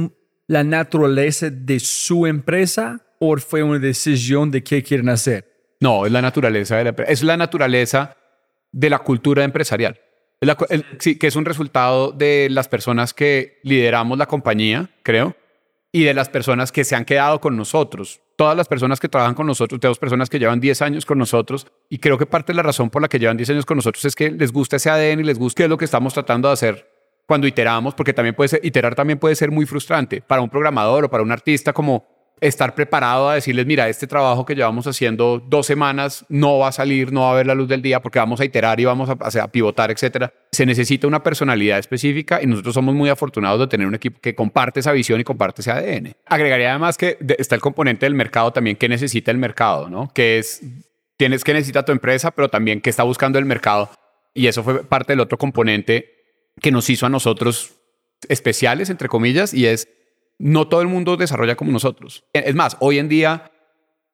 la 0.47 0.63
naturaleza 0.63 1.49
de 1.49 1.79
su 1.79 2.25
empresa 2.25 3.01
o 3.19 3.37
fue 3.37 3.63
una 3.63 3.79
decisión 3.79 4.49
de 4.51 4.63
qué 4.63 4.81
quieren 4.83 5.09
hacer? 5.09 5.45
No, 5.79 6.05
es 6.05 6.11
la 6.11 6.21
naturaleza 6.21 6.77
de 6.77 6.83
la 6.85 6.89
es 7.07 7.21
la 7.23 7.37
naturaleza 7.37 8.15
de 8.71 8.89
la 8.89 8.99
cultura 8.99 9.43
empresarial. 9.43 9.99
La 10.41 10.55
el- 10.69 10.85
sí, 10.99 11.17
que 11.17 11.27
es 11.27 11.35
un 11.35 11.45
resultado 11.45 12.11
de 12.11 12.47
las 12.51 12.67
personas 12.67 13.13
que 13.13 13.59
lideramos 13.63 14.17
la 14.17 14.27
compañía, 14.27 14.89
creo, 15.03 15.35
y 15.91 16.03
de 16.03 16.13
las 16.13 16.29
personas 16.29 16.71
que 16.71 16.83
se 16.83 16.95
han 16.95 17.05
quedado 17.05 17.39
con 17.41 17.55
nosotros. 17.57 18.19
Todas 18.35 18.55
las 18.55 18.67
personas 18.67 18.99
que 18.99 19.09
trabajan 19.09 19.33
con 19.33 19.47
nosotros, 19.47 19.79
tenemos 19.81 19.97
personas 19.97 20.29
que 20.29 20.37
llevan 20.37 20.59
10 20.59 20.81
años 20.83 21.05
con 21.07 21.17
nosotros, 21.17 21.65
y 21.89 21.97
creo 21.97 22.19
que 22.19 22.27
parte 22.27 22.53
de 22.53 22.57
la 22.57 22.61
razón 22.63 22.89
por 22.91 23.01
la 23.01 23.07
que 23.07 23.17
llevan 23.17 23.35
10 23.35 23.49
años 23.49 23.65
con 23.65 23.77
nosotros 23.77 24.05
es 24.05 24.15
que 24.15 24.29
les 24.29 24.51
gusta 24.51 24.75
ese 24.75 24.91
ADN 24.91 25.21
y 25.21 25.23
les 25.23 25.39
gusta 25.39 25.57
qué 25.57 25.63
es 25.63 25.69
lo 25.69 25.77
que 25.77 25.85
estamos 25.85 26.13
tratando 26.13 26.49
de 26.49 26.53
hacer 26.53 26.96
cuando 27.27 27.45
iteramos, 27.45 27.93
porque 27.93 28.13
también 28.13 28.33
puede 28.33 28.47
ser, 28.47 28.61
iterar 28.63 28.95
también 28.95 29.19
puede 29.19 29.35
ser 29.35 29.51
muy 29.51 29.65
frustrante 29.65 30.21
para 30.21 30.41
un 30.41 30.49
programador 30.49 31.05
o 31.05 31.09
para 31.09 31.21
un 31.21 31.31
artista, 31.31 31.73
como 31.73 32.07
estar 32.39 32.75
preparado 32.75 33.29
a 33.29 33.35
decirles, 33.35 33.65
mira, 33.65 33.89
este 33.89 34.05
trabajo 34.05 34.45
que 34.45 34.55
llevamos 34.55 34.85
haciendo 34.85 35.39
dos 35.39 35.65
semanas 35.65 36.25
no 36.29 36.59
va 36.59 36.67
a 36.67 36.71
salir, 36.71 37.11
no 37.11 37.21
va 37.21 37.31
a 37.31 37.35
ver 37.35 37.47
la 37.47 37.55
luz 37.55 37.67
del 37.67 37.81
día 37.81 37.99
porque 37.99 38.19
vamos 38.19 38.39
a 38.39 38.45
iterar 38.45 38.79
y 38.79 38.85
vamos 38.85 39.09
a, 39.09 39.31
sea, 39.31 39.45
a 39.45 39.47
pivotar, 39.51 39.91
etcétera. 39.91 40.31
Se 40.51 40.65
necesita 40.65 41.07
una 41.07 41.23
personalidad 41.23 41.79
específica 41.79 42.41
y 42.41 42.45
nosotros 42.45 42.75
somos 42.75 42.93
muy 42.93 43.09
afortunados 43.09 43.59
de 43.59 43.67
tener 43.67 43.87
un 43.87 43.95
equipo 43.95 44.19
que 44.21 44.35
comparte 44.35 44.79
esa 44.79 44.91
visión 44.91 45.19
y 45.19 45.23
comparte 45.23 45.61
ese 45.61 45.71
ADN. 45.71 46.13
Agregaría 46.27 46.69
además 46.69 46.97
que 46.97 47.17
está 47.37 47.55
el 47.55 47.61
componente 47.61 48.05
del 48.05 48.13
mercado 48.13 48.53
también, 48.53 48.75
que 48.75 48.87
necesita 48.87 49.31
el 49.31 49.37
mercado, 49.37 49.89
¿no? 49.89 50.11
Que 50.13 50.37
es, 50.37 50.61
tienes 51.17 51.43
que 51.43 51.53
necesita 51.53 51.83
tu 51.83 51.91
empresa, 51.91 52.31
pero 52.31 52.49
también 52.49 52.81
que 52.81 52.89
está 52.89 53.03
buscando 53.03 53.39
el 53.39 53.45
mercado. 53.45 53.89
Y 54.35 54.45
eso 54.45 54.63
fue 54.63 54.83
parte 54.83 55.13
del 55.13 55.21
otro 55.21 55.39
componente 55.39 56.16
que 56.61 56.71
nos 56.71 56.89
hizo 56.89 57.05
a 57.05 57.09
nosotros 57.09 57.75
especiales, 58.29 58.89
entre 58.89 59.09
comillas, 59.09 59.53
y 59.53 59.67
es 59.67 59.87
no 60.39 60.67
todo 60.67 60.81
el 60.81 60.87
mundo 60.87 61.17
desarrolla 61.17 61.55
como 61.55 61.71
nosotros. 61.71 62.25
Es 62.33 62.55
más, 62.55 62.77
hoy 62.79 62.99
en 62.99 63.09
día 63.09 63.51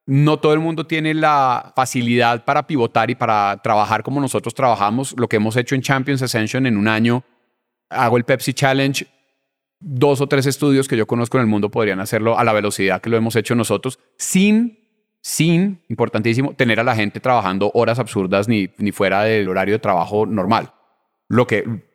no 0.06 0.40
todo 0.40 0.54
el 0.54 0.60
mundo 0.60 0.86
tiene 0.86 1.14
la 1.14 1.72
facilidad 1.76 2.44
para 2.44 2.68
pivotar 2.68 3.10
y 3.10 3.16
para 3.16 3.62
trabajar 3.64 4.04
como 4.04 4.20
nosotros 4.20 4.54
trabajamos. 4.54 5.16
Lo 5.18 5.28
que 5.28 5.38
hemos 5.38 5.56
hecho 5.56 5.76
en 5.76 5.82
Champions 5.82 6.22
Ascension 6.22 6.66
en 6.66 6.78
un 6.78 6.88
año, 6.88 7.24
hago 7.90 8.18
el 8.18 8.26
Pepsi 8.26 8.54
Challenge, 8.54 9.08
dos 9.80 10.22
o 10.22 10.28
tres 10.28 10.46
estudios 10.46 10.88
que 10.88 10.98
yo 10.98 11.06
conozco 11.08 11.38
en 11.38 11.42
el 11.42 11.48
mundo 11.48 11.70
podrían 11.70 12.00
hacerlo 12.00 12.38
a 12.38 12.44
la 12.44 12.54
velocidad 12.54 13.02
que 13.02 13.10
lo 13.10 13.18
hemos 13.18 13.36
hecho 13.36 13.56
nosotros, 13.56 14.00
sin, 14.18 14.80
sin, 15.22 15.82
importantísimo, 15.90 16.54
tener 16.54 16.80
a 16.80 16.84
la 16.84 16.96
gente 16.96 17.20
trabajando 17.20 17.72
horas 17.74 18.00
absurdas 18.00 18.48
ni, 18.48 18.70
ni 18.78 18.92
fuera 18.92 19.24
del 19.24 19.48
horario 19.48 19.76
de 19.76 19.80
trabajo 19.80 20.26
normal. 20.26 20.74
Lo 21.28 21.48
que, 21.48 21.93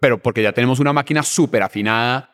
pero 0.00 0.18
porque 0.18 0.42
ya 0.42 0.52
tenemos 0.52 0.80
una 0.80 0.92
máquina 0.92 1.22
súper 1.22 1.62
afinada, 1.62 2.30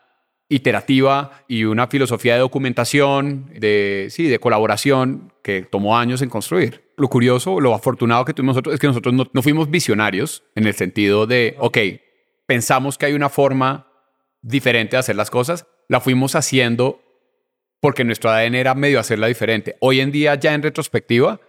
iterativa 0.48 1.44
y 1.48 1.64
una 1.64 1.88
filosofía 1.88 2.34
de 2.34 2.40
documentación, 2.40 3.50
de, 3.58 4.08
sí, 4.10 4.28
de 4.28 4.38
colaboración 4.38 5.32
que 5.42 5.62
tomó 5.62 5.98
años 5.98 6.22
en 6.22 6.30
construir. 6.30 6.92
Lo 6.96 7.08
curioso, 7.08 7.60
lo 7.60 7.74
afortunado 7.74 8.24
que 8.24 8.32
tuvimos 8.32 8.54
nosotros 8.54 8.74
es 8.74 8.80
que 8.80 8.86
nosotros 8.86 9.12
no, 9.12 9.26
no 9.32 9.42
fuimos 9.42 9.70
visionarios 9.70 10.44
en 10.54 10.66
el 10.66 10.74
sentido 10.74 11.26
de, 11.26 11.56
ok, 11.58 11.78
pensamos 12.46 12.96
que 12.96 13.06
hay 13.06 13.12
una 13.14 13.28
forma 13.28 13.88
diferente 14.40 14.96
de 14.96 15.00
hacer 15.00 15.16
las 15.16 15.30
cosas, 15.30 15.66
la 15.88 16.00
fuimos 16.00 16.36
haciendo 16.36 17.00
porque 17.80 18.04
nuestro 18.04 18.30
ADN 18.30 18.54
era 18.54 18.74
medio 18.74 18.98
hacerla 18.98 19.26
diferente. 19.26 19.76
Hoy 19.80 20.00
en 20.00 20.12
día, 20.12 20.34
ya 20.36 20.54
en 20.54 20.62
retrospectiva, 20.62 21.40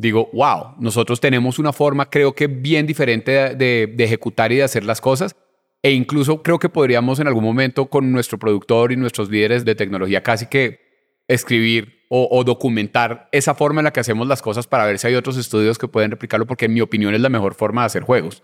digo, 0.00 0.30
wow, 0.32 0.74
nosotros 0.78 1.20
tenemos 1.20 1.58
una 1.58 1.72
forma, 1.72 2.08
creo 2.08 2.32
que 2.32 2.46
bien 2.46 2.86
diferente 2.86 3.30
de, 3.32 3.54
de- 3.54 3.86
de 3.94 4.04
ejecutar 4.04 4.50
y 4.52 4.56
de 4.56 4.62
hacer 4.64 4.84
las 4.84 5.00
cosas. 5.00 5.36
E 5.82 5.92
incluso 5.92 6.42
creo 6.42 6.58
que 6.58 6.68
podríamos 6.68 7.20
en 7.20 7.26
algún 7.26 7.44
momento 7.44 7.86
con 7.86 8.12
nuestro 8.12 8.38
productor 8.38 8.92
y 8.92 8.96
nuestros 8.96 9.30
líderes 9.30 9.64
de 9.64 9.74
tecnología 9.74 10.22
casi 10.22 10.46
que 10.46 10.78
escribir 11.28 12.00
o, 12.10 12.28
o 12.30 12.44
documentar 12.44 13.28
esa 13.32 13.54
forma 13.54 13.80
en 13.80 13.84
la 13.84 13.92
que 13.92 14.00
hacemos 14.00 14.26
las 14.26 14.42
cosas 14.42 14.66
para 14.66 14.84
ver 14.84 14.98
si 14.98 15.06
hay 15.06 15.14
otros 15.14 15.36
estudios 15.36 15.78
que 15.78 15.88
pueden 15.88 16.10
replicarlo, 16.10 16.46
porque 16.46 16.66
en 16.66 16.74
mi 16.74 16.80
opinión 16.80 17.14
es 17.14 17.20
la 17.20 17.28
mejor 17.28 17.54
forma 17.54 17.82
de 17.82 17.86
hacer 17.86 18.02
juegos. 18.02 18.42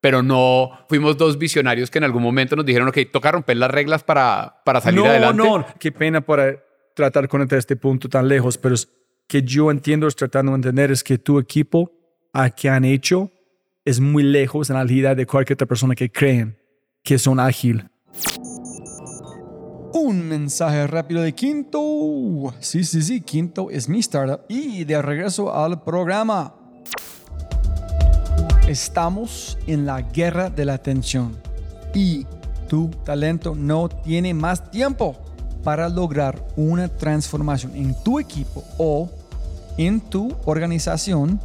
Pero 0.00 0.22
no 0.22 0.70
fuimos 0.88 1.18
dos 1.18 1.36
visionarios 1.36 1.90
que 1.90 1.98
en 1.98 2.04
algún 2.04 2.22
momento 2.22 2.56
nos 2.56 2.64
dijeron, 2.64 2.88
ok, 2.88 2.98
toca 3.12 3.32
romper 3.32 3.56
las 3.58 3.70
reglas 3.70 4.02
para, 4.04 4.62
para 4.64 4.80
salir 4.80 5.00
no, 5.00 5.06
adelante. 5.06 5.42
no, 5.42 5.66
qué 5.78 5.92
pena 5.92 6.20
para 6.22 6.56
tratar 6.94 7.28
con 7.28 7.46
este 7.50 7.76
punto 7.76 8.08
tan 8.08 8.26
lejos, 8.28 8.56
pero 8.56 8.74
es 8.74 8.88
que 9.30 9.44
yo 9.44 9.70
entiendo, 9.70 10.08
es 10.08 10.16
tratando 10.16 10.50
de 10.50 10.56
entender, 10.56 10.90
es 10.90 11.04
que 11.04 11.16
tu 11.16 11.38
equipo 11.38 11.92
a 12.32 12.50
que 12.50 12.68
han 12.68 12.84
hecho 12.84 13.30
es 13.84 14.00
muy 14.00 14.24
lejos 14.24 14.68
en 14.68 14.74
la 14.74 14.82
realidad 14.82 15.16
de 15.16 15.24
cualquier 15.24 15.54
otra 15.54 15.68
persona 15.68 15.94
que 15.94 16.10
creen 16.10 16.58
que 17.04 17.16
son 17.16 17.38
ágil. 17.38 17.88
Un 19.94 20.28
mensaje 20.28 20.84
rápido 20.88 21.22
de 21.22 21.32
Quinto. 21.32 22.52
Sí, 22.58 22.82
sí, 22.82 23.02
sí, 23.02 23.20
Quinto 23.20 23.70
es 23.70 23.88
mi 23.88 24.00
startup 24.00 24.40
y 24.48 24.82
de 24.82 25.00
regreso 25.00 25.54
al 25.54 25.84
programa. 25.84 26.56
Estamos 28.66 29.56
en 29.68 29.86
la 29.86 30.02
guerra 30.02 30.50
de 30.50 30.64
la 30.64 30.74
atención 30.74 31.36
y 31.94 32.26
tu 32.68 32.90
talento 33.04 33.54
no 33.54 33.88
tiene 33.88 34.34
más 34.34 34.72
tiempo 34.72 35.16
para 35.62 35.88
lograr 35.88 36.44
una 36.56 36.88
transformación 36.88 37.76
en 37.76 37.94
tu 38.02 38.18
equipo 38.18 38.64
o 38.76 39.19
en 39.76 40.00
tu 40.00 40.34
organización. 40.44 41.40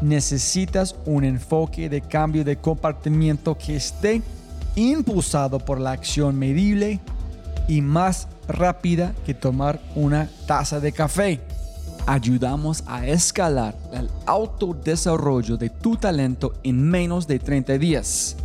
Necesitas 0.00 0.96
un 1.06 1.24
enfoque 1.24 1.88
de 1.88 2.00
cambio 2.00 2.44
de 2.44 2.56
comportamiento 2.56 3.56
que 3.56 3.76
esté 3.76 4.22
impulsado 4.74 5.58
por 5.58 5.80
la 5.80 5.92
acción 5.92 6.38
medible 6.38 7.00
y 7.68 7.80
más 7.80 8.28
rápida 8.48 9.14
que 9.24 9.34
tomar 9.34 9.80
una 9.94 10.28
taza 10.46 10.80
de 10.80 10.92
café. 10.92 11.40
Ayudamos 12.06 12.82
a 12.86 13.06
escalar 13.06 13.76
el 13.92 14.10
autodesarrollo 14.26 15.56
de 15.56 15.70
tu 15.70 15.96
talento 15.96 16.54
en 16.64 16.82
menos 16.82 17.26
de 17.28 17.38
30 17.38 17.78
días. 17.78 18.36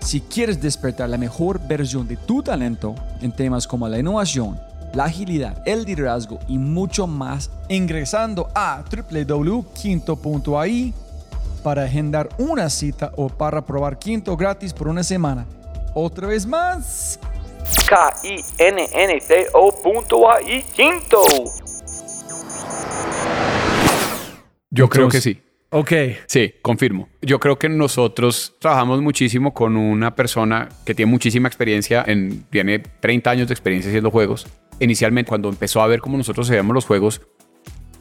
Si 0.00 0.20
quieres 0.20 0.60
despertar 0.60 1.08
la 1.08 1.16
mejor 1.16 1.66
versión 1.66 2.06
de 2.06 2.16
tu 2.16 2.42
talento 2.42 2.94
en 3.22 3.32
temas 3.32 3.66
como 3.66 3.88
la 3.88 3.98
innovación, 3.98 4.60
la 4.96 5.04
agilidad, 5.04 5.62
el 5.66 5.84
liderazgo 5.84 6.40
y 6.48 6.58
mucho 6.58 7.06
más, 7.06 7.50
ingresando 7.68 8.48
a 8.54 8.82
www.quinto.ai 8.90 10.94
para 11.62 11.84
agendar 11.84 12.28
una 12.38 12.70
cita 12.70 13.12
o 13.16 13.28
para 13.28 13.64
probar 13.64 13.98
Quinto 13.98 14.34
gratis 14.36 14.72
por 14.72 14.88
una 14.88 15.02
semana. 15.02 15.44
Otra 15.94 16.28
vez 16.28 16.46
más, 16.46 17.18
K-I-N-N-T-O.ai 17.88 18.44
Quinto. 20.74 21.22
Yo 24.70 24.88
creo 24.88 25.08
que 25.08 25.20
sí. 25.20 25.42
Ok. 25.70 25.92
Sí, 26.26 26.54
confirmo. 26.62 27.08
Yo 27.20 27.40
creo 27.40 27.58
que 27.58 27.68
nosotros 27.68 28.54
trabajamos 28.60 29.02
muchísimo 29.02 29.52
con 29.52 29.76
una 29.76 30.14
persona 30.14 30.68
que 30.84 30.94
tiene 30.94 31.10
muchísima 31.10 31.48
experiencia, 31.48 32.04
en, 32.06 32.44
tiene 32.44 32.78
30 32.78 33.30
años 33.30 33.48
de 33.48 33.54
experiencia 33.54 33.90
haciendo 33.90 34.10
juegos. 34.10 34.46
Inicialmente, 34.80 35.28
cuando 35.28 35.48
empezó 35.48 35.80
a 35.80 35.86
ver 35.86 36.00
cómo 36.00 36.16
nosotros 36.16 36.48
hacíamos 36.48 36.74
los 36.74 36.84
juegos, 36.84 37.20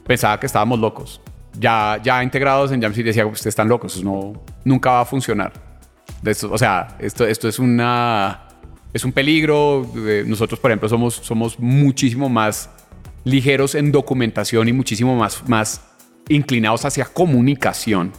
pensaba 0.06 0.40
que 0.40 0.46
estábamos 0.46 0.80
locos. 0.80 1.22
Ya, 1.58 2.00
ya 2.04 2.22
integrados 2.22 2.72
en 2.72 2.82
Jamsy 2.82 3.04
decía, 3.04 3.26
ustedes 3.26 3.48
están 3.48 3.70
locos, 3.70 3.96
eso 3.96 4.04
no, 4.04 4.44
nunca 4.66 4.92
va 4.92 5.02
a 5.02 5.06
funcionar. 5.06 5.54
De 6.22 6.32
esto, 6.32 6.52
o 6.52 6.58
sea, 6.58 6.98
esto, 7.00 7.26
esto 7.26 7.48
es 7.48 7.60
una... 7.60 8.42
Es 8.94 9.04
un 9.04 9.12
peligro. 9.12 9.86
Nosotros, 10.26 10.58
por 10.60 10.72
ejemplo, 10.72 10.88
somos, 10.88 11.16
somos 11.16 11.60
muchísimo 11.60 12.30
más 12.30 12.70
ligeros 13.26 13.76
en 13.76 13.92
documentación 13.92 14.70
y 14.70 14.74
muchísimo 14.74 15.18
más, 15.18 15.48
más 15.50 15.82
inclinados 16.30 16.86
hacia 16.86 17.04
comunicación. 17.04 18.14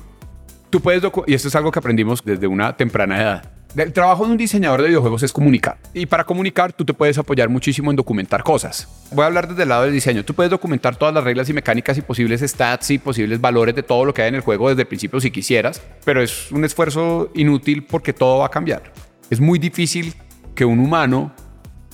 Tú 0.69 0.81
puedes, 0.81 1.03
y 1.27 1.33
esto 1.33 1.49
es 1.49 1.57
algo 1.57 1.73
que 1.73 1.79
aprendimos 1.79 2.23
desde 2.23 2.47
una 2.47 2.77
temprana 2.77 3.23
edad. 3.23 3.53
El 3.77 3.93
trabajo 3.93 4.25
de 4.25 4.31
un 4.33 4.39
diseñador 4.39 4.81
de 4.81 4.89
videojuegos 4.89 5.23
es 5.23 5.35
comunicar. 5.35 5.77
Y 5.93 6.07
para 6.07 6.25
comunicar, 6.25 6.73
tú 6.73 6.83
te 6.87 6.95
puedes 6.95 7.19
apoyar 7.19 7.51
muchísimo 7.51 7.91
en 7.91 7.97
documentar 7.97 8.43
cosas. 8.43 8.89
Voy 9.11 9.25
a 9.25 9.27
hablar 9.27 9.49
desde 9.49 9.65
el 9.65 9.69
lado 9.69 9.83
del 9.83 9.93
diseño. 9.93 10.25
Tú 10.25 10.33
puedes 10.33 10.51
documentar 10.51 10.97
todas 10.97 11.13
las 11.15 11.23
reglas 11.23 11.51
y 11.51 11.53
mecánicas 11.53 11.99
y 11.99 12.01
posibles 12.01 12.41
stats 12.41 12.91
y 12.93 12.99
posibles 12.99 13.39
valores 13.39 13.75
de 13.75 13.83
todo 13.83 14.07
lo 14.07 14.15
que 14.15 14.23
hay 14.23 14.29
en 14.31 14.37
el 14.37 14.41
juego 14.41 14.71
desde 14.71 14.83
el 14.83 14.89
principio 14.89 15.21
si 15.21 15.31
quisieras, 15.31 15.83
pero 16.07 16.23
es 16.23 16.51
un 16.53 16.65
esfuerzo 16.65 17.31
inútil 17.35 17.85
porque 17.85 18.15
todo 18.15 18.39
va 18.39 18.47
a 18.47 18.51
cambiar. 18.51 18.83
Es 19.29 19.41
muy 19.41 19.59
difícil 19.59 20.15
que 20.55 20.65
un 20.65 20.79
humano 20.79 21.35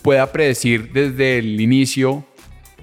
pueda 0.02 0.30
predecir 0.30 0.92
desde 0.92 1.38
el 1.38 1.60
inicio 1.60 2.24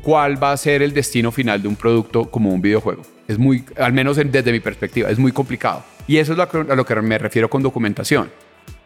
cuál 0.04 0.44
va 0.44 0.52
a 0.52 0.58
ser 0.58 0.82
el 0.82 0.94
destino 0.94 1.32
final 1.32 1.62
de 1.62 1.70
un 1.70 1.78
producto 1.78 2.30
como 2.30 2.50
un 2.54 2.60
videojuego. 2.62 3.04
Es 3.30 3.38
muy, 3.38 3.64
al 3.78 3.94
menos 3.94 4.18
en- 4.18 4.30
desde 4.30 4.52
mi 4.52 4.60
perspectiva, 4.60 5.10
es 5.10 5.20
muy 5.20 5.32
complicado. 5.32 5.86
Y 6.06 6.18
eso 6.18 6.34
es 6.34 6.40
a 6.40 6.76
lo 6.76 6.86
que 6.86 6.96
me 6.96 7.18
refiero 7.18 7.50
con 7.50 7.64
documentación. 7.64 8.30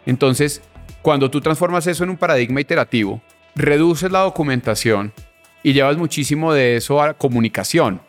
Entonces, 0.06 0.62
cuando 1.01 1.30
tú 1.30 1.41
transformas 1.41 1.88
eso 1.88 2.04
en 2.04 2.10
un 2.10 2.18
paradigma 2.18 2.62
iterativo, 2.62 3.22
reduces 3.56 4.12
la 4.12 4.20
documentación 4.20 5.14
y 5.62 5.74
llevas 5.74 5.97
muchísimo 5.97 6.54
de 6.54 6.78
eso 6.78 7.01
a 7.01 7.14
comunicación. 7.14 8.01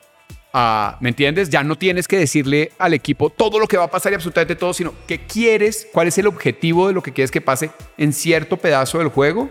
A, 0.52 0.98
¿Me 1.00 1.08
entiendes? 1.08 1.50
Ya 1.50 1.64
no 1.64 1.76
tienes 1.76 2.06
que 2.06 2.16
decirle 2.16 2.70
al 2.78 2.94
equipo 2.94 3.30
todo 3.30 3.58
lo 3.58 3.66
que 3.66 3.76
va 3.76 3.84
a 3.84 3.90
pasar 3.90 4.12
y 4.12 4.14
absolutamente 4.14 4.54
todo, 4.54 4.72
sino 4.72 4.94
qué 5.08 5.18
quieres, 5.26 5.88
cuál 5.92 6.06
es 6.06 6.18
el 6.18 6.28
objetivo 6.28 6.86
de 6.86 6.94
lo 6.94 7.02
que 7.02 7.12
quieres 7.12 7.30
que 7.30 7.40
pase 7.40 7.70
en 7.98 8.12
cierto 8.12 8.56
pedazo 8.56 8.98
del 8.98 9.08
juego 9.08 9.50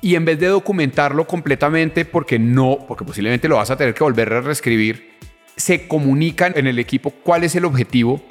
y 0.00 0.14
en 0.14 0.24
vez 0.24 0.38
de 0.38 0.46
documentarlo 0.46 1.26
completamente 1.26 2.04
porque 2.04 2.38
no, 2.38 2.84
porque 2.86 3.04
posiblemente 3.04 3.48
lo 3.48 3.56
vas 3.56 3.70
a 3.70 3.76
tener 3.76 3.94
que 3.94 4.04
volver 4.04 4.32
a 4.32 4.40
reescribir, 4.40 5.16
se 5.56 5.88
comunican 5.88 6.52
en 6.56 6.68
el 6.68 6.78
equipo 6.78 7.10
cuál 7.10 7.42
es 7.42 7.56
el 7.56 7.64
objetivo 7.64 8.22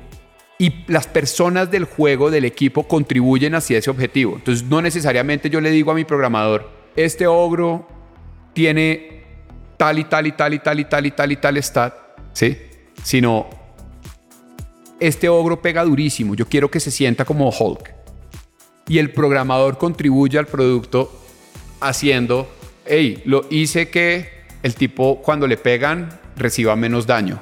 y 0.58 0.86
las 0.88 1.08
personas 1.08 1.70
del 1.70 1.86
juego, 1.86 2.32
del 2.32 2.46
equipo, 2.46 2.88
contribuyen 2.88 3.56
hacia 3.56 3.78
ese 3.78 3.90
objetivo. 3.90 4.36
Entonces, 4.36 4.66
no 4.66 4.82
necesariamente 4.82 5.50
yo 5.50 5.60
le 5.60 5.72
digo 5.72 5.92
a 5.92 5.96
mi 5.96 6.06
programador, 6.06 6.70
este 6.96 7.28
ogro 7.28 7.88
tiene 8.54 9.24
tal 9.78 10.00
y 10.00 10.06
tal 10.06 10.28
y 10.28 10.32
tal 10.32 10.54
y 10.54 10.60
tal 10.60 10.80
y 10.80 10.86
tal 10.86 11.06
y 11.06 11.12
tal 11.12 11.32
y 11.32 11.36
tal 11.36 11.64
stat, 11.64 11.94
¿sí? 12.32 12.58
Sino, 13.04 13.50
este 15.00 15.28
ogro 15.28 15.62
pega 15.62 15.84
durísimo, 15.84 16.36
yo 16.36 16.48
quiero 16.48 16.72
que 16.72 16.80
se 16.80 16.92
sienta 16.92 17.26
como 17.26 17.50
Hulk. 17.50 17.94
Y 18.88 19.00
el 19.00 19.12
programador 19.12 19.78
contribuye 19.78 20.38
al 20.38 20.46
producto 20.46 21.12
haciendo, 21.82 22.48
hey, 22.86 23.22
lo 23.26 23.46
hice 23.50 23.90
que 23.90 24.30
el 24.64 24.76
tipo 24.76 25.22
cuando 25.22 25.48
le 25.48 25.58
pegan 25.58 26.18
reciba 26.38 26.76
menos 26.76 27.06
daño. 27.08 27.42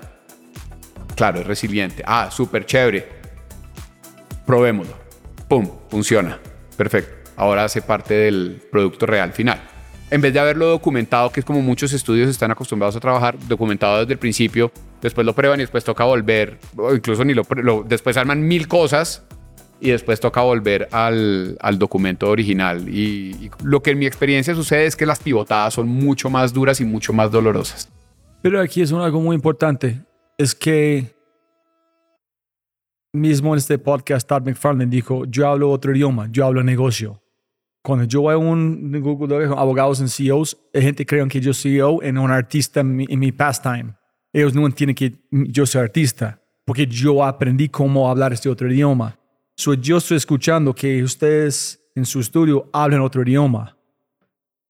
Claro, 1.16 1.40
es 1.42 1.48
resiliente. 1.48 2.04
Ah, 2.06 2.30
súper 2.32 2.66
chévere. 2.66 3.08
Probémoslo. 4.46 4.96
Pum, 5.48 5.70
funciona. 5.90 6.40
Perfecto. 6.76 7.32
Ahora 7.36 7.64
hace 7.66 7.82
parte 7.82 8.14
del 8.14 8.62
producto 8.72 9.06
real 9.06 9.32
final. 9.34 9.60
En 10.12 10.22
vez 10.22 10.34
de 10.34 10.40
haberlo 10.40 10.68
documentado, 10.68 11.32
que 11.32 11.40
es 11.40 11.46
como 11.46 11.62
muchos 11.62 11.92
estudios 11.94 12.30
están 12.30 12.52
acostumbrados 12.52 12.96
a 12.96 13.00
trabajar, 13.00 13.36
documentado 13.48 14.00
desde 14.02 14.14
el 14.14 14.20
principio, 14.20 14.72
después 15.02 15.26
lo 15.26 15.34
prueban 15.34 15.60
y 15.60 15.64
después 15.64 15.84
toca 15.84 16.04
volver, 16.04 16.60
o 16.78 16.94
incluso 16.94 17.24
ni 17.26 17.34
lo, 17.34 17.44
lo- 17.64 17.84
después 17.84 18.16
arman 18.18 18.48
mil 18.48 18.68
cosas 18.68 19.24
y 19.80 19.90
después 19.90 20.20
toca 20.20 20.42
volver 20.42 20.88
al, 20.92 21.58
al 21.60 21.80
documento 21.80 22.30
original. 22.30 22.88
Y, 22.90 23.36
y 23.46 23.52
lo 23.64 23.82
que 23.82 23.92
en 23.92 24.00
mi 24.00 24.06
experiencia 24.06 24.54
sucede 24.54 24.86
es 24.86 24.96
que 24.96 25.08
las 25.08 25.20
pivotadas 25.20 25.74
son 25.74 25.88
mucho 25.88 26.30
más 26.30 26.54
duras 26.54 26.80
y 26.80 26.86
mucho 26.86 27.12
más 27.12 27.32
dolorosas. 27.32 27.90
Pero 28.44 28.62
aquí 28.62 28.82
es 28.84 28.94
algo 28.94 29.20
muy 29.20 29.36
importante. 29.36 30.00
Es 30.38 30.56
que 30.56 31.16
mismo 33.14 33.54
en 33.54 33.60
este 33.60 33.78
podcast, 33.78 34.28
Todd 34.28 34.44
McFarlane 34.44 34.88
dijo, 34.88 35.26
yo 35.26 35.48
hablo 35.48 35.70
otro 35.70 35.96
idioma, 35.96 36.28
yo 36.32 36.46
hablo 36.46 36.64
negocio. 36.64 37.22
Cuando 37.84 38.06
yo 38.06 38.22
voy 38.22 38.34
a 38.34 38.38
un 38.38 38.92
Google 39.02 39.46
abogados 39.46 40.00
en 40.00 40.10
CEOs, 40.10 40.58
la 40.74 40.82
gente 40.82 41.06
cree 41.06 41.28
que 41.28 41.42
yo 41.42 41.54
soy 41.54 41.74
CEO 41.74 42.02
en 42.02 42.18
un 42.18 42.32
artista 42.32 42.80
en 42.80 42.96
mi, 42.96 43.06
en 43.10 43.20
mi 43.20 43.32
pastime. 43.32 43.96
Ellos 44.32 44.56
no 44.56 44.66
entienden 44.66 44.96
que 44.96 45.14
yo 45.30 45.66
soy 45.66 45.82
artista, 45.82 46.42
porque 46.66 46.88
yo 46.88 47.24
aprendí 47.24 47.70
cómo 47.70 48.10
hablar 48.10 48.34
este 48.34 48.50
otro 48.50 48.72
idioma. 48.72 49.20
So, 49.56 49.76
yo 49.76 49.98
estoy 49.98 50.18
escuchando 50.18 50.74
que 50.74 51.04
ustedes 51.04 51.80
en 51.94 52.06
su 52.06 52.20
estudio 52.20 52.70
hablan 52.74 53.02
otro 53.02 53.22
idioma 53.22 53.78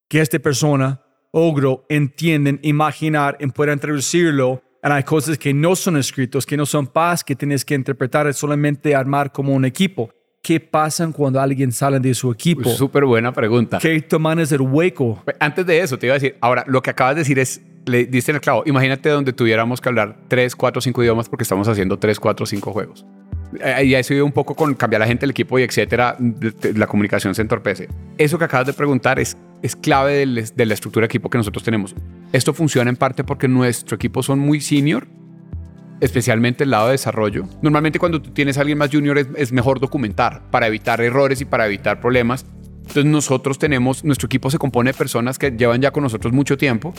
que 0.10 0.22
esta 0.22 0.38
persona, 0.38 1.02
ogro, 1.32 1.86
entienden, 1.90 2.60
imaginar 2.62 3.38
y 3.40 3.48
puedan 3.48 3.80
traducirlo. 3.80 4.62
Hay 4.92 5.04
cosas 5.04 5.38
que 5.38 5.54
no 5.54 5.76
son 5.76 5.96
escritos, 5.98 6.46
que 6.46 6.58
no 6.58 6.66
son 6.66 6.88
paz, 6.88 7.24
que 7.24 7.36
tienes 7.36 7.64
que 7.64 7.74
interpretar, 7.74 8.28
es 8.28 8.36
solamente 8.36 8.94
armar 8.94 9.32
como 9.32 9.54
un 9.54 9.64
equipo. 9.64 10.10
¿Qué 10.42 10.60
pasa 10.60 11.10
cuando 11.14 11.40
alguien 11.40 11.72
sale 11.72 12.02
de 12.02 12.14
su 12.14 12.30
equipo? 12.30 12.70
Súper 12.70 13.06
buena 13.06 13.32
pregunta. 13.32 13.80
¿Qué 13.80 14.02
toman 14.02 14.40
es 14.40 14.52
el 14.52 14.60
hueco? 14.60 15.24
Antes 15.40 15.66
de 15.66 15.80
eso, 15.80 15.98
te 15.98 16.08
iba 16.08 16.16
a 16.16 16.20
decir, 16.20 16.36
ahora, 16.42 16.66
lo 16.68 16.82
que 16.82 16.90
acabas 16.90 17.16
de 17.16 17.22
decir 17.22 17.40
es, 17.40 17.62
le 17.86 18.06
diste 18.06 18.32
en 18.32 18.36
el 18.36 18.42
clavo. 18.42 18.64
Imagínate 18.66 19.08
donde 19.08 19.32
tuviéramos 19.32 19.80
que 19.80 19.88
hablar 19.88 20.18
3, 20.28 20.54
4, 20.54 20.82
5 20.82 21.02
idiomas 21.04 21.30
porque 21.30 21.44
estamos 21.44 21.66
haciendo 21.70 21.98
3, 21.98 22.20
4, 22.20 22.46
5 22.46 22.74
juegos. 22.74 23.06
Eh, 23.62 23.86
Y 23.86 23.96
eso 23.96 24.14
iba 24.14 24.26
un 24.26 24.34
poco 24.34 24.54
con 24.54 24.74
cambiar 24.74 25.00
la 25.00 25.08
gente 25.08 25.22
del 25.22 25.32
equipo 25.32 25.58
y 25.60 25.64
etcétera, 25.64 26.18
la 26.76 26.88
comunicación 26.88 27.34
se 27.34 27.42
entorpece. 27.42 27.88
Eso 28.18 28.38
que 28.38 28.44
acabas 28.44 28.68
de 28.68 28.74
preguntar 28.74 29.20
es, 29.20 29.38
es 29.62 29.78
clave 29.78 30.26
de 30.26 30.66
la 30.66 30.74
estructura 30.74 31.04
de 31.04 31.06
equipo 31.06 31.30
que 31.30 31.38
nosotros 31.38 31.64
tenemos. 31.64 31.96
Esto 32.34 32.56
funciona 32.56 32.90
en 32.90 32.96
parte 32.96 33.24
porque 33.24 33.48
nuestro 33.48 33.96
equipo 33.96 34.24
son 34.24 34.40
muy 34.40 34.60
senior, 34.60 35.08
especialmente 36.02 36.64
el 36.64 36.72
lado 36.72 36.88
de 36.88 36.94
desarrollo. 36.94 37.48
Normalmente 37.62 38.00
cuando 38.00 38.24
tú 38.24 38.32
tienes 38.32 38.58
alguien 38.58 38.80
más 38.80 38.90
junior 38.92 39.20
es, 39.20 39.28
es 39.38 39.52
mejor 39.52 39.80
documentar 39.80 40.50
para 40.50 40.66
evitar 40.66 41.00
errores 41.00 41.42
y 41.42 41.46
para 41.46 41.68
evitar 41.68 42.02
problemas. 42.02 42.48
Entonces 42.80 43.06
nosotros 43.06 43.60
tenemos, 43.60 44.04
nuestro 44.04 44.26
equipo 44.26 44.50
se 44.50 44.58
compone 44.58 44.92
de 44.92 44.98
personas 44.98 45.38
que 45.38 45.52
llevan 45.52 45.80
ya 45.80 45.92
con 45.92 46.02
nosotros 46.02 46.34
mucho 46.34 46.58
tiempo, 46.58 46.96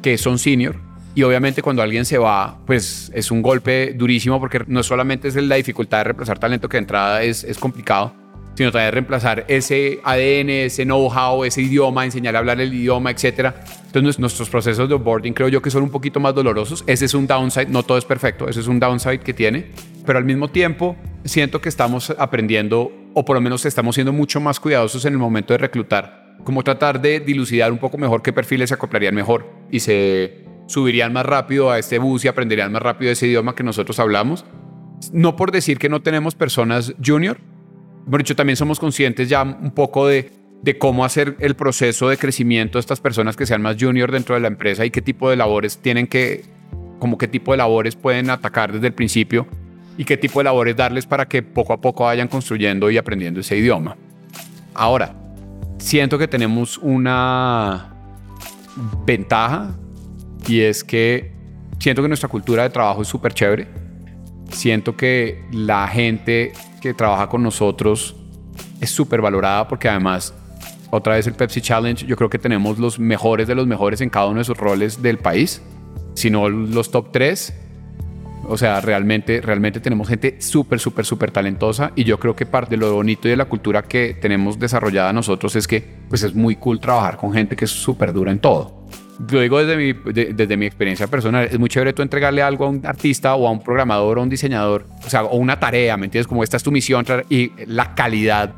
que 0.00 0.16
son 0.16 0.38
senior. 0.38 0.76
Y 1.14 1.24
obviamente 1.24 1.60
cuando 1.60 1.82
alguien 1.82 2.06
se 2.06 2.16
va, 2.16 2.58
pues 2.66 3.12
es 3.14 3.30
un 3.30 3.42
golpe 3.42 3.92
durísimo 3.92 4.40
porque 4.40 4.64
no 4.66 4.82
solamente 4.82 5.28
es 5.28 5.34
la 5.34 5.56
dificultad 5.56 5.98
de 5.98 6.04
reemplazar 6.04 6.38
talento 6.38 6.70
que 6.70 6.78
de 6.78 6.82
entrada 6.82 7.22
es, 7.22 7.44
es 7.44 7.58
complicado, 7.58 8.14
sino 8.60 8.70
también 8.72 8.92
reemplazar 8.92 9.46
ese 9.48 10.00
ADN, 10.04 10.50
ese 10.50 10.84
know-how, 10.84 11.44
ese 11.44 11.62
idioma, 11.62 12.04
enseñar 12.04 12.36
a 12.36 12.40
hablar 12.40 12.60
el 12.60 12.74
idioma, 12.74 13.10
etc. 13.10 13.54
Entonces 13.86 14.18
nuestros 14.18 14.50
procesos 14.50 14.86
de 14.86 14.96
onboarding 14.96 15.32
creo 15.32 15.48
yo 15.48 15.62
que 15.62 15.70
son 15.70 15.82
un 15.82 15.88
poquito 15.88 16.20
más 16.20 16.34
dolorosos. 16.34 16.84
Ese 16.86 17.06
es 17.06 17.14
un 17.14 17.26
downside, 17.26 17.68
no 17.68 17.84
todo 17.84 17.96
es 17.96 18.04
perfecto, 18.04 18.50
ese 18.50 18.60
es 18.60 18.66
un 18.66 18.78
downside 18.78 19.20
que 19.20 19.32
tiene, 19.32 19.70
pero 20.04 20.18
al 20.18 20.26
mismo 20.26 20.48
tiempo 20.48 20.94
siento 21.24 21.62
que 21.62 21.70
estamos 21.70 22.10
aprendiendo, 22.18 22.92
o 23.14 23.24
por 23.24 23.34
lo 23.34 23.40
menos 23.40 23.64
estamos 23.64 23.94
siendo 23.94 24.12
mucho 24.12 24.42
más 24.42 24.60
cuidadosos 24.60 25.06
en 25.06 25.14
el 25.14 25.18
momento 25.18 25.54
de 25.54 25.58
reclutar, 25.58 26.36
como 26.44 26.62
tratar 26.62 27.00
de 27.00 27.18
dilucidar 27.18 27.72
un 27.72 27.78
poco 27.78 27.96
mejor 27.96 28.20
qué 28.20 28.34
perfiles 28.34 28.68
se 28.68 28.74
acoplarían 28.74 29.14
mejor 29.14 29.50
y 29.70 29.80
se 29.80 30.44
subirían 30.66 31.14
más 31.14 31.24
rápido 31.24 31.70
a 31.70 31.78
este 31.78 31.98
bus 31.98 32.26
y 32.26 32.28
aprenderían 32.28 32.72
más 32.72 32.82
rápido 32.82 33.10
ese 33.10 33.26
idioma 33.26 33.54
que 33.54 33.62
nosotros 33.62 33.98
hablamos. 33.98 34.44
No 35.14 35.34
por 35.34 35.50
decir 35.50 35.78
que 35.78 35.88
no 35.88 36.02
tenemos 36.02 36.34
personas 36.34 36.92
junior, 37.02 37.38
por 38.08 38.20
dicho, 38.20 38.36
también 38.36 38.56
somos 38.56 38.78
conscientes 38.78 39.28
ya 39.28 39.42
un 39.42 39.72
poco 39.72 40.06
de, 40.06 40.30
de 40.62 40.78
cómo 40.78 41.04
hacer 41.04 41.36
el 41.40 41.54
proceso 41.54 42.08
de 42.08 42.16
crecimiento 42.16 42.78
de 42.78 42.80
estas 42.80 43.00
personas 43.00 43.36
que 43.36 43.46
sean 43.46 43.62
más 43.62 43.76
junior 43.78 44.12
dentro 44.12 44.34
de 44.34 44.40
la 44.40 44.48
empresa 44.48 44.84
y 44.84 44.90
qué 44.90 45.02
tipo 45.02 45.30
de 45.30 45.36
labores 45.36 45.78
tienen 45.78 46.06
que, 46.06 46.44
como 46.98 47.18
qué 47.18 47.28
tipo 47.28 47.52
de 47.52 47.58
labores 47.58 47.96
pueden 47.96 48.30
atacar 48.30 48.72
desde 48.72 48.88
el 48.88 48.94
principio 48.94 49.46
y 49.96 50.04
qué 50.04 50.16
tipo 50.16 50.40
de 50.40 50.44
labores 50.44 50.76
darles 50.76 51.06
para 51.06 51.26
que 51.26 51.42
poco 51.42 51.72
a 51.72 51.80
poco 51.80 52.04
vayan 52.04 52.28
construyendo 52.28 52.90
y 52.90 52.98
aprendiendo 52.98 53.40
ese 53.40 53.56
idioma. 53.56 53.96
Ahora, 54.74 55.14
siento 55.78 56.18
que 56.18 56.28
tenemos 56.28 56.78
una 56.78 57.94
ventaja 59.04 59.74
y 60.46 60.60
es 60.60 60.84
que 60.84 61.32
siento 61.78 62.02
que 62.02 62.08
nuestra 62.08 62.28
cultura 62.28 62.62
de 62.62 62.70
trabajo 62.70 63.02
es 63.02 63.08
súper 63.08 63.34
chévere. 63.34 63.66
Siento 64.50 64.96
que 64.96 65.44
la 65.52 65.86
gente 65.88 66.52
que 66.80 66.94
trabaja 66.94 67.28
con 67.28 67.42
nosotros 67.42 68.16
es 68.80 68.90
súper 68.90 69.20
valorada 69.20 69.68
porque 69.68 69.88
además, 69.88 70.34
otra 70.90 71.14
vez 71.14 71.26
el 71.26 71.34
Pepsi 71.34 71.60
Challenge, 71.60 72.06
yo 72.06 72.16
creo 72.16 72.30
que 72.30 72.38
tenemos 72.38 72.78
los 72.78 72.98
mejores 72.98 73.46
de 73.46 73.54
los 73.54 73.66
mejores 73.66 74.00
en 74.00 74.10
cada 74.10 74.26
uno 74.26 74.38
de 74.38 74.44
sus 74.44 74.56
roles 74.56 75.02
del 75.02 75.18
país, 75.18 75.62
si 76.14 76.30
no 76.30 76.48
los 76.48 76.90
top 76.90 77.12
3. 77.12 77.54
O 78.48 78.56
sea, 78.56 78.80
realmente, 78.80 79.40
realmente 79.40 79.78
tenemos 79.78 80.08
gente 80.08 80.40
súper, 80.40 80.80
súper, 80.80 81.04
súper 81.04 81.30
talentosa 81.30 81.92
y 81.94 82.02
yo 82.02 82.18
creo 82.18 82.34
que 82.34 82.46
parte 82.46 82.70
de 82.70 82.78
lo 82.78 82.92
bonito 82.94 83.28
y 83.28 83.30
de 83.30 83.36
la 83.36 83.44
cultura 83.44 83.82
que 83.82 84.16
tenemos 84.20 84.58
desarrollada 84.58 85.12
nosotros 85.12 85.54
es 85.54 85.68
que 85.68 85.84
pues 86.08 86.24
es 86.24 86.34
muy 86.34 86.56
cool 86.56 86.80
trabajar 86.80 87.16
con 87.16 87.32
gente 87.32 87.54
que 87.54 87.66
es 87.66 87.70
súper 87.70 88.12
dura 88.12 88.32
en 88.32 88.40
todo 88.40 88.79
lo 89.28 89.40
digo 89.40 89.58
desde 89.58 89.76
mi, 89.76 89.92
desde 90.12 90.56
mi 90.56 90.66
experiencia 90.66 91.06
personal, 91.06 91.48
es 91.50 91.58
muy 91.58 91.68
chévere 91.68 91.92
tú 91.92 92.02
entregarle 92.02 92.42
algo 92.42 92.64
a 92.64 92.68
un 92.68 92.84
artista 92.86 93.34
o 93.34 93.46
a 93.46 93.50
un 93.50 93.62
programador 93.62 94.18
o 94.18 94.20
a 94.20 94.24
un 94.24 94.30
diseñador, 94.30 94.86
o 95.04 95.10
sea, 95.10 95.24
o 95.24 95.36
una 95.36 95.60
tarea, 95.60 95.96
¿me 95.96 96.06
entiendes? 96.06 96.26
Como 96.26 96.42
esta 96.42 96.56
es 96.56 96.62
tu 96.62 96.72
misión 96.72 97.04
y 97.28 97.52
la 97.66 97.94
calidad 97.94 98.54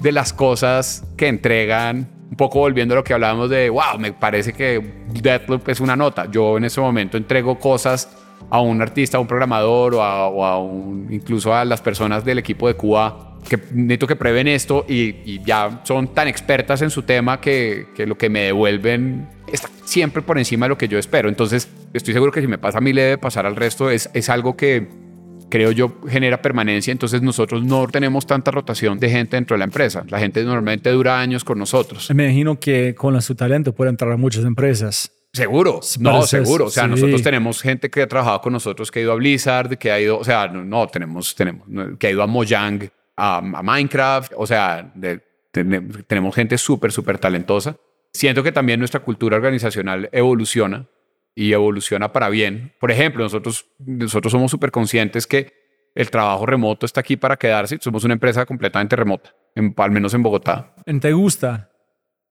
de 0.00 0.12
las 0.12 0.32
cosas 0.32 1.04
que 1.16 1.28
entregan, 1.28 2.08
un 2.30 2.36
poco 2.36 2.58
volviendo 2.58 2.94
a 2.94 2.96
lo 2.96 3.04
que 3.04 3.14
hablábamos 3.14 3.50
de, 3.50 3.70
wow, 3.70 3.98
me 3.98 4.12
parece 4.12 4.52
que 4.52 5.04
Deathloop 5.22 5.68
es 5.68 5.80
una 5.80 5.96
nota. 5.96 6.30
Yo 6.30 6.56
en 6.56 6.64
ese 6.64 6.80
momento 6.80 7.16
entrego 7.16 7.58
cosas 7.58 8.08
a 8.50 8.60
un 8.60 8.82
artista, 8.82 9.18
a 9.18 9.20
un 9.20 9.26
programador 9.26 9.94
o 9.94 10.02
a, 10.02 10.28
o 10.28 10.44
a 10.44 10.60
un, 10.60 11.08
incluso 11.10 11.54
a 11.54 11.64
las 11.64 11.80
personas 11.80 12.24
del 12.24 12.38
equipo 12.38 12.68
de 12.68 12.74
Cuba 12.74 13.35
que 13.48 13.58
necesito 13.72 14.06
que 14.06 14.16
prueben 14.16 14.48
esto 14.48 14.84
y, 14.88 15.40
ya 15.44 15.80
son 15.84 16.14
tan 16.14 16.28
expertas 16.28 16.82
en 16.82 16.90
su 16.90 17.02
tema 17.02 17.40
que, 17.40 17.88
que, 17.94 18.06
lo 18.06 18.18
que 18.18 18.28
me 18.28 18.40
devuelven 18.42 19.28
está 19.52 19.68
siempre 19.84 20.22
por 20.22 20.38
encima 20.38 20.66
de 20.66 20.70
lo 20.70 20.78
que 20.78 20.88
yo 20.88 20.98
espero. 20.98 21.28
Entonces, 21.28 21.68
estoy 21.92 22.14
seguro 22.14 22.32
que 22.32 22.40
si 22.40 22.46
me 22.46 22.58
pasa 22.58 22.78
a 22.78 22.80
mí 22.80 22.92
le 22.92 23.02
debe 23.02 23.18
pasar 23.18 23.46
al 23.46 23.56
resto. 23.56 23.90
Es, 23.90 24.10
es 24.14 24.28
algo 24.28 24.56
que 24.56 24.88
creo 25.48 25.70
yo 25.72 26.00
genera 26.08 26.42
permanencia. 26.42 26.92
Entonces, 26.92 27.22
nosotros 27.22 27.64
no 27.64 27.86
tenemos 27.88 28.26
tanta 28.26 28.50
rotación 28.50 28.98
de 28.98 29.10
gente 29.10 29.36
dentro 29.36 29.54
de 29.54 29.58
la 29.58 29.64
empresa. 29.64 30.04
La 30.08 30.18
gente 30.18 30.42
normalmente 30.44 30.90
dura 30.90 31.20
años 31.20 31.44
con 31.44 31.58
nosotros. 31.58 32.10
Me 32.14 32.24
imagino 32.24 32.58
que 32.58 32.94
con 32.94 33.20
su 33.22 33.34
talento 33.34 33.72
puede 33.72 33.90
entrar 33.90 34.12
a 34.12 34.16
muchas 34.16 34.44
empresas. 34.44 35.12
Seguro, 35.32 35.80
no, 36.00 36.22
seguro. 36.22 36.66
O 36.66 36.70
sea, 36.70 36.86
nosotros 36.86 37.20
tenemos 37.22 37.60
gente 37.60 37.90
que 37.90 38.02
ha 38.02 38.08
trabajado 38.08 38.40
con 38.40 38.54
nosotros, 38.54 38.90
que 38.90 39.00
ha 39.00 39.02
ido 39.02 39.12
a 39.12 39.16
Blizzard, 39.16 39.76
que 39.76 39.90
ha 39.90 40.00
ido, 40.00 40.18
o 40.18 40.24
sea, 40.24 40.48
no, 40.48 40.86
tenemos, 40.86 41.34
tenemos, 41.34 41.66
que 41.98 42.06
ha 42.06 42.10
ido 42.10 42.22
a 42.22 42.26
Mojang, 42.26 42.88
a, 43.16 43.40
Minecraft, 43.40 44.32
o 44.36 44.46
sea, 44.46 44.92
tenemos 46.06 46.34
gente 46.34 46.58
súper, 46.58 46.92
súper 46.92 47.18
talentosa. 47.18 47.76
Siento 48.12 48.42
que 48.42 48.52
también 48.52 48.78
nuestra 48.78 49.00
cultura 49.00 49.36
organizacional 49.36 50.08
evoluciona 50.12 50.86
y 51.34 51.52
evoluciona 51.52 52.12
para 52.12 52.28
bien. 52.28 52.72
Por 52.80 52.90
ejemplo, 52.90 53.22
nosotros, 53.22 53.66
nosotros 53.78 54.32
somos 54.32 54.50
súper 54.50 54.70
conscientes 54.70 55.26
que 55.26 55.52
el 55.94 56.10
trabajo 56.10 56.46
remoto 56.46 56.86
está 56.86 57.00
aquí 57.00 57.16
para 57.16 57.36
quedarse. 57.36 57.78
Somos 57.80 58.04
una 58.04 58.14
empresa 58.14 58.46
completamente 58.46 58.96
remota, 58.96 59.34
en, 59.54 59.74
al 59.76 59.90
menos 59.90 60.14
en 60.14 60.22
Bogotá. 60.22 60.74
¿Te 61.00 61.12
gusta? 61.12 61.70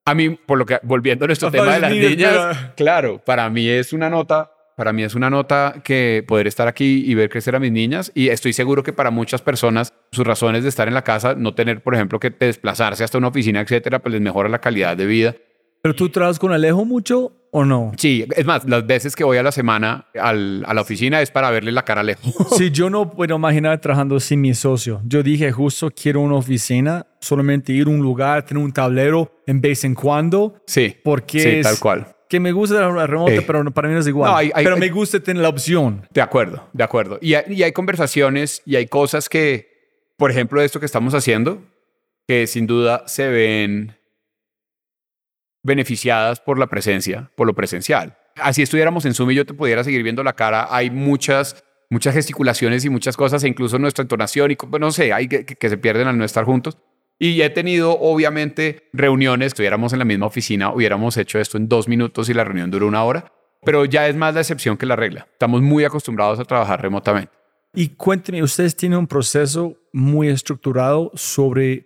A 0.05 0.13
mí, 0.13 0.29
por 0.29 0.57
lo 0.59 0.65
que, 0.65 0.79
volviendo 0.83 1.25
a 1.25 1.27
nuestro 1.27 1.49
tema 1.49 1.73
de 1.73 1.79
las 1.79 1.91
niñas, 1.91 2.71
claro, 2.75 3.19
para 3.23 3.49
mí 3.49 3.67
es 3.67 3.91
una 3.91 4.09
nota 4.09 4.51
para 4.75 4.91
mí 4.93 5.03
es 5.03 5.15
una 5.15 5.29
nota 5.29 5.81
que 5.83 6.23
poder 6.27 6.47
estar 6.47 6.67
aquí 6.67 7.03
y 7.05 7.15
ver 7.15 7.29
crecer 7.29 7.55
a 7.55 7.59
mis 7.59 7.71
niñas 7.71 8.11
y 8.13 8.27
estoy 8.27 8.53
seguro 8.53 8.83
que 8.83 8.93
para 8.93 9.09
muchas 9.09 9.41
personas 9.41 9.93
sus 10.11 10.27
razones 10.27 10.63
de 10.63 10.69
estar 10.69 10.87
en 10.87 10.93
la 10.93 11.03
casa, 11.03 11.33
no 11.35 11.55
tener, 11.55 11.81
por 11.81 11.95
ejemplo, 11.95 12.19
que 12.19 12.29
desplazarse 12.29 13.03
hasta 13.03 13.17
una 13.17 13.29
oficina, 13.29 13.61
etcétera, 13.61 13.99
pues 13.99 14.13
les 14.13 14.21
mejora 14.21 14.49
la 14.49 14.59
calidad 14.59 14.97
de 14.97 15.05
vida. 15.05 15.35
¿Pero 15.81 15.93
tú 15.93 16.09
trabajas 16.09 16.39
con 16.39 16.51
Alejo 16.51 16.83
mucho 16.83 17.31
o 17.51 17.63
no? 17.63 17.91
Sí, 17.97 18.25
es 18.35 18.45
más, 18.45 18.67
las 18.67 18.85
veces 18.87 19.15
que 19.15 19.23
voy 19.23 19.37
a 19.37 19.43
la 19.43 19.51
semana 19.51 20.07
a 20.15 20.33
la 20.33 20.81
oficina 20.81 21.21
es 21.21 21.29
para 21.29 21.51
verle 21.51 21.71
la 21.71 21.85
cara 21.85 22.01
a 22.01 22.03
Alejo. 22.03 22.21
Sí, 22.57 22.71
yo 22.71 22.89
no 22.89 23.11
puedo 23.11 23.35
imaginar 23.35 23.79
trabajando 23.79 24.19
sin 24.19 24.41
mi 24.41 24.55
socio. 24.55 25.01
Yo 25.05 25.21
dije, 25.21 25.51
justo 25.51 25.91
quiero 25.91 26.21
una 26.21 26.35
oficina, 26.35 27.05
solamente 27.21 27.71
ir 27.71 27.87
a 27.87 27.91
un 27.91 27.99
lugar, 27.99 28.43
tener 28.45 28.63
un 28.63 28.73
tablero 28.73 29.31
en 29.45 29.61
vez 29.61 29.83
en 29.83 29.93
cuando. 29.93 30.55
Sí, 30.65 30.95
porque 31.03 31.39
sí, 31.39 31.61
tal 31.61 31.79
cual 31.79 32.14
que 32.29 32.39
me 32.39 32.51
gusta 32.51 32.89
la 32.89 33.07
remota, 33.07 33.33
eh. 33.33 33.43
pero 33.45 33.63
para 33.71 33.87
mí 33.87 33.93
no 33.93 33.99
es 33.99 34.07
igual. 34.07 34.51
pero 34.55 34.77
me 34.77 34.89
gusta 34.89 35.19
tener 35.19 35.41
la 35.41 35.49
opción. 35.49 36.07
De 36.11 36.21
acuerdo, 36.21 36.67
de 36.73 36.83
acuerdo. 36.83 37.19
Y 37.21 37.35
hay, 37.35 37.43
y 37.49 37.63
hay, 37.63 37.71
conversaciones 37.71 38.61
y 38.65 38.75
hay 38.75 38.87
cosas 38.87 39.29
que, 39.29 40.11
por 40.17 40.31
ejemplo, 40.31 40.61
esto 40.61 40.79
que 40.79 40.85
estamos 40.85 41.13
haciendo, 41.13 41.63
que 42.27 42.47
sin 42.47 42.67
duda 42.67 43.03
se 43.07 43.27
ven 43.27 43.97
beneficiadas 45.63 46.39
por 46.39 46.59
la 46.59 46.67
presencia, 46.67 47.31
por 47.35 47.47
lo 47.47 47.53
presencial. 47.53 48.17
Así 48.35 48.61
estuviéramos 48.61 49.05
en 49.05 49.13
Zoom 49.13 49.31
y 49.31 49.35
yo 49.35 49.45
te 49.45 49.53
pudiera 49.53 49.83
seguir 49.83 50.03
viendo 50.03 50.23
la 50.23 50.33
cara, 50.33 50.67
hay 50.69 50.91
muchas, 50.91 51.63
muchas 51.89 52.13
gesticulaciones 52.13 52.85
y 52.85 52.89
muchas 52.89 53.17
cosas, 53.17 53.43
e 53.43 53.47
incluso 53.47 53.79
nuestra 53.79 54.03
entonación 54.03 54.51
y, 54.51 54.57
no 54.79 54.91
sé, 54.91 55.13
hay 55.13 55.27
que, 55.27 55.45
que 55.45 55.69
se 55.69 55.77
pierden 55.77 56.07
al 56.07 56.17
no 56.17 56.25
estar 56.25 56.43
juntos. 56.43 56.77
Y 57.17 57.41
he 57.41 57.49
tenido, 57.49 57.97
obviamente, 57.99 58.89
reuniones, 58.91 59.47
estuviéramos 59.47 59.93
en 59.93 59.99
la 59.99 60.05
misma 60.05 60.25
oficina, 60.25 60.73
hubiéramos 60.73 61.15
hecho 61.17 61.39
esto 61.39 61.57
en 61.57 61.69
dos 61.69 61.87
minutos 61.87 62.27
y 62.29 62.33
la 62.33 62.43
reunión 62.43 62.69
duró 62.69 62.87
una 62.87 63.03
hora, 63.03 63.31
pero 63.63 63.85
ya 63.85 64.07
es 64.07 64.15
más 64.15 64.33
la 64.33 64.41
excepción 64.41 64.77
que 64.77 64.85
la 64.85 64.95
regla. 64.95 65.27
Estamos 65.31 65.61
muy 65.61 65.85
acostumbrados 65.85 66.39
a 66.39 66.45
trabajar 66.45 66.81
remotamente. 66.81 67.31
Y 67.73 67.89
cuénteme, 67.89 68.43
ustedes 68.43 68.75
tienen 68.75 68.99
un 68.99 69.07
proceso 69.07 69.77
muy 69.93 70.27
estructurado 70.27 71.11
sobre 71.13 71.85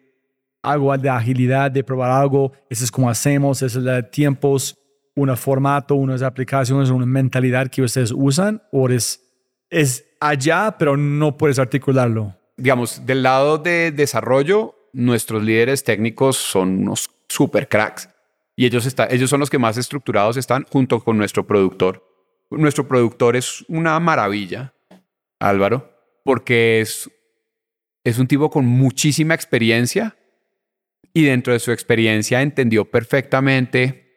algo 0.61 0.95
de 0.97 1.09
agilidad, 1.09 1.71
de 1.71 1.83
probar 1.83 2.11
algo, 2.11 2.51
eso 2.69 2.83
es 2.83 2.91
como 2.91 3.09
hacemos, 3.09 3.61
eso 3.61 3.79
es 3.79 3.85
de 3.85 4.03
tiempos, 4.03 4.77
un 5.15 5.35
formato, 5.35 5.95
unas 5.95 6.21
aplicaciones, 6.21 6.89
una 6.89 7.05
mentalidad 7.05 7.67
que 7.69 7.81
ustedes 7.81 8.11
usan, 8.15 8.61
o 8.71 8.89
es, 8.89 9.21
es 9.69 10.05
allá, 10.19 10.75
pero 10.77 10.97
no 10.97 11.37
puedes 11.37 11.59
articularlo. 11.59 12.35
Digamos, 12.57 13.05
del 13.05 13.23
lado 13.23 13.57
de 13.57 13.91
desarrollo, 13.91 14.75
nuestros 14.93 15.43
líderes 15.43 15.83
técnicos 15.83 16.37
son 16.37 16.79
unos 16.81 17.09
super 17.27 17.67
cracks 17.67 18.09
y 18.55 18.65
ellos, 18.65 18.85
está, 18.85 19.07
ellos 19.09 19.29
son 19.29 19.39
los 19.39 19.49
que 19.49 19.57
más 19.57 19.77
estructurados 19.77 20.35
están 20.35 20.65
junto 20.69 20.99
con 21.01 21.17
nuestro 21.17 21.47
productor. 21.47 22.05
Nuestro 22.51 22.87
productor 22.87 23.37
es 23.37 23.63
una 23.69 23.97
maravilla, 24.01 24.73
Álvaro, 25.39 25.89
porque 26.25 26.81
es, 26.81 27.09
es 28.03 28.19
un 28.19 28.27
tipo 28.27 28.49
con 28.49 28.65
muchísima 28.65 29.33
experiencia 29.33 30.17
y 31.13 31.23
dentro 31.23 31.53
de 31.53 31.59
su 31.59 31.71
experiencia 31.71 32.41
entendió 32.41 32.83
perfectamente 32.83 34.09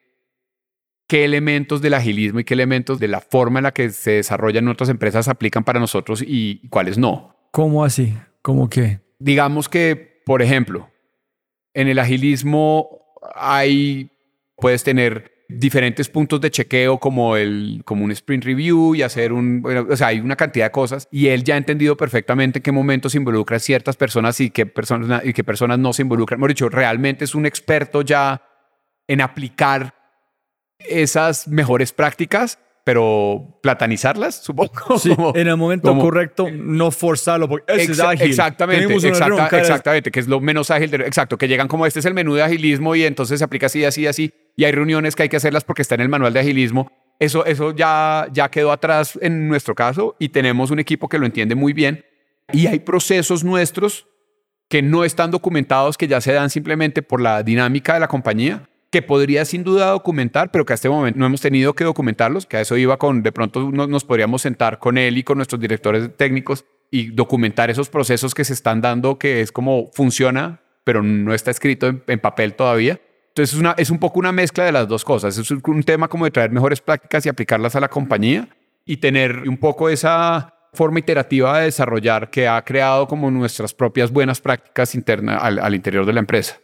qué 1.07 1.25
elementos 1.25 1.81
del 1.81 1.95
agilismo 1.95 2.41
y 2.41 2.45
qué 2.45 2.55
elementos 2.55 2.99
de 2.99 3.09
la 3.09 3.21
forma 3.21 3.61
en 3.61 3.65
la 3.65 3.73
que 3.73 3.91
se 3.91 4.13
desarrollan 4.13 4.67
otras 4.67 4.89
empresas 4.89 5.29
aplican 5.29 5.63
para 5.63 5.79
nosotros 5.79 6.25
y 6.27 6.67
cuáles 6.69 6.99
no. 6.99 7.37
¿Cómo 7.53 7.85
así? 7.85 8.15
¿Cómo 8.41 8.69
qué? 8.69 9.01
Digamos 9.19 9.69
que 9.69 10.12
por 10.25 10.43
ejemplo, 10.43 10.91
en 11.75 11.89
el 11.89 11.99
agilismo 11.99 13.01
hay, 13.35 14.11
puedes 14.57 14.85
tener 14.85 15.33
diferentes 15.49 16.09
puntos 16.09 16.41
de 16.41 16.51
chequeo 16.51 16.99
como, 16.99 17.37
el, 17.37 17.83
como 17.85 18.05
un 18.05 18.11
sprint 18.13 18.45
review 18.45 18.95
y 18.95 19.03
hacer 19.03 19.33
un, 19.33 19.63
o 19.91 19.97
sea, 19.97 20.09
hay 20.09 20.21
una 20.21 20.37
cantidad 20.37 20.67
de 20.67 20.71
cosas 20.71 21.09
y 21.11 21.29
él 21.29 21.45
ya 21.45 21.55
ha 21.55 21.59
entendido 21.59 21.97
perfectamente 21.97 22.59
en 22.59 22.63
qué 22.63 22.73
momentos 22.73 23.13
se 23.13 23.19
involucran 23.19 23.61
ciertas 23.61 23.97
personas 23.97 24.41
y 24.41 24.51
qué 24.51 24.67
personas, 24.67 25.25
y 25.25 25.33
qué 25.33 25.45
personas 25.45 25.79
no 25.79 25.93
se 25.93 26.03
involucran. 26.03 26.39
Hemos 26.39 26.49
dicho, 26.49 26.69
realmente 26.69 27.25
es 27.25 27.35
un 27.35 27.47
experto 27.47 28.03
ya 28.03 28.43
en 29.07 29.21
aplicar 29.21 29.95
esas 30.79 31.49
mejores 31.49 31.93
prácticas 31.93 32.59
pero 32.85 33.59
platanizarlas, 33.63 34.43
supongo. 34.43 34.99
Sí, 34.99 35.15
como- 35.15 35.33
en 35.37 35.47
el 35.49 35.57
momento 35.57 35.89
como- 35.89 36.03
correcto, 36.03 36.49
no 36.53 36.91
forzarlo 36.91 37.49
porque 37.49 37.73
ese 37.75 37.93
es 37.93 38.01
ágil. 38.01 38.29
Exactamente, 38.29 38.93
exacta- 38.95 39.59
exactamente, 39.59 40.11
que 40.11 40.21
es 40.21 40.29
lo 40.29 40.41
menos 40.41 40.71
ágil. 40.71 40.91
de- 40.91 40.97
exacto, 41.07 41.39
que 41.39 41.49
llegan 41.49 41.69
como 41.69 41.87
este 41.87 42.01
es 42.01 42.07
el 42.07 42.15
menú 42.15 42.35
de 42.35 42.43
agilismo 42.43 42.95
y 42.97 43.05
entonces 43.05 43.39
se 43.39 43.45
aplica 43.45 43.67
así, 43.67 43.85
así, 43.85 44.07
así. 44.07 44.33
Y 44.57 44.65
hay 44.65 44.73
reuniones 44.73 45.15
que 45.17 45.23
hay 45.25 45.29
que 45.29 45.37
hacerlas 45.37 45.65
porque 45.65 45.83
está 45.83 45.95
en 45.95 46.01
el 46.03 46.09
manual 46.09 46.33
de 46.33 46.41
agilismo. 46.41 46.91
Eso, 47.19 47.45
eso 47.47 47.75
ya, 47.75 48.27
ya 48.33 48.51
quedó 48.51 48.73
atrás 48.73 49.17
en 49.23 49.49
nuestro 49.49 49.75
caso 49.75 50.17
y 50.19 50.31
tenemos 50.31 50.71
un 50.73 50.81
equipo 50.81 51.09
que 51.09 51.19
lo 51.19 51.27
entiende 51.27 51.55
muy 51.55 51.73
bien. 51.73 52.05
Y 52.53 52.67
hay 52.67 52.81
procesos 52.81 53.45
nuestros 53.45 54.09
que 54.69 54.83
no 54.83 55.05
están 55.05 55.31
documentados, 55.31 55.97
que 55.97 56.09
ya 56.09 56.21
se 56.21 56.33
dan 56.33 56.51
simplemente 56.51 57.03
por 57.03 57.21
la 57.21 57.43
dinámica 57.43 57.95
de 57.95 58.01
la 58.01 58.09
compañía, 58.09 58.69
que 58.93 59.01
podría 59.01 59.47
sin 59.47 59.65
duda 59.65 59.87
documentar, 59.87 60.51
pero 60.51 60.67
que 60.67 60.75
a 60.75 60.77
este 60.77 60.91
momento 60.91 61.19
no 61.19 61.25
hemos 61.25 61.41
tenido 61.41 61.73
que 61.73 61.83
documentarlos, 61.83 62.45
que 62.45 62.59
a 62.59 62.61
eso 62.61 62.77
iba 62.77 62.99
con, 62.99 63.23
de 63.23 63.33
pronto 63.33 63.71
no- 63.73 63.87
nos 63.87 64.05
podríamos 64.05 64.43
sentar 64.43 64.79
con 64.79 64.99
él 64.99 65.17
y 65.17 65.25
con 65.25 65.39
nuestros 65.39 65.59
directores 65.59 66.15
técnicos 66.15 66.67
y 66.91 67.11
documentar 67.11 67.71
esos 67.71 67.89
procesos 67.89 68.35
que 68.35 68.45
se 68.45 68.53
están 68.53 68.83
dando, 68.83 69.19
que 69.19 69.41
es 69.41 69.51
como 69.51 69.91
funciona, 69.95 70.61
pero 70.85 71.03
no 71.03 71.33
está 71.33 71.51
escrito 71.51 71.87
en, 72.07 72.21
papel 72.21 72.53
todavía. 72.53 73.01
Entonces 73.29 73.59
es, 73.79 73.89
un 73.89 73.99
poco 73.99 74.19
una 74.19 74.31
mezcla 74.31 74.67
de 74.67 74.73
las 74.73 74.87
dos 74.87 75.07
cosas. 75.07 75.39
Es 75.39 75.51
un, 75.51 75.83
tema 75.85 76.09
como 76.09 76.27
de 76.27 76.31
traer 76.31 76.51
mejores 76.51 76.83
prácticas 76.83 77.25
y 77.25 77.31
aplicarlas 77.31 77.75
a 77.75 77.81
la 77.81 77.89
compañía 77.89 78.47
y 78.85 78.99
tener 78.99 79.49
un 79.49 79.57
poco 79.57 79.89
esa 79.89 80.53
forma 80.75 80.99
iterativa 80.99 81.59
de 81.59 81.65
desarrollar 81.65 82.29
que 82.29 82.47
ha 82.47 82.63
creado 82.63 83.09
como 83.09 83.31
nuestras 83.31 83.73
propias 83.73 84.11
buenas 84.11 84.39
prácticas 84.43 84.95
internas 84.95 85.43
al 85.43 85.75
interior 85.75 86.05
de 86.05 86.13
la 86.13 86.21
empresa. 86.21 86.59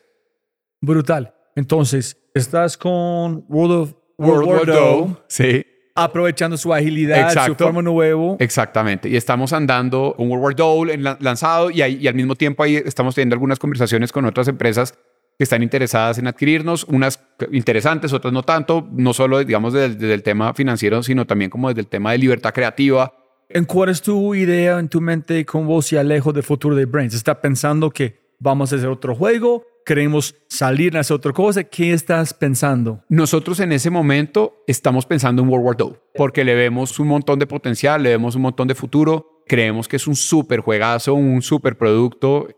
Brutal. 0.83 1.38
Entonces, 1.59 2.17
estás 2.35 2.77
con 2.79 3.45
World 3.49 3.73
of 3.73 3.95
World, 4.17 4.47
War 4.49 4.69
II, 4.69 5.17
Sí, 5.27 5.67
aprovechando 5.97 6.57
su 6.57 6.73
agilidad, 6.73 7.19
Exacto. 7.21 7.55
su 7.59 7.65
forma 7.65 7.83
nuevo. 7.83 8.37
exactamente. 8.39 9.09
Y 9.09 9.17
estamos 9.17 9.53
andando 9.53 10.15
con 10.17 10.31
World 10.31 10.61
War 10.61 10.99
la- 11.01 11.19
lanzado 11.21 11.71
y, 11.73 11.83
ahí- 11.83 11.99
y 12.01 12.07
al 12.07 12.15
mismo 12.15 12.37
tiempo 12.37 12.63
ahí 12.63 12.77
estamos 12.77 13.17
teniendo 13.17 13.35
algunas 13.35 13.59
conversaciones 13.59 14.13
con 14.13 14.25
otras 14.25 14.47
empresas 14.47 14.93
que 15.37 15.43
están 15.45 15.65
interesadas 15.65 16.19
en 16.19 16.29
adquirirnos, 16.29 16.85
unas 16.85 17.21
interesantes, 17.51 18.13
otras 18.13 18.33
no 18.33 18.43
tanto, 18.45 18.87
no 18.93 19.13
solo 19.13 19.39
digamos 19.41 19.73
desde, 19.73 19.97
desde 19.97 20.15
el 20.15 20.23
tema 20.23 20.55
financiero, 20.55 21.03
sino 21.03 21.27
también 21.27 21.51
como 21.51 21.69
desde 21.69 21.81
el 21.81 21.87
tema 21.89 22.13
de 22.13 22.19
libertad 22.19 22.53
creativa. 22.53 23.13
¿En 23.49 23.65
cuál 23.65 23.89
es 23.89 24.01
tu 24.01 24.33
idea 24.35 24.79
en 24.79 24.89
tu 24.89 25.01
mente 25.01 25.45
con 25.45 25.67
vos 25.67 25.93
y 25.93 25.97
Alejo 25.97 26.33
del 26.33 26.43
futuro 26.45 26.77
de 26.77 26.85
Brains? 26.87 27.15
¿Estás 27.15 27.37
pensando 27.39 27.91
que 27.91 28.21
vamos 28.39 28.73
a 28.73 28.77
hacer 28.77 28.89
otro 28.89 29.15
juego? 29.17 29.65
¿Queremos 29.89 30.35
salir 30.49 30.99
a 30.99 31.01
hacer 31.01 31.15
otra 31.15 31.33
cosa? 31.33 31.65
¿Qué 31.65 31.95
estás 31.95 32.35
pensando? 32.35 33.03
Nosotros 33.09 33.59
en 33.61 33.73
ese 33.73 33.89
momento 33.89 34.63
estamos 34.67 35.07
pensando 35.07 35.41
en 35.41 35.49
World 35.49 35.65
War 35.67 35.77
II 35.81 35.97
porque 36.15 36.45
le 36.45 36.55
vemos 36.55 36.99
un 37.01 37.09
montón 37.09 37.39
de 37.39 37.47
potencial, 37.47 38.03
le 38.03 38.11
vemos 38.11 38.35
un 38.37 38.43
montón 38.43 38.69
de 38.69 38.75
futuro, 38.75 39.43
creemos 39.47 39.89
que 39.89 39.97
es 39.97 40.07
un 40.07 40.15
súper 40.15 40.61
juegazo, 40.61 41.15
un 41.15 41.41
súper 41.41 41.79
producto 41.79 42.49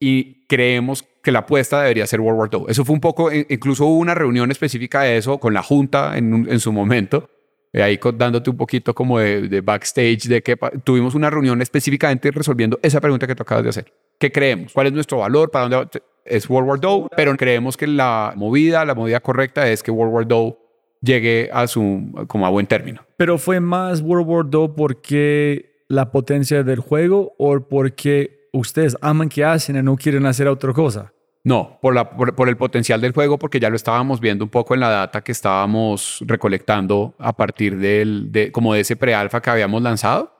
y 0.00 0.46
creemos 0.46 1.04
que 1.22 1.30
la 1.30 1.40
apuesta 1.40 1.82
debería 1.82 2.06
ser 2.06 2.22
World 2.22 2.40
War 2.40 2.48
II. 2.54 2.64
Eso 2.70 2.86
fue 2.86 2.94
un 2.94 3.02
poco, 3.02 3.30
in- 3.30 3.44
incluso 3.50 3.84
hubo 3.84 3.98
una 3.98 4.14
reunión 4.14 4.50
específica 4.50 5.02
de 5.02 5.18
eso 5.18 5.36
con 5.36 5.52
la 5.52 5.62
Junta 5.62 6.16
en, 6.16 6.32
un- 6.32 6.48
en 6.50 6.58
su 6.58 6.72
momento, 6.72 7.28
eh, 7.74 7.82
ahí 7.82 8.00
dándote 8.16 8.48
un 8.48 8.56
poquito 8.56 8.94
como 8.94 9.18
de, 9.18 9.42
de 9.46 9.60
backstage 9.60 10.22
de 10.26 10.42
que 10.42 10.56
tuvimos 10.84 11.14
una 11.14 11.28
reunión 11.28 11.60
específicamente 11.60 12.30
resolviendo 12.30 12.80
esa 12.82 12.98
pregunta 12.98 13.26
que 13.26 13.34
tú 13.34 13.42
acabas 13.42 13.64
de 13.64 13.68
hacer. 13.68 13.92
¿Qué 14.18 14.32
creemos? 14.32 14.72
¿Cuál 14.72 14.86
es 14.86 14.92
nuestro 14.94 15.18
valor? 15.18 15.50
¿Para 15.50 15.68
dónde? 15.68 16.00
Es 16.28 16.48
World 16.48 16.68
War 16.68 16.80
II, 16.82 17.06
pero 17.16 17.36
creemos 17.36 17.76
que 17.76 17.86
la 17.86 18.32
movida, 18.36 18.84
la 18.84 18.94
movida 18.94 19.20
correcta 19.20 19.68
es 19.68 19.82
que 19.82 19.90
World 19.90 20.14
War 20.14 20.26
II 20.30 20.56
llegue 21.00 21.50
a 21.52 21.66
su, 21.66 22.12
como 22.26 22.46
a 22.46 22.50
buen 22.50 22.66
término. 22.66 23.02
¿Pero 23.16 23.38
fue 23.38 23.60
más 23.60 24.00
World 24.00 24.28
War 24.28 24.46
II 24.52 24.72
porque 24.76 25.84
la 25.88 26.10
potencia 26.10 26.62
del 26.62 26.80
juego 26.80 27.34
o 27.38 27.60
porque 27.60 28.48
ustedes 28.52 28.96
aman 29.00 29.28
que 29.28 29.44
hacen 29.44 29.76
y 29.76 29.82
no 29.82 29.96
quieren 29.96 30.26
hacer 30.26 30.48
otra 30.48 30.72
cosa? 30.72 31.12
No, 31.44 31.78
por, 31.80 31.94
la, 31.94 32.10
por, 32.10 32.34
por 32.34 32.48
el 32.48 32.56
potencial 32.56 33.00
del 33.00 33.12
juego, 33.12 33.38
porque 33.38 33.60
ya 33.60 33.70
lo 33.70 33.76
estábamos 33.76 34.20
viendo 34.20 34.44
un 34.44 34.50
poco 34.50 34.74
en 34.74 34.80
la 34.80 34.90
data 34.90 35.22
que 35.22 35.32
estábamos 35.32 36.22
recolectando 36.26 37.14
a 37.18 37.32
partir 37.32 37.78
del, 37.78 38.30
de, 38.32 38.52
como 38.52 38.74
de 38.74 38.80
ese 38.80 38.96
pre-alfa 38.96 39.40
que 39.40 39.50
habíamos 39.50 39.80
lanzado. 39.80 40.37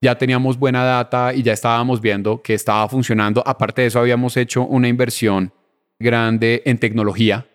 Ya 0.00 0.16
teníamos 0.16 0.58
buena 0.58 0.84
data 0.84 1.34
y 1.34 1.42
ya 1.42 1.52
estábamos 1.52 2.00
viendo 2.00 2.40
que 2.42 2.54
estaba 2.54 2.88
funcionando. 2.88 3.42
Aparte 3.44 3.82
de 3.82 3.88
eso, 3.88 3.98
habíamos 3.98 4.36
hecho 4.36 4.64
una 4.64 4.88
inversión 4.88 5.52
grande 5.98 6.62
en 6.64 6.78
tecnología. 6.78 7.46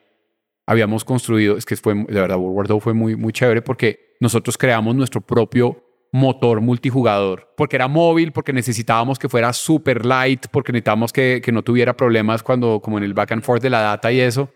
Habíamos 0.65 1.05
construido, 1.05 1.57
es 1.57 1.65
que 1.65 1.75
fue, 1.75 1.93
de 1.93 2.21
verdad, 2.21 2.37
World 2.37 2.57
War 2.57 2.67
II 2.69 2.79
fue 2.81 2.93
muy, 2.93 3.15
muy 3.15 3.31
chévere 3.33 3.61
porque 3.61 4.15
nosotros 4.19 4.57
creamos 4.57 4.95
nuestro 4.95 5.21
propio 5.21 5.83
motor 6.11 6.61
multijugador, 6.61 7.51
porque 7.57 7.75
era 7.75 7.87
móvil, 7.87 8.31
porque 8.31 8.53
necesitábamos 8.53 9.17
que 9.17 9.27
fuera 9.27 9.51
super 9.51 10.05
light, 10.05 10.45
porque 10.51 10.71
necesitábamos 10.71 11.11
que, 11.11 11.41
que 11.43 11.51
no 11.51 11.63
tuviera 11.63 11.97
problemas 11.97 12.43
cuando, 12.43 12.79
como 12.81 12.99
en 12.99 13.03
el 13.03 13.13
back 13.13 13.31
and 13.31 13.41
forth 13.41 13.63
de 13.63 13.69
la 13.69 13.81
data 13.81 14.11
y 14.11 14.19
eso. 14.19 14.49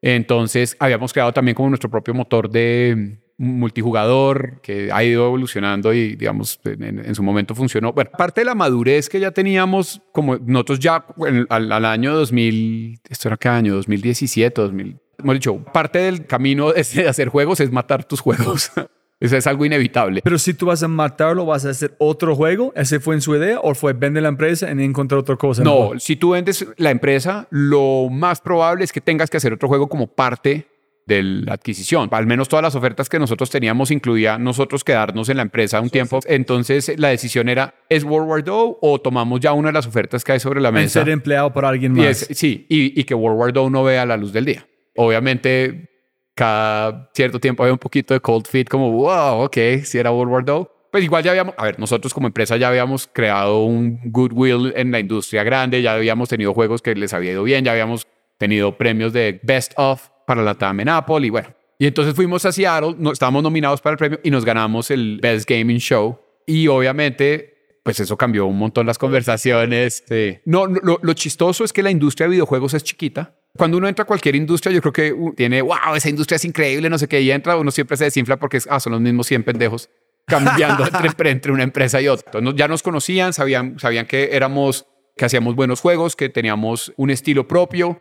Entonces, 0.00 0.76
habíamos 0.80 1.12
creado 1.12 1.32
también 1.32 1.54
como 1.54 1.68
nuestro 1.68 1.90
propio 1.90 2.14
motor 2.14 2.50
de 2.50 3.21
multijugador 3.38 4.60
que 4.62 4.90
ha 4.92 5.02
ido 5.04 5.26
evolucionando 5.26 5.92
y, 5.92 6.16
digamos, 6.16 6.60
en, 6.64 7.00
en- 7.00 7.14
su 7.14 7.22
momento 7.22 7.54
funcionó. 7.54 7.92
Bueno, 7.92 8.10
parte 8.16 8.40
de 8.40 8.44
la 8.46 8.54
madurez 8.54 9.08
que 9.08 9.20
ya 9.20 9.30
teníamos, 9.30 10.00
como 10.12 10.36
nosotros 10.36 10.78
ya 10.78 11.04
en- 11.26 11.46
al, 11.48 11.70
al 11.72 11.84
año 11.84 12.14
2000, 12.14 13.00
¿esto 13.08 13.28
era 13.28 13.36
qué 13.36 13.48
año? 13.48 13.74
2017, 13.74 14.60
2000. 14.60 14.98
Hemos 15.18 15.34
dicho, 15.34 15.56
parte 15.72 15.98
del 16.00 16.26
camino 16.26 16.72
de 16.72 16.82
de 16.82 17.08
hacer 17.08 17.28
juegos 17.28 17.60
es 17.60 17.70
matar 17.70 18.04
tus 18.04 18.20
juegos. 18.20 18.70
Eso 19.20 19.36
es 19.36 19.46
algo 19.46 19.64
inevitable. 19.64 20.20
Pero 20.24 20.36
si 20.36 20.52
tú 20.52 20.66
vas 20.66 20.82
a 20.82 20.88
matarlo, 20.88 21.46
vas 21.46 21.64
a 21.64 21.70
hacer 21.70 21.94
otro 22.00 22.34
juego. 22.34 22.72
¿Ese 22.74 22.98
fue 22.98 23.14
en 23.14 23.20
su 23.20 23.36
idea? 23.36 23.60
¿O 23.62 23.72
fue 23.72 23.92
vender 23.92 24.24
la 24.24 24.28
empresa 24.30 24.68
y 24.68 24.82
encontrar 24.82 25.20
otra 25.20 25.36
cosa? 25.36 25.62
No, 25.62 25.92
si 26.00 26.16
tú 26.16 26.30
vendes 26.30 26.66
la 26.76 26.90
empresa, 26.90 27.46
lo 27.50 28.08
más 28.10 28.40
probable 28.40 28.82
es 28.82 28.90
que 28.90 29.00
tengas 29.00 29.30
que 29.30 29.36
hacer 29.36 29.52
otro 29.52 29.68
juego 29.68 29.88
como 29.88 30.08
parte 30.08 30.66
de 31.14 31.22
la 31.22 31.54
adquisición. 31.54 32.08
Al 32.12 32.26
menos 32.26 32.48
todas 32.48 32.62
las 32.62 32.74
ofertas 32.74 33.08
que 33.08 33.18
nosotros 33.18 33.50
teníamos 33.50 33.90
incluía 33.90 34.38
nosotros 34.38 34.84
quedarnos 34.84 35.28
en 35.28 35.36
la 35.36 35.42
empresa 35.42 35.80
un 35.80 35.90
tiempo. 35.90 36.20
Entonces 36.26 36.92
la 36.98 37.08
decisión 37.08 37.48
era, 37.48 37.74
¿es 37.88 38.04
World 38.04 38.28
War 38.28 38.42
II 38.46 38.76
o 38.80 39.00
tomamos 39.00 39.40
ya 39.40 39.52
una 39.52 39.68
de 39.68 39.74
las 39.74 39.86
ofertas 39.86 40.24
que 40.24 40.32
hay 40.32 40.40
sobre 40.40 40.60
la 40.60 40.68
En 40.68 40.74
mesa? 40.74 41.00
ser 41.00 41.08
empleado 41.10 41.52
por 41.52 41.64
alguien 41.64 41.96
Y 41.96 42.00
más. 42.00 42.22
es- 42.30 42.38
sí, 42.38 42.66
y, 42.68 42.98
y 43.00 43.04
que 43.04 43.14
World 43.14 43.38
War 43.38 43.52
II 43.54 43.70
no 43.70 43.84
vea 43.84 44.04
la 44.06 44.16
luz 44.16 44.32
del 44.32 44.44
día. 44.44 44.66
Obviamente, 44.96 45.88
cada 46.34 47.10
cierto 47.14 47.38
tiempo 47.40 47.62
había 47.62 47.72
un 47.74 47.78
poquito 47.78 48.14
de 48.14 48.20
cold 48.20 48.46
feet, 48.46 48.66
como, 48.68 48.90
wow, 48.92 49.42
ok, 49.44 49.56
si 49.84 49.98
era 49.98 50.10
World 50.10 50.32
War 50.32 50.44
II. 50.46 50.66
Pues 50.90 51.04
igual 51.04 51.22
ya 51.24 51.30
habíamos, 51.30 51.54
a 51.56 51.64
ver, 51.64 51.78
nosotros 51.78 52.12
como 52.12 52.26
empresa 52.26 52.56
ya 52.58 52.68
habíamos 52.68 53.08
creado 53.10 53.64
un 53.64 53.98
goodwill 54.04 54.72
en 54.76 54.92
la 54.92 55.00
industria 55.00 55.42
grande, 55.42 55.80
ya 55.80 55.94
habíamos 55.94 56.28
tenido 56.28 56.52
juegos 56.52 56.82
que 56.82 56.94
les 56.94 57.14
había 57.14 57.32
ido 57.32 57.42
bien, 57.44 57.64
ya 57.64 57.72
habíamos 57.72 58.06
tenido 58.38 58.76
premios 58.76 59.12
de 59.14 59.40
Best 59.42 59.72
of 59.76 60.10
para 60.26 60.42
la 60.42 60.54
TAM 60.54 60.80
en 60.80 60.88
Apple 60.88 61.26
y 61.26 61.30
bueno. 61.30 61.48
Y 61.78 61.86
entonces 61.86 62.14
fuimos 62.14 62.44
a 62.44 62.52
Seattle, 62.52 62.94
no, 62.98 63.12
estábamos 63.12 63.42
nominados 63.42 63.80
para 63.80 63.94
el 63.94 63.98
premio 63.98 64.20
y 64.22 64.30
nos 64.30 64.44
ganamos 64.44 64.90
el 64.90 65.18
Best 65.20 65.48
Gaming 65.48 65.78
Show. 65.78 66.18
Y 66.46 66.68
obviamente, 66.68 67.78
pues 67.82 67.98
eso 67.98 68.16
cambió 68.16 68.46
un 68.46 68.58
montón 68.58 68.86
las 68.86 68.98
conversaciones. 68.98 70.04
Sí. 70.06 70.38
No, 70.44 70.66
lo, 70.66 71.00
lo 71.02 71.12
chistoso 71.14 71.64
es 71.64 71.72
que 71.72 71.82
la 71.82 71.90
industria 71.90 72.26
de 72.26 72.32
videojuegos 72.32 72.74
es 72.74 72.84
chiquita. 72.84 73.36
Cuando 73.56 73.76
uno 73.76 73.88
entra 73.88 74.04
a 74.04 74.06
cualquier 74.06 74.34
industria, 74.34 74.72
yo 74.72 74.80
creo 74.80 74.92
que 74.92 75.14
tiene, 75.36 75.60
wow, 75.60 75.94
esa 75.94 76.08
industria 76.08 76.36
es 76.36 76.44
increíble, 76.44 76.88
no 76.88 76.98
sé 76.98 77.06
qué, 77.06 77.20
y 77.20 77.30
entra, 77.30 77.56
uno 77.56 77.70
siempre 77.70 77.96
se 77.96 78.04
desinfla 78.04 78.38
porque 78.38 78.58
ah, 78.70 78.80
son 78.80 78.92
los 78.92 79.00
mismos 79.00 79.26
100 79.26 79.42
pendejos 79.44 79.90
cambiando 80.26 80.86
entre, 80.86 81.30
entre 81.30 81.52
una 81.52 81.62
empresa 81.62 82.00
y 82.00 82.08
otra. 82.08 82.24
Entonces, 82.26 82.58
ya 82.58 82.68
nos 82.68 82.82
conocían, 82.82 83.32
sabían, 83.32 83.78
sabían 83.78 84.06
que 84.06 84.30
éramos, 84.32 84.86
que 85.16 85.26
hacíamos 85.26 85.54
buenos 85.54 85.80
juegos, 85.80 86.16
que 86.16 86.28
teníamos 86.30 86.92
un 86.96 87.10
estilo 87.10 87.46
propio, 87.46 88.00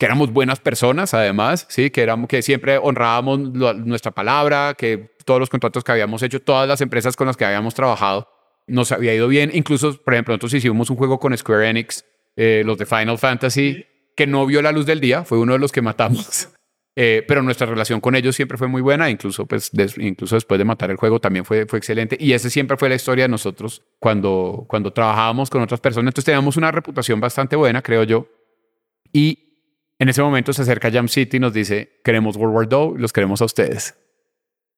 que 0.00 0.06
éramos 0.06 0.32
buenas 0.32 0.58
personas, 0.60 1.12
además, 1.14 1.66
sí, 1.68 1.90
que 1.90 2.00
éramos, 2.02 2.26
que 2.26 2.40
siempre 2.40 2.78
honrábamos 2.78 3.38
lo- 3.54 3.74
nuestra 3.74 4.10
palabra, 4.12 4.74
que 4.76 5.14
todos 5.26 5.38
los 5.38 5.50
contratos 5.50 5.84
que 5.84 5.92
habíamos 5.92 6.22
hecho, 6.22 6.40
todas 6.40 6.66
las 6.66 6.80
empresas 6.80 7.14
con 7.16 7.26
las 7.26 7.36
que 7.36 7.44
habíamos 7.44 7.74
trabajado, 7.74 8.26
nos 8.66 8.92
había 8.92 9.14
ido 9.14 9.28
bien. 9.28 9.50
Incluso, 9.52 9.96
por 10.02 10.14
ejemplo, 10.14 10.32
nosotros 10.32 10.54
hicimos 10.54 10.88
un 10.88 10.96
juego 10.96 11.18
con 11.20 11.36
Square 11.36 11.68
Enix, 11.68 12.04
eh, 12.34 12.62
los 12.64 12.78
de 12.78 12.86
Final 12.86 13.18
Fantasy, 13.18 13.84
que 14.16 14.26
no 14.26 14.46
vio 14.46 14.62
la 14.62 14.72
luz 14.72 14.86
del 14.86 15.00
día, 15.00 15.22
fue 15.24 15.38
uno 15.38 15.52
de 15.52 15.58
los 15.60 15.70
que 15.70 15.82
matamos. 15.82 16.48
Eh, 16.96 17.24
pero 17.26 17.40
nuestra 17.40 17.66
relación 17.68 18.00
con 18.00 18.16
ellos 18.16 18.34
siempre 18.34 18.58
fue 18.58 18.66
muy 18.66 18.82
buena, 18.82 19.08
incluso, 19.08 19.46
pues, 19.46 19.70
des- 19.72 19.96
incluso 19.96 20.34
después 20.34 20.58
de 20.58 20.64
matar 20.64 20.90
el 20.90 20.96
juego 20.96 21.20
también 21.20 21.44
fue, 21.44 21.64
fue 21.66 21.78
excelente. 21.78 22.16
Y 22.20 22.32
ese 22.32 22.50
siempre 22.50 22.76
fue 22.76 22.88
la 22.88 22.96
historia 22.96 23.24
de 23.24 23.28
nosotros 23.28 23.82
cuando, 24.00 24.66
cuando 24.68 24.92
trabajábamos 24.92 25.48
con 25.50 25.62
otras 25.62 25.80
personas. 25.80 26.08
Entonces 26.10 26.24
teníamos 26.26 26.56
una 26.56 26.72
reputación 26.72 27.20
bastante 27.20 27.54
buena, 27.54 27.80
creo 27.80 28.02
yo. 28.02 28.26
Y 29.12 29.49
en 30.00 30.08
ese 30.08 30.22
momento 30.22 30.52
se 30.52 30.62
acerca 30.62 30.90
Jam 30.90 31.06
City 31.06 31.36
y 31.36 31.40
nos 31.40 31.52
dice, 31.52 32.00
queremos 32.02 32.36
World 32.36 32.56
War 32.56 32.68
II, 32.70 33.00
los 33.00 33.12
queremos 33.12 33.40
a 33.42 33.44
ustedes. 33.44 33.96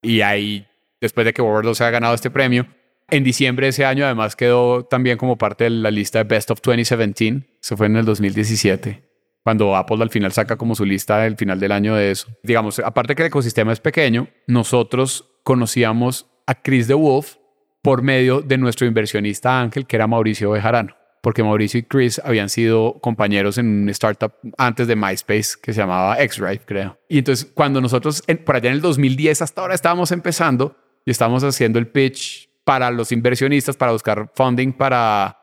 Y 0.02 0.20
ahí, 0.20 0.66
después 1.00 1.24
de 1.24 1.32
que 1.32 1.40
World 1.40 1.64
War 1.64 1.64
II 1.64 1.74
se 1.74 1.84
ha 1.84 1.90
ganado 1.90 2.14
este 2.14 2.28
premio, 2.28 2.66
en 3.08 3.24
diciembre 3.24 3.66
de 3.66 3.70
ese 3.70 3.84
año 3.84 4.04
además 4.04 4.36
quedó 4.36 4.84
también 4.84 5.16
como 5.16 5.38
parte 5.38 5.64
de 5.64 5.70
la 5.70 5.90
lista 5.90 6.18
de 6.18 6.24
Best 6.24 6.50
of 6.50 6.60
2017. 6.60 7.46
Eso 7.62 7.76
fue 7.76 7.86
en 7.86 7.96
el 7.96 8.04
2017 8.04 9.12
cuando 9.42 9.76
Apple 9.76 10.02
al 10.02 10.10
final 10.10 10.32
saca 10.32 10.56
como 10.56 10.74
su 10.74 10.84
lista 10.84 11.18
del 11.18 11.36
final 11.36 11.58
del 11.58 11.72
año 11.72 11.94
de 11.94 12.10
eso. 12.10 12.28
Digamos, 12.42 12.78
aparte 12.78 13.14
que 13.14 13.22
el 13.22 13.28
ecosistema 13.28 13.72
es 13.72 13.80
pequeño, 13.80 14.28
nosotros 14.46 15.30
conocíamos 15.42 16.26
a 16.46 16.54
Chris 16.62 16.86
de 16.86 16.94
Wolf 16.94 17.36
por 17.82 18.02
medio 18.02 18.40
de 18.40 18.58
nuestro 18.58 18.86
inversionista 18.86 19.60
Ángel, 19.60 19.86
que 19.86 19.96
era 19.96 20.06
Mauricio 20.06 20.50
Bejarano, 20.50 20.96
porque 21.22 21.42
Mauricio 21.42 21.80
y 21.80 21.84
Chris 21.84 22.20
habían 22.22 22.50
sido 22.50 22.98
compañeros 23.00 23.56
en 23.56 23.66
un 23.66 23.88
startup 23.88 24.32
antes 24.58 24.86
de 24.88 24.96
MySpace 24.96 25.52
que 25.62 25.72
se 25.72 25.80
llamaba 25.80 26.20
X-Drive, 26.20 26.62
creo. 26.66 26.98
Y 27.08 27.18
entonces 27.18 27.50
cuando 27.54 27.80
nosotros, 27.80 28.22
por 28.44 28.56
allá 28.56 28.68
en 28.68 28.74
el 28.74 28.80
2010 28.82 29.40
hasta 29.40 29.60
ahora 29.62 29.74
estábamos 29.74 30.12
empezando 30.12 30.76
y 31.06 31.12
estábamos 31.12 31.42
haciendo 31.44 31.78
el 31.78 31.86
pitch 31.86 32.50
para 32.64 32.90
los 32.90 33.12
inversionistas, 33.12 33.76
para 33.76 33.92
buscar 33.92 34.30
funding 34.34 34.72
para 34.72 35.38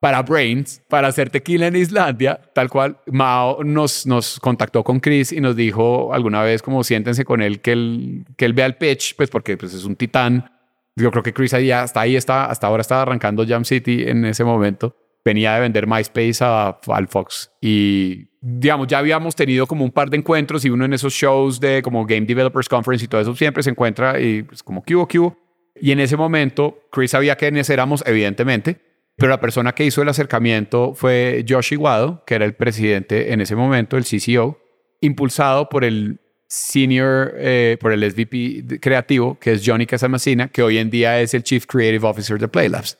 para 0.00 0.22
Brains, 0.22 0.82
para 0.88 1.08
hacer 1.08 1.28
tequila 1.28 1.66
en 1.66 1.76
Islandia, 1.76 2.40
tal 2.54 2.70
cual, 2.70 2.98
Mao 3.06 3.62
nos, 3.62 4.06
nos 4.06 4.40
contactó 4.40 4.82
con 4.82 4.98
Chris 4.98 5.30
y 5.30 5.42
nos 5.42 5.54
dijo 5.54 6.14
alguna 6.14 6.42
vez 6.42 6.62
como 6.62 6.82
siéntense 6.82 7.26
con 7.26 7.42
él, 7.42 7.60
que 7.60 7.72
él, 7.72 8.24
que 8.38 8.46
él 8.46 8.54
vea 8.54 8.64
el 8.64 8.76
pitch, 8.76 9.14
pues 9.14 9.28
porque 9.28 9.58
pues, 9.58 9.74
es 9.74 9.84
un 9.84 9.96
titán. 9.96 10.50
Yo 10.96 11.10
creo 11.10 11.22
que 11.22 11.34
Chris 11.34 11.52
ahí 11.52 11.70
hasta 11.70 12.00
ahí 12.00 12.16
está, 12.16 12.46
hasta 12.46 12.66
ahora 12.66 12.80
estaba 12.80 13.02
arrancando 13.02 13.46
Jam 13.46 13.66
City 13.66 14.04
en 14.06 14.24
ese 14.24 14.42
momento. 14.42 14.96
Venía 15.24 15.54
de 15.54 15.60
vender 15.60 15.86
MySpace 15.86 16.38
a, 16.40 16.78
al 16.88 17.08
Fox 17.08 17.50
y 17.60 18.30
digamos, 18.40 18.86
ya 18.86 18.98
habíamos 18.98 19.36
tenido 19.36 19.66
como 19.66 19.84
un 19.84 19.90
par 19.90 20.08
de 20.08 20.16
encuentros 20.16 20.64
y 20.64 20.70
uno 20.70 20.86
en 20.86 20.94
esos 20.94 21.12
shows 21.12 21.60
de 21.60 21.82
como 21.82 22.06
Game 22.06 22.26
Developers 22.26 22.68
Conference 22.68 23.04
y 23.04 23.08
todo 23.08 23.20
eso 23.20 23.36
siempre 23.36 23.62
se 23.62 23.70
encuentra 23.70 24.18
y 24.18 24.42
pues 24.42 24.62
como 24.62 24.82
QO, 24.82 25.06
QO. 25.06 25.36
Y 25.76 25.92
en 25.92 26.00
ese 26.00 26.16
momento 26.16 26.78
Chris 26.90 27.10
sabía 27.12 27.36
que 27.36 27.46
éramos, 27.46 28.02
evidentemente, 28.06 28.80
pero 29.16 29.30
la 29.30 29.40
persona 29.40 29.74
que 29.74 29.84
hizo 29.84 30.00
el 30.02 30.08
acercamiento 30.08 30.94
fue 30.94 31.44
Josh 31.46 31.74
Iguado, 31.74 32.24
que 32.26 32.34
era 32.34 32.46
el 32.46 32.54
presidente 32.54 33.32
en 33.32 33.42
ese 33.42 33.54
momento, 33.54 33.98
el 33.98 34.04
CCO, 34.04 34.58
impulsado 35.00 35.68
por 35.68 35.84
el 35.84 36.20
senior, 36.48 37.32
eh, 37.36 37.76
por 37.80 37.92
el 37.92 38.02
SVP 38.10 38.80
creativo, 38.80 39.38
que 39.38 39.52
es 39.52 39.62
Johnny 39.64 39.86
Casamasina, 39.86 40.48
que 40.48 40.62
hoy 40.62 40.78
en 40.78 40.90
día 40.90 41.20
es 41.20 41.34
el 41.34 41.42
Chief 41.42 41.64
Creative 41.66 42.06
Officer 42.06 42.38
de 42.38 42.48
Playlabs. 42.48 42.98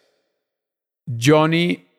Johnny 1.21 1.90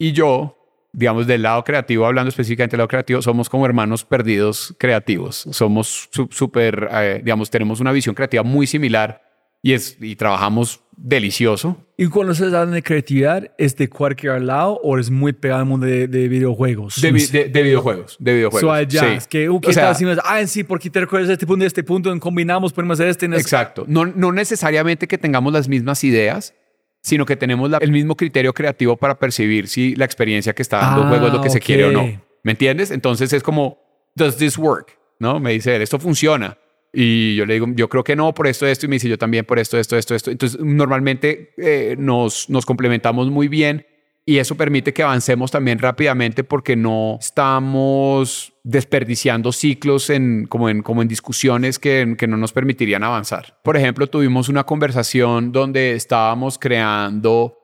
y 0.00 0.12
yo, 0.12 0.56
digamos, 0.94 1.26
del 1.26 1.42
lado 1.42 1.62
creativo, 1.62 2.06
hablando 2.06 2.30
específicamente 2.30 2.72
del 2.74 2.78
lado 2.78 2.88
creativo, 2.88 3.20
somos 3.20 3.50
como 3.50 3.66
hermanos 3.66 4.02
perdidos 4.02 4.74
creativos. 4.78 5.46
Somos 5.50 6.08
súper, 6.30 6.88
eh, 6.90 7.20
digamos, 7.22 7.50
tenemos 7.50 7.80
una 7.80 7.92
visión 7.92 8.14
creativa 8.14 8.42
muy 8.42 8.66
similar 8.66 9.22
y, 9.62 9.74
es, 9.74 9.98
y 10.00 10.16
trabajamos 10.16 10.80
delicioso. 10.96 11.76
¿Y 11.98 12.06
cuando 12.06 12.34
se 12.34 12.46
habla 12.46 12.64
de 12.64 12.82
creatividad, 12.82 13.52
es 13.58 13.76
de 13.76 13.90
cualquier 13.90 14.40
lado 14.40 14.80
o 14.82 14.98
es 14.98 15.10
muy 15.10 15.34
pegado 15.34 15.60
al 15.60 15.66
mundo 15.66 15.84
de, 15.84 16.08
de 16.08 16.28
videojuegos? 16.28 16.98
De, 16.98 17.12
de, 17.12 17.62
videojuegos, 17.62 18.16
de 18.18 18.32
videojuegos. 18.32 18.60
So, 18.62 18.72
allá, 18.72 19.12
es 19.12 19.26
que, 19.26 19.50
uh, 19.50 19.60
¿qué 19.60 19.68
o 19.68 19.72
sea, 19.74 19.90
haciendo? 19.90 20.18
Ah, 20.24 20.46
sí, 20.46 20.64
porque 20.64 20.88
te 20.88 20.98
recuerdas 21.00 21.28
de 21.28 21.34
este 21.34 21.46
punto, 21.46 21.62
de 21.62 21.66
este 21.66 21.84
punto, 21.84 22.18
combinamos, 22.20 22.72
ponemos 22.72 22.98
este. 23.00 23.26
En 23.26 23.34
este. 23.34 23.42
Exacto. 23.42 23.84
No, 23.86 24.06
no 24.06 24.32
necesariamente 24.32 25.06
que 25.06 25.18
tengamos 25.18 25.52
las 25.52 25.68
mismas 25.68 26.02
ideas, 26.04 26.54
sino 27.02 27.24
que 27.24 27.36
tenemos 27.36 27.70
la, 27.70 27.78
el 27.78 27.92
mismo 27.92 28.16
criterio 28.16 28.52
creativo 28.52 28.96
para 28.96 29.18
percibir 29.18 29.68
si 29.68 29.94
la 29.96 30.04
experiencia 30.04 30.54
que 30.54 30.62
está 30.62 30.78
dando 30.78 31.02
el 31.02 31.08
juego 31.08 31.26
es 31.28 31.32
lo 31.32 31.40
que 31.40 31.50
se 31.50 31.60
quiere 31.60 31.84
o 31.84 31.90
no. 31.92 32.20
¿Me 32.42 32.52
entiendes? 32.52 32.90
Entonces 32.90 33.32
es 33.32 33.42
como, 33.42 33.78
¿does 34.14 34.36
this 34.36 34.56
work? 34.56 34.98
¿No? 35.18 35.40
Me 35.40 35.52
dice 35.52 35.76
él, 35.76 35.82
esto 35.82 35.98
funciona. 35.98 36.56
Y 36.92 37.36
yo 37.36 37.46
le 37.46 37.54
digo, 37.54 37.66
yo 37.74 37.88
creo 37.88 38.02
que 38.02 38.16
no 38.16 38.34
por 38.34 38.46
esto, 38.46 38.66
esto. 38.66 38.86
Y 38.86 38.88
me 38.88 38.96
dice, 38.96 39.08
yo 39.08 39.18
también 39.18 39.44
por 39.44 39.58
esto, 39.58 39.78
esto, 39.78 39.96
esto, 39.96 40.14
esto. 40.14 40.30
Entonces, 40.30 40.60
normalmente 40.60 41.52
eh, 41.56 41.94
nos, 41.98 42.50
nos 42.50 42.66
complementamos 42.66 43.30
muy 43.30 43.48
bien 43.48 43.86
y 44.26 44.38
eso 44.38 44.54
permite 44.54 44.92
que 44.92 45.02
avancemos 45.02 45.50
también 45.50 45.78
rápidamente 45.78 46.44
porque 46.44 46.76
no 46.76 47.18
estamos 47.20 48.52
desperdiciando 48.62 49.50
ciclos 49.50 50.10
en, 50.10 50.46
como, 50.46 50.68
en, 50.68 50.82
como 50.82 51.02
en 51.02 51.08
discusiones 51.08 51.78
que, 51.78 52.14
que 52.18 52.26
no 52.26 52.36
nos 52.36 52.52
permitirían 52.52 53.02
avanzar. 53.02 53.58
Por 53.64 53.76
ejemplo, 53.76 54.06
tuvimos 54.06 54.48
una 54.48 54.64
conversación 54.64 55.50
donde 55.52 55.94
estábamos 55.94 56.58
creando 56.58 57.56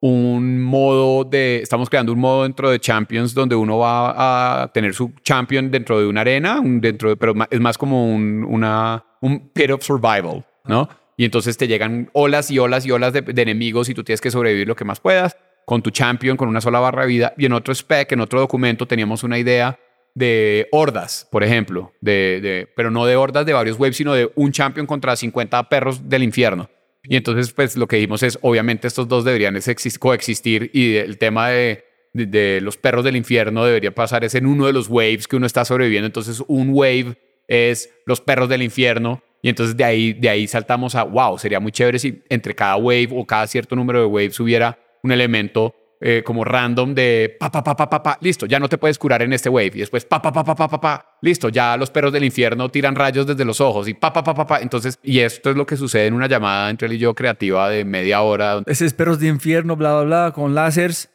un 0.00 0.62
modo 0.62 1.24
de, 1.24 1.62
estamos 1.62 1.88
creando 1.88 2.12
un 2.12 2.18
modo 2.18 2.42
dentro 2.42 2.70
de 2.70 2.78
Champions 2.78 3.32
donde 3.32 3.56
uno 3.56 3.78
va 3.78 4.62
a 4.62 4.72
tener 4.72 4.92
su 4.92 5.12
champion 5.22 5.70
dentro 5.70 5.98
de 5.98 6.06
una 6.06 6.20
arena, 6.20 6.60
un 6.60 6.78
dentro 6.80 7.08
de, 7.08 7.16
pero 7.16 7.32
es 7.50 7.60
más 7.60 7.78
como 7.78 8.14
un, 8.14 8.44
una, 8.44 9.02
un 9.22 9.48
pit 9.48 9.70
of 9.70 9.82
survival, 9.82 10.44
¿no? 10.66 10.90
Y 11.16 11.24
entonces 11.24 11.56
te 11.56 11.66
llegan 11.66 12.10
olas 12.12 12.50
y 12.50 12.58
olas 12.58 12.84
y 12.84 12.90
olas 12.90 13.14
de, 13.14 13.24
enemigos 13.34 13.88
y 13.88 13.94
tú 13.94 14.04
tienes 14.04 14.20
que 14.20 14.30
sobrevivir 14.30 14.68
lo 14.68 14.76
que 14.76 14.84
más 14.84 15.00
puedas 15.00 15.38
con 15.64 15.82
tu 15.82 15.90
champion, 15.90 16.36
con 16.36 16.48
una 16.48 16.60
sola 16.60 16.80
barra 16.80 17.02
de 17.02 17.08
vida. 17.08 17.34
Y 17.36 17.46
en 17.46 17.52
otro 17.52 17.72
spec, 17.74 18.12
en 18.12 18.20
otro 18.20 18.40
documento, 18.40 18.86
teníamos 18.86 19.22
una 19.22 19.38
idea 19.38 19.78
de 20.14 20.68
hordas, 20.70 21.26
por 21.30 21.42
ejemplo, 21.42 21.92
de, 22.00 22.40
de, 22.40 22.68
pero 22.76 22.90
no 22.90 23.04
de 23.04 23.16
hordas 23.16 23.44
de 23.46 23.52
varios 23.52 23.78
waves, 23.78 23.96
sino 23.96 24.14
de 24.14 24.30
un 24.36 24.52
champion 24.52 24.86
contra 24.86 25.16
50 25.16 25.68
perros 25.68 26.08
del 26.08 26.22
infierno. 26.22 26.70
Y 27.06 27.16
entonces, 27.16 27.52
pues 27.52 27.76
lo 27.76 27.86
que 27.86 27.96
dijimos 27.96 28.22
es, 28.22 28.38
obviamente 28.40 28.88
estos 28.88 29.08
dos 29.08 29.24
deberían 29.24 29.58
coexistir 29.98 30.70
y 30.72 30.96
el 30.96 31.18
tema 31.18 31.48
de, 31.48 31.84
de, 32.12 32.60
los 32.62 32.76
perros 32.76 33.04
del 33.04 33.16
infierno 33.16 33.64
debería 33.64 33.94
pasar 33.94 34.24
es 34.24 34.34
en 34.34 34.46
uno 34.46 34.66
de 34.66 34.72
los 34.72 34.88
waves 34.88 35.28
que 35.28 35.36
uno 35.36 35.46
está 35.46 35.64
sobreviviendo. 35.64 36.06
Entonces, 36.06 36.42
un 36.46 36.70
wave 36.70 37.18
es 37.46 37.90
los 38.06 38.20
perros 38.20 38.48
del 38.48 38.62
infierno. 38.62 39.22
Y 39.42 39.50
entonces 39.50 39.76
de 39.76 39.84
ahí, 39.84 40.14
de 40.14 40.30
ahí 40.30 40.46
saltamos 40.46 40.94
a, 40.94 41.02
wow, 41.02 41.38
sería 41.38 41.60
muy 41.60 41.70
chévere 41.70 41.98
si 41.98 42.22
entre 42.30 42.54
cada 42.54 42.76
wave 42.76 43.10
o 43.12 43.26
cada 43.26 43.46
cierto 43.46 43.76
número 43.76 44.00
de 44.00 44.06
waves 44.06 44.40
hubiera 44.40 44.78
un 45.04 45.12
elemento 45.12 45.74
eh, 46.00 46.22
como 46.24 46.44
random 46.44 46.94
de 46.94 47.36
pa, 47.38 47.50
pa, 47.50 47.62
pa, 47.62 47.76
pa, 47.76 47.88
pa, 47.88 48.02
pa, 48.02 48.18
listo, 48.20 48.46
ya 48.46 48.58
no 48.58 48.68
te 48.68 48.78
puedes 48.78 48.98
curar 48.98 49.22
en 49.22 49.32
este 49.32 49.48
wave. 49.48 49.70
Y 49.74 49.78
después 49.78 50.04
pa, 50.04 50.20
pa, 50.20 50.32
pa, 50.32 50.42
pa, 50.42 50.54
pa, 50.54 50.68
pa, 50.68 50.80
pa, 50.80 51.18
listo, 51.22 51.50
ya 51.50 51.76
los 51.76 51.90
perros 51.90 52.12
del 52.12 52.24
infierno 52.24 52.68
tiran 52.68 52.94
rayos 52.94 53.26
desde 53.26 53.44
los 53.44 53.60
ojos 53.60 53.86
y 53.88 53.94
pa, 53.94 54.12
pa, 54.12 54.24
pa, 54.24 54.34
pa, 54.34 54.46
pa. 54.46 54.60
Entonces, 54.60 54.98
y 55.02 55.20
esto 55.20 55.50
es 55.50 55.56
lo 55.56 55.64
que 55.64 55.76
sucede 55.76 56.06
en 56.06 56.14
una 56.14 56.26
llamada 56.26 56.68
entre 56.68 56.88
él 56.88 56.94
y 56.94 56.98
yo 56.98 57.14
creativa 57.14 57.70
de 57.70 57.84
media 57.84 58.22
hora. 58.22 58.62
Esos 58.66 58.92
perros 58.92 59.20
de 59.20 59.28
infierno, 59.28 59.76
bla, 59.76 59.92
bla, 59.92 60.02
bla, 60.04 60.32
con 60.34 60.54
láseres. 60.54 61.10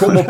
Como, 0.00 0.24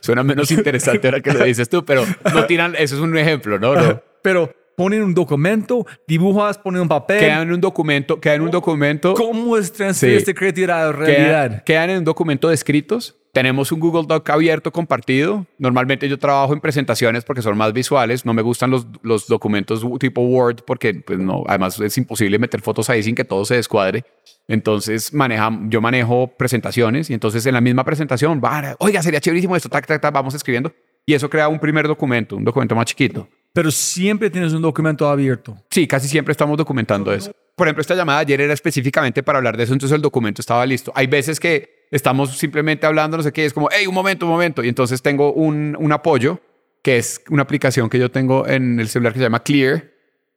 suena 0.00 0.24
menos 0.24 0.50
interesante 0.50 1.06
ahora 1.06 1.20
que 1.20 1.32
lo 1.32 1.44
dices 1.44 1.68
tú, 1.68 1.84
pero 1.84 2.04
no 2.34 2.46
tiran, 2.46 2.74
eso 2.76 2.96
es 2.96 3.00
un 3.00 3.16
ejemplo, 3.16 3.58
¿no? 3.58 3.74
no. 3.74 4.02
Pero 4.22 4.52
ponen 4.76 5.02
un 5.02 5.14
documento, 5.14 5.86
dibujas, 6.06 6.58
ponen 6.58 6.82
un 6.82 6.88
papel. 6.88 7.18
Quedan 7.18 7.48
en 7.48 7.54
un 7.54 7.60
documento, 7.60 8.20
quedan 8.20 8.36
en 8.36 8.42
un 8.42 8.50
documento. 8.50 9.14
¿Cómo 9.14 9.56
es 9.56 9.72
transferir 9.72 10.18
este 10.18 10.34
creatividad 10.34 10.88
a 10.88 10.92
realidad? 10.92 11.64
Quedan, 11.64 11.90
en 11.90 11.98
un 11.98 12.04
documento 12.04 12.48
de 12.48 12.54
escritos. 12.54 13.16
Tenemos 13.32 13.70
un 13.70 13.80
Google 13.80 14.04
Doc 14.06 14.30
abierto, 14.30 14.72
compartido. 14.72 15.44
Normalmente 15.58 16.08
yo 16.08 16.18
trabajo 16.18 16.54
en 16.54 16.60
presentaciones 16.60 17.22
porque 17.22 17.42
son 17.42 17.56
más 17.56 17.72
visuales. 17.74 18.24
No 18.24 18.32
me 18.32 18.40
gustan 18.40 18.70
los, 18.70 18.86
los 19.02 19.26
documentos 19.26 19.84
tipo 19.98 20.22
Word 20.22 20.60
porque, 20.66 20.94
pues 20.94 21.18
no, 21.18 21.44
además 21.46 21.78
es 21.80 21.98
imposible 21.98 22.38
meter 22.38 22.62
fotos 22.62 22.88
ahí 22.88 23.02
sin 23.02 23.14
que 23.14 23.24
todo 23.24 23.44
se 23.44 23.56
descuadre. 23.56 24.04
Entonces 24.48 25.12
maneja, 25.12 25.50
yo 25.64 25.82
manejo 25.82 26.28
presentaciones 26.28 27.10
y 27.10 27.14
entonces 27.14 27.44
en 27.44 27.52
la 27.52 27.60
misma 27.60 27.84
presentación, 27.84 28.40
oiga, 28.78 29.02
sería 29.02 29.20
chéverísimo 29.20 29.54
esto, 29.54 29.68
tac, 29.68 29.86
tac, 29.86 30.00
tac, 30.00 30.14
vamos 30.14 30.34
escribiendo. 30.34 30.72
Y 31.04 31.12
eso 31.12 31.28
crea 31.28 31.46
un 31.48 31.58
primer 31.58 31.86
documento, 31.86 32.36
un 32.36 32.44
documento 32.44 32.74
más 32.74 32.86
chiquito. 32.86 33.28
Pero 33.56 33.70
siempre 33.70 34.28
tienes 34.28 34.52
un 34.52 34.60
documento 34.60 35.08
abierto. 35.08 35.56
Sí, 35.70 35.86
casi 35.86 36.08
siempre 36.08 36.32
estamos 36.32 36.58
documentando 36.58 37.10
eso. 37.10 37.32
Por 37.54 37.66
ejemplo, 37.66 37.80
esta 37.80 37.94
llamada 37.94 38.18
ayer 38.18 38.38
era 38.42 38.52
específicamente 38.52 39.22
para 39.22 39.38
hablar 39.38 39.56
de 39.56 39.64
eso, 39.64 39.72
entonces 39.72 39.96
el 39.96 40.02
documento 40.02 40.42
estaba 40.42 40.66
listo. 40.66 40.92
Hay 40.94 41.06
veces 41.06 41.40
que 41.40 41.86
estamos 41.90 42.36
simplemente 42.36 42.86
hablando, 42.86 43.16
no 43.16 43.22
sé 43.22 43.32
qué, 43.32 43.46
es 43.46 43.54
como, 43.54 43.70
hey, 43.72 43.86
un 43.86 43.94
momento, 43.94 44.26
un 44.26 44.32
momento. 44.32 44.62
Y 44.62 44.68
entonces 44.68 45.00
tengo 45.00 45.32
un, 45.32 45.74
un 45.80 45.90
apoyo, 45.90 46.38
que 46.82 46.98
es 46.98 47.22
una 47.30 47.44
aplicación 47.44 47.88
que 47.88 47.98
yo 47.98 48.10
tengo 48.10 48.46
en 48.46 48.78
el 48.78 48.90
celular 48.90 49.14
que 49.14 49.20
se 49.20 49.24
llama 49.24 49.42
Clear, 49.42 49.90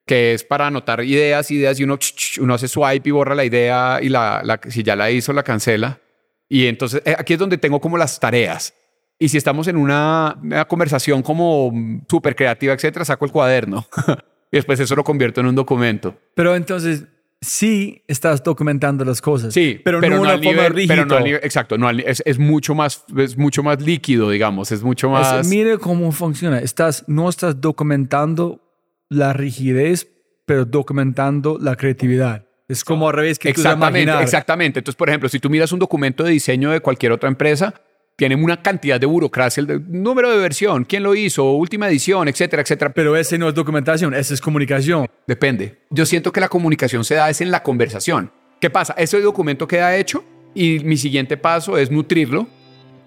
que 0.06 0.34
es 0.34 0.46
para 0.46 0.68
anotar 0.68 1.04
ideas, 1.04 1.52
ideas, 1.52 1.78
y 1.78 1.84
uno, 1.84 2.00
uno 2.40 2.54
hace 2.54 2.70
swipe 2.70 3.10
y 3.10 3.12
borra 3.12 3.36
la 3.36 3.44
idea 3.44 4.00
y 4.02 4.08
la, 4.08 4.62
si 4.70 4.82
ya 4.82 4.96
la 4.96 5.12
hizo, 5.12 5.34
la 5.34 5.44
cancela. 5.44 6.00
Y 6.48 6.68
entonces 6.68 7.02
eh, 7.04 7.18
aquí 7.20 7.34
es 7.34 7.40
donde 7.40 7.58
tengo 7.58 7.82
como 7.82 7.98
las 7.98 8.18
tareas. 8.18 8.74
Y 9.20 9.28
si 9.28 9.38
estamos 9.38 9.68
en 9.68 9.76
una, 9.76 10.40
conversación 10.68 11.22
como 11.22 11.74
súper 12.10 12.36
creativa, 12.36 12.74
etcétera, 12.74 13.04
saco 13.04 13.26
el 13.26 13.32
cuaderno 13.32 13.86
y 14.52 14.58
después 14.58 14.80
eso 14.80 14.96
lo 14.96 15.04
convierto 15.04 15.42
en 15.42 15.48
un 15.48 15.56
documento. 15.56 16.16
Pero 16.36 16.56
entonces, 16.56 17.04
sí 17.42 18.02
estás 18.08 18.42
documentando 18.42 19.04
las 19.04 19.22
cosas. 19.22 19.54
Sí, 19.54 19.82
pero, 19.84 20.00
no, 20.00 20.22
una 20.22 20.38
forma 20.38 20.70
rígida. 20.70 21.06
exacto, 21.44 21.78
no, 21.78 21.90
es, 21.90 22.24
es, 22.26 22.40
mucho 22.40 22.74
más, 22.74 23.04
es 23.18 23.38
mucho 23.38 23.62
más 23.62 23.82
líquido, 23.82 24.30
digamos, 24.30 24.72
es 24.72 24.82
mucho 24.84 25.10
más... 25.10 25.46
mire 25.48 25.78
cómo 25.78 26.14
funciona. 26.14 26.60
Estás, 26.60 27.04
no 27.08 27.28
estás 27.28 27.60
documentando 27.60 28.62
la 29.10 29.34
rigidez, 29.34 30.08
pero 30.46 30.64
documentando 30.64 31.58
la 31.60 31.76
creatividad. 31.76 32.46
Es 32.70 32.86
como 32.86 33.10
al 33.10 33.16
revés 33.16 33.40
que 33.40 33.50
exactamente, 33.50 34.14
Exactamente. 34.22 34.80
Entonces, 34.80 34.96
por 34.96 35.10
ejemplo, 35.10 35.28
si 35.28 35.40
tú 35.40 35.50
miras 35.50 35.72
un 35.72 35.80
documento 35.80 36.24
de 36.24 36.32
diseño 36.32 36.70
de 36.70 36.80
cualquier 36.80 37.12
otra 37.12 37.28
empresa, 37.28 37.74
tienen 38.20 38.44
una 38.44 38.62
cantidad 38.62 39.00
de 39.00 39.06
burocracia, 39.06 39.62
el 39.62 39.82
número 39.88 40.30
de 40.30 40.38
versión, 40.38 40.84
quién 40.84 41.04
lo 41.04 41.16
hizo, 41.16 41.54
última 41.54 41.88
edición, 41.88 42.28
etcétera, 42.28 42.64
etcétera. 42.64 42.92
Pero 42.94 43.16
ese 43.16 43.38
no 43.38 43.48
es 43.48 43.56
documentación, 43.56 44.14
ese 44.14 44.34
es 44.34 44.42
comunicación. 44.42 45.08
Depende. 45.26 45.78
Yo 45.90 46.06
siento 46.06 46.34
que 46.34 46.42
la 46.42 46.50
comunicación 46.50 47.06
se 47.06 47.16
da 47.16 47.30
es 47.30 47.40
en 47.40 47.50
la 47.50 47.64
conversación. 47.64 48.30
¿Qué 48.60 48.70
pasa? 48.70 48.94
Ese 48.98 49.22
documento 49.22 49.70
queda 49.70 49.96
hecho 49.96 50.26
y 50.54 50.80
mi 50.80 50.98
siguiente 50.98 51.38
paso 51.38 51.78
es 51.78 51.92
nutrirlo. 51.92 52.46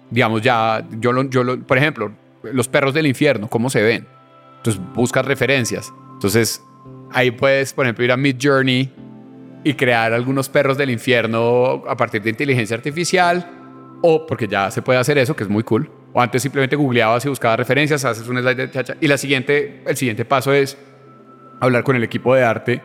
Digamos, 0.09 0.41
ya, 0.41 0.83
yo 0.99 1.11
lo, 1.11 1.29
yo 1.29 1.43
lo, 1.43 1.59
por 1.59 1.77
ejemplo, 1.77 2.11
los 2.41 2.67
perros 2.67 2.95
del 2.95 3.05
infierno, 3.05 3.47
¿cómo 3.47 3.69
se 3.69 3.83
ven? 3.83 4.07
Entonces 4.57 4.81
buscas 4.95 5.25
referencias. 5.25 5.93
Entonces 6.13 6.59
ahí 7.11 7.29
puedes, 7.29 7.71
por 7.73 7.85
ejemplo, 7.85 8.03
ir 8.03 8.11
a 8.11 8.17
Mid 8.17 8.37
Journey 8.41 8.91
y 9.63 9.75
crear 9.75 10.11
algunos 10.11 10.49
perros 10.49 10.75
del 10.75 10.89
infierno 10.89 11.83
a 11.87 11.95
partir 11.95 12.23
de 12.23 12.31
inteligencia 12.31 12.75
artificial, 12.75 13.62
o 14.05 14.27
porque 14.27 14.49
ya 14.49 14.69
se 14.69 14.81
puede 14.81 14.99
hacer 14.99 15.17
eso, 15.17 15.33
que 15.33 15.43
es 15.43 15.49
muy 15.49 15.63
cool. 15.63 15.89
O 16.11 16.21
antes 16.21 16.41
simplemente 16.41 16.75
googleabas 16.75 17.25
y 17.25 17.29
buscabas 17.29 17.57
referencias, 17.57 18.03
haces 18.03 18.27
un 18.27 18.37
slide 18.37 18.55
de 18.55 18.69
chacha. 18.69 18.95
Y 18.99 19.07
la 19.07 19.17
siguiente, 19.17 19.81
el 19.87 19.95
siguiente 19.95 20.25
paso 20.25 20.51
es 20.51 20.77
hablar 21.61 21.85
con 21.85 21.95
el 21.95 22.03
equipo 22.03 22.35
de 22.35 22.43
arte 22.43 22.81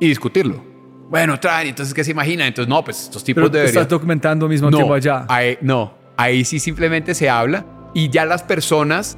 y 0.00 0.08
discutirlo. 0.08 0.62
Bueno, 1.08 1.38
traen, 1.38 1.68
entonces, 1.68 1.94
¿qué 1.94 2.02
se 2.02 2.10
imagina? 2.10 2.48
Entonces, 2.48 2.68
no, 2.68 2.82
pues 2.82 3.04
estos 3.04 3.22
tipos 3.22 3.44
deberían... 3.44 3.68
estás 3.68 3.88
documentando 3.88 4.48
mismo 4.48 4.68
no, 4.68 4.78
tiempo 4.78 4.94
allá. 4.94 5.24
Ahí, 5.28 5.56
no, 5.60 5.94
ahí 6.16 6.44
sí 6.44 6.58
simplemente 6.58 7.14
se 7.14 7.30
habla 7.30 7.64
y 7.94 8.08
ya 8.10 8.26
las 8.26 8.42
personas 8.42 9.16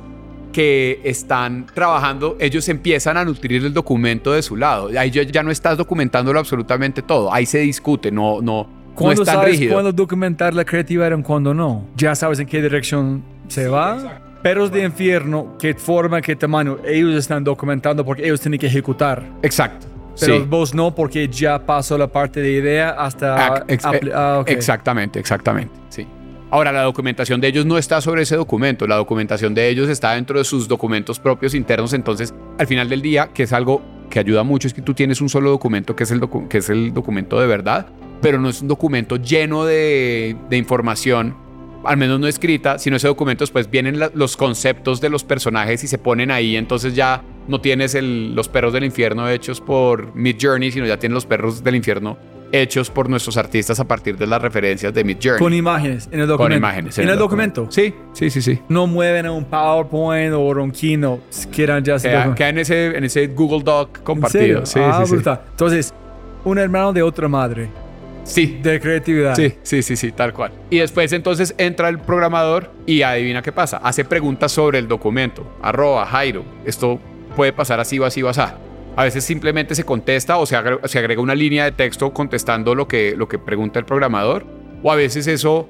que 0.53 1.01
están 1.03 1.65
trabajando, 1.65 2.37
ellos 2.41 2.69
empiezan 2.69 3.16
a 3.16 3.25
nutrir 3.25 3.65
el 3.65 3.73
documento 3.73 4.33
de 4.33 4.43
su 4.43 4.55
lado. 4.55 4.91
Ahí 4.99 5.11
ya, 5.11 5.23
ya 5.23 5.43
no 5.43 5.51
estás 5.51 5.79
documentándolo 5.79 6.39
absolutamente 6.39 7.01
todo. 7.01 7.33
Ahí 7.33 7.47
se 7.47 7.59
discute, 7.61 8.11
no, 8.11 8.43
no, 8.43 8.78
no 9.01 9.07
¿Cuándo 9.07 9.23
es 9.23 9.27
tan 9.27 9.35
sabes 9.37 9.53
rígido. 9.53 9.73
cuándo 9.75 9.93
documentar 9.93 10.55
la 10.55 10.65
creatividad 10.65 11.16
y 11.16 11.23
cuándo 11.23 11.55
no? 11.55 11.85
Ya 11.97 12.15
sabes 12.15 12.39
en 12.41 12.47
qué 12.47 12.61
dirección 12.62 13.23
se 13.49 13.69
va. 13.69 14.20
Perros 14.43 14.70
de 14.70 14.85
infierno, 14.85 15.57
qué 15.59 15.75
forma, 15.75 16.20
qué 16.20 16.37
tamaño, 16.37 16.79
ellos 16.85 17.15
están 17.16 17.43
documentando 17.43 18.05
porque 18.05 18.25
ellos 18.25 18.41
tienen 18.41 18.61
que 18.61 18.66
ejecutar. 18.66 19.23
Exacto. 19.43 19.87
Pero 20.20 20.39
sí. 20.39 20.47
vos 20.49 20.75
no, 20.75 20.95
porque 20.95 21.29
ya 21.29 21.65
pasó 21.65 21.97
la 21.97 22.09
parte 22.09 22.41
de 22.41 22.53
idea 22.53 22.91
hasta... 22.91 23.47
Ah, 23.47 23.65
ex- 23.69 23.85
ah, 23.85 24.39
ok. 24.41 24.49
Exactamente, 24.49 25.19
exactamente. 25.19 25.73
Sí. 25.91 26.07
Ahora, 26.51 26.73
la 26.73 26.83
documentación 26.83 27.41
de 27.41 27.49
ellos 27.49 27.66
no 27.66 27.79
está 27.79 28.01
sobre 28.01 28.23
ese 28.23 28.35
documento. 28.35 28.87
La 28.87 28.97
documentación 28.97 29.55
de 29.55 29.69
ellos 29.69 29.89
está 29.89 30.15
dentro 30.15 30.39
de 30.39 30.45
sus 30.45 30.66
documentos 30.66 31.20
propios 31.20 31.55
internos. 31.55 31.93
Entonces, 31.93 32.35
al 32.59 32.66
final 32.66 32.89
del 32.89 33.03
día, 33.03 33.29
que 33.35 33.43
es 33.45 33.53
algo 33.53 33.83
que 34.09 34.19
ayuda 34.19 34.43
mucho, 34.43 34.66
es 34.66 34.75
que 34.75 34.83
tú 34.83 34.95
tienes 34.95 35.20
un 35.20 35.29
solo 35.29 35.51
documento 35.51 35.95
que 35.95 36.05
es 36.05 36.11
el, 36.11 36.20
que 36.49 36.59
es 36.59 36.70
el 36.70 36.95
documento 36.95 37.39
de 37.39 37.47
verdad, 37.47 37.87
pero 38.20 38.39
no 38.40 38.49
es 38.49 38.62
un 38.62 38.69
documento 38.69 39.16
lleno 39.16 39.65
de, 39.65 40.36
de 40.51 40.57
información, 40.57 41.35
al 41.85 41.97
menos 41.97 42.19
no 42.20 42.27
escrita, 42.27 42.78
sino 42.78 42.97
ese 42.97 43.07
documento 43.09 43.43
después 43.45 43.70
vienen 43.70 43.99
la- 43.99 44.11
los 44.15 44.36
conceptos 44.36 45.01
de 45.01 45.09
los 45.11 45.24
personajes 45.24 45.85
y 45.85 45.89
se 45.89 45.99
ponen 45.99 46.31
ahí. 46.31 46.57
Entonces 46.57 46.95
ya 46.95 47.23
no 47.47 47.61
tienes 47.61 47.95
el- 47.95 48.35
los 48.35 48.49
perros 48.49 48.73
del 48.73 48.85
infierno 48.85 49.28
hechos 49.28 49.61
por 49.61 50.15
Mid 50.15 50.36
Journey, 50.40 50.73
sino 50.73 50.86
ya 50.86 50.99
tienes 50.99 51.15
los 51.15 51.27
perros 51.27 51.62
del 51.62 51.77
infierno 51.77 52.19
hechos 52.51 52.89
por 52.90 53.11
nuestros 53.11 53.36
artistas 53.36 53.78
a 53.78 53.86
partir 53.86 54.16
de 54.16 54.27
las 54.27 54.40
referencias 54.40 54.93
de 54.95 55.05
Mid 55.05 55.19
Journey. 55.23 55.39
Con 55.39 55.53
imágenes 55.55 56.09
en 56.11 56.20
el 56.20 56.27
documento. 56.27 56.45
Con 56.45 56.53
imágenes. 56.57 56.99
En, 56.99 57.09
el 57.11 57.19
documento. 57.19 57.66
Sí, 57.70 57.95
sí, 58.15 58.31
sí, 58.31 58.40
sí. 58.43 58.59
No 58.70 58.86
mueven 58.86 59.27
a 59.27 59.32
un 59.32 59.45
PowerPoint 59.45 60.32
o 60.32 60.40
un 60.40 60.70
Keynote. 60.73 61.23
Quieran 61.53 61.85
ya 61.85 61.99
Queda, 61.99 62.12
documento. 62.24 62.35
queda 62.36 62.49
en, 62.49 62.59
ese, 62.59 62.86
en 62.97 63.05
ese 63.05 63.27
Google 63.28 63.62
Doc 63.62 63.99
¿En 63.99 64.03
compartido. 64.05 64.65
Sí, 64.66 64.81
ah, 64.82 65.05
sí, 65.07 65.16
sí. 65.19 65.23
Entonces, 65.51 65.95
un 66.45 66.59
hermano 66.59 66.93
de 66.95 67.03
otra 67.03 67.28
madre. 67.28 67.69
Sí, 68.24 68.61
De 68.62 68.78
creatividad. 68.81 69.35
Sí, 69.35 69.55
sí, 69.62 69.82
sí, 69.82 69.97
sí, 69.97 70.12
tal 70.12 70.32
cual. 70.35 70.53
Y 70.70 70.78
después 70.78 71.12
entonces 71.12 71.55
entra 71.59 71.89
el 71.89 71.99
programador 71.99 72.70
y 72.86 73.03
adivina 73.03 73.43
qué 73.43 73.53
pasa. 73.53 73.78
Hace 73.78 74.05
preguntas 74.05 74.53
sobre 74.53 74.78
el 74.78 74.89
documento. 74.89 75.57
Arroba, 75.62 76.05
Jairo, 76.07 76.45
esto 76.65 77.01
puede 77.36 77.53
pasar 77.53 77.81
así 77.81 77.99
o 77.99 78.05
así 78.05 78.23
o 78.23 78.28
así. 78.28 78.40
A 78.97 79.05
veces 79.05 79.24
simplemente 79.24 79.74
se 79.74 79.85
contesta 79.85 80.39
o 80.39 80.47
se 80.47 80.57
agrega, 80.57 80.86
se 80.89 80.99
agrega 80.99 81.23
una 81.23 81.35
línea 81.35 81.65
de 81.65 81.73
texto 81.73 82.12
contestando 82.12 82.74
lo 82.74 82.89
que, 82.89 83.15
lo 83.16 83.28
que 83.28 83.39
pregunta 83.39 83.78
el 83.78 83.85
programador. 83.85 84.45
O 84.82 84.93
a 84.93 84.97
veces 84.97 85.27
eso 85.27 85.69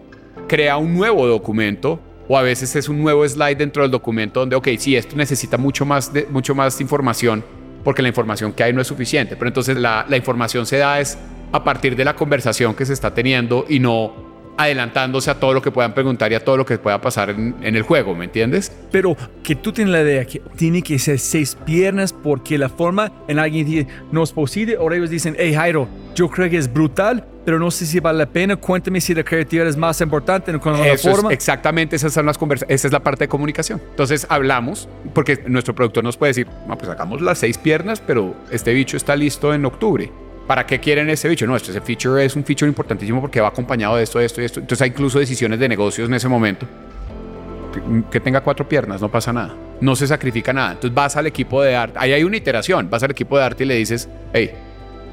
crea 0.48 0.76
un 0.78 0.94
nuevo 0.94 1.26
documento. 1.26 2.00
O 2.26 2.36
a 2.36 2.42
veces 2.42 2.74
es 2.76 2.88
un 2.88 3.00
nuevo 3.00 3.26
slide 3.26 3.56
dentro 3.56 3.82
del 3.82 3.90
documento 3.90 4.40
donde, 4.40 4.56
ok, 4.56 4.68
sí, 4.78 4.96
esto 4.96 5.16
necesita 5.16 5.56
mucho 5.56 5.86
más, 5.86 6.12
de, 6.12 6.26
mucho 6.30 6.54
más 6.54 6.80
información 6.80 7.42
porque 7.84 8.02
la 8.02 8.08
información 8.08 8.52
que 8.52 8.64
hay 8.64 8.72
no 8.72 8.82
es 8.82 8.86
suficiente. 8.86 9.36
Pero 9.36 9.48
entonces 9.48 9.76
la, 9.76 10.04
la 10.08 10.16
información 10.16 10.66
se 10.66 10.76
da 10.76 11.00
es 11.00 11.16
a 11.52 11.64
partir 11.64 11.96
de 11.96 12.04
la 12.04 12.14
conversación 12.14 12.74
que 12.74 12.84
se 12.86 12.92
está 12.92 13.12
teniendo 13.14 13.64
y 13.68 13.78
no 13.80 14.28
adelantándose 14.58 15.30
a 15.30 15.38
todo 15.38 15.54
lo 15.54 15.62
que 15.62 15.70
puedan 15.70 15.94
preguntar 15.94 16.32
y 16.32 16.34
a 16.34 16.44
todo 16.44 16.56
lo 16.56 16.66
que 16.66 16.78
pueda 16.78 17.00
pasar 17.00 17.30
en, 17.30 17.54
en 17.62 17.76
el 17.76 17.82
juego, 17.82 18.16
¿me 18.16 18.24
entiendes? 18.24 18.72
Pero 18.90 19.16
que 19.44 19.54
tú 19.54 19.72
tienes 19.72 19.92
la 19.92 20.02
idea 20.02 20.24
que 20.24 20.42
tiene 20.56 20.82
que 20.82 20.98
ser 20.98 21.20
seis 21.20 21.56
piernas 21.64 22.12
porque 22.12 22.58
la 22.58 22.68
forma 22.68 23.12
en 23.28 23.38
alguien 23.38 23.64
dice 23.64 23.86
no 24.10 24.24
es 24.24 24.32
posible 24.32 24.76
o 24.76 24.92
ellos 24.92 25.10
dicen, 25.10 25.36
hey 25.38 25.54
Jairo, 25.54 25.86
yo 26.16 26.28
creo 26.28 26.50
que 26.50 26.56
es 26.56 26.72
brutal, 26.72 27.24
pero 27.44 27.60
no 27.60 27.70
sé 27.70 27.86
si 27.86 28.00
vale 28.00 28.18
la 28.18 28.26
pena. 28.26 28.56
Cuéntame 28.56 29.00
si 29.00 29.14
la 29.14 29.22
creatividad 29.22 29.68
es 29.68 29.76
más 29.76 30.00
importante 30.00 30.58
con 30.58 30.72
la 30.72 30.88
Eso 30.88 31.08
es 31.08 31.16
forma. 31.16 31.32
exactamente, 31.32 31.94
esas 31.94 32.12
son 32.12 32.26
las 32.26 32.36
conversa 32.36 32.66
esa 32.68 32.88
es 32.88 32.92
la 32.92 33.00
parte 33.00 33.24
de 33.24 33.28
comunicación. 33.28 33.80
Entonces 33.90 34.26
hablamos, 34.28 34.88
porque 35.14 35.44
nuestro 35.46 35.72
productor 35.72 36.02
nos 36.02 36.16
puede 36.16 36.30
decir, 36.30 36.48
no, 36.66 36.76
pues 36.76 36.88
sacamos 36.88 37.22
las 37.22 37.38
seis 37.38 37.56
piernas, 37.58 38.02
pero 38.04 38.34
este 38.50 38.72
bicho 38.74 38.96
está 38.96 39.14
listo 39.14 39.54
en 39.54 39.64
octubre. 39.66 40.10
¿Para 40.48 40.64
qué 40.64 40.80
quieren 40.80 41.10
ese 41.10 41.28
bicho? 41.28 41.46
No, 41.46 41.54
este 41.54 41.72
ese 41.72 41.82
feature 41.82 42.24
es 42.24 42.34
un 42.34 42.42
feature 42.42 42.66
importantísimo 42.66 43.20
porque 43.20 43.38
va 43.38 43.48
acompañado 43.48 43.96
de 43.96 44.02
esto, 44.02 44.18
de 44.18 44.24
esto 44.24 44.40
y 44.40 44.46
esto. 44.46 44.60
Entonces 44.60 44.80
hay 44.80 44.88
incluso 44.88 45.18
decisiones 45.18 45.60
de 45.60 45.68
negocios 45.68 46.08
en 46.08 46.14
ese 46.14 46.26
momento. 46.26 46.66
Que 48.10 48.18
tenga 48.18 48.40
cuatro 48.40 48.66
piernas, 48.66 49.02
no 49.02 49.10
pasa 49.10 49.30
nada. 49.30 49.54
No 49.82 49.94
se 49.94 50.06
sacrifica 50.06 50.54
nada. 50.54 50.72
Entonces 50.72 50.94
vas 50.94 51.16
al 51.16 51.26
equipo 51.26 51.62
de 51.62 51.76
arte. 51.76 51.98
Ahí 52.00 52.14
hay 52.14 52.24
una 52.24 52.38
iteración. 52.38 52.88
Vas 52.88 53.02
al 53.02 53.10
equipo 53.10 53.36
de 53.36 53.44
arte 53.44 53.64
y 53.64 53.66
le 53.66 53.74
dices, 53.74 54.08
hey, 54.32 54.52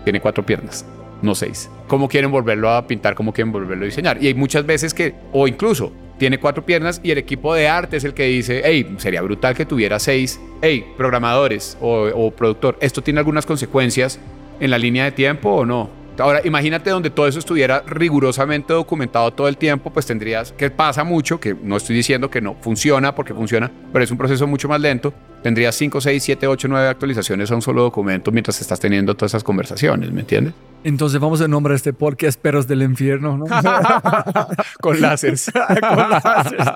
tiene 0.06 0.22
cuatro 0.22 0.46
piernas, 0.46 0.86
no 1.22 1.36
seis. 1.36 1.70
¿Cómo 1.90 2.08
quieren 2.08 2.32
volverlo 2.32 2.70
a 2.70 2.88
pintar? 2.88 3.14
¿Cómo 3.14 3.34
quieren 3.34 3.52
volverlo 3.52 3.84
a 3.84 3.88
diseñar? 3.88 4.24
Y 4.24 4.28
hay 4.28 4.36
muchas 4.36 4.66
veces 4.66 4.94
que, 4.94 5.16
o 5.34 5.50
incluso, 5.50 5.92
tiene 6.18 6.40
cuatro 6.40 6.66
piernas 6.66 7.02
y 7.04 7.12
el 7.12 7.18
equipo 7.18 7.54
de 7.54 7.68
arte 7.68 7.98
es 7.98 8.06
el 8.06 8.14
que 8.14 8.24
dice, 8.24 8.62
hey, 8.64 8.96
sería 9.00 9.22
brutal 9.22 9.54
que 9.54 9.66
tuviera 9.66 10.00
seis. 10.00 10.40
Hey, 10.62 10.86
programadores 10.96 11.78
o, 11.82 12.06
o 12.16 12.32
productor, 12.32 12.78
¿esto 12.80 13.02
tiene 13.02 13.20
algunas 13.20 13.46
consecuencias 13.46 14.18
en 14.60 14.72
la 14.72 14.78
línea 14.78 15.06
de 15.06 15.12
tiempo 15.12 15.50
o 15.50 15.66
no? 15.66 16.06
Ahora, 16.18 16.42
imagínate 16.46 16.90
donde 16.90 17.10
todo 17.10 17.28
eso 17.28 17.40
estuviera 17.40 17.84
rigurosamente 17.86 18.72
documentado 18.72 19.32
todo 19.32 19.48
el 19.48 19.58
tiempo, 19.58 19.92
pues 19.92 20.06
tendrías, 20.06 20.54
que 20.54 20.70
pasa 20.70 21.04
mucho, 21.04 21.40
que 21.40 21.54
no 21.54 21.76
estoy 21.76 21.96
diciendo 21.96 22.30
que 22.30 22.40
no 22.42 22.56
funciona, 22.62 23.14
porque 23.14 23.34
funciona, 23.34 23.70
pero 23.92 24.04
es 24.04 24.12
un 24.12 24.18
proceso 24.18 24.48
mucho 24.48 24.70
más 24.70 24.80
lento, 24.80 25.14
tendrías 25.44 25.76
5, 25.76 26.00
6, 26.00 26.24
7, 26.24 26.48
8, 26.48 26.68
9 26.70 26.88
actualizaciones 26.88 27.52
a 27.52 27.56
un 27.56 27.62
solo 27.62 27.84
documento 27.84 28.32
mientras 28.32 28.62
estás 28.62 28.80
teniendo 28.80 29.14
todas 29.16 29.32
esas 29.32 29.44
conversaciones, 29.44 30.12
¿me 30.12 30.22
entiendes? 30.22 30.54
Entonces 30.86 31.20
vamos 31.20 31.42
a 31.42 31.48
nombrar 31.48 31.76
este 31.76 31.92
podcast 31.92 32.40
Perros 32.40 32.68
del 32.68 32.84
Infierno, 32.84 33.38
¿no? 33.38 33.46
Con 34.82 35.02
láseres. 35.02 35.52
Con 35.54 36.10
láseres. 36.10 36.68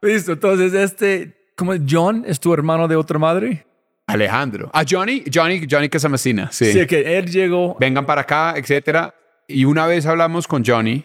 Listo, 0.00 0.32
entonces 0.32 0.72
este, 0.72 1.52
como 1.56 1.74
John 1.88 2.24
es 2.26 2.40
tu 2.40 2.54
hermano 2.54 2.88
de 2.88 2.96
otra 2.96 3.18
madre. 3.18 3.66
Alejandro. 4.12 4.70
A 4.72 4.84
Johnny, 4.88 5.24
Johnny, 5.32 5.66
Johnny 5.70 5.88
Quesamacina, 5.88 6.50
sí. 6.52 6.72
Sí, 6.72 6.86
que 6.86 7.18
él 7.18 7.30
llegó. 7.30 7.76
Vengan 7.78 8.06
para 8.06 8.22
acá, 8.22 8.54
etcétera. 8.56 9.14
Y 9.48 9.64
una 9.64 9.86
vez 9.86 10.06
hablamos 10.06 10.46
con 10.46 10.64
Johnny, 10.64 11.04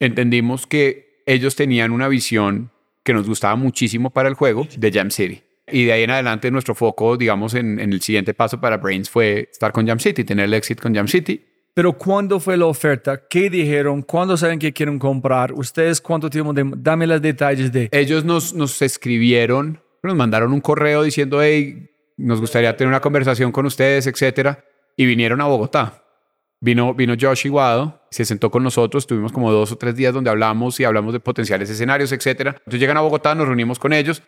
entendimos 0.00 0.66
que 0.66 1.22
ellos 1.26 1.56
tenían 1.56 1.92
una 1.92 2.08
visión 2.08 2.70
que 3.04 3.12
nos 3.12 3.26
gustaba 3.26 3.56
muchísimo 3.56 4.10
para 4.10 4.28
el 4.28 4.34
juego 4.34 4.66
de 4.76 4.92
Jam 4.92 5.10
City. 5.10 5.42
Y 5.70 5.84
de 5.84 5.92
ahí 5.92 6.02
en 6.02 6.10
adelante 6.10 6.50
nuestro 6.50 6.74
foco, 6.74 7.16
digamos, 7.16 7.54
en, 7.54 7.78
en 7.78 7.92
el 7.92 8.00
siguiente 8.02 8.34
paso 8.34 8.60
para 8.60 8.76
Brains 8.78 9.08
fue 9.08 9.48
estar 9.50 9.72
con 9.72 9.86
Jam 9.86 9.98
City, 9.98 10.24
tener 10.24 10.46
el 10.46 10.54
éxito 10.54 10.82
con 10.82 10.94
Jam 10.94 11.08
City. 11.08 11.40
Pero 11.74 11.94
¿cuándo 11.94 12.38
fue 12.38 12.56
la 12.56 12.66
oferta? 12.66 13.26
¿Qué 13.28 13.48
dijeron? 13.48 14.02
¿Cuándo 14.02 14.36
saben 14.36 14.58
que 14.58 14.72
quieren 14.72 14.98
comprar? 14.98 15.52
¿Ustedes 15.54 16.00
cuánto 16.00 16.28
tiempo? 16.28 16.52
De, 16.52 16.70
dame 16.76 17.06
los 17.06 17.22
detalles 17.22 17.72
de... 17.72 17.88
Ellos 17.92 18.24
nos, 18.24 18.52
nos 18.52 18.82
escribieron, 18.82 19.80
nos 20.02 20.14
mandaron 20.14 20.52
un 20.52 20.60
correo 20.60 21.02
diciendo, 21.02 21.40
hey, 21.40 21.88
nos 22.16 22.40
gustaría 22.40 22.76
tener 22.76 22.88
una 22.88 23.00
conversación 23.00 23.52
con 23.52 23.66
ustedes, 23.66 24.06
etcétera. 24.06 24.64
Y 24.96 25.06
vinieron 25.06 25.40
a 25.40 25.44
Bogotá. 25.46 26.04
Vino, 26.60 26.94
vino 26.94 27.14
Josh 27.20 27.46
Iguado, 27.46 28.02
se 28.10 28.24
sentó 28.24 28.50
con 28.50 28.62
nosotros, 28.62 29.06
tuvimos 29.06 29.32
como 29.32 29.50
dos 29.50 29.72
o 29.72 29.76
tres 29.76 29.96
días 29.96 30.14
donde 30.14 30.30
hablamos 30.30 30.78
y 30.78 30.84
hablamos 30.84 31.12
de 31.12 31.18
potenciales 31.18 31.68
escenarios, 31.68 32.12
etcétera. 32.12 32.52
Entonces 32.58 32.78
llegan 32.78 32.96
a 32.96 33.00
Bogotá, 33.00 33.34
nos 33.34 33.46
reunimos 33.46 33.80
con 33.80 33.92
ellos 33.92 34.22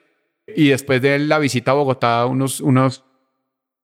y 0.46 0.68
después 0.68 1.00
de 1.00 1.18
la 1.20 1.38
visita 1.38 1.70
a 1.70 1.74
Bogotá, 1.74 2.26
unos, 2.26 2.60
unos 2.60 3.04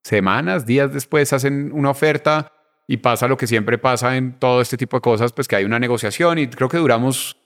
semanas, 0.02 0.66
días 0.66 0.93
después, 0.93 1.32
hacen 1.32 1.70
una 1.72 1.90
oferta 1.90 2.52
y 2.89 2.97
pasa 2.97 3.28
lo 3.28 3.36
que 3.36 3.47
siempre 3.47 3.78
pasa 3.78 4.16
en 4.16 4.39
todo 4.39 4.60
este 4.60 4.77
tipo 4.77 4.97
de 4.97 5.01
cosas, 5.01 5.32
pues 5.32 5.47
que 5.47 5.56
hay 5.56 5.64
una 5.64 5.78
negociación 5.78 6.39
y 6.39 6.48
creo 6.48 6.68
que 6.68 6.78
duramos 6.78 7.40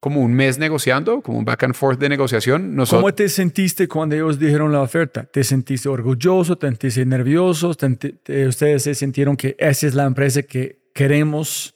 como 0.00 0.20
un 0.20 0.32
mes 0.32 0.58
negociando, 0.58 1.20
como 1.22 1.38
un 1.38 1.44
back 1.44 1.64
and 1.64 1.74
forth 1.74 1.98
de 1.98 2.08
negociación. 2.08 2.76
Nosotros, 2.76 3.02
¿Cómo 3.02 3.14
te 3.14 3.28
sentiste 3.28 3.88
cuando 3.88 4.14
ellos 4.14 4.38
dijeron 4.38 4.70
la 4.72 4.80
oferta? 4.82 5.24
¿Te 5.24 5.42
sentiste 5.42 5.88
orgulloso? 5.88 6.56
¿Te 6.56 6.68
sentiste 6.68 7.04
nervioso? 7.04 7.74
¿Te- 7.74 7.90
te- 7.96 8.46
¿Ustedes 8.46 8.84
se 8.84 8.94
sintieron 8.94 9.36
que 9.36 9.56
esa 9.58 9.86
es 9.86 9.94
la 9.94 10.04
empresa 10.04 10.42
que 10.42 10.90
queremos 10.94 11.74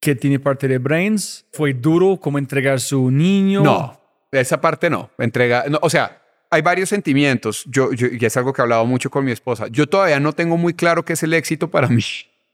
que 0.00 0.16
tiene 0.16 0.40
parte 0.40 0.66
de 0.66 0.78
Brains? 0.78 1.46
¿Fue 1.52 1.72
duro 1.72 2.16
como 2.20 2.38
entregar 2.38 2.80
su 2.80 3.10
niño? 3.12 3.62
No, 3.62 4.00
esa 4.32 4.60
parte 4.60 4.90
no. 4.90 5.10
Entrega, 5.18 5.64
no, 5.70 5.78
o 5.82 5.88
sea, 5.90 6.20
hay 6.50 6.62
varios 6.62 6.88
sentimientos. 6.88 7.64
Yo, 7.66 7.92
yo, 7.92 8.08
y 8.08 8.24
es 8.24 8.36
algo 8.36 8.52
que 8.52 8.60
he 8.60 8.64
hablado 8.64 8.84
mucho 8.86 9.08
con 9.08 9.24
mi 9.24 9.30
esposa. 9.30 9.68
Yo 9.68 9.86
todavía 9.88 10.18
no 10.18 10.32
tengo 10.32 10.56
muy 10.56 10.74
claro 10.74 11.04
qué 11.04 11.12
es 11.12 11.22
el 11.22 11.32
éxito 11.32 11.70
para 11.70 11.86
mí. 11.88 12.02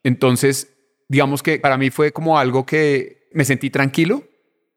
Entonces, 0.04 0.68
digamos 1.08 1.42
que 1.42 1.58
para 1.58 1.78
mí 1.78 1.88
fue 1.90 2.12
como 2.12 2.38
algo 2.38 2.64
que 2.66 3.28
me 3.32 3.44
sentí 3.44 3.70
tranquilo, 3.70 4.22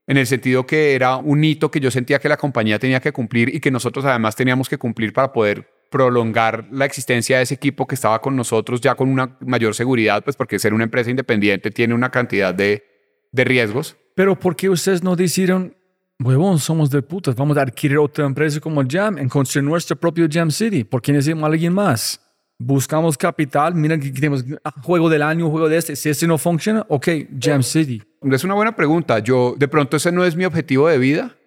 en 0.07 0.17
el 0.17 0.27
sentido 0.27 0.65
que 0.65 0.95
era 0.95 1.17
un 1.17 1.43
hito 1.43 1.71
que 1.71 1.79
yo 1.79 1.91
sentía 1.91 2.19
que 2.19 2.29
la 2.29 2.37
compañía 2.37 2.79
tenía 2.79 2.99
que 2.99 3.11
cumplir 3.11 3.53
y 3.53 3.59
que 3.59 3.71
nosotros 3.71 4.05
además 4.05 4.35
teníamos 4.35 4.67
que 4.67 4.77
cumplir 4.77 5.13
para 5.13 5.31
poder 5.31 5.67
prolongar 5.91 6.67
la 6.71 6.85
existencia 6.85 7.37
de 7.37 7.43
ese 7.43 7.53
equipo 7.53 7.85
que 7.85 7.95
estaba 7.95 8.21
con 8.21 8.35
nosotros 8.35 8.79
ya 8.79 8.95
con 8.95 9.09
una 9.09 9.37
mayor 9.41 9.75
seguridad, 9.75 10.23
pues 10.23 10.37
porque 10.37 10.57
ser 10.57 10.73
una 10.73 10.85
empresa 10.85 11.09
independiente 11.09 11.69
tiene 11.69 11.93
una 11.93 12.09
cantidad 12.09 12.53
de, 12.53 12.83
de 13.31 13.43
riesgos. 13.43 13.97
Pero 14.15 14.39
¿por 14.39 14.55
qué 14.55 14.69
ustedes 14.69 15.03
no 15.03 15.15
decidieron, 15.15 15.75
huevón, 16.19 16.59
somos 16.59 16.89
de 16.89 17.01
putas, 17.01 17.35
vamos 17.35 17.57
a 17.57 17.63
adquirir 17.63 17.97
otra 17.97 18.25
empresa 18.25 18.61
como 18.61 18.83
Jam 18.87 19.17
en 19.17 19.27
construir 19.27 19.67
nuestro 19.67 19.97
propio 19.97 20.27
Jam 20.31 20.49
City? 20.49 20.85
¿Por 20.85 21.01
qué 21.01 21.11
necesitamos 21.11 21.43
a 21.43 21.47
alguien 21.47 21.73
más? 21.73 22.21
Buscamos 22.57 23.17
capital, 23.17 23.75
mira 23.75 23.99
que 23.99 24.11
tenemos 24.11 24.45
juego 24.83 25.09
del 25.09 25.23
año, 25.23 25.49
juego 25.49 25.67
de 25.67 25.77
este. 25.77 25.95
Si 25.95 26.09
este 26.09 26.27
no 26.27 26.37
funciona, 26.37 26.85
ok, 26.87 27.07
Jam 27.39 27.63
City. 27.63 28.01
Es 28.21 28.43
una 28.43 28.53
buena 28.53 28.75
pregunta. 28.75 29.19
Yo, 29.19 29.55
de 29.57 29.67
pronto, 29.67 29.97
ese 29.97 30.11
no 30.11 30.25
es 30.25 30.35
mi 30.35 30.45
objetivo 30.45 30.87
de 30.87 30.97
vida. 30.97 31.37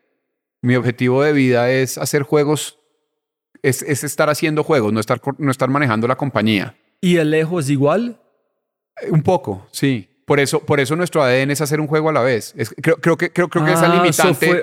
Mi 0.63 0.77
objetivo 0.77 1.23
de 1.23 1.33
vida 1.33 1.71
es 1.71 1.99
hacer 1.99 2.23
juegos 2.23 2.79
es, 3.65 4.05
estar 4.05 4.29
haciendo 4.29 4.63
juegos, 4.63 4.93
no 4.93 5.01
estar, 5.01 5.21
no 5.39 5.51
estar 5.51 5.69
manejando 5.69 6.07
la 6.07 6.17
compañía. 6.17 6.77
¿Y 7.01 7.17
el 7.17 7.31
lejos 7.31 7.65
es 7.65 7.71
igual? 7.71 8.21
Eh, 9.01 9.11
un 9.11 9.23
poco, 9.23 9.67
sí. 9.73 10.09
Por 10.27 10.41
eso, 10.41 10.61
por 10.61 10.81
eso 10.81 10.97
nuestro 10.97 11.23
ADN 11.23 11.51
es 11.51 11.61
hacer 11.61 11.81
un 11.81 11.87
juego 11.87 12.09
a 12.09 12.13
la 12.13 12.23
vez. 12.23 12.55
creo, 12.81 12.97
creo, 12.97 13.17
que, 13.19 13.31
creo, 13.31 13.49
creo 13.49 13.65
que 13.65 13.73
esa 13.73 13.93
ah, 13.93 13.97
limitante. 13.97 14.63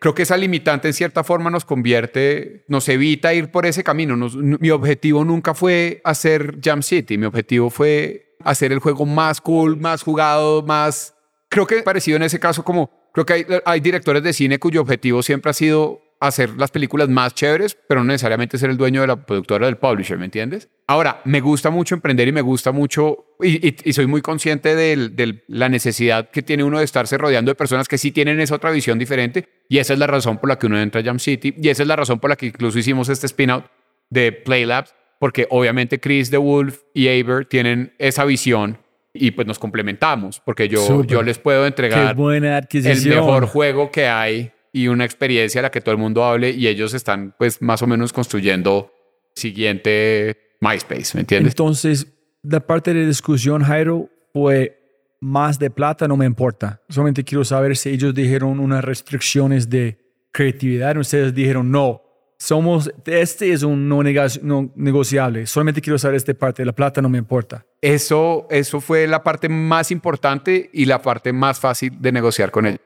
Creo 0.00 0.14
que 0.14 0.22
esa 0.22 0.36
limitante 0.36 0.88
en 0.88 0.94
cierta 0.94 1.22
forma 1.22 1.48
nos 1.48 1.64
convierte, 1.64 2.64
nos 2.66 2.88
evita 2.88 3.32
ir 3.32 3.52
por 3.52 3.66
ese 3.66 3.84
camino. 3.84 4.16
mi 4.16 4.70
objetivo 4.70 5.24
nunca 5.24 5.54
fue 5.54 6.00
hacer 6.02 6.58
Jam 6.60 6.82
City. 6.82 7.18
Mi 7.18 7.26
objetivo 7.26 7.70
fue 7.70 8.36
hacer 8.42 8.72
el 8.72 8.80
juego 8.80 9.06
más 9.06 9.40
cool, 9.40 9.76
más 9.76 10.02
jugado, 10.02 10.62
más. 10.62 11.15
Creo 11.56 11.66
que 11.66 11.82
parecido 11.82 12.16
en 12.16 12.22
ese 12.22 12.38
caso, 12.38 12.62
como 12.62 12.90
creo 13.14 13.24
que 13.24 13.32
hay, 13.32 13.46
hay 13.64 13.80
directores 13.80 14.22
de 14.22 14.34
cine 14.34 14.58
cuyo 14.58 14.82
objetivo 14.82 15.22
siempre 15.22 15.48
ha 15.48 15.54
sido 15.54 16.02
hacer 16.20 16.50
las 16.58 16.70
películas 16.70 17.08
más 17.08 17.34
chéveres, 17.34 17.78
pero 17.88 18.02
no 18.02 18.08
necesariamente 18.08 18.58
ser 18.58 18.68
el 18.68 18.76
dueño 18.76 19.00
de 19.00 19.06
la 19.06 19.24
productora 19.24 19.64
del 19.64 19.78
publisher, 19.78 20.18
¿me 20.18 20.26
entiendes? 20.26 20.68
Ahora, 20.86 21.22
me 21.24 21.40
gusta 21.40 21.70
mucho 21.70 21.94
emprender 21.94 22.28
y 22.28 22.32
me 22.32 22.42
gusta 22.42 22.72
mucho, 22.72 23.36
y, 23.42 23.74
soy 23.94 24.06
muy 24.06 24.20
consciente 24.20 24.76
de, 24.76 25.44
la 25.48 25.70
necesidad 25.70 26.28
que 26.28 26.42
tiene 26.42 26.62
uno 26.62 26.78
de 26.78 26.84
estarse 26.84 27.16
rodeando 27.16 27.50
de 27.50 27.54
personas 27.54 27.88
que 27.88 27.96
sí 27.96 28.12
tienen 28.12 28.38
esa 28.38 28.56
otra 28.56 28.70
visión 28.70 28.98
diferente, 28.98 29.48
y 29.70 29.78
esa 29.78 29.94
es 29.94 29.98
la 29.98 30.06
razón 30.06 30.36
por 30.36 30.50
la 30.50 30.58
que 30.58 30.66
uno 30.66 30.78
entra 30.78 31.00
a 31.00 31.04
Jam 31.04 31.18
City, 31.18 31.54
y 31.56 31.70
esa 31.70 31.84
es 31.84 31.88
la 31.88 31.96
razón 31.96 32.20
por 32.20 32.28
la 32.28 32.36
que 32.36 32.44
incluso 32.44 32.78
hicimos 32.78 33.08
este 33.08 33.24
spin-out 33.24 33.64
de 34.10 34.32
Playlabs, 34.32 34.94
porque 35.18 35.46
obviamente 35.48 36.00
Chris 36.00 36.30
de 36.30 36.36
Wolf 36.36 36.80
y 36.92 37.08
Aber 37.08 37.46
tienen 37.46 37.94
esa 37.98 38.26
visión 38.26 38.76
y 39.18 39.30
pues 39.30 39.46
nos 39.46 39.58
complementamos, 39.58 40.40
porque 40.40 40.68
yo, 40.68 41.04
yo 41.04 41.22
les 41.22 41.38
puedo 41.38 41.66
entregar 41.66 42.16
el 42.16 43.06
mejor 43.06 43.46
juego 43.46 43.90
que 43.90 44.06
hay 44.06 44.52
y 44.72 44.88
una 44.88 45.04
experiencia 45.04 45.60
a 45.60 45.62
la 45.62 45.70
que 45.70 45.80
todo 45.80 45.92
el 45.92 45.98
mundo 45.98 46.24
hable 46.24 46.50
y 46.50 46.68
ellos 46.68 46.94
están 46.94 47.34
pues 47.38 47.62
más 47.62 47.82
o 47.82 47.86
menos 47.86 48.12
construyendo 48.12 48.92
siguiente 49.34 50.56
MySpace, 50.60 51.14
¿me 51.14 51.20
entiendes? 51.20 51.52
Entonces, 51.52 52.06
la 52.42 52.60
parte 52.60 52.92
de 52.94 53.06
discusión, 53.06 53.62
Jairo, 53.62 54.08
fue 54.32 54.78
más 55.20 55.58
de 55.58 55.70
plata, 55.70 56.06
no 56.06 56.16
me 56.16 56.26
importa. 56.26 56.82
Solamente 56.88 57.24
quiero 57.24 57.44
saber 57.44 57.76
si 57.76 57.90
ellos 57.90 58.14
dijeron 58.14 58.60
unas 58.60 58.84
restricciones 58.84 59.68
de 59.68 59.98
creatividad, 60.32 60.96
ustedes 60.96 61.34
dijeron 61.34 61.70
no. 61.70 62.02
Somos, 62.38 62.92
este 63.06 63.52
es 63.52 63.62
un 63.62 63.88
no, 63.88 64.02
no 64.42 64.72
negociable. 64.74 65.46
Solamente 65.46 65.80
quiero 65.80 65.98
saber 65.98 66.16
esta 66.16 66.34
parte. 66.34 66.64
La 66.64 66.72
plata 66.72 67.00
no 67.00 67.08
me 67.08 67.18
importa. 67.18 67.64
Eso, 67.80 68.46
eso 68.50 68.80
fue 68.80 69.06
la 69.06 69.22
parte 69.22 69.48
más 69.48 69.90
importante 69.90 70.68
y 70.72 70.84
la 70.84 71.00
parte 71.00 71.32
más 71.32 71.58
fácil 71.58 71.92
de 72.00 72.12
negociar 72.12 72.50
con 72.50 72.66
ellos 72.66 72.80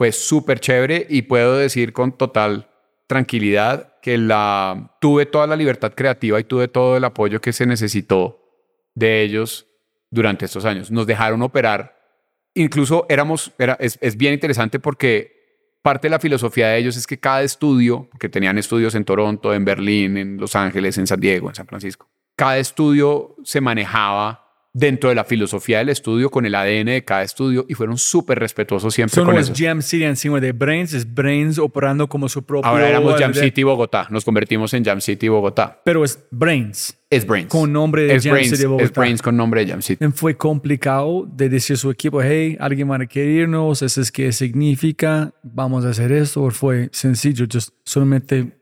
fue 0.00 0.12
súper 0.12 0.60
chévere 0.60 1.06
y 1.10 1.20
puedo 1.20 1.58
decir 1.58 1.92
con 1.92 2.12
total 2.12 2.70
tranquilidad 3.06 3.98
que 4.00 4.16
la 4.16 4.96
tuve 4.98 5.26
toda 5.26 5.46
la 5.46 5.56
libertad 5.56 5.92
creativa 5.94 6.40
y 6.40 6.44
tuve 6.44 6.68
todo 6.68 6.96
el 6.96 7.04
apoyo 7.04 7.42
que 7.42 7.52
se 7.52 7.66
necesitó 7.66 8.40
de 8.94 9.20
ellos 9.20 9.66
durante 10.10 10.46
estos 10.46 10.64
años. 10.64 10.90
Nos 10.90 11.06
dejaron 11.06 11.42
operar. 11.42 12.00
Incluso 12.54 13.04
éramos, 13.10 13.52
era, 13.58 13.76
es, 13.78 13.98
es 14.00 14.16
bien 14.16 14.32
interesante 14.32 14.80
porque 14.80 15.39
parte 15.82 16.08
de 16.08 16.10
la 16.10 16.20
filosofía 16.20 16.68
de 16.68 16.78
ellos 16.78 16.96
es 16.96 17.06
que 17.06 17.18
cada 17.18 17.42
estudio, 17.42 18.08
que 18.18 18.28
tenían 18.28 18.58
estudios 18.58 18.94
en 18.94 19.04
Toronto, 19.04 19.54
en 19.54 19.64
Berlín, 19.64 20.16
en 20.16 20.36
Los 20.36 20.56
Ángeles, 20.56 20.98
en 20.98 21.06
San 21.06 21.20
Diego, 21.20 21.48
en 21.48 21.54
San 21.54 21.66
Francisco, 21.66 22.08
cada 22.36 22.58
estudio 22.58 23.36
se 23.44 23.60
manejaba 23.60 24.49
dentro 24.72 25.08
de 25.08 25.16
la 25.16 25.24
filosofía 25.24 25.78
del 25.78 25.88
estudio, 25.88 26.30
con 26.30 26.46
el 26.46 26.54
ADN 26.54 26.86
de 26.86 27.04
cada 27.04 27.22
estudio 27.22 27.66
y 27.68 27.74
fueron 27.74 27.98
súper 27.98 28.38
respetuosos 28.38 28.94
siempre 28.94 29.14
so 29.14 29.24
con 29.24 29.36
eso. 29.36 29.52
es 29.52 29.58
Jam 29.58 29.82
City 29.82 30.04
encima 30.04 30.40
de 30.40 30.52
Brains, 30.52 30.92
es 30.92 31.12
Brains 31.12 31.58
operando 31.58 32.08
como 32.08 32.28
su 32.28 32.44
propio... 32.44 32.70
Ahora 32.70 32.88
éramos 32.88 33.18
Jam 33.18 33.34
City 33.34 33.62
Bogotá, 33.62 34.06
nos 34.10 34.24
convertimos 34.24 34.72
en 34.74 34.84
Jam 34.84 35.00
City 35.00 35.28
Bogotá. 35.28 35.80
Pero 35.84 36.04
es 36.04 36.24
Brains. 36.30 36.96
Es 37.10 37.26
Brains. 37.26 37.48
Con 37.48 37.72
nombre 37.72 38.04
de 38.04 38.20
Jam 38.20 38.44
City 38.44 38.64
Bogotá. 38.64 38.84
Es 38.84 38.92
Brains 38.92 39.22
con 39.22 39.36
nombre 39.36 39.64
de 39.64 39.70
Jam 39.72 39.82
City. 39.82 40.06
Fue 40.14 40.36
complicado 40.36 41.26
de 41.26 41.48
decir 41.48 41.74
a 41.74 41.76
su 41.76 41.90
equipo, 41.90 42.22
hey, 42.22 42.56
alguien 42.60 42.90
va 42.90 42.96
a 42.96 43.06
querernos, 43.06 43.82
eso 43.82 44.00
es 44.00 44.12
qué 44.12 44.30
significa, 44.32 45.34
vamos 45.42 45.84
a 45.84 45.88
hacer 45.88 46.12
esto, 46.12 46.44
o 46.44 46.50
fue 46.50 46.88
sencillo, 46.92 47.46
just 47.52 47.70
solamente 47.84 48.56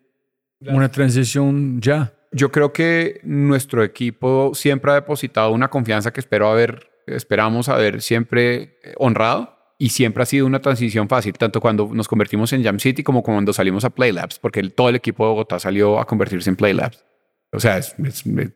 una 0.60 0.90
transición 0.90 1.80
ya 1.80 2.12
yo 2.32 2.50
creo 2.50 2.72
que 2.72 3.20
nuestro 3.22 3.82
equipo 3.82 4.52
siempre 4.55 4.90
ha 4.90 4.94
depositado 4.94 5.50
una 5.50 5.68
confianza 5.68 6.12
que 6.12 6.20
espero 6.20 6.48
haber, 6.48 6.90
esperamos 7.06 7.68
haber 7.68 8.02
siempre 8.02 8.78
honrado 8.96 9.56
y 9.78 9.90
siempre 9.90 10.22
ha 10.22 10.26
sido 10.26 10.46
una 10.46 10.60
transición 10.60 11.09
fácil, 11.09 11.34
tanto 11.34 11.60
cuando 11.60 11.88
nos 11.92 12.09
convertimos 12.09 12.52
en 12.52 12.64
Jam 12.64 12.80
City 12.80 13.02
como 13.02 13.22
cuando 13.22 13.52
salimos 13.52 13.84
a 13.84 13.90
Playlabs, 13.90 14.38
porque 14.38 14.62
todo 14.70 14.88
el 14.88 14.96
equipo 14.96 15.24
de 15.24 15.30
Bogotá 15.30 15.59
salió 15.59 16.00
a 16.00 16.06
convertirse 16.06 16.50
en 16.50 16.56
Playlabs. 16.56 17.05
O 17.52 17.60
sea, 17.60 17.80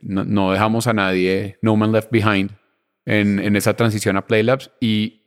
no, 0.02 0.52
dejamos 0.52 0.86
a 0.86 0.92
nadie, 0.92 1.58
no 1.62 1.76
man 1.76 1.92
left 1.92 2.10
behind 2.10 2.50
en, 3.06 3.38
en 3.38 3.56
esa 3.56 3.74
transición 3.74 4.16
a 4.16 4.26
Playlabs 4.26 4.70
y, 4.80 5.22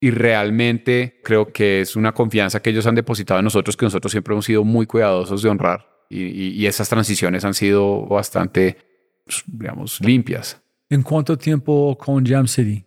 y 0.00 0.10
realmente 0.10 1.20
creo 1.22 1.52
que 1.52 1.82
es 1.82 1.94
una 1.94 2.12
confianza 2.12 2.60
que 2.60 2.70
ellos 2.70 2.86
han 2.86 2.96
depositado 2.96 3.38
en 3.38 3.44
nosotros, 3.44 3.76
que 3.76 3.86
nosotros 3.86 4.10
siempre 4.10 4.32
hemos 4.32 4.46
sido 4.46 4.64
muy 4.64 4.86
cuidadosos 4.86 5.42
de 5.42 5.50
honrar 5.50 5.95
y, 6.08 6.66
esas 6.66 6.88
transiciones 6.88 7.44
han 7.44 7.54
sido 7.54 8.06
bastante, 8.06 8.76
pues, 9.24 9.42
digamos, 9.46 10.00
limpias. 10.00 10.60
¿En 10.88 11.02
cuánto 11.02 11.36
tiempo 11.36 11.96
con 11.98 12.24
Jam 12.24 12.46
City? 12.46 12.84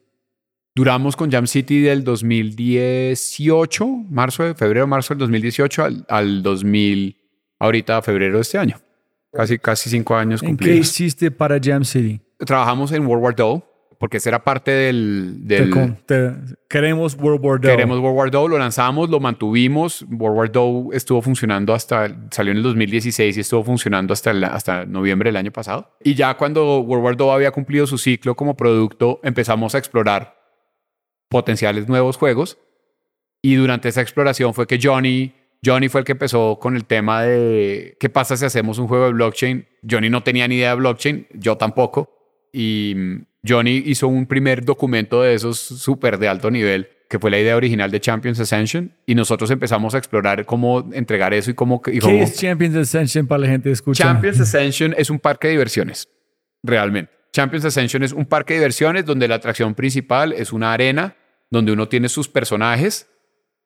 Duramos 0.76 1.16
con 1.16 1.30
Jam 1.30 1.48
City 1.48 1.82
del 1.82 2.04
2018, 2.04 3.86
marzo, 4.10 4.44
de 4.44 4.56
febrero, 4.56 4.88
marzo 4.88 5.14
del 5.14 5.20
2018 5.20 5.84
al, 5.84 6.06
al 6.08 6.41
2000, 6.41 7.18
ahorita 7.60 8.02
febrero 8.02 8.36
de 8.36 8.41
este 8.41 8.58
año. 8.58 8.78
Casi, 9.32 9.60
casi 9.60 9.90
cinco 9.91 10.16
años 10.16 10.41
¿En 10.41 10.58
qué 10.58 10.76
hiciste 10.76 11.30
para 11.30 11.60
Jam 11.62 11.84
City? 11.84 12.20
Trabajamos 12.40 12.91
en 12.94 13.06
World 13.06 13.24
War 13.24 13.36
II 13.38 13.62
porque 13.99 14.17
esa 14.17 14.30
era 14.30 14.45
parte 14.45 14.71
del... 14.71 15.45
queremos 16.69 17.15
World 17.15 17.45
War 17.45 17.59
II. 17.61 17.69
Queremos 17.69 17.99
World 17.99 18.17
War 18.17 18.30
II, 18.34 18.49
lo 18.51 18.57
lanzamos, 18.57 19.09
lo 19.09 19.19
mantuvimos. 19.19 20.05
World 20.09 20.38
War 20.38 20.51
II 20.55 20.88
estuvo 20.93 21.21
funcionando 21.21 21.73
hasta, 21.73 22.09
salió 22.31 22.51
en 22.51 22.57
el 22.57 22.63
2016 22.63 23.35
y 23.35 23.39
estuvo 23.41 23.61
funcionando 23.65 24.13
hasta, 24.13 24.31
hasta 24.31 24.85
noviembre 24.85 25.27
del 25.27 25.35
año 25.35 25.51
pasado. 25.51 25.97
Y 26.01 26.15
ya 26.15 26.35
cuando 26.38 26.80
World 26.80 27.03
War 27.03 27.15
II 27.19 27.30
había 27.30 27.51
cumplido 27.51 27.85
su 27.88 27.97
ciclo 27.97 28.35
como 28.35 28.55
producto, 28.55 29.19
empezamos 29.21 29.76
a 29.76 29.80
explorar 29.80 30.39
potenciales 31.27 31.89
nuevos 31.89 32.15
juegos. 32.15 32.57
Y 33.41 33.55
durante 33.55 33.89
esa 33.89 34.01
exploración 34.01 34.53
fue 34.53 34.65
que 34.65 34.80
Johnny, 34.81 35.34
Johnny 35.63 35.89
fue 35.89 36.01
el 36.01 36.05
que 36.05 36.13
empezó 36.13 36.57
con 36.57 36.77
el 36.77 36.85
tema 36.85 37.23
de 37.23 37.97
qué 37.99 38.09
pasa 38.09 38.38
si 38.38 38.45
hacemos 38.45 38.77
un 38.80 38.88
juego 38.88 39.07
de 39.07 39.11
blockchain. 39.11 39.67
Johnny 39.89 40.09
no 40.09 40.23
tenía 40.23 40.47
ni 40.47 40.55
idea 40.55 40.69
de 40.69 40.76
blockchain, 40.76 41.27
yo 41.34 41.57
tampoco. 41.57 42.19
Y 42.51 42.95
Johnny 43.47 43.84
hizo 43.85 44.07
un 44.07 44.26
primer 44.26 44.65
documento 44.65 45.21
de 45.21 45.34
esos 45.34 45.59
súper 45.59 46.17
de 46.17 46.27
alto 46.27 46.51
nivel, 46.51 46.89
que 47.09 47.19
fue 47.19 47.31
la 47.31 47.39
idea 47.39 47.55
original 47.55 47.89
de 47.89 47.99
Champions 47.99 48.39
Ascension, 48.39 48.91
y 49.05 49.15
nosotros 49.15 49.49
empezamos 49.51 49.95
a 49.95 49.97
explorar 49.97 50.45
cómo 50.45 50.89
entregar 50.93 51.34
eso 51.34 51.51
y 51.51 51.53
cómo... 51.53 51.81
Y 51.88 51.99
¿Qué 51.99 52.21
es 52.21 52.39
Champions 52.39 52.76
Ascension 52.76 53.27
para 53.27 53.39
la 53.39 53.47
gente 53.47 53.69
que 53.69 53.73
escucha? 53.73 54.03
Champions 54.03 54.39
Ascension 54.41 54.93
es 54.97 55.09
un 55.09 55.19
parque 55.19 55.47
de 55.47 55.53
diversiones, 55.53 56.09
realmente. 56.63 57.11
Champions 57.31 57.65
Ascension 57.65 58.03
es 58.03 58.11
un 58.11 58.26
parque 58.26 58.53
de 58.53 58.59
diversiones 58.59 59.05
donde 59.05 59.27
la 59.27 59.35
atracción 59.35 59.76
principal 59.76 60.34
es 60.34 60.51
una 60.51 60.73
arena 60.73 61.15
donde 61.51 61.71
uno 61.71 61.88
tiene 61.88 62.09
sus 62.09 62.27
personajes 62.27 63.07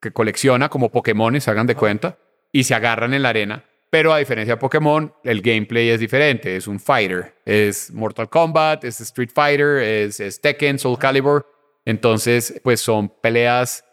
que 0.02 0.12
colecciona 0.12 0.70
como 0.70 0.92
Pokémones, 0.92 1.48
hagan 1.48 1.68
de 1.68 1.76
cuenta, 1.76 2.18
y 2.52 2.66
se 2.66 2.76
agarran 2.76 3.14
en 3.14 3.24
la 3.24 3.30
arena 3.30 3.64
pero 3.94 4.12
a 4.12 4.18
diferencia 4.18 4.56
de 4.56 4.60
Pokémon, 4.60 5.14
el 5.24 5.44
gameplay 5.44 5.90
es 5.90 6.00
diferente. 6.00 6.56
Es 6.56 6.66
un 6.66 6.80
fighter. 6.80 7.36
Es 7.46 7.92
Mortal 7.92 8.28
Kombat, 8.28 8.84
es 8.86 9.00
Street 9.00 9.30
Fighter, 9.32 9.78
es, 9.78 10.42
Tekken, 10.42 10.80
Soul 10.80 10.98
Calibur. 10.98 11.46
Entonces, 11.86 12.60
pues 12.64 12.82
son 12.82 13.08
peleas 13.22 13.86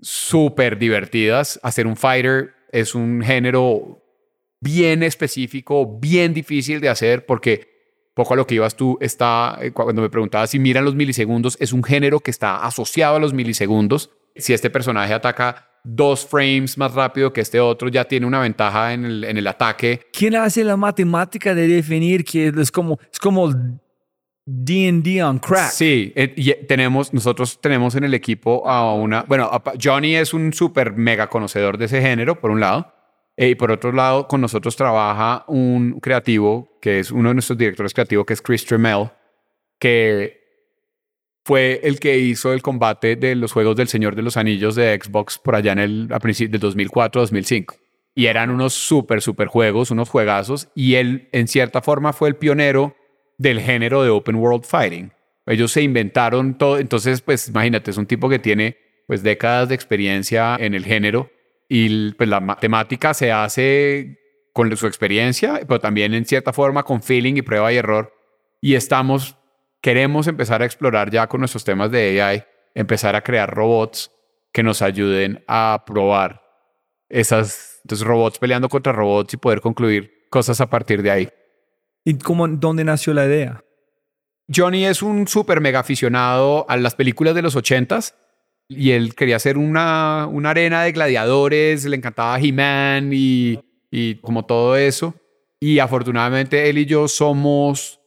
súper 0.00 0.80
divertidas. 0.80 1.60
Hacer 1.62 1.86
un 1.86 1.96
fighter 1.96 2.54
es 2.72 2.96
un 2.96 3.22
género 3.22 4.02
bien 4.60 5.04
específico, 5.04 5.86
bien 6.00 6.34
difícil 6.34 6.80
de 6.80 6.88
hacer 6.88 7.24
porque 7.24 8.10
poco 8.14 8.34
a 8.34 8.36
lo 8.36 8.48
que 8.48 8.56
ibas 8.56 8.74
tú 8.74 8.98
está, 9.00 9.60
eh, 9.62 9.70
cuando 9.70 10.02
me 10.02 10.10
preguntabas 10.10 10.50
si 10.50 10.58
miran 10.58 10.84
los 10.84 10.96
milisegundos, 10.96 11.56
es 11.60 11.72
un 11.72 11.84
género 11.84 12.18
que 12.18 12.32
está 12.32 12.64
asociado 12.64 13.14
a 13.14 13.20
los 13.20 13.32
milisegundos 13.32 14.10
Si 14.36 14.52
este 14.52 14.70
personaje 14.70 15.12
ataca 15.12 15.66
dos 15.82 16.26
frames 16.26 16.76
más 16.76 16.92
rápido 16.94 17.32
que 17.32 17.40
este 17.40 17.58
otro, 17.60 17.88
ya 17.88 18.04
tiene 18.04 18.26
una 18.26 18.40
ventaja 18.40 18.92
en 18.92 19.04
el, 19.04 19.24
en 19.24 19.36
el 19.38 19.46
ataque. 19.46 20.00
¿Quién 20.12 20.36
hace 20.36 20.62
la 20.64 20.76
matemática 20.76 21.54
de 21.54 21.66
definir 21.66 22.24
que 22.24 22.48
es 22.54 22.70
como, 22.70 22.98
es 23.12 23.18
como 23.18 23.50
D&D 24.46 25.22
on 25.22 25.38
crack? 25.38 25.70
Sí, 25.70 26.12
eh, 26.16 26.32
y 26.36 26.52
tenemos, 26.66 27.12
nosotros 27.14 27.60
tenemos 27.60 27.94
en 27.94 28.04
el 28.04 28.14
equipo 28.14 28.68
a 28.68 28.94
una, 28.94 29.22
bueno, 29.22 29.44
a- 29.44 29.62
Johnny 29.82 30.16
es 30.16 30.34
un 30.34 30.52
súper 30.52 30.92
mega 30.92 31.28
conocedor 31.28 31.78
de 31.78 31.86
ese 31.86 32.00
género, 32.02 32.38
por 32.40 32.50
un 32.50 32.60
lado, 32.60 32.92
eh, 33.36 33.48
y 33.50 33.54
por 33.54 33.70
otro 33.70 33.92
lado, 33.92 34.26
con 34.28 34.40
nosotros 34.40 34.76
trabaja 34.76 35.44
un 35.48 35.98
creativo, 36.00 36.76
que 36.80 36.98
es 36.98 37.10
uno 37.10 37.28
de 37.30 37.34
nuestros 37.36 37.56
directores 37.58 37.94
creativos, 37.94 38.26
que 38.26 38.34
es 38.34 38.42
Chris 38.42 38.64
Tremel, 38.66 39.10
que 39.78 40.39
fue 41.44 41.80
el 41.84 42.00
que 42.00 42.18
hizo 42.18 42.52
el 42.52 42.62
combate 42.62 43.16
de 43.16 43.34
los 43.34 43.52
juegos 43.52 43.76
del 43.76 43.88
Señor 43.88 44.14
de 44.14 44.22
los 44.22 44.36
Anillos 44.36 44.74
de 44.74 44.98
Xbox 45.00 45.38
por 45.38 45.54
allá 45.54 45.72
en 45.72 45.78
el 45.78 46.08
a 46.12 46.18
del 46.18 46.60
2004-2005. 46.60 47.76
Y 48.14 48.26
eran 48.26 48.50
unos 48.50 48.74
súper, 48.74 49.22
súper 49.22 49.48
juegos, 49.48 49.90
unos 49.90 50.08
juegazos, 50.08 50.68
y 50.74 50.96
él 50.96 51.28
en 51.32 51.48
cierta 51.48 51.80
forma 51.80 52.12
fue 52.12 52.28
el 52.28 52.36
pionero 52.36 52.96
del 53.38 53.60
género 53.60 54.02
de 54.02 54.10
Open 54.10 54.36
World 54.36 54.64
Fighting. 54.64 55.12
Ellos 55.46 55.72
se 55.72 55.82
inventaron 55.82 56.58
todo, 56.58 56.78
entonces 56.78 57.22
pues 57.22 57.48
imagínate, 57.48 57.90
es 57.90 57.96
un 57.96 58.06
tipo 58.06 58.28
que 58.28 58.38
tiene 58.38 58.76
pues 59.06 59.22
décadas 59.22 59.68
de 59.68 59.74
experiencia 59.74 60.56
en 60.60 60.74
el 60.74 60.84
género 60.84 61.30
y 61.68 62.12
pues 62.12 62.28
la 62.28 62.40
matemática 62.40 63.14
se 63.14 63.32
hace 63.32 64.18
con 64.52 64.76
su 64.76 64.86
experiencia, 64.86 65.60
pero 65.66 65.80
también 65.80 66.14
en 66.14 66.24
cierta 66.24 66.52
forma 66.52 66.82
con 66.82 67.02
feeling 67.02 67.34
y 67.36 67.42
prueba 67.42 67.72
y 67.72 67.76
error. 67.76 68.12
Y 68.60 68.74
estamos, 68.74 69.36
queremos 69.80 70.26
empezar 70.26 70.62
a 70.62 70.64
explorar 70.64 71.10
ya 71.10 71.26
con 71.26 71.40
nuestros 71.40 71.64
temas 71.64 71.90
de 71.90 72.22
AI, 72.22 72.44
empezar 72.74 73.16
a 73.16 73.22
crear 73.22 73.52
robots 73.52 74.10
que 74.52 74.62
nos 74.62 74.82
ayuden 74.82 75.44
a 75.46 75.84
probar 75.86 76.42
esas, 77.08 77.80
entonces 77.84 78.06
robots 78.06 78.38
peleando 78.38 78.68
contra 78.68 78.92
robots 78.92 79.34
y 79.34 79.36
poder 79.36 79.60
concluir 79.60 80.26
cosas 80.30 80.60
a 80.60 80.68
partir 80.68 81.02
de 81.02 81.10
ahí. 81.10 81.28
¿Y 82.04 82.18
cómo, 82.18 82.46
dónde 82.48 82.84
nació 82.84 83.14
la 83.14 83.26
idea? 83.26 83.64
Johnny 84.54 84.84
es 84.84 85.02
un 85.02 85.28
súper 85.28 85.60
mega 85.60 85.80
aficionado 85.80 86.66
a 86.68 86.76
las 86.76 86.94
películas 86.94 87.34
de 87.34 87.42
los 87.42 87.56
ochentas 87.56 88.16
y 88.68 88.92
él 88.92 89.14
quería 89.14 89.36
hacer 89.36 89.58
una, 89.58 90.26
una 90.30 90.50
arena 90.50 90.82
de 90.82 90.92
gladiadores, 90.92 91.84
le 91.84 91.96
encantaba 91.96 92.38
He-Man 92.38 93.10
y, 93.12 93.60
y 93.90 94.16
como 94.16 94.46
todo 94.46 94.76
eso. 94.76 95.14
Y 95.60 95.78
afortunadamente 95.78 96.70
él 96.70 96.78
y 96.78 96.86
yo 96.86 97.06
somos 97.06 97.99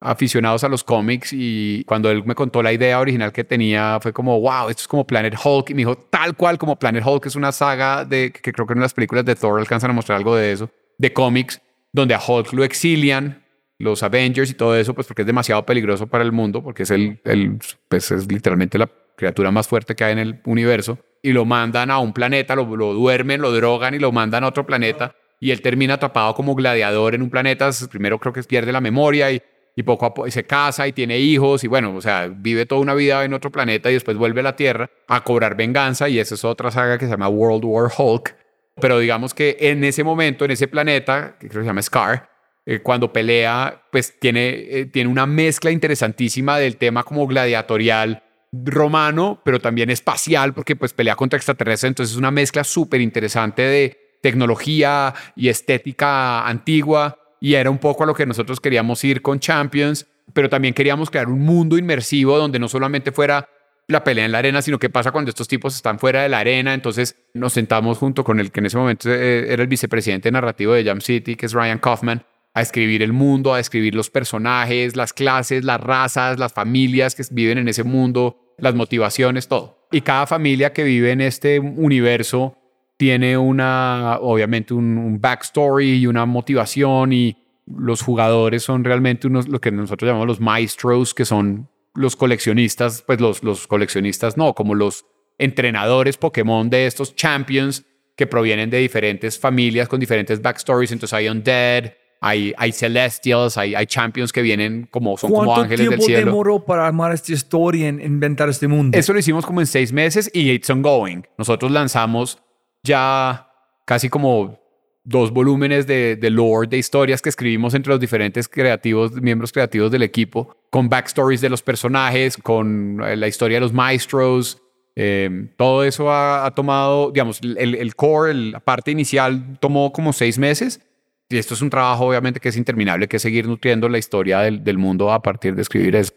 aficionados 0.00 0.62
a 0.62 0.68
los 0.68 0.84
cómics 0.84 1.32
y 1.32 1.82
cuando 1.84 2.10
él 2.10 2.22
me 2.24 2.34
contó 2.34 2.62
la 2.62 2.72
idea 2.72 3.00
original 3.00 3.32
que 3.32 3.44
tenía 3.44 3.98
fue 4.00 4.12
como, 4.12 4.40
wow, 4.40 4.68
esto 4.68 4.82
es 4.82 4.88
como 4.88 5.06
Planet 5.06 5.34
Hulk 5.42 5.70
y 5.70 5.74
me 5.74 5.78
dijo, 5.78 5.96
tal 5.96 6.36
cual 6.36 6.58
como 6.58 6.78
Planet 6.78 7.04
Hulk 7.04 7.26
es 7.26 7.36
una 7.36 7.52
saga 7.52 8.04
de, 8.04 8.30
que 8.30 8.52
creo 8.52 8.66
que 8.66 8.74
en 8.74 8.80
las 8.80 8.94
películas 8.94 9.24
de 9.24 9.34
Thor 9.34 9.58
alcanzan 9.58 9.90
a 9.90 9.94
mostrar 9.94 10.18
algo 10.18 10.36
de 10.36 10.52
eso, 10.52 10.70
de 10.98 11.12
cómics, 11.12 11.60
donde 11.92 12.14
a 12.14 12.20
Hulk 12.20 12.52
lo 12.52 12.64
exilian 12.64 13.42
los 13.78 14.02
Avengers 14.02 14.50
y 14.50 14.54
todo 14.54 14.76
eso, 14.76 14.94
pues 14.94 15.06
porque 15.06 15.22
es 15.22 15.26
demasiado 15.26 15.64
peligroso 15.64 16.06
para 16.06 16.24
el 16.24 16.32
mundo, 16.32 16.62
porque 16.62 16.84
es 16.84 16.90
el, 16.90 17.20
el 17.24 17.58
pues 17.88 18.10
es 18.10 18.30
literalmente 18.30 18.78
la 18.78 18.88
criatura 19.16 19.50
más 19.50 19.66
fuerte 19.66 19.94
que 19.94 20.04
hay 20.04 20.12
en 20.12 20.18
el 20.18 20.40
universo, 20.44 20.98
y 21.22 21.32
lo 21.32 21.44
mandan 21.44 21.90
a 21.90 21.98
un 21.98 22.12
planeta, 22.12 22.54
lo, 22.54 22.76
lo 22.76 22.92
duermen, 22.94 23.40
lo 23.40 23.50
drogan 23.52 23.94
y 23.94 23.98
lo 23.98 24.12
mandan 24.12 24.44
a 24.44 24.48
otro 24.48 24.66
planeta, 24.66 25.14
y 25.40 25.50
él 25.50 25.60
termina 25.60 25.94
atrapado 25.94 26.34
como 26.34 26.54
gladiador 26.54 27.14
en 27.14 27.22
un 27.22 27.30
planeta, 27.30 27.70
primero 27.90 28.18
creo 28.18 28.32
que 28.32 28.42
pierde 28.42 28.72
la 28.72 28.80
memoria 28.80 29.30
y, 29.30 29.42
y 29.76 29.82
poco 29.82 30.06
a 30.06 30.14
poco 30.14 30.30
se 30.30 30.44
casa 30.44 30.88
y 30.88 30.92
tiene 30.92 31.18
hijos, 31.18 31.62
y 31.62 31.68
bueno, 31.68 31.94
o 31.94 32.00
sea, 32.00 32.28
vive 32.28 32.64
toda 32.64 32.80
una 32.80 32.94
vida 32.94 33.22
en 33.24 33.34
otro 33.34 33.52
planeta 33.52 33.90
y 33.90 33.94
después 33.94 34.16
vuelve 34.16 34.40
a 34.40 34.44
la 34.44 34.56
Tierra 34.56 34.90
a 35.06 35.22
cobrar 35.22 35.54
venganza, 35.54 36.08
y 36.08 36.18
esa 36.18 36.34
es 36.34 36.44
otra 36.44 36.70
saga 36.70 36.96
que 36.96 37.04
se 37.04 37.10
llama 37.10 37.28
World 37.28 37.64
War 37.64 37.92
Hulk, 37.96 38.34
pero 38.80 38.98
digamos 38.98 39.34
que 39.34 39.56
en 39.60 39.84
ese 39.84 40.02
momento, 40.02 40.46
en 40.46 40.52
ese 40.52 40.66
planeta, 40.66 41.36
que 41.38 41.48
creo 41.48 41.60
que 41.60 41.64
se 41.64 41.68
llama 41.68 41.82
Scar, 41.82 42.30
eh, 42.64 42.80
cuando 42.80 43.12
pelea, 43.12 43.82
pues 43.92 44.18
tiene, 44.18 44.48
eh, 44.48 44.86
tiene 44.86 45.10
una 45.10 45.26
mezcla 45.26 45.70
interesantísima 45.70 46.58
del 46.58 46.78
tema 46.78 47.04
como 47.04 47.26
gladiatorial 47.26 48.22
romano, 48.52 49.42
pero 49.44 49.60
también 49.60 49.90
espacial, 49.90 50.54
porque 50.54 50.74
pues 50.74 50.94
pelea 50.94 51.16
contra 51.16 51.36
extraterrestres, 51.36 51.90
entonces 51.90 52.14
es 52.14 52.18
una 52.18 52.30
mezcla 52.30 52.64
súper 52.64 53.02
interesante 53.02 53.60
de 53.60 54.18
tecnología 54.22 55.14
y 55.36 55.48
estética 55.48 56.46
antigua, 56.46 57.25
y 57.40 57.54
era 57.54 57.70
un 57.70 57.78
poco 57.78 58.04
a 58.04 58.06
lo 58.06 58.14
que 58.14 58.26
nosotros 58.26 58.60
queríamos 58.60 59.02
ir 59.04 59.22
con 59.22 59.40
Champions, 59.40 60.06
pero 60.32 60.48
también 60.48 60.74
queríamos 60.74 61.10
crear 61.10 61.28
un 61.28 61.40
mundo 61.40 61.78
inmersivo 61.78 62.36
donde 62.38 62.58
no 62.58 62.68
solamente 62.68 63.12
fuera 63.12 63.48
la 63.88 64.02
pelea 64.02 64.24
en 64.24 64.32
la 64.32 64.38
arena, 64.38 64.62
sino 64.62 64.78
qué 64.78 64.90
pasa 64.90 65.12
cuando 65.12 65.28
estos 65.28 65.46
tipos 65.46 65.74
están 65.74 65.98
fuera 65.98 66.22
de 66.22 66.28
la 66.28 66.40
arena. 66.40 66.74
Entonces 66.74 67.16
nos 67.34 67.52
sentamos 67.52 67.98
junto 67.98 68.24
con 68.24 68.40
el 68.40 68.50
que 68.50 68.60
en 68.60 68.66
ese 68.66 68.76
momento 68.76 69.12
eh, 69.12 69.52
era 69.52 69.62
el 69.62 69.68
vicepresidente 69.68 70.30
narrativo 70.30 70.72
de 70.72 70.84
Jam 70.84 71.00
City, 71.00 71.36
que 71.36 71.46
es 71.46 71.52
Ryan 71.52 71.78
Kaufman, 71.78 72.24
a 72.54 72.62
escribir 72.62 73.02
el 73.02 73.12
mundo, 73.12 73.54
a 73.54 73.60
escribir 73.60 73.94
los 73.94 74.10
personajes, 74.10 74.96
las 74.96 75.12
clases, 75.12 75.64
las 75.64 75.80
razas, 75.80 76.38
las 76.38 76.52
familias 76.52 77.14
que 77.14 77.22
viven 77.30 77.58
en 77.58 77.68
ese 77.68 77.84
mundo, 77.84 78.54
las 78.58 78.74
motivaciones, 78.74 79.46
todo. 79.46 79.86
Y 79.92 80.00
cada 80.00 80.26
familia 80.26 80.72
que 80.72 80.82
vive 80.82 81.12
en 81.12 81.20
este 81.20 81.60
universo 81.60 82.56
tiene 82.96 83.36
una, 83.36 84.18
obviamente, 84.20 84.74
un, 84.74 84.98
un 84.98 85.20
backstory 85.20 85.98
y 85.98 86.06
una 86.06 86.26
motivación 86.26 87.12
y 87.12 87.36
los 87.66 88.02
jugadores 88.02 88.62
son 88.62 88.84
realmente 88.84 89.26
unos, 89.26 89.48
lo 89.48 89.60
que 89.60 89.70
nosotros 89.72 90.08
llamamos 90.08 90.28
los 90.28 90.40
maestros, 90.40 91.14
que 91.14 91.24
son 91.24 91.68
los 91.94 92.16
coleccionistas, 92.16 93.02
pues 93.02 93.20
los, 93.20 93.42
los 93.42 93.66
coleccionistas 93.66 94.36
no, 94.36 94.54
como 94.54 94.74
los 94.74 95.06
entrenadores 95.38 96.16
Pokémon 96.16 96.70
de 96.70 96.86
estos 96.86 97.14
champions 97.14 97.84
que 98.14 98.26
provienen 98.26 98.70
de 98.70 98.78
diferentes 98.78 99.38
familias 99.38 99.88
con 99.88 100.00
diferentes 100.00 100.40
backstories. 100.40 100.92
Entonces 100.92 101.12
hay 101.12 101.28
Undead, 101.28 101.92
hay, 102.20 102.54
hay 102.56 102.72
Celestials, 102.72 103.58
hay, 103.58 103.74
hay 103.74 103.86
champions 103.86 104.32
que 104.32 104.42
vienen 104.42 104.88
como 104.90 105.18
son 105.18 105.30
como 105.30 105.44
¿Cuánto 105.44 105.62
ángeles 105.62 105.80
del 105.80 105.88
tiempo 105.88 106.04
cielo. 106.06 106.26
demoró 106.26 106.64
para 106.64 106.86
armar 106.86 107.12
esta 107.12 107.32
historia 107.32 107.88
en 107.88 108.00
inventar 108.00 108.48
este 108.48 108.68
mundo? 108.68 108.96
Eso 108.96 109.12
lo 109.12 109.18
hicimos 109.18 109.44
como 109.44 109.60
en 109.60 109.66
seis 109.66 109.92
meses 109.92 110.30
y 110.32 110.50
it's 110.50 110.70
ongoing. 110.70 111.26
Nosotros 111.36 111.70
lanzamos 111.70 112.38
ya 112.86 113.50
casi 113.84 114.08
como 114.08 114.58
dos 115.04 115.30
volúmenes 115.30 115.86
de, 115.86 116.18
lore, 116.30 116.68
de 116.68 116.78
historias 116.78 117.22
que 117.22 117.28
escribimos 117.28 117.74
entre 117.74 117.92
los 117.92 118.00
diferentes 118.00 118.48
creativos, 118.48 119.12
miembros 119.12 119.52
creativos 119.52 119.90
del 119.90 120.02
equipo, 120.02 120.56
con 120.70 120.88
backstories 120.88 121.40
de 121.40 121.48
los 121.48 121.62
personajes, 121.62 122.36
con 122.36 123.00
eh, 123.02 123.16
la 123.16 123.28
historia 123.28 123.56
de 123.56 123.60
los 123.60 123.72
maestros. 123.72 124.60
Eh, 124.96 125.48
todo 125.56 125.84
eso 125.84 126.10
ha, 126.10 126.50
tomado, 126.56 127.12
digamos, 127.12 127.40
el, 127.42 127.94
core, 127.94 128.34
la 128.34 128.60
parte 128.60 128.90
inicial 128.90 129.58
tomó 129.60 129.92
como 129.92 130.12
seis 130.12 130.38
meses. 130.38 130.80
Y 131.28 131.38
esto 131.38 131.54
es 131.54 131.62
un 131.62 131.70
trabajo 131.70 132.06
obviamente 132.06 132.40
que 132.40 132.48
es 132.48 132.56
interminable, 132.56 133.08
que 133.08 133.16
es 133.16 133.22
seguir 133.22 133.46
nutriendo 133.46 133.88
la 133.88 133.98
historia 133.98 134.40
del, 134.40 134.64
del 134.64 134.78
mundo 134.78 135.12
a 135.12 135.22
partir 135.22 135.54
de 135.54 135.62
escribir 135.62 135.94
eso. 135.96 136.12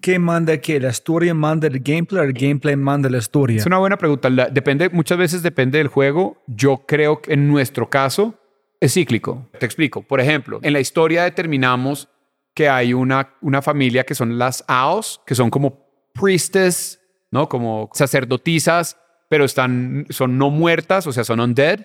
¿Qué 0.00 0.18
manda 0.18 0.58
qué? 0.58 0.80
¿La 0.80 0.90
historia 0.90 1.32
manda 1.34 1.66
el 1.66 1.80
gameplay 1.80 2.20
o 2.20 2.24
el 2.24 2.32
gameplay 2.32 2.76
manda 2.76 3.08
la 3.08 3.18
historia? 3.18 3.56
Es 3.56 3.66
una 3.66 3.78
buena 3.78 3.96
pregunta. 3.96 4.28
Depende, 4.28 4.90
muchas 4.90 5.16
veces 5.16 5.42
depende 5.42 5.78
del 5.78 5.88
juego. 5.88 6.42
Yo 6.46 6.84
creo 6.86 7.22
que 7.22 7.32
en 7.32 7.48
nuestro 7.48 7.88
caso 7.88 8.34
es 8.80 8.94
cíclico. 8.94 9.48
Te 9.58 9.64
explico. 9.64 10.02
Por 10.02 10.20
ejemplo, 10.20 10.60
en 10.62 10.72
la 10.72 10.80
historia 10.80 11.24
determinamos 11.24 12.08
que 12.54 12.68
hay 12.68 12.92
una, 12.92 13.34
una 13.40 13.62
familia 13.62 14.04
que 14.04 14.14
son 14.14 14.38
las 14.38 14.64
Aos, 14.68 15.20
que 15.26 15.34
son 15.34 15.50
como 15.50 15.86
priestess, 16.12 17.00
¿no? 17.30 17.48
Como 17.48 17.90
sacerdotisas, 17.94 18.98
pero 19.28 19.44
están, 19.44 20.06
son 20.10 20.38
no 20.38 20.50
muertas, 20.50 21.06
o 21.06 21.12
sea, 21.12 21.24
son 21.24 21.40
undead. 21.40 21.80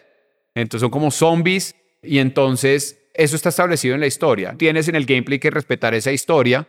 Entonces 0.56 0.82
son 0.82 0.92
como 0.92 1.10
zombies. 1.12 1.76
Y 2.02 2.20
entonces 2.20 3.00
eso 3.14 3.36
está 3.36 3.50
establecido 3.50 3.96
en 3.96 4.02
la 4.02 4.08
historia. 4.08 4.56
Tienes 4.58 4.88
en 4.88 4.96
el 4.96 5.06
gameplay 5.06 5.40
que 5.40 5.52
respetar 5.52 5.94
esa 5.94 6.12
historia 6.12 6.68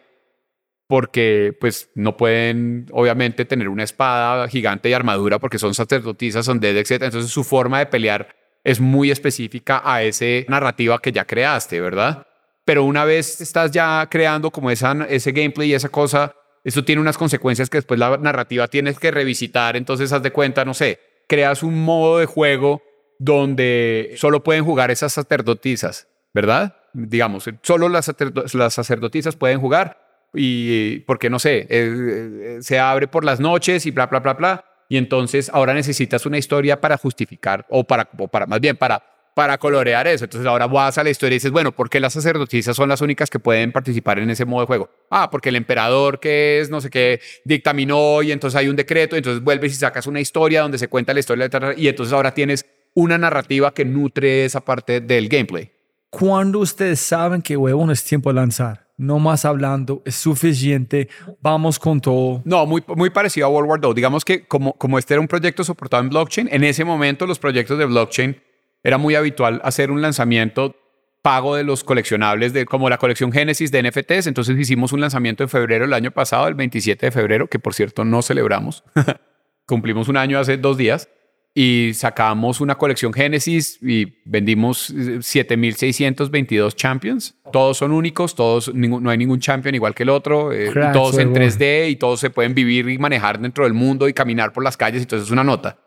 porque 0.91 1.57
pues 1.61 1.89
no 1.95 2.17
pueden 2.17 2.87
obviamente 2.91 3.45
tener 3.45 3.69
una 3.69 3.85
espada 3.85 4.49
gigante 4.49 4.89
y 4.89 4.93
armadura 4.93 5.39
porque 5.39 5.57
son 5.57 5.73
sacerdotisas, 5.73 6.45
son 6.45 6.59
dead, 6.59 6.77
etc. 6.77 7.05
Entonces 7.05 7.31
su 7.31 7.45
forma 7.45 7.79
de 7.79 7.87
pelear 7.87 8.35
es 8.65 8.81
muy 8.81 9.13
específica 9.13 9.83
a 9.85 10.03
esa 10.03 10.25
narrativa 10.49 10.99
que 10.99 11.13
ya 11.13 11.25
creaste, 11.25 11.81
¿verdad? 11.81 12.27
Pero 12.65 12.83
una 12.83 13.05
vez 13.05 13.41
estás 13.41 13.71
ya 13.71 14.05
creando 14.11 14.51
como 14.51 14.69
esa, 14.69 15.07
ese 15.09 15.31
gameplay 15.31 15.71
y 15.71 15.75
esa 15.75 15.91
cosa, 15.91 16.35
eso 16.65 16.83
tiene 16.83 17.01
unas 17.01 17.17
consecuencias 17.17 17.71
que 17.71 17.79
después 17.79 18.01
la 18.01 18.17
narrativa 18.17 18.67
tienes 18.67 18.99
que 18.99 19.13
revisitar. 19.13 19.77
Entonces 19.77 20.13
haz 20.13 20.25
de 20.25 20.33
cuenta, 20.33 20.65
no 20.65 20.75
sé, 20.75 20.99
creas 21.29 21.63
un 21.63 21.85
modo 21.85 22.19
de 22.19 22.27
juego 22.27 22.83
donde 23.21 24.15
solo 24.17 24.43
pueden 24.43 24.65
jugar 24.65 24.91
esas 24.91 25.13
sacerdotisas, 25.13 26.09
¿verdad? 26.35 26.79
Digamos, 26.95 27.49
solo 27.63 27.89
las, 27.89 28.13
las 28.55 28.75
sacerdotisas 28.75 29.37
pueden 29.37 29.61
jugar 29.61 30.00
y 30.35 31.01
porque 31.01 31.31
no 31.31 31.39
sé, 31.39 31.67
eh, 31.69 31.69
eh, 31.71 32.59
se 32.61 32.79
abre 32.79 33.09
por 33.09 33.25
las 33.25 33.41
noches 33.41 33.87
y 33.87 33.91
bla, 33.91 34.07
bla, 34.07 34.21
bla, 34.21 34.35
bla. 34.35 34.65
Y 34.89 34.97
entonces 34.97 35.51
ahora 35.53 35.73
necesitas 35.73 36.27
una 36.27 36.39
historia 36.39 36.81
para 36.81 36.97
justificar 36.97 37.65
o 37.69 37.85
para, 37.85 38.09
o 38.19 38.29
para 38.29 38.47
más 38.47 38.61
bien 38.61 38.77
para 38.77 39.03
para 39.35 39.59
colorear 39.59 40.07
eso. 40.07 40.25
Entonces 40.25 40.47
ahora 40.47 40.67
vas 40.67 40.99
a 40.99 41.05
la 41.05 41.11
historia 41.11 41.35
y 41.35 41.37
dices, 41.37 41.51
bueno, 41.51 41.73
¿por 41.73 41.89
qué 41.89 42.01
las 42.01 42.13
sacerdotisas 42.13 42.77
son 42.77 42.89
las 42.89 43.01
únicas 43.01 43.31
que 43.31 43.39
pueden 43.39 43.73
participar 43.73 44.19
en 44.19 44.31
ese 44.31 44.45
modo 44.45 44.63
de 44.63 44.67
juego? 44.67 44.91
Ah, 45.11 45.31
porque 45.31 45.49
el 45.49 45.57
emperador 45.57 46.21
que 46.21 46.61
es 46.61 46.71
no 46.71 46.81
sé 46.81 46.91
qué 46.91 47.21
dictaminó 47.45 48.23
y 48.23 48.33
entonces 48.33 48.59
hay 48.59 48.69
un 48.69 48.77
decreto, 48.77 49.17
y 49.17 49.19
entonces 49.19 49.43
vuelves 49.43 49.73
y 49.73 49.77
sacas 49.77 50.07
una 50.07 50.21
historia 50.21 50.63
donde 50.63 50.79
se 50.79 50.89
cuenta 50.89 51.15
la 51.15 51.21
historia 51.21 51.49
y 51.77 51.89
entonces 51.89 52.13
ahora 52.13 52.35
tienes 52.35 52.67
una 52.95 53.19
narrativa 53.19 53.73
que 53.73 53.85
nutre 53.85 54.45
esa 54.45 54.61
parte 54.61 55.01
del 55.01 55.29
gameplay. 55.29 55.71
Cuando 56.11 56.59
ustedes 56.59 57.01
saben 57.01 57.41
que 57.41 57.57
huevo 57.57 57.87
no 57.87 57.93
es 57.93 58.03
tiempo 58.03 58.31
de 58.31 58.35
lanzar, 58.35 58.89
no 59.01 59.19
más 59.19 59.47
hablando, 59.47 60.03
es 60.05 60.15
suficiente, 60.15 61.09
vamos 61.41 61.79
con 61.79 62.03
todo. 62.03 62.43
No, 62.45 62.67
muy, 62.67 62.85
muy 62.95 63.09
parecido 63.09 63.47
a 63.47 63.49
World 63.49 63.71
War 63.71 63.81
II. 63.83 63.95
Digamos 63.95 64.27
que 64.27 64.47
como, 64.47 64.75
como 64.75 64.99
este 64.99 65.15
era 65.15 65.23
un 65.23 65.27
proyecto 65.27 65.65
soportado 65.65 66.03
en 66.03 66.11
blockchain, 66.11 66.49
en 66.53 66.65
ese 66.65 66.85
momento 66.85 67.27
los 67.27 67.39
proyectos 67.39 67.79
de 67.79 67.87
blockchain 67.87 68.43
era 68.83 68.99
muy 68.99 69.15
habitual 69.15 69.63
hacer 69.65 69.91
un 69.91 70.03
lanzamiento 70.03 70.77
pago 71.23 71.57
de 71.57 71.65
los 71.65 71.83
coleccionables, 71.83 72.53
de, 72.53 72.67
como 72.67 72.91
la 72.91 72.99
colección 72.99 73.33
Génesis 73.33 73.71
de 73.73 73.83
NFTs. 73.83 74.27
Entonces 74.27 74.59
hicimos 74.59 74.93
un 74.93 75.01
lanzamiento 75.01 75.43
en 75.43 75.49
febrero 75.49 75.87
del 75.87 75.95
año 75.95 76.11
pasado, 76.11 76.47
el 76.47 76.55
27 76.55 77.07
de 77.07 77.11
febrero, 77.11 77.47
que 77.49 77.59
por 77.59 77.73
cierto 77.73 78.05
no 78.05 78.21
celebramos. 78.21 78.85
Cumplimos 79.67 80.09
un 80.09 80.19
año 80.19 80.39
hace 80.39 80.59
dos 80.59 80.77
días 80.77 81.09
y 81.55 81.93
sacamos 81.95 82.61
una 82.61 82.77
colección 82.77 83.13
Génesis 83.13 83.79
y 83.83 84.21
vendimos 84.25 84.95
7.622 84.95 86.75
champions. 86.75 87.35
Todos 87.53 87.79
son 87.79 87.93
únicos, 87.93 88.35
todos, 88.35 88.73
no 88.73 89.11
hay 89.11 89.19
ningún 89.19 89.41
champion 89.41 89.75
igual 89.75 89.95
que 89.95 90.05
el 90.05 90.11
otro, 90.11 90.53
eh, 90.53 90.71
todos 90.93 91.19
en 91.19 91.35
3D 91.35 91.91
y 91.91 91.97
todos 91.97 92.21
se 92.21 92.31
pueden 92.31 92.55
vivir 92.55 92.89
y 92.89 92.99
manejar 92.99 93.41
dentro 93.41 93.65
del 93.65 93.75
mundo 93.75 94.09
y 94.09 94.13
caminar 94.13 94.53
por 94.53 94.63
las 94.63 94.77
calles, 94.77 95.03
entonces 95.03 95.27
es 95.27 95.33
una 95.33 95.45
nota. 95.45 95.79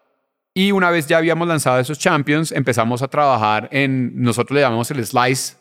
Y 0.53 0.71
una 0.71 0.91
vez 0.91 1.07
ya 1.07 1.17
habíamos 1.17 1.47
lanzado 1.47 1.79
esos 1.79 1.97
champions, 1.97 2.51
empezamos 2.51 3.01
a 3.01 3.07
trabajar 3.07 3.69
en, 3.71 4.21
nosotros 4.21 4.55
le 4.55 4.61
llamamos 4.61 4.91
el 4.91 5.03
Slice 5.03 5.55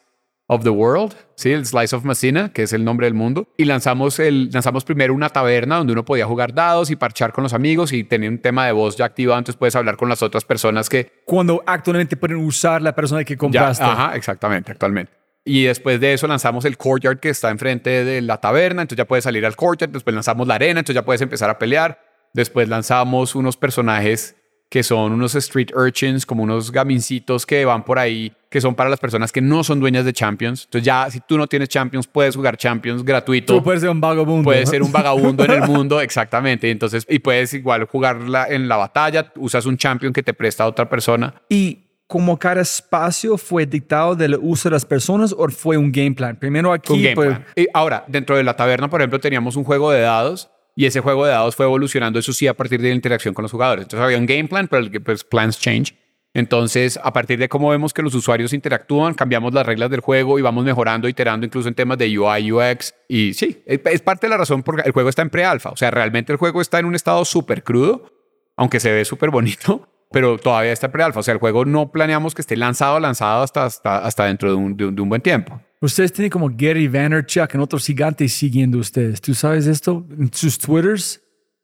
of 0.52 0.62
the 0.62 0.70
World, 0.70 1.14
¿sí? 1.34 1.50
el 1.52 1.64
Slice 1.64 1.96
of 1.96 2.04
Messina, 2.04 2.52
que 2.52 2.62
es 2.62 2.72
el 2.72 2.84
nombre 2.84 3.06
del 3.06 3.14
mundo. 3.14 3.48
Y 3.56 3.64
lanzamos, 3.64 4.18
el, 4.18 4.50
lanzamos 4.50 4.84
primero 4.84 5.14
una 5.14 5.30
taberna 5.30 5.76
donde 5.76 5.92
uno 5.92 6.04
podía 6.04 6.26
jugar 6.26 6.52
dados 6.52 6.90
y 6.90 6.96
parchar 6.96 7.32
con 7.32 7.42
los 7.42 7.54
amigos 7.54 7.92
y 7.92 8.04
tenía 8.04 8.28
un 8.28 8.38
tema 8.38 8.66
de 8.66 8.72
voz 8.72 8.96
ya 8.96 9.06
activado, 9.06 9.38
entonces 9.38 9.58
puedes 9.58 9.74
hablar 9.76 9.96
con 9.96 10.08
las 10.08 10.22
otras 10.22 10.44
personas 10.44 10.88
que... 10.88 11.22
Cuando 11.24 11.62
actualmente 11.66 12.16
pueden 12.16 12.36
usar 12.36 12.82
la 12.82 12.94
persona 12.94 13.24
que 13.24 13.36
compraste. 13.36 13.82
ajá, 13.82 14.14
exactamente, 14.14 14.72
actualmente. 14.72 15.12
Y 15.44 15.64
después 15.64 15.98
de 16.00 16.12
eso 16.12 16.26
lanzamos 16.28 16.64
el 16.64 16.76
courtyard 16.76 17.18
que 17.18 17.30
está 17.30 17.50
enfrente 17.50 18.04
de 18.04 18.20
la 18.20 18.38
taberna, 18.38 18.82
entonces 18.82 18.98
ya 18.98 19.08
puedes 19.08 19.24
salir 19.24 19.44
al 19.44 19.56
courtyard, 19.56 19.90
después 19.90 20.14
lanzamos 20.14 20.46
la 20.46 20.54
arena, 20.54 20.80
entonces 20.80 20.94
ya 20.94 21.04
puedes 21.04 21.20
empezar 21.20 21.50
a 21.50 21.58
pelear. 21.58 22.00
Después 22.34 22.68
lanzamos 22.68 23.34
unos 23.34 23.56
personajes 23.56 24.36
que 24.72 24.82
son 24.82 25.12
unos 25.12 25.34
street 25.34 25.68
urchins, 25.76 26.24
como 26.24 26.44
unos 26.44 26.72
gamincitos 26.72 27.44
que 27.44 27.62
van 27.66 27.84
por 27.84 27.98
ahí, 27.98 28.32
que 28.48 28.58
son 28.58 28.74
para 28.74 28.88
las 28.88 28.98
personas 28.98 29.30
que 29.30 29.42
no 29.42 29.62
son 29.62 29.80
dueñas 29.80 30.06
de 30.06 30.14
Champions. 30.14 30.64
Entonces 30.64 30.86
ya 30.86 31.10
si 31.10 31.20
tú 31.20 31.36
no 31.36 31.46
tienes 31.46 31.68
Champions, 31.68 32.06
puedes 32.06 32.34
jugar 32.34 32.56
Champions 32.56 33.04
gratuito. 33.04 33.54
Tú 33.54 33.62
puedes 33.62 33.82
ser 33.82 33.90
un 33.90 34.00
vagabundo. 34.00 34.44
Puedes 34.44 34.70
ser 34.70 34.82
un 34.82 34.90
vagabundo 34.90 35.44
en 35.44 35.50
el 35.50 35.60
mundo, 35.68 36.00
exactamente. 36.00 36.70
Entonces, 36.70 37.04
y 37.06 37.18
puedes 37.18 37.52
igual 37.52 37.84
jugarla 37.84 38.46
en 38.48 38.66
la 38.66 38.78
batalla, 38.78 39.30
usas 39.36 39.66
un 39.66 39.76
Champion 39.76 40.10
que 40.10 40.22
te 40.22 40.32
presta 40.32 40.64
a 40.64 40.68
otra 40.68 40.88
persona. 40.88 41.34
Y 41.50 41.80
como 42.06 42.38
cada 42.38 42.62
espacio 42.62 43.36
fue 43.36 43.66
dictado 43.66 44.16
del 44.16 44.38
uso 44.40 44.70
de 44.70 44.72
las 44.72 44.86
personas 44.86 45.34
o 45.36 45.46
fue 45.50 45.76
un 45.76 45.92
game 45.92 46.12
plan? 46.12 46.34
Primero 46.36 46.72
aquí. 46.72 46.94
Un 46.94 47.02
game 47.02 47.14
plan. 47.14 47.44
Y 47.56 47.66
ahora, 47.74 48.04
dentro 48.08 48.38
de 48.38 48.42
la 48.42 48.56
taberna, 48.56 48.88
por 48.88 49.02
ejemplo, 49.02 49.20
teníamos 49.20 49.54
un 49.56 49.64
juego 49.64 49.90
de 49.90 50.00
dados 50.00 50.48
y 50.74 50.86
ese 50.86 51.00
juego 51.00 51.24
de 51.24 51.32
dados 51.32 51.56
fue 51.56 51.66
evolucionando, 51.66 52.18
eso 52.18 52.32
sí, 52.32 52.46
a 52.46 52.54
partir 52.54 52.80
de 52.80 52.88
la 52.88 52.94
interacción 52.94 53.34
con 53.34 53.42
los 53.42 53.52
jugadores. 53.52 53.84
Entonces 53.84 54.04
había 54.04 54.18
un 54.18 54.26
game 54.26 54.48
plan, 54.48 54.68
pero 54.68 54.84
el 54.84 55.02
pues, 55.02 55.24
plans 55.24 55.58
change. 55.58 55.94
Entonces, 56.34 56.98
a 57.02 57.12
partir 57.12 57.38
de 57.38 57.48
cómo 57.48 57.68
vemos 57.68 57.92
que 57.92 58.00
los 58.00 58.14
usuarios 58.14 58.54
interactúan, 58.54 59.12
cambiamos 59.12 59.52
las 59.52 59.66
reglas 59.66 59.90
del 59.90 60.00
juego 60.00 60.38
y 60.38 60.42
vamos 60.42 60.64
mejorando, 60.64 61.06
iterando 61.06 61.44
incluso 61.44 61.68
en 61.68 61.74
temas 61.74 61.98
de 61.98 62.18
UI, 62.18 62.50
UX. 62.50 62.94
Y 63.06 63.34
sí, 63.34 63.62
es 63.66 64.00
parte 64.00 64.26
de 64.26 64.30
la 64.30 64.38
razón 64.38 64.62
porque 64.62 64.82
el 64.86 64.92
juego 64.92 65.10
está 65.10 65.20
en 65.20 65.28
pre-alfa. 65.28 65.70
O 65.70 65.76
sea, 65.76 65.90
realmente 65.90 66.32
el 66.32 66.38
juego 66.38 66.62
está 66.62 66.78
en 66.78 66.86
un 66.86 66.94
estado 66.94 67.22
súper 67.26 67.62
crudo, 67.62 68.10
aunque 68.56 68.80
se 68.80 68.90
ve 68.90 69.04
súper 69.04 69.28
bonito, 69.28 69.88
pero 70.10 70.38
todavía 70.38 70.72
está 70.72 70.86
en 70.86 70.92
pre-alfa. 70.92 71.20
O 71.20 71.22
sea, 71.22 71.34
el 71.34 71.40
juego 71.40 71.66
no 71.66 71.92
planeamos 71.92 72.34
que 72.34 72.40
esté 72.40 72.56
lanzado, 72.56 72.98
lanzado 72.98 73.42
hasta, 73.42 73.66
hasta, 73.66 73.98
hasta 73.98 74.24
dentro 74.24 74.48
de 74.48 74.54
un, 74.56 74.74
de 74.74 75.02
un 75.02 75.08
buen 75.10 75.20
tiempo. 75.20 75.60
Ustedes 75.82 76.12
tienen 76.12 76.30
como 76.30 76.48
Gary 76.48 76.86
Vaynerchuk 76.86 77.52
en 77.54 77.60
otros 77.60 77.84
gigantes 77.84 78.32
siguiendo 78.32 78.78
ustedes. 78.78 79.20
¿Tú 79.20 79.34
sabes 79.34 79.66
esto? 79.66 80.06
En 80.16 80.32
sus 80.32 80.56
Twitters 80.56 81.20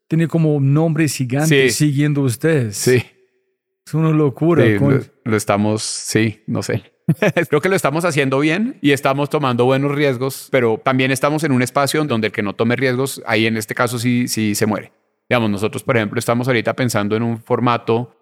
tiene 0.09 0.27
como 0.27 0.59
nombres 0.59 1.15
gigantes 1.15 1.77
siguiendo 1.77 2.23
ustedes. 2.23 2.77
Sí. 2.77 3.01
Es 3.87 3.95
una 3.95 4.11
locura. 4.11 4.65
lo, 5.25 5.37
estamos, 5.37 5.85
sí, 5.85 6.43
no 6.49 6.65
sé. 6.65 6.83
Creo 7.49 7.61
que 7.61 7.69
lo 7.69 7.77
estamos 7.77 8.05
haciendo 8.05 8.41
bien 8.41 8.77
y 8.83 8.91
estamos 8.91 9.31
tomando 9.31 9.67
buenos 9.67 9.95
riesgos, 9.95 10.49
pero 10.51 10.81
también 10.85 11.13
estamos 11.13 11.45
en 11.45 11.53
un 11.53 11.63
espacio 11.63 12.03
donde 12.05 12.27
el 12.27 12.33
que 12.33 12.43
no 12.43 12.55
tome 12.57 12.75
riesgos, 12.75 13.23
ahí 13.25 13.47
en 13.47 13.57
este 13.57 13.77
caso 13.77 14.01
sí, 14.01 14.27
sí 14.27 14.57
se 14.57 14.67
muere. 14.67 14.91
Digamos, 15.29 15.49
nosotros, 15.49 15.85
por 15.85 15.97
ejemplo, 15.97 16.19
estamos 16.19 16.49
ahorita 16.49 16.75
pensando 16.75 17.15
en 17.15 17.23
un 17.23 17.39
formato 17.39 18.17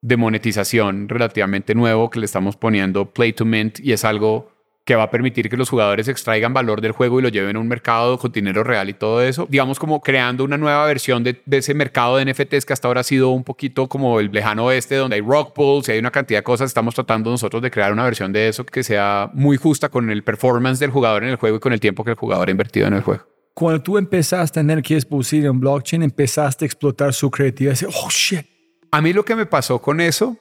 de 0.00 0.16
monetización 0.16 1.10
relativamente 1.10 1.74
nuevo 1.74 2.08
que 2.08 2.20
le 2.20 2.24
estamos 2.24 2.56
poniendo 2.56 3.12
Play 3.12 3.34
to 3.34 3.44
Mint 3.44 3.80
y 3.80 3.92
es 3.92 4.06
algo 4.06 4.51
que 4.84 4.96
va 4.96 5.04
a 5.04 5.10
permitir 5.10 5.48
que 5.48 5.56
los 5.56 5.70
jugadores 5.70 6.08
extraigan 6.08 6.52
valor 6.52 6.80
del 6.80 6.92
juego 6.92 7.20
y 7.20 7.22
lo 7.22 7.28
lleven 7.28 7.56
a 7.56 7.60
un 7.60 7.68
mercado 7.68 8.18
con 8.18 8.32
dinero 8.32 8.64
real 8.64 8.88
y 8.88 8.94
todo 8.94 9.22
eso. 9.22 9.46
Digamos 9.48 9.78
como 9.78 10.00
creando 10.00 10.42
una 10.42 10.58
nueva 10.58 10.86
versión 10.86 11.22
de, 11.22 11.40
ese 11.50 11.74
mercado 11.74 12.16
de 12.16 12.24
NFTs 12.24 12.66
que 12.66 12.72
hasta 12.72 12.88
ahora 12.88 13.02
ha 13.02 13.04
sido 13.04 13.30
un 13.30 13.44
poquito 13.44 13.88
como 13.88 14.18
el 14.18 14.32
lejano 14.32 14.64
oeste, 14.66 14.96
donde 14.96 15.16
hay 15.16 15.22
rock 15.22 15.52
pools 15.54 15.88
y 15.88 15.92
hay 15.92 15.98
una 15.98 16.10
cantidad 16.10 16.40
de 16.40 16.44
cosas. 16.44 16.70
Estamos 16.70 16.94
tratando 16.94 17.30
nosotros 17.30 17.62
de 17.62 17.70
crear 17.70 17.92
una 17.92 18.04
versión 18.04 18.32
de 18.32 18.48
eso 18.48 18.66
que 18.66 18.82
sea 18.82 19.30
muy 19.34 19.56
justa 19.56 19.88
con 19.88 20.10
el 20.10 20.24
performance 20.24 20.80
del 20.80 20.90
jugador 20.90 21.22
en 21.22 21.30
el 21.30 21.36
juego 21.36 21.58
y 21.58 21.60
con 21.60 21.72
el 21.72 21.80
tiempo 21.80 22.02
que 22.04 22.10
el 22.10 22.16
jugador 22.16 22.48
ha 22.48 22.50
invertido 22.50 22.88
en 22.88 22.94
el 22.94 23.02
juego. 23.02 23.24
Cuando 23.54 23.82
tú 23.82 23.98
empezaste 23.98 24.58
a 24.58 24.62
tener 24.62 24.82
que 24.82 24.94
exposición 24.94 25.46
en 25.46 25.60
blockchain, 25.60 26.02
empezaste 26.02 26.64
a 26.64 26.66
explotar 26.66 27.12
su 27.12 27.30
creatividad 27.30 27.76
y 27.82 27.84
oh 27.84 28.08
shit. 28.08 28.46
A 28.90 29.00
mí 29.00 29.12
lo 29.12 29.24
que 29.24 29.36
me 29.36 29.46
pasó 29.46 29.80
con 29.80 30.00
eso 30.00 30.36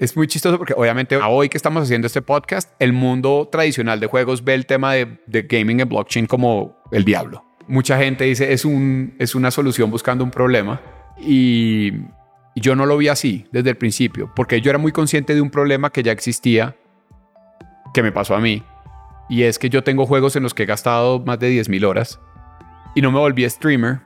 es 0.00 0.16
muy 0.16 0.26
chistoso 0.26 0.56
porque 0.56 0.72
obviamente 0.74 1.14
a 1.16 1.28
hoy 1.28 1.50
que 1.50 1.58
estamos 1.58 1.82
haciendo 1.82 2.06
este 2.06 2.22
podcast, 2.22 2.72
el 2.78 2.94
mundo 2.94 3.48
tradicional 3.52 4.00
de 4.00 4.06
juegos 4.06 4.42
ve 4.42 4.54
el 4.54 4.64
tema 4.64 4.94
de, 4.94 5.18
gaming 5.26 5.80
en 5.80 5.88
blockchain 5.88 6.26
como 6.26 6.78
el 6.90 7.04
diablo. 7.04 7.44
Mucha 7.68 7.98
gente 7.98 8.24
dice 8.24 8.54
es, 8.54 8.64
un, 8.64 9.14
es 9.18 9.34
una 9.34 9.50
solución 9.50 9.90
buscando 9.90 10.24
un 10.24 10.30
problema 10.30 10.80
y, 11.20 11.92
yo 12.56 12.74
no 12.74 12.84
lo 12.84 12.96
vi 12.96 13.06
así 13.08 13.46
desde 13.52 13.70
el 13.70 13.76
principio 13.76 14.32
porque 14.34 14.60
yo 14.60 14.70
era 14.70 14.78
muy 14.78 14.90
consciente 14.90 15.34
de 15.34 15.40
un 15.40 15.50
problema 15.50 15.90
que 15.90 16.02
ya 16.02 16.10
existía 16.10 16.76
que 17.94 18.02
me 18.02 18.10
pasó 18.10 18.34
a 18.34 18.40
mí 18.40 18.64
y 19.28 19.44
es 19.44 19.58
que 19.58 19.70
yo 19.70 19.84
tengo 19.84 20.04
juegos 20.04 20.34
en 20.34 20.42
los 20.42 20.52
que 20.52 20.64
he 20.64 20.66
gastado 20.66 21.20
más 21.20 21.38
de 21.38 21.52
10.000 21.52 21.86
horas 21.86 22.20
y 22.96 23.02
no 23.02 23.12
me 23.12 23.18
volví 23.18 23.48
streamer 23.48 24.00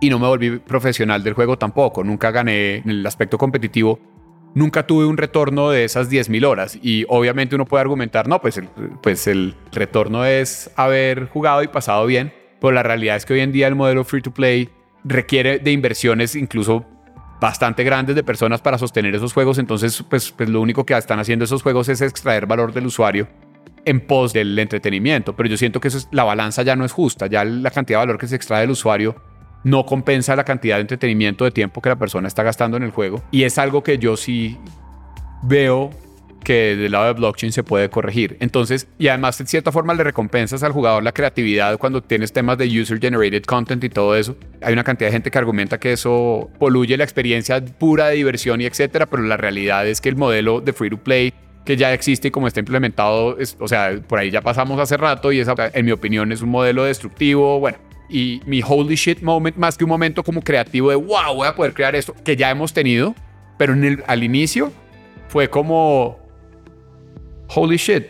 y 0.00 0.10
no 0.10 0.18
me 0.18 0.26
volví 0.26 0.58
profesional 0.58 1.24
del 1.24 1.32
juego 1.32 1.56
tampoco. 1.56 2.04
Nunca 2.04 2.30
gané 2.30 2.76
en 2.76 2.90
el 2.90 3.06
aspecto 3.06 3.38
competitivo 3.38 3.98
nunca 4.56 4.86
tuve 4.86 5.04
un 5.04 5.18
retorno 5.18 5.68
de 5.68 5.84
esas 5.84 6.10
10.000 6.10 6.46
horas. 6.46 6.78
Y 6.82 7.04
obviamente 7.08 7.54
uno 7.54 7.66
puede 7.66 7.82
argumentar, 7.82 8.26
no, 8.26 8.40
pues 8.40 8.56
el, 8.56 8.68
pues 9.02 9.26
el 9.26 9.54
retorno 9.70 10.24
es 10.24 10.70
haber 10.76 11.26
jugado 11.28 11.62
y 11.62 11.68
pasado 11.68 12.06
bien. 12.06 12.32
Pero 12.58 12.72
la 12.72 12.82
realidad 12.82 13.16
es 13.16 13.26
que 13.26 13.34
hoy 13.34 13.40
en 13.40 13.52
día 13.52 13.68
el 13.68 13.74
modelo 13.74 14.02
free 14.02 14.22
to 14.22 14.32
play 14.32 14.70
requiere 15.04 15.58
de 15.58 15.72
inversiones 15.72 16.34
incluso 16.34 16.86
bastante 17.38 17.84
grandes 17.84 18.16
de 18.16 18.24
personas 18.24 18.62
para 18.62 18.78
sostener 18.78 19.14
esos 19.14 19.34
juegos. 19.34 19.58
Entonces, 19.58 20.02
pues, 20.08 20.32
pues 20.32 20.48
lo 20.48 20.62
único 20.62 20.86
que 20.86 20.96
están 20.96 21.18
haciendo 21.18 21.44
esos 21.44 21.62
juegos 21.62 21.90
es 21.90 22.00
extraer 22.00 22.46
valor 22.46 22.72
del 22.72 22.86
usuario 22.86 23.28
en 23.84 24.00
pos 24.00 24.32
del 24.32 24.58
entretenimiento. 24.58 25.36
Pero 25.36 25.50
yo 25.50 25.58
siento 25.58 25.80
que 25.80 25.90
la 26.12 26.24
balanza 26.24 26.62
ya 26.62 26.76
no 26.76 26.86
es 26.86 26.92
justa. 26.92 27.26
Ya 27.26 27.44
la 27.44 27.70
cantidad 27.70 27.98
de 27.98 28.06
valor 28.06 28.18
que 28.18 28.26
se 28.26 28.36
extrae 28.36 28.62
del 28.62 28.70
usuario 28.70 29.16
no 29.66 29.84
compensa 29.84 30.36
la 30.36 30.44
cantidad 30.44 30.76
de 30.76 30.82
entretenimiento 30.82 31.44
de 31.44 31.50
tiempo 31.50 31.82
que 31.82 31.88
la 31.88 31.96
persona 31.96 32.28
está 32.28 32.44
gastando 32.44 32.76
en 32.76 32.84
el 32.84 32.92
juego. 32.92 33.20
Y 33.32 33.42
es 33.42 33.58
algo 33.58 33.82
que 33.82 33.98
yo 33.98 34.16
sí 34.16 34.56
veo 35.42 35.90
que 36.44 36.76
del 36.76 36.92
lado 36.92 37.06
de 37.06 37.14
blockchain 37.14 37.50
se 37.50 37.64
puede 37.64 37.90
corregir. 37.90 38.36
Entonces, 38.38 38.86
y 38.96 39.08
además 39.08 39.38
de 39.38 39.46
cierta 39.46 39.72
forma 39.72 39.92
le 39.94 40.04
recompensas 40.04 40.62
al 40.62 40.70
jugador 40.70 41.02
la 41.02 41.10
creatividad 41.10 41.78
cuando 41.78 42.00
tienes 42.00 42.32
temas 42.32 42.58
de 42.58 42.80
user 42.80 43.00
generated 43.00 43.42
content 43.42 43.82
y 43.82 43.88
todo 43.88 44.14
eso. 44.14 44.36
Hay 44.62 44.72
una 44.72 44.84
cantidad 44.84 45.08
de 45.08 45.14
gente 45.14 45.32
que 45.32 45.38
argumenta 45.38 45.80
que 45.80 45.92
eso 45.92 46.48
poluye 46.60 46.96
la 46.96 47.02
experiencia 47.02 47.60
pura 47.60 48.06
de 48.06 48.14
diversión 48.14 48.60
y 48.60 48.66
etcétera, 48.66 49.06
pero 49.06 49.24
la 49.24 49.36
realidad 49.36 49.84
es 49.88 50.00
que 50.00 50.08
el 50.08 50.14
modelo 50.14 50.60
de 50.60 50.72
free 50.72 50.90
to 50.90 50.98
play 50.98 51.34
que 51.64 51.76
ya 51.76 51.92
existe 51.92 52.28
y 52.28 52.30
como 52.30 52.46
está 52.46 52.60
implementado, 52.60 53.36
o 53.58 53.66
sea, 53.66 54.00
por 54.06 54.20
ahí 54.20 54.30
ya 54.30 54.42
pasamos 54.42 54.78
hace 54.78 54.96
rato 54.96 55.32
y 55.32 55.40
esa, 55.40 55.54
en 55.74 55.84
mi 55.84 55.90
opinión, 55.90 56.30
es 56.30 56.40
un 56.40 56.50
modelo 56.50 56.84
destructivo. 56.84 57.58
Bueno, 57.58 57.78
y 58.08 58.40
mi 58.46 58.62
holy 58.66 58.94
shit 58.94 59.20
moment, 59.22 59.56
más 59.56 59.76
que 59.76 59.84
un 59.84 59.90
momento 59.90 60.22
como 60.22 60.42
creativo 60.42 60.90
de 60.90 60.96
wow, 60.96 61.34
voy 61.34 61.48
a 61.48 61.54
poder 61.54 61.74
crear 61.74 61.94
esto, 61.94 62.14
que 62.24 62.36
ya 62.36 62.50
hemos 62.50 62.72
tenido, 62.72 63.14
pero 63.58 63.72
en 63.72 63.84
el, 63.84 64.04
al 64.06 64.22
inicio 64.22 64.72
fue 65.28 65.50
como 65.50 66.18
holy 67.48 67.76
shit, 67.76 68.04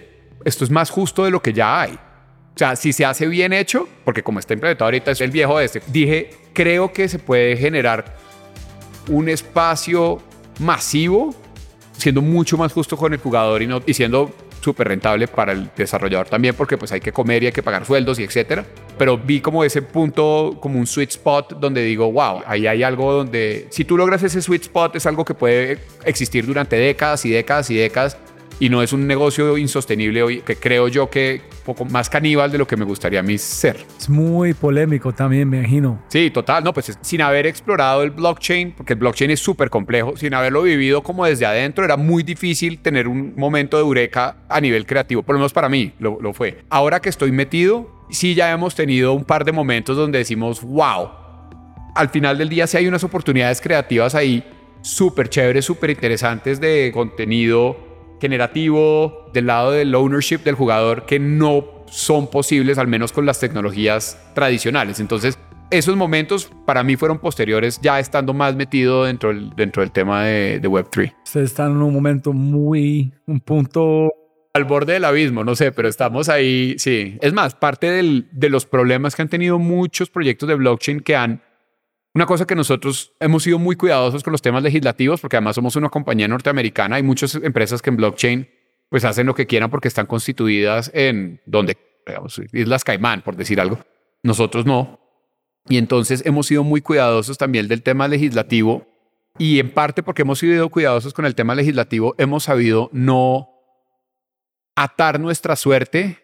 esto 0.45 0.65
es 0.65 0.71
más 0.71 0.91
justo 0.91 1.25
de 1.25 1.31
lo 1.31 1.41
que 1.41 1.53
ya 1.53 1.81
hay. 1.81 1.93
O 1.93 2.59
sea, 2.59 2.75
si 2.75 2.93
se 2.93 3.05
hace 3.05 3.27
bien 3.27 3.53
hecho, 3.53 3.87
porque 4.05 4.23
como 4.23 4.39
está 4.39 4.55
implementado 4.55 4.87
ahorita 4.87 5.11
es 5.11 5.21
el 5.21 5.31
viejo 5.31 5.61
este, 5.61 5.83
dije, 5.89 6.31
creo 6.55 6.93
que 6.93 7.09
se 7.09 7.19
puede 7.19 7.57
generar 7.57 8.17
un 9.09 9.29
espacio 9.29 10.23
masivo 10.59 11.35
siendo 11.99 12.23
mucho 12.23 12.57
más 12.57 12.73
justo 12.73 12.97
con 12.97 13.13
el 13.13 13.19
jugador 13.19 13.63
y, 13.63 13.67
no, 13.67 13.83
y 13.87 13.95
siendo 13.95 14.35
súper 14.61 14.89
rentable 14.89 15.29
para 15.29 15.53
el 15.53 15.71
desarrollador 15.77 16.29
también, 16.29 16.55
porque 16.55 16.77
pues 16.77 16.93
hay 16.93 17.01
que 17.01 17.13
comer 17.13 17.43
y 17.43 17.47
hay 17.47 17.53
que 17.53 17.63
pagar 17.63 17.85
sueldos 17.85 18.19
y 18.19 18.25
etcétera. 18.25 18.65
Pero 18.99 19.19
vi 19.19 19.41
como 19.41 19.65
ese 19.65 19.83
punto, 19.83 20.59
como 20.61 20.79
un 20.79 20.87
sweet 20.87 21.11
spot 21.11 21.59
donde 21.61 21.83
digo, 21.83 22.11
wow, 22.11 22.43
ahí 22.47 22.67
hay 22.67 22.83
algo 22.83 23.13
donde 23.13 23.67
si 23.71 23.85
tú 23.85 23.97
logras 23.97 24.23
ese 24.23 24.41
sweet 24.41 24.63
spot 24.63 24.97
es 24.97 25.07
algo 25.07 25.25
que 25.25 25.35
puede 25.35 25.79
existir 26.05 26.47
durante 26.47 26.77
décadas 26.77 27.25
y 27.25 27.31
décadas 27.31 27.71
y 27.71 27.77
décadas 27.77 28.17
y 28.59 28.69
no 28.69 28.83
es 28.83 28.93
un 28.93 29.07
negocio 29.07 29.59
insostenible 29.59 30.23
hoy, 30.23 30.41
que 30.41 30.57
creo 30.57 30.89
yo 30.89 31.11
que 31.11 31.43
poco 31.65 31.85
más 31.85 32.09
caníbal 32.09 32.51
de 32.51 32.59
lo 32.59 32.67
que 32.67 32.77
me 32.77 32.85
gustaría 32.85 33.21
a 33.21 33.23
mí 33.23 33.39
ser. 33.39 33.77
Es 33.99 34.09
muy 34.09 34.55
polémico 34.55 35.13
también, 35.13 35.49
me 35.49 35.59
imagino. 35.59 36.03
Sí, 36.09 36.31
total, 36.31 36.65
no, 36.65 36.73
pues 36.73 36.99
sin 37.01 37.21
haber 37.21 37.47
explorado 37.47 38.03
el 38.03 38.11
blockchain, 38.11 38.73
porque 38.73 38.95
el 38.95 38.99
blockchain 38.99 39.31
es 39.31 39.41
súper 39.41 39.69
complejo, 39.69 40.17
sin 40.17 40.33
haberlo 40.35 40.63
vivido 40.63 41.03
como 41.03 41.27
desde 41.27 41.45
adentro, 41.45 41.85
era 41.85 41.97
muy 41.97 42.23
difícil 42.23 42.79
tener 42.79 43.09
un 43.09 43.35
momento 43.37 43.77
de 43.77 43.83
eureka 43.83 44.37
a 44.49 44.61
nivel 44.61 44.87
creativo, 44.87 45.23
por 45.23 45.35
lo 45.35 45.41
menos 45.41 45.53
para 45.53 45.69
mí 45.69 45.93
lo, 45.99 46.19
lo 46.21 46.33
fue. 46.33 46.65
Ahora 46.71 47.01
que 47.01 47.09
estoy 47.09 47.33
metido, 47.33 48.05
sí 48.11 48.35
ya 48.35 48.51
hemos 48.51 48.75
tenido 48.75 49.13
un 49.13 49.25
par 49.25 49.45
de 49.45 49.53
momentos 49.53 49.97
donde 49.97 50.19
decimos, 50.19 50.63
wow, 50.63 51.11
al 51.95 52.09
final 52.09 52.39
del 52.39 52.49
día 52.49 52.67
sí 52.67 52.77
hay 52.77 52.87
unas 52.87 53.05
oportunidades 53.05 53.61
creativas 53.61 54.15
ahí 54.15 54.45
súper 54.83 55.29
chéveres, 55.29 55.65
súper 55.65 55.91
interesantes 55.91 56.61
de 56.61 56.91
contenido 56.95 57.86
generativo 58.21 59.31
del 59.33 59.47
lado 59.47 59.73
del 59.73 59.95
ownership 59.95 60.39
del 60.39 60.55
jugador 60.55 61.07
que 61.07 61.19
no 61.19 61.65
son 61.87 62.29
posibles, 62.29 62.79
al 62.79 62.89
menos 62.89 63.13
con 63.13 63.27
las 63.27 63.41
tecnologías 63.41 64.19
tradicionales. 64.35 65.01
Entonces, 65.01 65.39
esos 65.71 65.97
momentos 65.97 66.51
para 66.65 66.83
mí 66.83 66.97
fueron 66.97 67.19
posteriores, 67.19 67.81
ya 67.81 67.99
estando 67.99 68.33
más 68.33 68.55
metido 68.55 69.05
dentro 69.05 69.31
del, 69.31 69.51
dentro 69.57 69.83
del 69.83 69.91
tema 69.91 70.25
de, 70.25 70.61
de 70.61 70.69
Web3. 70.69 71.15
Ustedes 71.25 71.51
están 71.51 71.73
en 71.73 71.83
un 71.83 71.93
momento 71.93 72.33
muy, 72.33 73.13
un 73.27 73.41
punto 73.41 74.11
al 74.53 74.65
borde 74.65 74.95
del 74.95 75.05
abismo, 75.05 75.45
no 75.45 75.55
sé, 75.55 75.71
pero 75.73 75.89
estamos 75.89 76.29
ahí, 76.29 76.77
sí. 76.79 77.19
Es 77.21 77.33
más, 77.33 77.55
parte 77.55 77.91
del, 77.91 78.29
de 78.33 78.49
los 78.49 78.65
problemas 78.65 79.15
que 79.15 79.23
han 79.23 79.29
tenido 79.29 79.59
muchos 79.59 80.09
proyectos 80.09 80.49
de 80.49 80.55
blockchain 80.55 81.01
que 81.01 81.15
han 81.15 81.43
una 82.17 82.25
cosa 82.25 82.47
que 82.47 82.55
nosotros 82.55 83.13
hemos 83.21 83.43
sido 83.43 83.59
muy 83.59 83.77
cuidadosos 83.77 84.23
con 84.23 84.33
los 84.33 84.41
temas 84.41 84.63
legislativos, 84.63 85.21
porque 85.21 85.37
además 85.37 85.55
somos 85.55 85.77
una 85.77 85.91
compañía 85.91 86.27
norteamericana, 86.27 86.97
hay 86.97 87.03
muchas 87.03 87.35
empresas 87.35 87.83
que 87.83 87.91
en 87.91 87.97
blockchain 87.99 88.49
pues 88.89 89.05
hacen 89.05 89.27
lo 89.27 89.35
que 89.35 89.47
quieran 89.47 89.69
porque 89.69 89.89
están 89.89 90.07
constituidas 90.07 90.91
en 90.95 91.43
donde, 91.45 91.77
digamos, 92.07 92.41
Islas 92.55 92.85
Caimán, 92.85 93.21
por 93.21 93.37
decir 93.37 93.61
algo. 93.61 93.81
Nosotros 94.23 94.65
no. 94.65 94.99
Y 95.69 95.77
entonces 95.77 96.25
hemos 96.25 96.47
sido 96.47 96.65
muy 96.65 96.81
cuidadosos 96.81 97.37
también 97.37 97.69
del 97.69 97.83
tema 97.83 98.09
legislativo 98.09 98.87
y 99.37 99.59
en 99.59 99.71
parte 99.71 100.03
porque 100.03 100.23
hemos 100.23 100.39
sido 100.39 100.71
cuidadosos 100.71 101.13
con 101.13 101.27
el 101.27 101.35
tema 101.35 101.55
legislativo, 101.55 102.15
hemos 102.17 102.45
sabido 102.45 102.89
no 102.95 103.51
atar 104.75 105.21
nuestra 105.21 105.55
suerte 105.55 106.17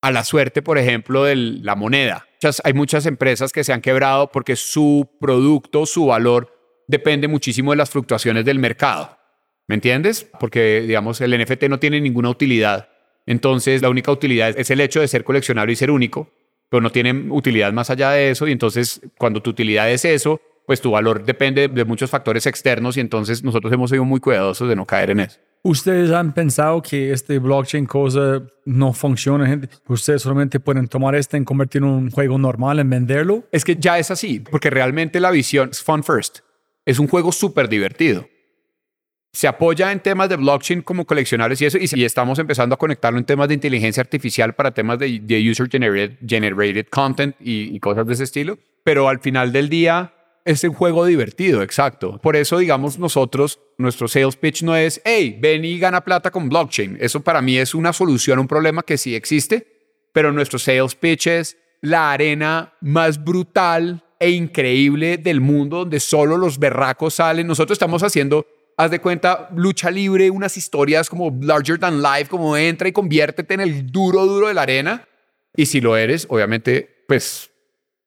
a 0.00 0.10
la 0.10 0.24
suerte, 0.24 0.62
por 0.62 0.78
ejemplo, 0.78 1.24
de 1.24 1.36
la 1.36 1.74
moneda 1.74 2.28
hay 2.64 2.72
muchas 2.72 3.06
empresas 3.06 3.52
que 3.52 3.64
se 3.64 3.72
han 3.72 3.80
quebrado 3.80 4.30
porque 4.30 4.56
su 4.56 5.08
producto, 5.20 5.86
su 5.86 6.06
valor, 6.06 6.54
depende 6.86 7.28
muchísimo 7.28 7.72
de 7.72 7.76
las 7.76 7.90
fluctuaciones 7.90 8.44
del 8.44 8.58
mercado. 8.58 9.18
¿Me 9.66 9.74
entiendes? 9.74 10.26
Porque, 10.40 10.82
digamos, 10.86 11.20
el 11.20 11.38
NFT 11.38 11.64
no 11.64 11.78
tiene 11.78 12.00
ninguna 12.00 12.30
utilidad. 12.30 12.88
Entonces, 13.26 13.82
la 13.82 13.90
única 13.90 14.10
utilidad 14.10 14.54
es 14.56 14.70
el 14.70 14.80
hecho 14.80 15.00
de 15.00 15.08
ser 15.08 15.24
coleccionable 15.24 15.72
y 15.72 15.76
ser 15.76 15.90
único, 15.90 16.30
pero 16.70 16.80
no 16.80 16.90
tiene 16.90 17.12
utilidad 17.30 17.72
más 17.72 17.90
allá 17.90 18.12
de 18.12 18.30
eso. 18.30 18.46
Y 18.48 18.52
entonces, 18.52 19.02
cuando 19.18 19.42
tu 19.42 19.50
utilidad 19.50 19.90
es 19.90 20.06
eso, 20.06 20.40
pues 20.66 20.80
tu 20.80 20.92
valor 20.92 21.24
depende 21.24 21.68
de 21.68 21.84
muchos 21.84 22.08
factores 22.08 22.46
externos 22.46 22.96
y 22.96 23.00
entonces 23.00 23.42
nosotros 23.42 23.72
hemos 23.72 23.90
sido 23.90 24.04
muy 24.04 24.20
cuidadosos 24.20 24.68
de 24.68 24.76
no 24.76 24.86
caer 24.86 25.10
en 25.10 25.20
eso. 25.20 25.38
¿Ustedes 25.62 26.10
han 26.12 26.32
pensado 26.32 26.80
que 26.80 27.12
este 27.12 27.38
blockchain 27.38 27.86
cosa 27.86 28.42
no 28.64 28.92
funciona? 28.92 29.60
¿Ustedes 29.88 30.22
solamente 30.22 30.60
pueden 30.60 30.86
tomar 30.86 31.14
este 31.14 31.36
en 31.36 31.44
convertirlo 31.44 31.88
en 31.88 31.94
un 31.94 32.10
juego 32.10 32.38
normal, 32.38 32.78
en 32.78 32.88
venderlo? 32.88 33.44
Es 33.50 33.64
que 33.64 33.76
ya 33.76 33.98
es 33.98 34.10
así, 34.10 34.40
porque 34.40 34.70
realmente 34.70 35.20
la 35.20 35.30
visión 35.30 35.70
es 35.70 35.82
Fun 35.82 36.04
First. 36.04 36.38
Es 36.84 36.98
un 36.98 37.08
juego 37.08 37.32
súper 37.32 37.68
divertido. 37.68 38.28
Se 39.32 39.46
apoya 39.46 39.92
en 39.92 40.00
temas 40.00 40.28
de 40.28 40.36
blockchain 40.36 40.80
como 40.82 41.04
coleccionables 41.04 41.60
y 41.60 41.66
eso, 41.66 41.78
y, 41.78 42.04
estamos 42.04 42.38
empezando 42.38 42.74
a 42.74 42.78
conectarlo 42.78 43.18
en 43.18 43.24
temas 43.24 43.48
de 43.48 43.54
inteligencia 43.54 44.00
artificial 44.00 44.54
para 44.54 44.70
temas 44.72 44.98
de, 44.98 45.50
User 45.50 45.68
Generated, 45.68 46.86
Content 46.88 47.36
y 47.40 47.78
cosas 47.80 48.06
de 48.06 48.14
ese 48.14 48.24
estilo. 48.24 48.58
Pero 48.84 49.08
al 49.08 49.20
final 49.20 49.52
del 49.52 49.68
día, 49.68 50.14
es 50.44 50.64
un 50.64 50.72
juego 50.72 51.04
divertido, 51.04 51.62
exacto. 51.62 52.18
Por 52.18 52.36
eso, 52.36 52.58
digamos, 52.58 52.98
nosotros, 52.98 53.60
nuestro 53.76 54.08
sales 54.08 54.36
pitch 54.36 54.62
no 54.62 54.74
es, 54.76 55.00
hey, 55.04 55.36
ven 55.40 55.64
y 55.64 55.78
gana 55.78 56.04
plata 56.04 56.30
con 56.30 56.48
blockchain. 56.48 56.96
Eso 57.00 57.20
para 57.20 57.42
mí 57.42 57.58
es 57.58 57.74
una 57.74 57.92
solución 57.92 58.38
a 58.38 58.40
un 58.40 58.48
problema 58.48 58.82
que 58.82 58.98
sí 58.98 59.14
existe, 59.14 59.66
pero 60.12 60.32
nuestro 60.32 60.58
sales 60.58 60.94
pitch 60.94 61.26
es 61.26 61.56
la 61.80 62.12
arena 62.12 62.74
más 62.80 63.22
brutal 63.22 64.02
e 64.18 64.30
increíble 64.30 65.16
del 65.16 65.40
mundo 65.40 65.78
donde 65.78 66.00
solo 66.00 66.36
los 66.36 66.58
berracos 66.58 67.14
salen. 67.14 67.46
Nosotros 67.46 67.76
estamos 67.76 68.02
haciendo, 68.02 68.46
haz 68.76 68.90
de 68.90 69.00
cuenta, 69.00 69.48
lucha 69.54 69.90
libre, 69.90 70.30
unas 70.30 70.56
historias 70.56 71.08
como 71.08 71.36
larger 71.40 71.78
than 71.78 72.02
life, 72.02 72.26
como 72.28 72.56
entra 72.56 72.88
y 72.88 72.92
conviértete 72.92 73.54
en 73.54 73.60
el 73.60 73.86
duro, 73.86 74.26
duro 74.26 74.48
de 74.48 74.54
la 74.54 74.62
arena. 74.62 75.06
Y 75.54 75.66
si 75.66 75.80
lo 75.80 75.96
eres, 75.96 76.26
obviamente, 76.30 77.04
pues 77.06 77.47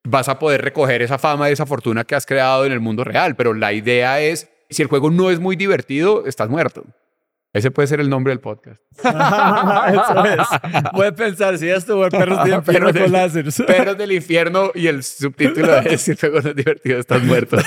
vas 0.04 0.30
a 0.30 0.40
poder 0.40 0.62
recoger 0.62 1.02
esa 1.02 1.18
fama 1.18 1.50
y 1.50 1.54
esa 1.54 1.66
fortuna 1.66 2.04
que 2.04 2.16
has 2.16 2.26
creado 2.26 2.66
en 2.66 2.72
el 2.72 2.80
mundo 2.80 3.04
real. 3.04 3.36
Pero 3.36 3.54
la 3.54 3.74
idea 3.74 4.22
es, 4.22 4.50
si 4.70 4.82
el 4.82 4.88
juego 4.88 5.10
no 5.10 5.30
es 5.30 5.40
muy 5.40 5.56
divertido, 5.56 6.26
estás 6.26 6.50
muerto. 6.50 6.84
Ese 7.54 7.70
puede 7.70 7.88
ser 7.88 8.00
el 8.00 8.10
nombre 8.10 8.32
del 8.32 8.40
podcast. 8.40 8.82
Eso 8.98 10.26
es. 10.26 10.48
A 10.52 11.16
pensar 11.16 11.58
si 11.58 11.70
esto 11.70 12.00
o 12.00 12.10
Perros 12.10 12.46
del 12.46 12.54
Infierno 12.54 12.94
con 12.94 13.12
láseres. 13.12 13.62
Perros 13.68 13.98
del 13.98 14.14
Infierno 14.14 14.72
y 14.74 14.88
el 14.88 15.04
subtítulo 15.04 15.78
es 15.80 16.02
Si 16.02 16.12
el 16.12 16.18
juego 16.18 16.42
no 16.42 16.50
es 16.50 16.56
divertido, 16.56 17.00
estás 17.00 17.22
muerto. 17.24 17.58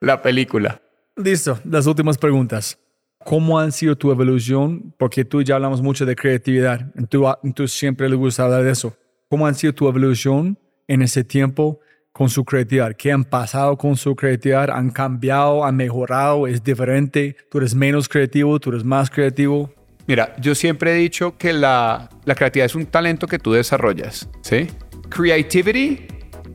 La 0.00 0.22
película. 0.22 0.80
Listo. 1.16 1.58
Las 1.64 1.86
últimas 1.86 2.18
preguntas. 2.18 2.78
¿Cómo 3.24 3.58
han 3.58 3.72
sido 3.72 3.96
tu 3.96 4.12
evolución? 4.12 4.94
Porque 4.96 5.24
tú 5.24 5.42
ya 5.42 5.56
hablamos 5.56 5.82
mucho 5.82 6.06
de 6.06 6.14
creatividad. 6.14 6.92
Tú, 7.08 7.26
tú 7.52 7.66
siempre 7.66 8.08
le 8.08 8.14
gusta 8.14 8.44
hablar 8.44 8.62
de 8.62 8.70
eso. 8.70 8.96
¿Cómo 9.28 9.48
han 9.48 9.56
sido 9.56 9.72
tu 9.72 9.88
evolución 9.88 10.56
en 10.88 11.02
ese 11.02 11.24
tiempo 11.24 11.80
con 12.12 12.28
su 12.28 12.44
creatividad? 12.44 12.94
¿Qué 12.94 13.12
han 13.12 13.24
pasado 13.24 13.76
con 13.76 13.96
su 13.96 14.16
creatividad? 14.16 14.70
¿Han 14.70 14.90
cambiado? 14.90 15.64
¿Han 15.64 15.76
mejorado? 15.76 16.46
¿Es 16.46 16.62
diferente? 16.62 17.36
¿Tú 17.50 17.58
eres 17.58 17.74
menos 17.74 18.08
creativo? 18.08 18.58
¿Tú 18.58 18.70
eres 18.70 18.84
más 18.84 19.10
creativo? 19.10 19.72
Mira, 20.06 20.34
yo 20.40 20.54
siempre 20.54 20.92
he 20.92 20.96
dicho 20.96 21.36
que 21.36 21.52
la, 21.52 22.08
la 22.24 22.34
creatividad 22.34 22.66
es 22.66 22.74
un 22.74 22.86
talento 22.86 23.26
que 23.26 23.38
tú 23.38 23.52
desarrollas, 23.52 24.28
¿sí? 24.40 24.68
Creativity 25.08 26.06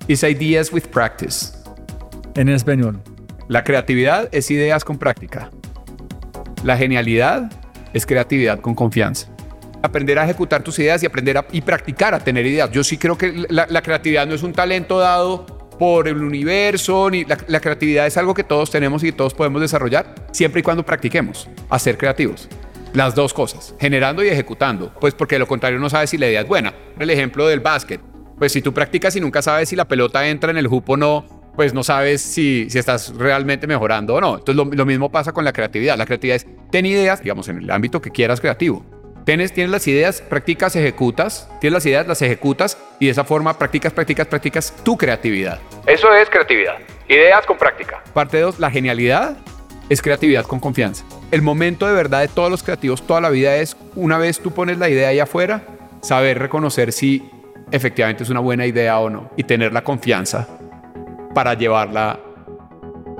is 0.08 0.24
ideas 0.24 0.72
with 0.72 0.84
practice. 0.84 1.54
En 2.36 2.48
español. 2.48 3.02
La 3.50 3.64
creatividad 3.64 4.30
es 4.32 4.50
ideas 4.52 4.86
con 4.86 4.98
práctica. 4.98 5.52
La 6.64 6.78
genialidad 6.78 7.52
es 7.94 8.06
creatividad 8.06 8.62
con 8.62 8.74
confianza 8.74 9.31
aprender 9.82 10.20
a 10.20 10.24
ejecutar 10.24 10.64
tus 10.64 10.78
ideas 10.80 11.02
y 11.04 11.06
aprender 11.06 11.38
a, 11.38 11.46
y 11.52 11.62
practicar 11.62 12.14
a 12.14 12.20
tener 12.20 12.46
ideas. 12.46 12.72
Yo 12.72 12.84
sí 12.84 12.98
creo 12.98 13.18
que 13.18 13.46
la, 13.50 13.82
creatividad 13.82 14.28
no 14.28 14.36
es 14.36 14.44
un 14.44 14.54
talento 14.54 15.00
dado 15.00 15.46
por 15.80 16.08
el 16.08 16.18
universo, 16.18 17.10
ni 17.10 17.26
la, 17.26 17.60
creatividad 17.60 18.06
es 18.06 18.18
algo 18.18 18.34
que 18.34 18.44
todos 18.44 18.70
tenemos 18.70 19.04
y 19.04 19.12
todos 19.12 19.34
podemos 19.34 19.62
desarrollar 19.62 20.14
siempre 20.32 20.60
y 20.60 20.64
cuando 20.64 20.86
practiquemos 20.86 21.50
a 21.70 21.80
ser 21.80 21.98
creativos. 21.98 22.48
Las 22.94 23.16
dos 23.16 23.34
cosas, 23.34 23.74
generando 23.80 24.24
y 24.24 24.28
ejecutando, 24.28 24.94
pues 25.00 25.14
porque 25.14 25.36
de 25.36 25.40
lo 25.40 25.48
contrario 25.48 25.80
no 25.80 25.90
sabes 25.90 26.10
si 26.10 26.18
la 26.18 26.28
idea 26.28 26.42
es 26.42 26.48
buena. 26.48 26.74
El 27.00 27.10
ejemplo 27.10 27.48
del 27.48 27.62
básquet, 27.62 28.02
pues 28.38 28.52
si 28.52 28.62
tú 28.62 28.74
practicas 28.74 29.16
y 29.16 29.22
nunca 29.22 29.42
sabes 29.42 29.70
si 29.70 29.76
la 29.78 29.88
pelota 29.88 30.28
entra 30.28 30.52
en 30.52 30.58
el 30.58 30.68
hoop 30.68 30.90
o 30.90 30.98
no, 30.98 31.26
pues 31.56 31.74
no 31.74 31.84
sabes 31.84 32.22
si, 32.22 32.70
si 32.70 32.78
estás 32.78 33.16
realmente 33.16 33.66
mejorando 33.66 34.16
o 34.16 34.22
no. 34.22 34.38
Entonces 34.38 34.56
lo, 34.56 34.66
lo 34.66 34.86
mismo 34.86 35.10
pasa 35.10 35.32
con 35.32 35.46
la 35.46 35.54
creatividad. 35.54 35.98
La 35.98 36.06
creatividad 36.06 36.36
es, 36.36 36.48
ten 36.70 36.86
ideas, 36.86 37.22
digamos, 37.24 37.48
en 37.48 37.60
el 37.60 37.72
ámbito 37.72 38.02
que 38.02 38.12
quieras 38.12 38.42
creativo 38.42 39.01
Tienes, 39.24 39.54
tienes 39.54 39.72
las 39.72 39.88
ideas, 39.88 40.20
practicas, 40.22 40.76
ejecutas. 40.76 41.48
Tienes 41.60 41.74
las 41.74 41.86
ideas, 41.86 42.08
las 42.08 42.22
ejecutas 42.24 42.78
y 43.00 43.06
de 43.06 43.12
esa 43.12 43.24
forma 43.24 43.58
practicas, 43.58 43.94
practicas, 43.94 44.28
practicas 44.28 44.74
tu 44.84 44.98
creatividad. 44.98 45.60
Eso 45.86 46.14
es 46.14 46.30
creatividad. 46.30 46.78
Ideas 47.08 47.46
con 47.46 47.58
práctica. 47.58 48.04
Parte 48.14 48.40
2, 48.40 48.60
la 48.60 48.72
genialidad 48.72 49.38
es 49.90 50.02
creatividad 50.02 50.46
con 50.46 50.60
confianza. 50.60 51.06
El 51.30 51.44
momento 51.44 51.86
de 51.86 51.94
verdad 51.94 52.22
de 52.22 52.30
todos 52.30 52.50
los 52.50 52.64
creativos 52.64 53.06
toda 53.06 53.22
la 53.22 53.30
vida 53.30 53.58
es 53.58 53.78
una 53.96 54.18
vez 54.18 54.40
tú 54.40 54.52
pones 54.52 54.80
la 54.80 54.90
idea 54.90 55.10
ahí 55.10 55.20
afuera, 55.20 55.64
saber 56.02 56.40
reconocer 56.40 56.92
si 56.92 57.30
efectivamente 57.72 58.24
es 58.24 58.30
una 58.30 58.40
buena 58.40 58.66
idea 58.66 59.00
o 59.00 59.10
no 59.10 59.30
y 59.38 59.44
tener 59.44 59.72
la 59.72 59.84
confianza 59.84 60.48
para 61.36 61.54
llevarla 61.54 62.20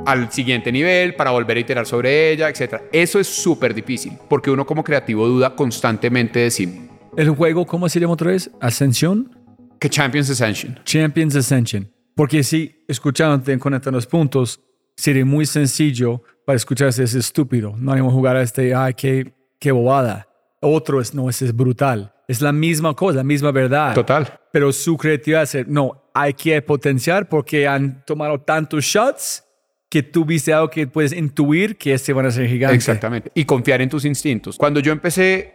al 0.06 0.32
siguiente 0.32 0.72
nivel, 0.72 1.16
para 1.16 1.32
volver 1.32 1.58
a 1.58 1.60
iterar 1.60 1.86
sobre 1.86 2.32
ella, 2.32 2.50
etc. 2.50 2.82
Eso 2.92 3.20
es 3.20 3.28
súper 3.28 3.74
difícil, 3.74 4.14
porque 4.30 4.50
uno 4.50 4.66
como 4.66 4.84
creativo 4.84 5.28
duda 5.28 5.56
constantemente 5.56 6.40
de 6.40 6.52
sí. 6.52 6.90
¿El 7.18 7.30
juego 7.32 7.66
cómo 7.66 7.90
se 7.90 8.00
llama 8.00 8.14
otra 8.14 8.32
vez? 8.32 8.50
¿Ascensión? 8.60 9.36
Que 9.80 9.90
Champions 9.90 10.30
Ascension. 10.30 10.80
Champions 10.84 11.36
Ascension. 11.36 11.92
Porque 12.16 12.44
si, 12.44 12.84
escuchándote, 12.88 13.58
conectando 13.58 13.98
los 13.98 14.08
puntos, 14.08 14.62
sería 14.96 15.26
muy 15.26 15.46
sencillo 15.46 16.24
para 16.46 16.58
escucharse 16.58 17.04
es 17.04 17.16
estúpido. 17.16 17.74
No 17.78 17.94
a 17.94 18.02
jugar 18.12 18.36
a 18.36 18.42
este, 18.42 18.76
ay, 18.76 18.94
qué, 18.94 19.34
qué 19.60 19.72
bobada. 19.72 20.28
Otro 20.60 21.02
es, 21.02 21.14
no, 21.14 21.30
ese 21.30 21.46
es 21.46 21.56
brutal. 21.56 22.14
Es 22.28 22.42
la 22.42 22.52
misma 22.52 22.94
cosa, 22.94 23.18
la 23.18 23.24
misma 23.24 23.52
verdad. 23.52 23.94
Total. 23.94 24.40
Pero 24.52 24.72
su 24.72 24.96
creatividad 24.98 25.44
es, 25.44 25.68
no, 25.68 26.12
hay 26.14 26.34
que 26.34 26.62
potenciar 26.62 27.28
porque 27.28 27.68
han 27.68 28.06
tomado 28.06 28.40
tantos 28.42 28.84
shots 28.84 29.44
que 29.92 30.04
tú 30.04 30.24
viste 30.24 30.54
algo 30.54 30.70
que 30.70 30.88
puedes 30.88 31.12
intuir 31.12 31.78
que 31.78 31.94
este 31.94 32.14
van 32.14 32.26
a 32.26 32.32
ser 32.32 32.48
gigantes. 32.48 32.78
Exactamente. 32.78 33.30
Y 33.36 33.44
confiar 33.44 33.82
en 33.82 33.90
tus 33.90 34.06
instintos. 34.06 34.58
Cuando 34.58 34.80
yo 34.80 34.94
empecé 34.94 35.54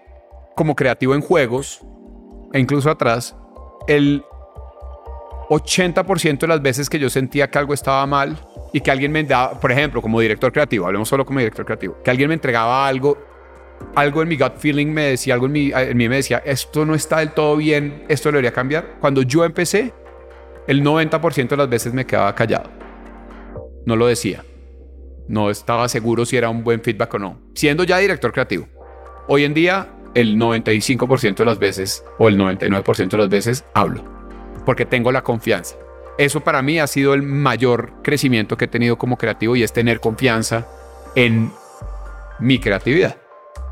como 0.55 0.77
creativo 0.77 1.15
en 1.15 1.23
juegos, 1.23 1.81
e 2.53 2.61
incluso 2.61 2.91
atrás, 2.91 3.35
el 3.89 4.23
80% 5.49 6.41
de 6.41 6.47
las 6.49 6.61
veces 6.61 6.91
que 6.91 6.99
yo 6.99 7.09
sentía 7.09 7.49
que 7.49 7.59
algo 7.59 7.73
estaba 7.73 8.07
mal 8.07 8.39
y 8.75 8.83
que 8.83 8.91
alguien 8.91 9.11
me 9.11 9.25
daba, 9.25 9.59
por 9.59 9.73
ejemplo, 9.73 10.03
como 10.03 10.21
director 10.21 10.53
creativo, 10.53 10.85
hablemos 10.85 11.09
solo 11.09 11.25
como 11.25 11.39
director 11.39 11.65
creativo, 11.65 11.97
que 12.05 12.11
alguien 12.11 12.29
me 12.29 12.35
entregaba 12.35 12.87
algo, 12.87 13.17
algo 13.95 14.21
en 14.21 14.29
mi 14.29 14.37
gut 14.37 14.59
feeling 14.59 14.89
me 14.89 15.05
decía, 15.05 15.33
algo 15.33 15.47
en 15.47 15.53
mí, 15.53 15.71
en 15.75 15.97
mí 15.97 16.11
me 16.11 16.17
decía, 16.17 16.43
esto 16.45 16.85
no 16.85 16.95
está 16.95 17.21
del 17.21 17.31
todo 17.31 17.57
bien, 17.57 18.05
esto 18.09 18.29
lo 18.31 18.37
debería 18.37 18.53
cambiar. 18.53 18.99
Cuando 19.01 19.23
yo 19.23 19.47
empecé, 19.47 19.95
el 20.67 20.85
90% 20.85 21.49
de 21.49 21.57
las 21.57 21.71
veces 21.71 21.95
me 21.95 22.05
quedaba 22.05 22.35
callado. 22.35 22.85
No 23.87 23.95
lo 23.95 24.09
decía. 24.09 24.45
No 25.29 25.49
estaba 25.49 25.89
seguro 25.89 26.27
si 26.27 26.37
era 26.37 26.51
un 26.51 26.65
buen 26.65 26.83
feedback 26.83 27.15
o 27.15 27.19
no. 27.21 27.41
Siendo 27.55 27.85
ya 27.85 27.99
director 27.99 28.33
creativo. 28.33 28.69
Hoy 29.29 29.45
en 29.45 29.55
día, 29.55 29.89
el 30.15 30.37
95% 30.37 31.37
de 31.37 31.45
las 31.45 31.59
veces 31.59 32.05
o 32.19 32.29
el 32.29 32.37
99% 32.37 33.09
de 33.09 33.17
las 33.17 33.29
veces 33.29 33.65
hablo. 33.75 34.05
Porque 34.67 34.87
tengo 34.87 35.13
la 35.13 35.23
confianza. 35.23 35.77
Eso 36.19 36.41
para 36.41 36.63
mí 36.63 36.81
ha 36.81 36.87
sido 36.89 37.15
el 37.15 37.23
mayor 37.23 38.03
crecimiento 38.03 38.57
que 38.57 38.65
he 38.65 38.69
tenido 38.69 38.99
como 38.99 39.17
creativo 39.17 39.55
y 39.55 39.63
es 39.63 39.73
tener 39.73 40.01
confianza 40.01 40.67
en 41.15 41.53
mi 42.41 42.59
creatividad. 42.59 43.17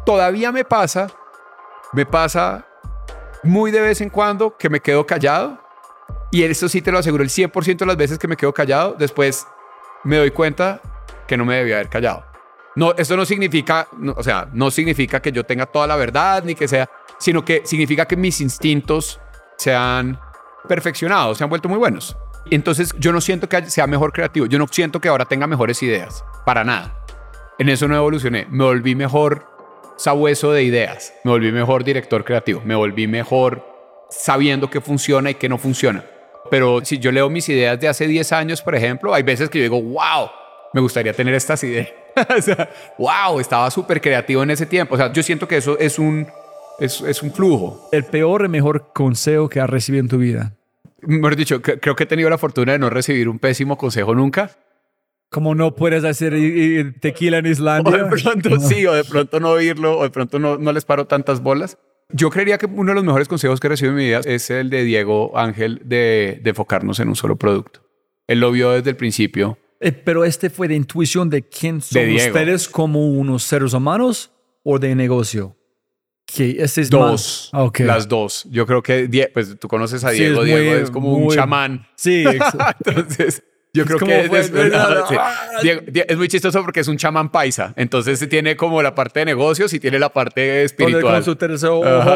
Todavía 0.06 0.52
me 0.52 0.64
pasa, 0.64 1.08
me 1.92 2.06
pasa 2.06 2.66
muy 3.42 3.72
de 3.72 3.80
vez 3.80 4.00
en 4.00 4.10
cuando 4.10 4.56
que 4.56 4.68
me 4.68 4.78
quedo 4.78 5.06
callado 5.06 5.58
y 6.30 6.44
eso 6.44 6.68
sí 6.68 6.82
te 6.82 6.92
lo 6.92 6.98
aseguro, 6.98 7.24
el 7.24 7.30
100% 7.30 7.78
de 7.78 7.86
las 7.86 7.96
veces 7.96 8.18
que 8.18 8.28
me 8.28 8.36
quedo 8.36 8.52
callado, 8.52 8.94
después 8.98 9.46
me 10.04 10.16
doy 10.16 10.30
cuenta 10.30 10.80
que 11.26 11.36
no 11.36 11.44
me 11.44 11.56
debía 11.56 11.76
haber 11.76 11.88
callado. 11.88 12.24
No, 12.76 12.92
esto 12.96 13.16
no 13.16 13.24
significa, 13.24 13.88
o 14.16 14.22
sea, 14.22 14.48
no 14.52 14.70
significa 14.70 15.20
que 15.20 15.30
yo 15.30 15.44
tenga 15.44 15.66
toda 15.66 15.86
la 15.86 15.96
verdad 15.96 16.42
ni 16.44 16.54
que 16.54 16.66
sea, 16.66 16.90
sino 17.18 17.44
que 17.44 17.62
significa 17.64 18.06
que 18.06 18.16
mis 18.16 18.40
instintos 18.40 19.20
se 19.56 19.74
han 19.74 20.18
perfeccionado, 20.68 21.34
se 21.34 21.44
han 21.44 21.50
vuelto 21.50 21.68
muy 21.68 21.78
buenos. 21.78 22.16
Entonces 22.50 22.92
yo 22.98 23.12
no 23.12 23.20
siento 23.20 23.48
que 23.48 23.70
sea 23.70 23.86
mejor 23.86 24.12
creativo, 24.12 24.46
yo 24.46 24.58
no 24.58 24.66
siento 24.68 25.00
que 25.00 25.08
ahora 25.08 25.24
tenga 25.24 25.46
mejores 25.46 25.82
ideas, 25.82 26.24
para 26.44 26.64
nada. 26.64 26.94
En 27.58 27.68
eso 27.68 27.86
no 27.86 27.94
evolucioné, 27.94 28.46
me 28.50 28.64
volví 28.64 28.94
mejor 28.96 29.46
sabueso 29.96 30.52
de 30.52 30.64
ideas, 30.64 31.14
me 31.24 31.30
volví 31.30 31.52
mejor 31.52 31.84
director 31.84 32.24
creativo, 32.24 32.60
me 32.64 32.74
volví 32.74 33.06
mejor 33.06 33.64
sabiendo 34.10 34.68
qué 34.68 34.80
funciona 34.80 35.30
y 35.30 35.34
qué 35.36 35.48
no 35.48 35.58
funciona. 35.58 36.04
Pero 36.50 36.84
si 36.84 36.98
yo 36.98 37.10
leo 37.10 37.30
mis 37.30 37.48
ideas 37.48 37.80
de 37.80 37.88
hace 37.88 38.06
10 38.06 38.32
años, 38.32 38.62
por 38.62 38.74
ejemplo, 38.74 39.14
hay 39.14 39.22
veces 39.22 39.48
que 39.48 39.58
yo 39.58 39.62
digo, 39.62 39.82
wow, 39.82 40.30
me 40.72 40.80
gustaría 40.80 41.12
tener 41.12 41.34
estas 41.34 41.62
ideas. 41.64 41.88
o 42.38 42.42
sea, 42.42 42.68
wow, 42.98 43.40
estaba 43.40 43.70
súper 43.70 44.00
creativo 44.00 44.42
en 44.42 44.50
ese 44.50 44.66
tiempo. 44.66 44.94
O 44.94 44.98
sea, 44.98 45.12
yo 45.12 45.22
siento 45.22 45.48
que 45.48 45.56
eso 45.56 45.78
es 45.78 45.98
un, 45.98 46.26
es, 46.78 47.00
es 47.00 47.22
un 47.22 47.32
flujo. 47.32 47.88
El 47.92 48.04
peor 48.04 48.44
y 48.44 48.48
mejor 48.48 48.92
consejo 48.92 49.48
que 49.48 49.60
has 49.60 49.70
recibido 49.70 50.02
en 50.02 50.08
tu 50.08 50.18
vida. 50.18 50.54
Mejor 51.00 51.36
dicho, 51.36 51.60
creo 51.60 51.96
que 51.96 52.04
he 52.04 52.06
tenido 52.06 52.30
la 52.30 52.38
fortuna 52.38 52.72
de 52.72 52.78
no 52.78 52.90
recibir 52.90 53.28
un 53.28 53.38
pésimo 53.38 53.76
consejo 53.76 54.14
nunca. 54.14 54.50
Como 55.30 55.54
no 55.54 55.74
puedes 55.74 56.04
hacer 56.04 56.34
tequila 57.00 57.38
en 57.38 57.46
Islandia. 57.46 57.92
O 57.92 57.96
de 57.96 58.04
pronto 58.04 58.60
sí, 58.60 58.86
o 58.86 58.92
de 58.92 59.04
pronto 59.04 59.40
no 59.40 59.50
oírlo, 59.50 59.98
o 59.98 60.02
de 60.04 60.10
pronto 60.10 60.38
no, 60.38 60.58
no 60.58 60.72
les 60.72 60.84
paro 60.84 61.06
tantas 61.06 61.40
bolas. 61.40 61.78
Yo 62.16 62.30
creería 62.30 62.58
que 62.58 62.66
uno 62.66 62.92
de 62.92 62.94
los 62.94 63.02
mejores 63.02 63.26
consejos 63.26 63.58
que 63.58 63.66
he 63.66 63.70
recibido 63.70 63.90
en 63.90 63.98
mi 63.98 64.04
vida 64.04 64.20
es 64.24 64.48
el 64.48 64.70
de 64.70 64.84
Diego 64.84 65.36
Ángel 65.36 65.82
de, 65.84 66.38
de 66.40 66.50
enfocarnos 66.50 67.00
en 67.00 67.08
un 67.08 67.16
solo 67.16 67.34
producto. 67.34 67.80
Él 68.28 68.38
lo 68.38 68.52
vio 68.52 68.70
desde 68.70 68.90
el 68.90 68.96
principio. 68.96 69.58
Eh, 69.80 69.90
pero 69.90 70.24
este 70.24 70.48
fue 70.48 70.68
de 70.68 70.76
intuición 70.76 71.28
de 71.28 71.42
quién 71.42 71.80
son 71.80 72.08
ustedes 72.14 72.68
como 72.68 73.08
unos 73.08 73.42
seres 73.42 73.72
humanos 73.72 74.30
o 74.62 74.78
de 74.78 74.94
negocio. 74.94 75.56
Que 76.24 76.56
este 76.60 76.82
es 76.82 76.88
dos, 76.88 77.50
ah, 77.52 77.68
las 77.80 78.06
dos. 78.06 78.46
Yo 78.48 78.64
creo 78.64 78.80
que 78.80 79.30
pues 79.34 79.58
tú 79.58 79.66
conoces 79.66 80.04
a 80.04 80.10
Diego. 80.10 80.44
Diego 80.44 80.76
es 80.76 80.92
como 80.92 81.12
un 81.14 81.34
chamán. 81.34 81.84
Sí, 81.96 82.24
entonces 82.86 83.42
yo 83.74 83.84
creo 83.84 83.98
que 83.98 84.24
es, 84.24 84.52
es, 86.08 86.16
muy 86.16 86.28
chistoso 86.28 86.62
porque 86.62 86.80
es 86.80 86.88
un 86.88 86.96
chamán 86.96 87.30
paisa. 87.30 87.74
Entonces 87.76 88.26
tiene 88.28 88.56
como 88.56 88.80
la 88.82 88.94
parte 88.94 89.20
de 89.20 89.26
negocios 89.26 89.72
y 89.74 89.80
tiene 89.80 89.98
la 89.98 90.10
parte 90.10 90.62
espiritual. 90.62 91.24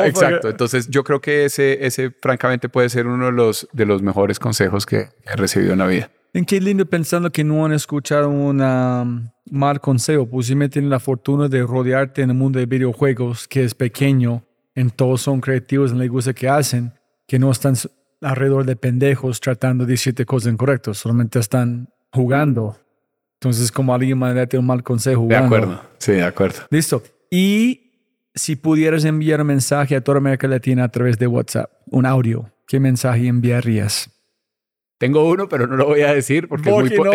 exacto. 0.07 0.49
Entonces 0.49 0.89
yo 0.89 1.03
creo 1.03 1.21
que 1.21 1.45
ese, 1.45 1.85
ese 1.85 2.13
francamente 2.23 2.69
puede 2.69 2.89
ser 2.89 3.09
uno 3.09 3.27
de 3.27 3.33
los, 3.33 3.69
de 3.73 3.87
los 3.87 4.03
mejores 4.03 4.39
consejos 4.39 4.87
que 4.87 5.09
he 5.27 5.37
recibido 5.37 5.73
en 5.73 5.81
la 5.81 5.87
vida. 5.87 6.11
En 6.33 6.45
qué 6.45 6.61
lindo 6.61 6.87
pensando 6.87 7.31
que 7.33 7.43
no 7.43 7.67
han 7.67 7.73
escuchado 7.73 8.29
un 8.29 8.61
um, 8.61 9.29
mal 9.51 9.81
consejo. 9.81 10.27
Pues 10.27 10.47
si 10.47 10.55
me 10.55 10.69
tienen 10.69 10.91
la 10.91 11.01
fortuna 11.01 11.49
de 11.49 11.63
rodearte 11.63 12.23
en 12.23 12.31
el 12.31 12.37
mundo 12.37 12.61
de 12.61 12.67
videojuegos, 12.67 13.49
que 13.49 13.65
es 13.65 13.75
pequeño, 13.75 14.45
en 14.77 14.91
todos 14.91 15.23
son 15.23 15.41
creativos, 15.41 15.91
en 15.91 15.99
la 15.99 16.07
gusta 16.07 16.33
que 16.33 16.49
hacen, 16.49 16.93
que 17.27 17.39
no 17.39 17.51
están 17.51 17.75
alrededor 18.21 18.65
de 18.67 18.77
pendejos 18.77 19.41
tratando 19.41 19.85
de 19.85 19.93
decirte 19.93 20.25
cosas 20.27 20.53
incorrectas, 20.53 20.99
solamente 20.99 21.39
están 21.39 21.89
jugando. 22.13 22.77
Entonces, 23.41 23.71
como 23.71 23.95
alguien 23.95 24.19
me 24.19 24.35
da 24.35 24.59
un 24.59 24.67
mal 24.67 24.83
consejo 24.83 25.23
jugando. 25.23 25.55
De 25.55 25.63
acuerdo, 25.63 25.83
sí, 25.99 26.13
de 26.13 26.25
acuerdo. 26.25 26.61
Listo. 26.71 27.03
Y 27.31 27.89
si 28.35 28.57
pudieras 28.57 29.05
enviar 29.05 29.41
un 29.41 29.49
mensaje 29.49 29.95
a 29.95 30.01
toda 30.01 30.19
América 30.19 30.49
Latina 30.49 30.85
a 30.85 30.89
través 30.89 31.19
de 31.19 31.27
WhatsApp, 31.27 31.71
un 31.87 32.07
audio, 32.07 32.51
¿qué 32.67 32.81
mensaje 32.81 33.27
enviarías? 33.27 34.11
Tengo 34.99 35.29
uno, 35.29 35.49
pero 35.49 35.67
no 35.69 35.77
lo 35.77 35.87
voy 35.87 36.01
a 36.01 36.13
decir 36.13 36.49
porque, 36.49 36.69
es, 36.71 36.75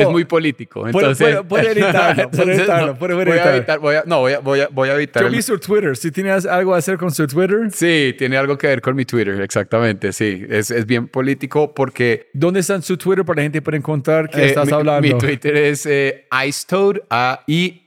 muy, 0.09 0.23
político. 0.23 0.87
Entonces, 0.87 1.41
puede, 1.49 1.71
evitarlo, 1.71 2.31
puede 2.31 2.55
evitarlo, 2.55 2.95
puede 2.97 3.13
Voy 3.13 3.37
a 3.37 3.77
voy 3.77 3.95
a, 3.95 4.03
no, 4.05 4.21
voy 4.21 4.31
a, 4.31 4.39
voy 4.39 4.61
a, 4.61 4.69
voy 4.69 4.87
a 4.87 4.95
evitar. 4.95 5.21
Yo 5.21 5.29
vi 5.29 5.41
su 5.41 5.59
Twitter. 5.59 5.97
¿Si 5.97 6.09
tienes 6.09 6.45
algo 6.45 6.71
que 6.71 6.77
hacer 6.77 6.97
con 6.97 7.11
su 7.11 7.27
Twitter? 7.27 7.69
Sí, 7.73 8.15
tiene 8.17 8.37
algo 8.37 8.57
que 8.57 8.67
ver 8.67 8.81
con 8.81 8.95
mi 8.95 9.03
Twitter, 9.03 9.41
exactamente, 9.41 10.13
sí. 10.13 10.45
Es, 10.49 10.71
es 10.71 10.85
bien 10.85 11.09
político 11.09 11.73
porque... 11.73 12.29
¿Dónde 12.31 12.61
está 12.61 12.81
su 12.81 12.95
Twitter 12.95 13.25
para 13.25 13.41
la 13.41 13.43
gente 13.43 13.61
pueda 13.61 13.77
encontrar 13.77 14.29
que 14.29 14.43
eh, 14.43 14.45
estás 14.45 14.71
hablando? 14.71 15.01
Mi 15.01 15.17
Twitter 15.17 15.53
es 15.57 15.85
eh, 15.85 16.25
Icetoad, 16.31 17.01
A-I-C-E-T-O-A-D. 17.09 17.83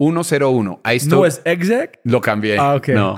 101. 0.00 0.80
¿No 1.08 1.26
es 1.26 1.42
exec? 1.44 2.00
Lo 2.04 2.20
cambié. 2.22 2.56
Ah, 2.58 2.76
ok. 2.76 2.88
No, 2.88 3.14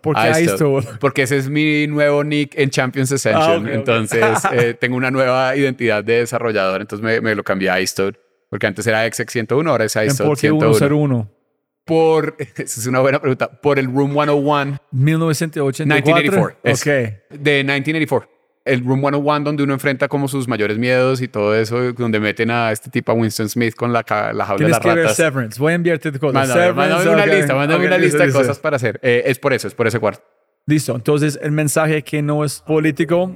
¿Por 0.00 0.14
qué 0.14 0.42
Icetoad? 0.42 0.84
Porque 1.00 1.22
ese 1.22 1.36
es 1.36 1.48
mi 1.48 1.88
nuevo 1.88 2.22
nick 2.22 2.56
en 2.56 2.70
Champions 2.70 3.10
Ascension. 3.10 3.66
Ah, 3.66 3.72
entonces, 3.72 4.24
eh, 4.52 4.74
tengo 4.74 4.96
una 4.96 5.10
nueva 5.10 5.56
identidad 5.56 6.04
de 6.04 6.18
desarrollador. 6.18 6.80
Entonces, 6.80 7.04
me, 7.04 7.20
me 7.20 7.34
lo 7.34 7.42
cambié 7.42 7.70
a 7.70 7.80
Icetoad. 7.80 8.14
Porque 8.48 8.66
antes 8.66 8.86
era 8.86 9.04
exec 9.06 9.30
101, 9.30 9.68
ahora 9.68 9.84
es 9.84 9.96
Icetoad 9.96 10.28
¿Por 10.28 10.38
qué 10.38 10.48
101? 10.48 11.30
Por, 11.84 12.36
esa 12.38 12.62
es 12.62 12.86
una 12.86 13.00
buena 13.00 13.20
pregunta, 13.20 13.50
por 13.60 13.80
el 13.80 13.86
Room 13.86 14.12
101. 14.12 14.78
1984. 14.92 15.86
1984. 15.86 16.56
ok. 16.62 17.40
De 17.40 17.64
1984 17.64 18.32
el 18.64 18.84
Room 18.84 19.00
101 19.00 19.44
donde 19.44 19.62
uno 19.62 19.74
enfrenta 19.74 20.08
como 20.08 20.28
sus 20.28 20.48
mayores 20.48 20.78
miedos 20.78 21.20
y 21.20 21.28
todo 21.28 21.54
eso, 21.54 21.92
donde 21.92 22.20
meten 22.20 22.50
a 22.50 22.72
este 22.72 22.90
tipo 22.90 23.12
a 23.12 23.14
Winston 23.14 23.48
Smith 23.48 23.74
con 23.74 23.92
la, 23.92 24.04
la 24.32 24.46
jaula 24.46 24.64
de 24.64 24.70
las 24.70 24.80
que 24.80 24.94
ratas. 24.94 25.16
Severance. 25.16 25.58
Voy 25.58 25.72
a 25.72 25.74
enviarte 25.74 26.12
cosas. 26.18 26.48
Mándame, 26.48 27.10
una 27.10 27.26
lista, 27.26 27.54
mándame 27.54 27.86
una 27.86 27.98
lista 27.98 28.24
de 28.24 28.32
cosas 28.32 28.58
para 28.58 28.76
hacer. 28.76 29.00
Eh, 29.02 29.22
es 29.26 29.38
por 29.38 29.52
eso, 29.52 29.68
es 29.68 29.74
por 29.74 29.86
ese 29.86 29.98
cuarto. 29.98 30.22
Listo. 30.66 30.94
Entonces, 30.94 31.38
el 31.42 31.50
mensaje 31.50 32.02
que 32.02 32.22
no 32.22 32.44
es 32.44 32.60
político. 32.60 33.34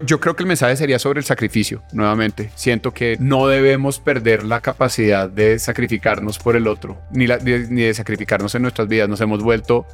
Yo 0.00 0.20
creo 0.20 0.36
que 0.36 0.44
el 0.44 0.46
mensaje 0.46 0.76
sería 0.76 1.00
sobre 1.00 1.18
el 1.18 1.24
sacrificio, 1.24 1.82
nuevamente. 1.92 2.50
Siento 2.54 2.92
que 2.92 3.16
no 3.18 3.48
debemos 3.48 3.98
perder 3.98 4.44
la 4.44 4.60
capacidad 4.60 5.28
de 5.28 5.58
sacrificarnos 5.58 6.38
por 6.38 6.54
el 6.54 6.68
otro, 6.68 7.00
ni, 7.10 7.26
ni 7.26 7.82
de 7.82 7.94
sacrificarnos 7.94 8.54
en 8.54 8.62
nuestras 8.62 8.86
vidas. 8.86 9.08
Nos 9.08 9.20
hemos 9.20 9.42
vuelto 9.42 9.86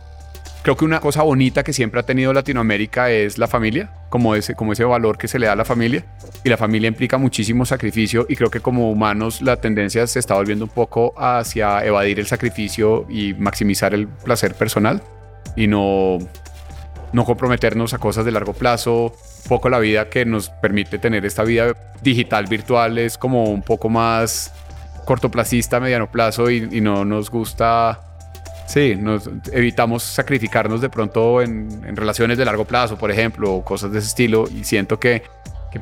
Creo 0.64 0.78
que 0.78 0.86
una 0.86 0.98
cosa 0.98 1.22
bonita 1.22 1.62
que 1.62 1.74
siempre 1.74 2.00
ha 2.00 2.04
tenido 2.04 2.32
Latinoamérica 2.32 3.10
es 3.10 3.36
la 3.36 3.48
familia, 3.48 3.90
como 4.08 4.34
ese, 4.34 4.54
como 4.54 4.72
ese 4.72 4.82
valor 4.82 5.18
que 5.18 5.28
se 5.28 5.38
le 5.38 5.44
da 5.44 5.52
a 5.52 5.56
la 5.56 5.66
familia. 5.66 6.06
Y 6.42 6.48
la 6.48 6.56
familia 6.56 6.88
implica 6.88 7.18
muchísimo 7.18 7.66
sacrificio 7.66 8.24
y 8.30 8.34
creo 8.34 8.48
que 8.48 8.60
como 8.60 8.90
humanos 8.90 9.42
la 9.42 9.56
tendencia 9.56 10.06
se 10.06 10.18
está 10.18 10.36
volviendo 10.36 10.64
un 10.64 10.70
poco 10.70 11.12
hacia 11.18 11.84
evadir 11.84 12.18
el 12.18 12.26
sacrificio 12.26 13.04
y 13.10 13.34
maximizar 13.34 13.92
el 13.92 14.08
placer 14.08 14.54
personal 14.54 15.02
y 15.54 15.66
no, 15.66 16.18
no 17.12 17.26
comprometernos 17.26 17.92
a 17.92 17.98
cosas 17.98 18.24
de 18.24 18.32
largo 18.32 18.54
plazo. 18.54 19.14
poco 19.46 19.68
la 19.68 19.78
vida 19.78 20.08
que 20.08 20.24
nos 20.24 20.48
permite 20.48 20.98
tener 20.98 21.26
esta 21.26 21.44
vida 21.44 21.74
digital 22.00 22.46
virtual 22.46 22.96
es 22.96 23.18
como 23.18 23.44
un 23.50 23.60
poco 23.60 23.90
más 23.90 24.50
cortoplacista, 25.04 25.78
mediano 25.78 26.10
plazo 26.10 26.48
y, 26.50 26.66
y 26.72 26.80
no 26.80 27.04
nos 27.04 27.28
gusta 27.28 28.13
Sí, 28.66 28.96
nos 28.96 29.28
evitamos 29.52 30.02
sacrificarnos 30.02 30.80
de 30.80 30.88
pronto 30.88 31.42
en, 31.42 31.96
relaciones 31.96 32.38
de 32.38 32.44
largo 32.44 32.64
plazo, 32.64 32.96
por 32.96 33.10
ejemplo, 33.10 33.52
o 33.52 33.64
cosas 33.64 33.92
de 33.92 33.98
ese 33.98 34.08
estilo, 34.08 34.46
y 34.48 34.64
siento 34.64 34.98
que, 34.98 35.22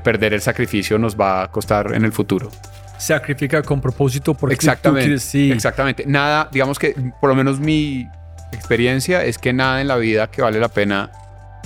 perder 0.02 0.32
el 0.32 0.40
sacrificio 0.40 0.98
nos 0.98 1.20
va 1.20 1.42
a 1.42 1.50
costar 1.50 1.92
en 1.94 2.04
el 2.04 2.12
futuro. 2.12 2.50
sacrificar 2.96 3.62
con 3.62 3.80
propósito 3.80 4.32
porque 4.32 4.56
tú 4.56 4.60
Exactamente. 4.60 5.04
quieres- 5.06 5.22
sí. 5.22 5.52
Exactamente. 5.52 6.04
Nada, 6.06 6.48
digamos 6.50 6.78
que 6.78 6.94
por 7.20 7.28
lo 7.28 7.34
menos 7.36 7.60
mi 7.60 8.09
experiencia 8.52 9.24
es 9.24 9.36
que 9.38 9.52
nada 9.52 9.80
en 9.80 9.88
la 9.88 9.96
vida 9.96 10.30
que 10.30 10.40
vale 10.40 10.59
la 10.60 10.68
pena 10.68 11.10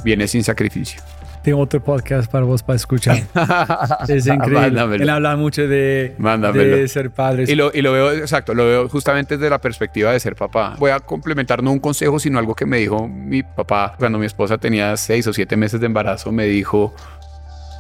viene 0.03 0.27
sin 0.27 0.43
sacrificio. 0.43 1.01
Tengo 1.47 1.61
otro 1.61 1.81
podcast 1.81 2.29
para 2.29 2.45
vos 2.45 2.65
para 2.65 2.75
escuchar. 2.75 3.19
es 4.09 4.27
increíble. 4.27 4.97
Él 4.97 5.09
habla 5.09 5.37
mucho 5.37 5.69
de, 5.69 6.17
de 6.19 6.89
ser 6.89 7.13
padres. 7.13 7.49
Y 7.49 7.55
lo, 7.55 7.71
y 7.73 7.83
lo 7.83 7.93
veo, 7.93 8.11
exacto, 8.11 8.53
lo 8.53 8.67
veo 8.67 8.89
justamente 8.89 9.37
desde 9.37 9.49
la 9.49 9.61
perspectiva 9.61 10.11
de 10.11 10.19
ser 10.19 10.35
papá. 10.35 10.75
Voy 10.77 10.91
a 10.91 10.99
complementar 10.99 11.63
no 11.63 11.71
un 11.71 11.79
consejo, 11.79 12.19
sino 12.19 12.41
algo 12.41 12.57
que 12.57 12.67
me 12.67 12.79
dijo 12.79 13.07
mi 13.07 13.45
papá 13.45 13.95
cuando 13.97 14.19
mi 14.19 14.27
esposa 14.27 14.59
tenía 14.59 14.97
seis 14.97 15.25
o 15.29 15.33
siete 15.33 15.57
meses 15.57 15.79
de 15.79 15.87
embarazo. 15.87 16.33
Me 16.33 16.47
dijo, 16.47 16.93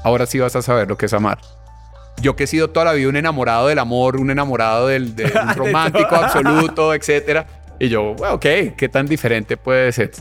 ahora 0.04 0.26
sí 0.26 0.38
vas 0.38 0.54
a 0.54 0.62
saber 0.62 0.86
lo 0.86 0.96
que 0.96 1.06
es 1.06 1.12
amar. 1.12 1.38
Yo 2.22 2.36
que 2.36 2.44
he 2.44 2.46
sido 2.46 2.70
toda 2.70 2.86
la 2.86 2.92
vida 2.92 3.08
un 3.08 3.16
enamorado 3.16 3.66
del 3.66 3.80
amor, 3.80 4.16
un 4.16 4.30
enamorado 4.30 4.86
del, 4.86 5.16
de 5.16 5.24
un 5.42 5.54
romántico 5.56 6.14
absoluto, 6.14 6.94
etcétera. 6.94 7.44
Y 7.80 7.88
yo, 7.88 8.14
bueno, 8.14 8.34
ok, 8.34 8.46
¿qué 8.76 8.88
tan 8.88 9.08
diferente 9.08 9.56
puede 9.56 9.90
ser? 9.90 10.12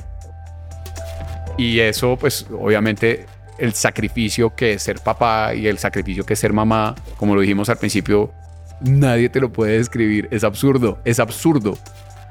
Y 1.57 1.79
eso, 1.79 2.17
pues, 2.17 2.47
obviamente, 2.51 3.27
el 3.57 3.73
sacrificio 3.73 4.55
que 4.55 4.73
es 4.73 4.83
ser 4.83 4.99
papá 4.99 5.53
y 5.53 5.67
el 5.67 5.77
sacrificio 5.77 6.25
que 6.25 6.33
es 6.33 6.39
ser 6.39 6.53
mamá, 6.53 6.95
como 7.17 7.35
lo 7.35 7.41
dijimos 7.41 7.69
al 7.69 7.77
principio, 7.77 8.31
nadie 8.81 9.29
te 9.29 9.39
lo 9.39 9.51
puede 9.51 9.77
describir. 9.77 10.27
Es 10.31 10.43
absurdo, 10.43 10.99
es 11.05 11.19
absurdo. 11.19 11.77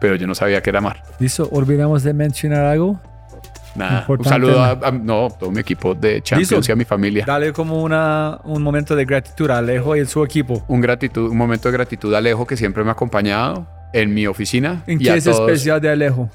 Pero 0.00 0.16
yo 0.16 0.26
no 0.26 0.34
sabía 0.34 0.60
que 0.62 0.70
era 0.70 0.80
amar. 0.80 1.02
Listo, 1.18 1.48
olvidamos 1.52 2.02
de 2.02 2.12
mencionar 2.12 2.64
algo. 2.66 3.00
Nada. 3.74 4.00
Importante. 4.00 4.28
Un 4.28 4.32
saludo 4.52 4.62
a, 4.62 4.70
a- 4.88 4.90
no, 4.92 5.28
todo 5.38 5.50
mi 5.50 5.60
equipo 5.60 5.94
de 5.94 6.20
Champions 6.22 6.50
Listo. 6.52 6.70
y 6.70 6.72
a 6.72 6.76
mi 6.76 6.84
familia. 6.84 7.24
Dale 7.26 7.52
como 7.52 7.82
una, 7.82 8.38
un 8.44 8.62
momento 8.62 8.94
de 8.94 9.04
gratitud 9.04 9.50
a 9.50 9.58
Alejo 9.58 9.96
y 9.96 10.04
su 10.06 10.22
equipo. 10.22 10.64
Un 10.68 10.80
gratitud, 10.80 11.30
un 11.30 11.36
momento 11.36 11.68
de 11.68 11.72
gratitud 11.72 12.12
a 12.14 12.18
Alejo 12.18 12.46
que 12.46 12.56
siempre 12.56 12.84
me 12.84 12.90
ha 12.90 12.92
acompañado 12.92 13.66
en 13.92 14.12
mi 14.14 14.26
oficina. 14.26 14.82
¿En 14.86 15.00
y 15.00 15.04
qué 15.04 15.10
a 15.12 15.14
es 15.16 15.24
todos, 15.24 15.40
especial 15.40 15.80
de 15.80 15.88
Alejo? 15.90 16.28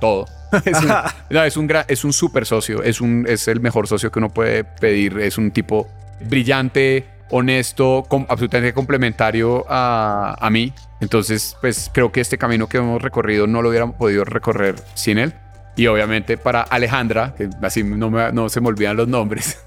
Todo. 0.00 0.26
Es 0.64 0.80
un, 0.80 0.88
no, 1.30 1.42
es 1.44 1.56
un, 1.56 1.68
es 1.88 2.04
un 2.04 2.12
super 2.12 2.46
socio. 2.46 2.82
Es, 2.82 3.00
un, 3.00 3.26
es 3.28 3.48
el 3.48 3.60
mejor 3.60 3.88
socio 3.88 4.10
que 4.12 4.18
uno 4.20 4.30
puede 4.30 4.62
pedir. 4.64 5.18
Es 5.18 5.38
un 5.38 5.50
tipo 5.50 5.88
brillante, 6.20 7.04
honesto, 7.30 8.04
com- 8.08 8.26
absolutamente 8.28 8.72
complementario 8.72 9.64
a, 9.68 10.36
a 10.38 10.50
mí. 10.50 10.72
Entonces, 11.00 11.56
pues 11.60 11.90
creo 11.92 12.12
que 12.12 12.20
este 12.20 12.38
camino 12.38 12.68
que 12.68 12.78
hemos 12.78 13.02
recorrido 13.02 13.46
no 13.46 13.60
lo 13.60 13.68
hubiéramos 13.70 13.96
podido 13.96 14.24
recorrer 14.24 14.76
sin 14.94 15.18
él. 15.18 15.34
Y 15.74 15.88
obviamente 15.88 16.38
para 16.38 16.62
Alejandra, 16.62 17.34
que 17.36 17.50
así 17.62 17.82
no, 17.82 18.08
me- 18.10 18.32
no 18.32 18.48
se 18.48 18.60
me 18.60 18.68
olvidan 18.68 18.96
los 18.96 19.08
nombres, 19.08 19.58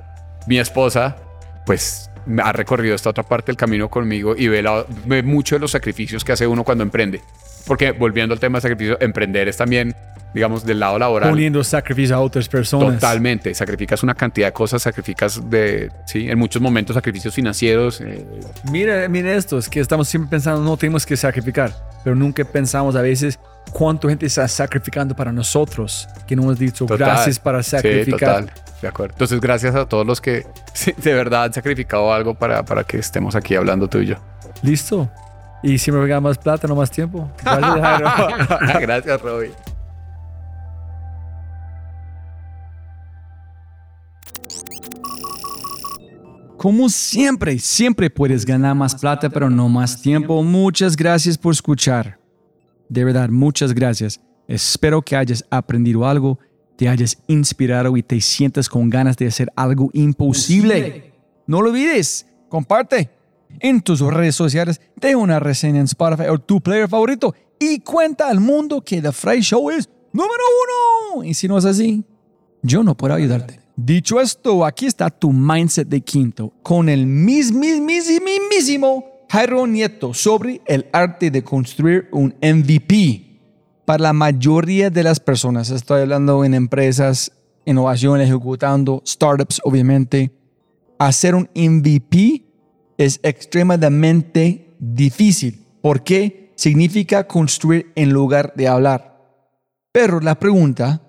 mi 0.46 0.58
esposa, 0.58 1.16
pues 1.64 2.08
ha 2.42 2.52
recorrido 2.52 2.94
esta 2.94 3.10
otra 3.10 3.24
parte 3.24 3.46
del 3.46 3.56
camino 3.56 3.88
conmigo 3.88 4.34
y 4.36 4.46
ve, 4.48 4.62
la- 4.62 4.84
ve 5.06 5.22
mucho 5.24 5.56
de 5.56 5.60
los 5.60 5.72
sacrificios 5.72 6.24
que 6.24 6.32
hace 6.32 6.46
uno 6.46 6.62
cuando 6.62 6.84
emprende. 6.84 7.20
Porque 7.66 7.92
volviendo 7.92 8.32
al 8.32 8.40
tema 8.40 8.58
de 8.58 8.62
sacrificio, 8.62 8.96
emprender 9.00 9.48
es 9.48 9.56
también, 9.56 9.94
digamos, 10.32 10.64
del 10.64 10.78
lado 10.78 10.98
laboral. 10.98 11.30
Poniendo 11.30 11.64
sacrificio 11.64 12.14
a 12.16 12.20
otras 12.20 12.48
personas. 12.48 12.94
Totalmente, 12.94 13.52
sacrificas 13.54 14.02
una 14.02 14.14
cantidad 14.14 14.48
de 14.48 14.52
cosas, 14.52 14.82
sacrificas 14.82 15.50
de, 15.50 15.90
sí, 16.06 16.28
en 16.30 16.38
muchos 16.38 16.62
momentos 16.62 16.94
sacrificios 16.94 17.34
financieros. 17.34 18.00
eh, 18.00 18.24
Mira, 18.70 19.08
mira 19.08 19.34
esto, 19.34 19.58
es 19.58 19.68
que 19.68 19.80
estamos 19.80 20.06
siempre 20.08 20.30
pensando, 20.30 20.62
no 20.62 20.76
tenemos 20.76 21.04
que 21.04 21.16
sacrificar, 21.16 21.72
pero 22.04 22.14
nunca 22.14 22.44
pensamos 22.44 22.94
a 22.94 23.02
veces 23.02 23.38
cuánta 23.72 24.08
gente 24.08 24.26
está 24.26 24.46
sacrificando 24.46 25.16
para 25.16 25.32
nosotros, 25.32 26.08
que 26.26 26.36
no 26.36 26.42
hemos 26.42 26.58
dicho 26.58 26.86
Total. 26.86 26.98
gracias 27.08 27.38
para 27.40 27.62
Sí, 27.64 27.70
sacrificar. 27.70 28.44
total, 28.44 28.52
de 28.80 28.88
acuerdo. 28.88 29.14
Entonces, 29.14 29.40
gracias 29.40 29.74
a 29.74 29.86
todos 29.86 30.06
los 30.06 30.20
que 30.20 30.46
sí, 30.72 30.94
de 30.96 31.14
verdad 31.14 31.44
han 31.44 31.52
sacrificado 31.52 32.12
algo 32.12 32.34
para, 32.34 32.64
para 32.64 32.84
que 32.84 32.98
estemos 32.98 33.34
aquí 33.34 33.56
hablando 33.56 33.88
tú 33.88 33.98
y 33.98 34.06
yo. 34.06 34.16
Listo. 34.62 35.10
Y 35.66 35.78
si 35.78 35.90
me 35.90 36.20
más 36.20 36.38
plata, 36.38 36.68
no 36.68 36.76
más 36.76 36.88
tiempo. 36.92 37.28
Gracias, 37.42 37.80
Jairo. 37.80 38.80
gracias, 38.80 39.20
Robbie. 39.20 39.50
Como 46.56 46.88
siempre, 46.88 47.58
siempre 47.58 48.08
puedes 48.08 48.46
ganar 48.46 48.76
más 48.76 48.94
plata, 48.94 49.28
pero 49.28 49.50
no 49.50 49.68
más 49.68 50.00
tiempo. 50.00 50.40
Muchas 50.44 50.96
gracias 50.96 51.36
por 51.36 51.52
escuchar. 51.52 52.16
De 52.88 53.02
verdad, 53.02 53.28
muchas 53.28 53.74
gracias. 53.74 54.20
Espero 54.46 55.02
que 55.02 55.16
hayas 55.16 55.44
aprendido 55.50 56.06
algo, 56.06 56.38
te 56.76 56.88
hayas 56.88 57.18
inspirado 57.26 57.96
y 57.96 58.04
te 58.04 58.20
sientas 58.20 58.68
con 58.68 58.88
ganas 58.88 59.16
de 59.16 59.26
hacer 59.26 59.50
algo 59.56 59.90
imposible. 59.92 61.12
No 61.48 61.60
lo 61.60 61.70
olvides, 61.70 62.24
comparte 62.48 63.15
en 63.60 63.80
tus 63.80 64.00
redes 64.00 64.34
sociales, 64.34 64.80
deja 64.96 65.16
una 65.16 65.40
reseña 65.40 65.80
en 65.80 65.86
Spotify 65.86 66.28
o 66.28 66.38
tu 66.38 66.60
player 66.60 66.88
favorito 66.88 67.34
y 67.58 67.80
cuenta 67.80 68.28
al 68.28 68.40
mundo 68.40 68.82
que 68.82 69.00
The 69.00 69.12
Fry 69.12 69.40
Show 69.40 69.70
es 69.70 69.88
número 70.12 70.42
uno. 71.14 71.24
Y 71.24 71.34
si 71.34 71.48
no 71.48 71.58
es 71.58 71.64
así, 71.64 72.04
yo 72.62 72.82
no 72.82 72.96
puedo 72.96 73.14
ayudarte. 73.14 73.60
Dicho 73.76 74.20
esto, 74.20 74.64
aquí 74.64 74.86
está 74.86 75.10
tu 75.10 75.32
mindset 75.32 75.88
de 75.88 76.00
quinto 76.00 76.52
con 76.62 76.88
el 76.88 77.06
mismísimo 77.06 79.04
Jairo 79.28 79.66
Nieto 79.66 80.14
sobre 80.14 80.62
el 80.66 80.86
arte 80.92 81.30
de 81.30 81.44
construir 81.44 82.08
un 82.12 82.34
MVP. 82.40 83.22
Para 83.84 84.04
la 84.04 84.12
mayoría 84.12 84.88
de 84.90 85.02
las 85.02 85.20
personas, 85.20 85.70
estoy 85.70 86.00
hablando 86.02 86.44
en 86.44 86.54
empresas, 86.54 87.30
innovación, 87.66 88.20
ejecutando, 88.20 89.02
startups, 89.06 89.60
obviamente, 89.62 90.32
hacer 90.98 91.34
un 91.34 91.50
MVP 91.54 92.45
es 92.98 93.20
extremadamente 93.22 94.74
difícil 94.78 95.64
porque 95.82 96.52
significa 96.56 97.26
construir 97.26 97.92
en 97.94 98.10
lugar 98.10 98.52
de 98.56 98.68
hablar. 98.68 99.16
Pero 99.92 100.20
la 100.20 100.38
pregunta, 100.38 101.02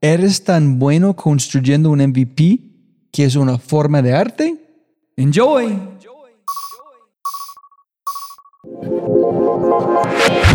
¿eres 0.00 0.44
tan 0.44 0.78
bueno 0.78 1.14
construyendo 1.16 1.90
un 1.90 2.00
MVP 2.00 2.60
que 3.12 3.24
es 3.24 3.36
una 3.36 3.58
forma 3.58 4.02
de 4.02 4.14
arte? 4.14 4.54
Enjoy. 5.16 5.78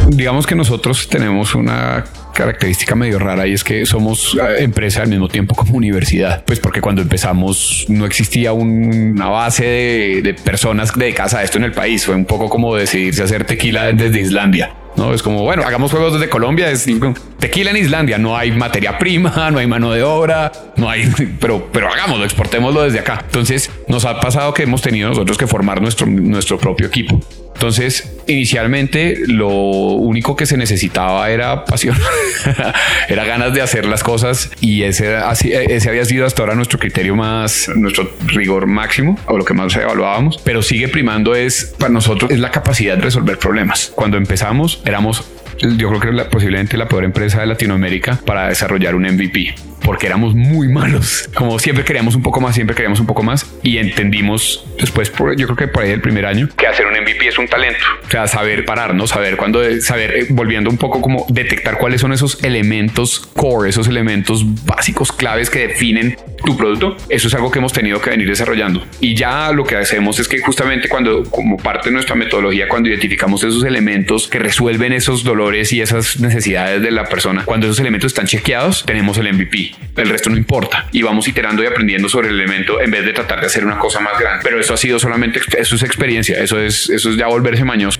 Digamos 0.10 0.48
que 0.48 0.56
nosotros 0.56 1.07
tenemos 1.10 1.53
una 1.56 2.06
característica 2.36 2.94
medio 2.95 3.18
rara 3.18 3.48
y 3.48 3.53
es 3.53 3.64
que 3.64 3.86
somos 3.88 4.36
eh, 4.40 4.64
empresa 4.64 5.02
al 5.02 5.07
mismo 5.10 5.28
tiempo 5.28 5.56
como 5.56 5.74
universidad. 5.76 6.44
Pues 6.45 6.60
porque 6.60 6.82
cuando 6.82 7.02
empezamos 7.02 7.86
no 7.90 8.06
existía 8.06 8.53
un- 8.53 9.14
una 9.16 9.28
base 9.30 9.66
de, 9.66 10.22
de 10.22 10.34
personas 10.36 10.94
dedicadas 10.95 11.34
a 11.34 11.41
esto 11.44 11.57
en 11.57 11.64
el 11.64 11.72
país. 11.72 12.06
Fue 12.06 12.14
un 12.16 12.26
poco 12.26 12.49
como 12.49 12.76
decidirse 12.76 13.24
hacer 13.24 13.45
tequila 13.45 13.91
desde 13.91 14.20
Islandia. 14.22 14.76
No 14.95 15.14
es 15.14 15.22
como, 15.22 15.41
bueno, 15.41 15.64
hagamos 15.66 15.91
juegos 15.91 16.14
desde 16.14 16.30
Colombia, 16.30 16.72
es 16.72 16.88
tequila 17.38 17.72
en 17.72 17.76
Islandia, 17.78 18.18
no 18.18 18.38
hay 18.38 18.52
materia 18.52 18.98
prima, 18.98 19.49
no 19.52 19.60
hay 19.60 19.68
mano 19.68 19.91
de 19.91 20.03
obra, 20.03 20.52
no 20.78 20.90
hay, 20.90 21.12
pero, 21.41 21.68
pero 21.74 21.90
hagámoslo, 21.91 22.24
exportémoslo 22.24 22.84
desde 22.84 22.99
acá. 22.99 23.22
Entonces 23.26 23.70
nos 23.90 24.06
ha 24.06 24.20
pasado 24.22 24.53
que 24.53 24.64
hemos 24.64 24.82
tenido 24.82 25.10
nosotros 25.10 25.38
que 25.38 25.48
formar 25.48 25.82
nuestro, 25.82 26.07
nuestro 26.07 26.57
propio 26.57 26.88
equipo. 26.88 27.20
Entonces, 27.56 28.11
inicialmente 28.27 29.18
lo 29.27 29.48
único 29.49 30.36
que 30.36 30.45
se 30.45 30.57
necesitaba 30.57 31.30
era 31.30 31.65
pasión, 31.65 31.98
era 33.10 33.26
ganas 33.26 33.53
de 33.53 33.61
hacer 33.61 33.86
las 33.86 34.03
cosas 34.03 34.52
y 34.61 34.84
ese, 34.84 35.15
así- 35.15 35.52
ese 35.53 35.90
había 35.90 36.06
sido 36.06 36.26
hasta 36.26 36.41
ahora 36.44 36.56
nuestro 36.56 36.77
criterio 36.80 37.15
más, 37.15 37.69
nuestro 37.76 38.11
rigor 38.27 38.68
máximo 38.68 39.18
o 39.27 39.38
lo 39.38 39.45
que 39.45 39.53
más 39.53 39.76
evaluábamos, 39.76 40.38
pero 40.44 40.61
sigue 40.61 40.88
primando 40.90 41.34
es 41.36 41.73
para 41.80 41.91
nosotros 41.91 42.30
es 42.32 42.40
la 42.40 42.52
capacidad 42.52 42.95
de 42.98 43.02
resolver 43.03 43.38
problemas. 43.40 43.91
Cuando 43.95 44.18
empezamos 44.18 44.82
éramos 44.86 45.23
yo 45.77 45.88
creo 45.88 46.02
que 46.02 46.26
posiblemente 46.26 46.76
la 46.76 46.88
peor 46.90 47.06
empresa 47.06 47.40
de 47.40 47.45
Latinoamérica 47.48 48.19
para 48.26 48.49
desarrollar 48.49 48.94
un 48.95 49.03
MVP, 49.03 49.56
porque 49.86 50.07
éramos 50.07 50.34
muy 50.34 50.68
malos. 50.68 51.30
Como 51.36 51.60
siempre 51.60 51.86
queríamos 51.86 52.16
un 52.16 52.24
poco 52.24 52.41
más, 52.41 52.56
siempre 52.56 52.76
queríamos 52.76 52.99
un 52.99 53.06
poco 53.06 53.24
más 53.24 53.49
y 53.62 53.78
entendimos 53.78 54.66
después, 54.80 55.10
por, 55.10 55.38
yo 55.38 55.45
creo 55.45 55.56
que 55.56 55.68
por 55.68 55.84
ahí 55.84 55.91
el 55.91 56.02
primer 56.02 56.26
año, 56.26 56.49
que 56.57 56.68
hacer 56.68 56.88
un 56.88 56.94
MVP 56.94 57.28
es 57.28 57.38
un 57.38 57.48
talento. 57.48 57.86
O 58.07 58.10
sea, 58.10 58.28
saber 58.28 58.66
pararnos, 58.66 59.12
saber 59.12 59.38
cuándo, 59.38 59.62
saber, 59.82 60.12
eh, 60.16 60.28
volviendo 60.30 60.70
un 60.70 60.78
poco 60.78 61.02
como 61.02 61.26
detectar 61.30 61.78
cuáles 61.78 62.02
son 62.02 62.12
esos 62.12 62.44
elementos 62.44 63.30
core, 63.36 63.70
esos 63.70 63.88
elementos 63.88 64.44
básicos 64.66 65.12
claves 65.12 65.49
que 65.49 65.68
definen 65.68 66.18
tu 66.46 66.56
producto. 66.56 66.96
Eso 67.10 67.28
es 67.28 67.34
algo 67.34 67.52
que 67.52 67.60
hemos 67.60 67.74
tenido 67.74 68.02
que 68.02 68.10
venir 68.12 68.28
desarrollando. 68.28 68.86
Y 69.00 69.16
ya 69.16 69.52
lo 69.52 69.64
que 69.64 69.76
hacemos 69.76 70.20
es 70.20 70.28
que 70.28 70.40
justamente 70.40 70.88
cuando, 70.88 71.24
como 71.24 71.58
parte 71.58 71.90
de 71.90 71.94
nuestra 71.94 72.16
metodología, 72.16 72.68
cuando 72.68 72.90
identificamos 72.90 73.44
esos 73.44 73.64
elementos 73.64 74.28
que 74.28 74.40
resuelven 74.40 74.94
esos 74.94 75.24
dolores 75.24 75.74
y 75.74 75.82
esas 75.82 76.20
necesidades 76.20 76.82
de 76.82 76.92
la 76.92 77.06
persona, 77.06 77.44
cuando 77.46 77.68
esos 77.68 77.80
elementos 77.80 78.12
están 78.12 78.28
chequeados, 78.28 78.86
tenemos 78.86 79.18
el 79.18 79.34
MVP. 79.34 79.72
El 79.98 80.10
resto 80.10 80.30
no 80.30 80.38
importa. 80.38 80.88
Y 80.92 81.02
vamos 81.02 81.28
iterando 81.28 81.64
y 81.64 81.66
aprendiendo 81.66 82.10
sobre 82.10 82.30
el 82.30 82.36
elemento 82.36 82.82
en 82.82 82.92
vez 82.92 83.06
de 83.06 83.14
tratar 83.14 83.40
de 83.42 83.48
hacer 83.48 83.66
una 83.66 83.78
cosa 83.78 84.00
más 84.00 84.20
grande. 84.20 84.42
Pero 84.44 84.60
eso 84.60 84.74
ha 84.74 84.78
sido 84.78 85.00
solamente, 85.00 85.40
eso 85.58 85.76
es 85.76 85.84
experiencia. 85.84 86.42
Eso 86.42 86.60
es, 86.60 86.90
eso 86.90 87.10
es 87.10 87.18
ya 87.18 87.28
volverse 87.28 87.64
mañoso. 87.64 88.00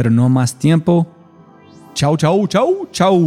pero 0.00 0.10
no 0.10 0.30
más 0.30 0.54
tiempo. 0.54 1.06
Chau, 1.92 2.16
chau, 2.16 2.46
chau, 2.46 2.88
chau. 2.90 3.20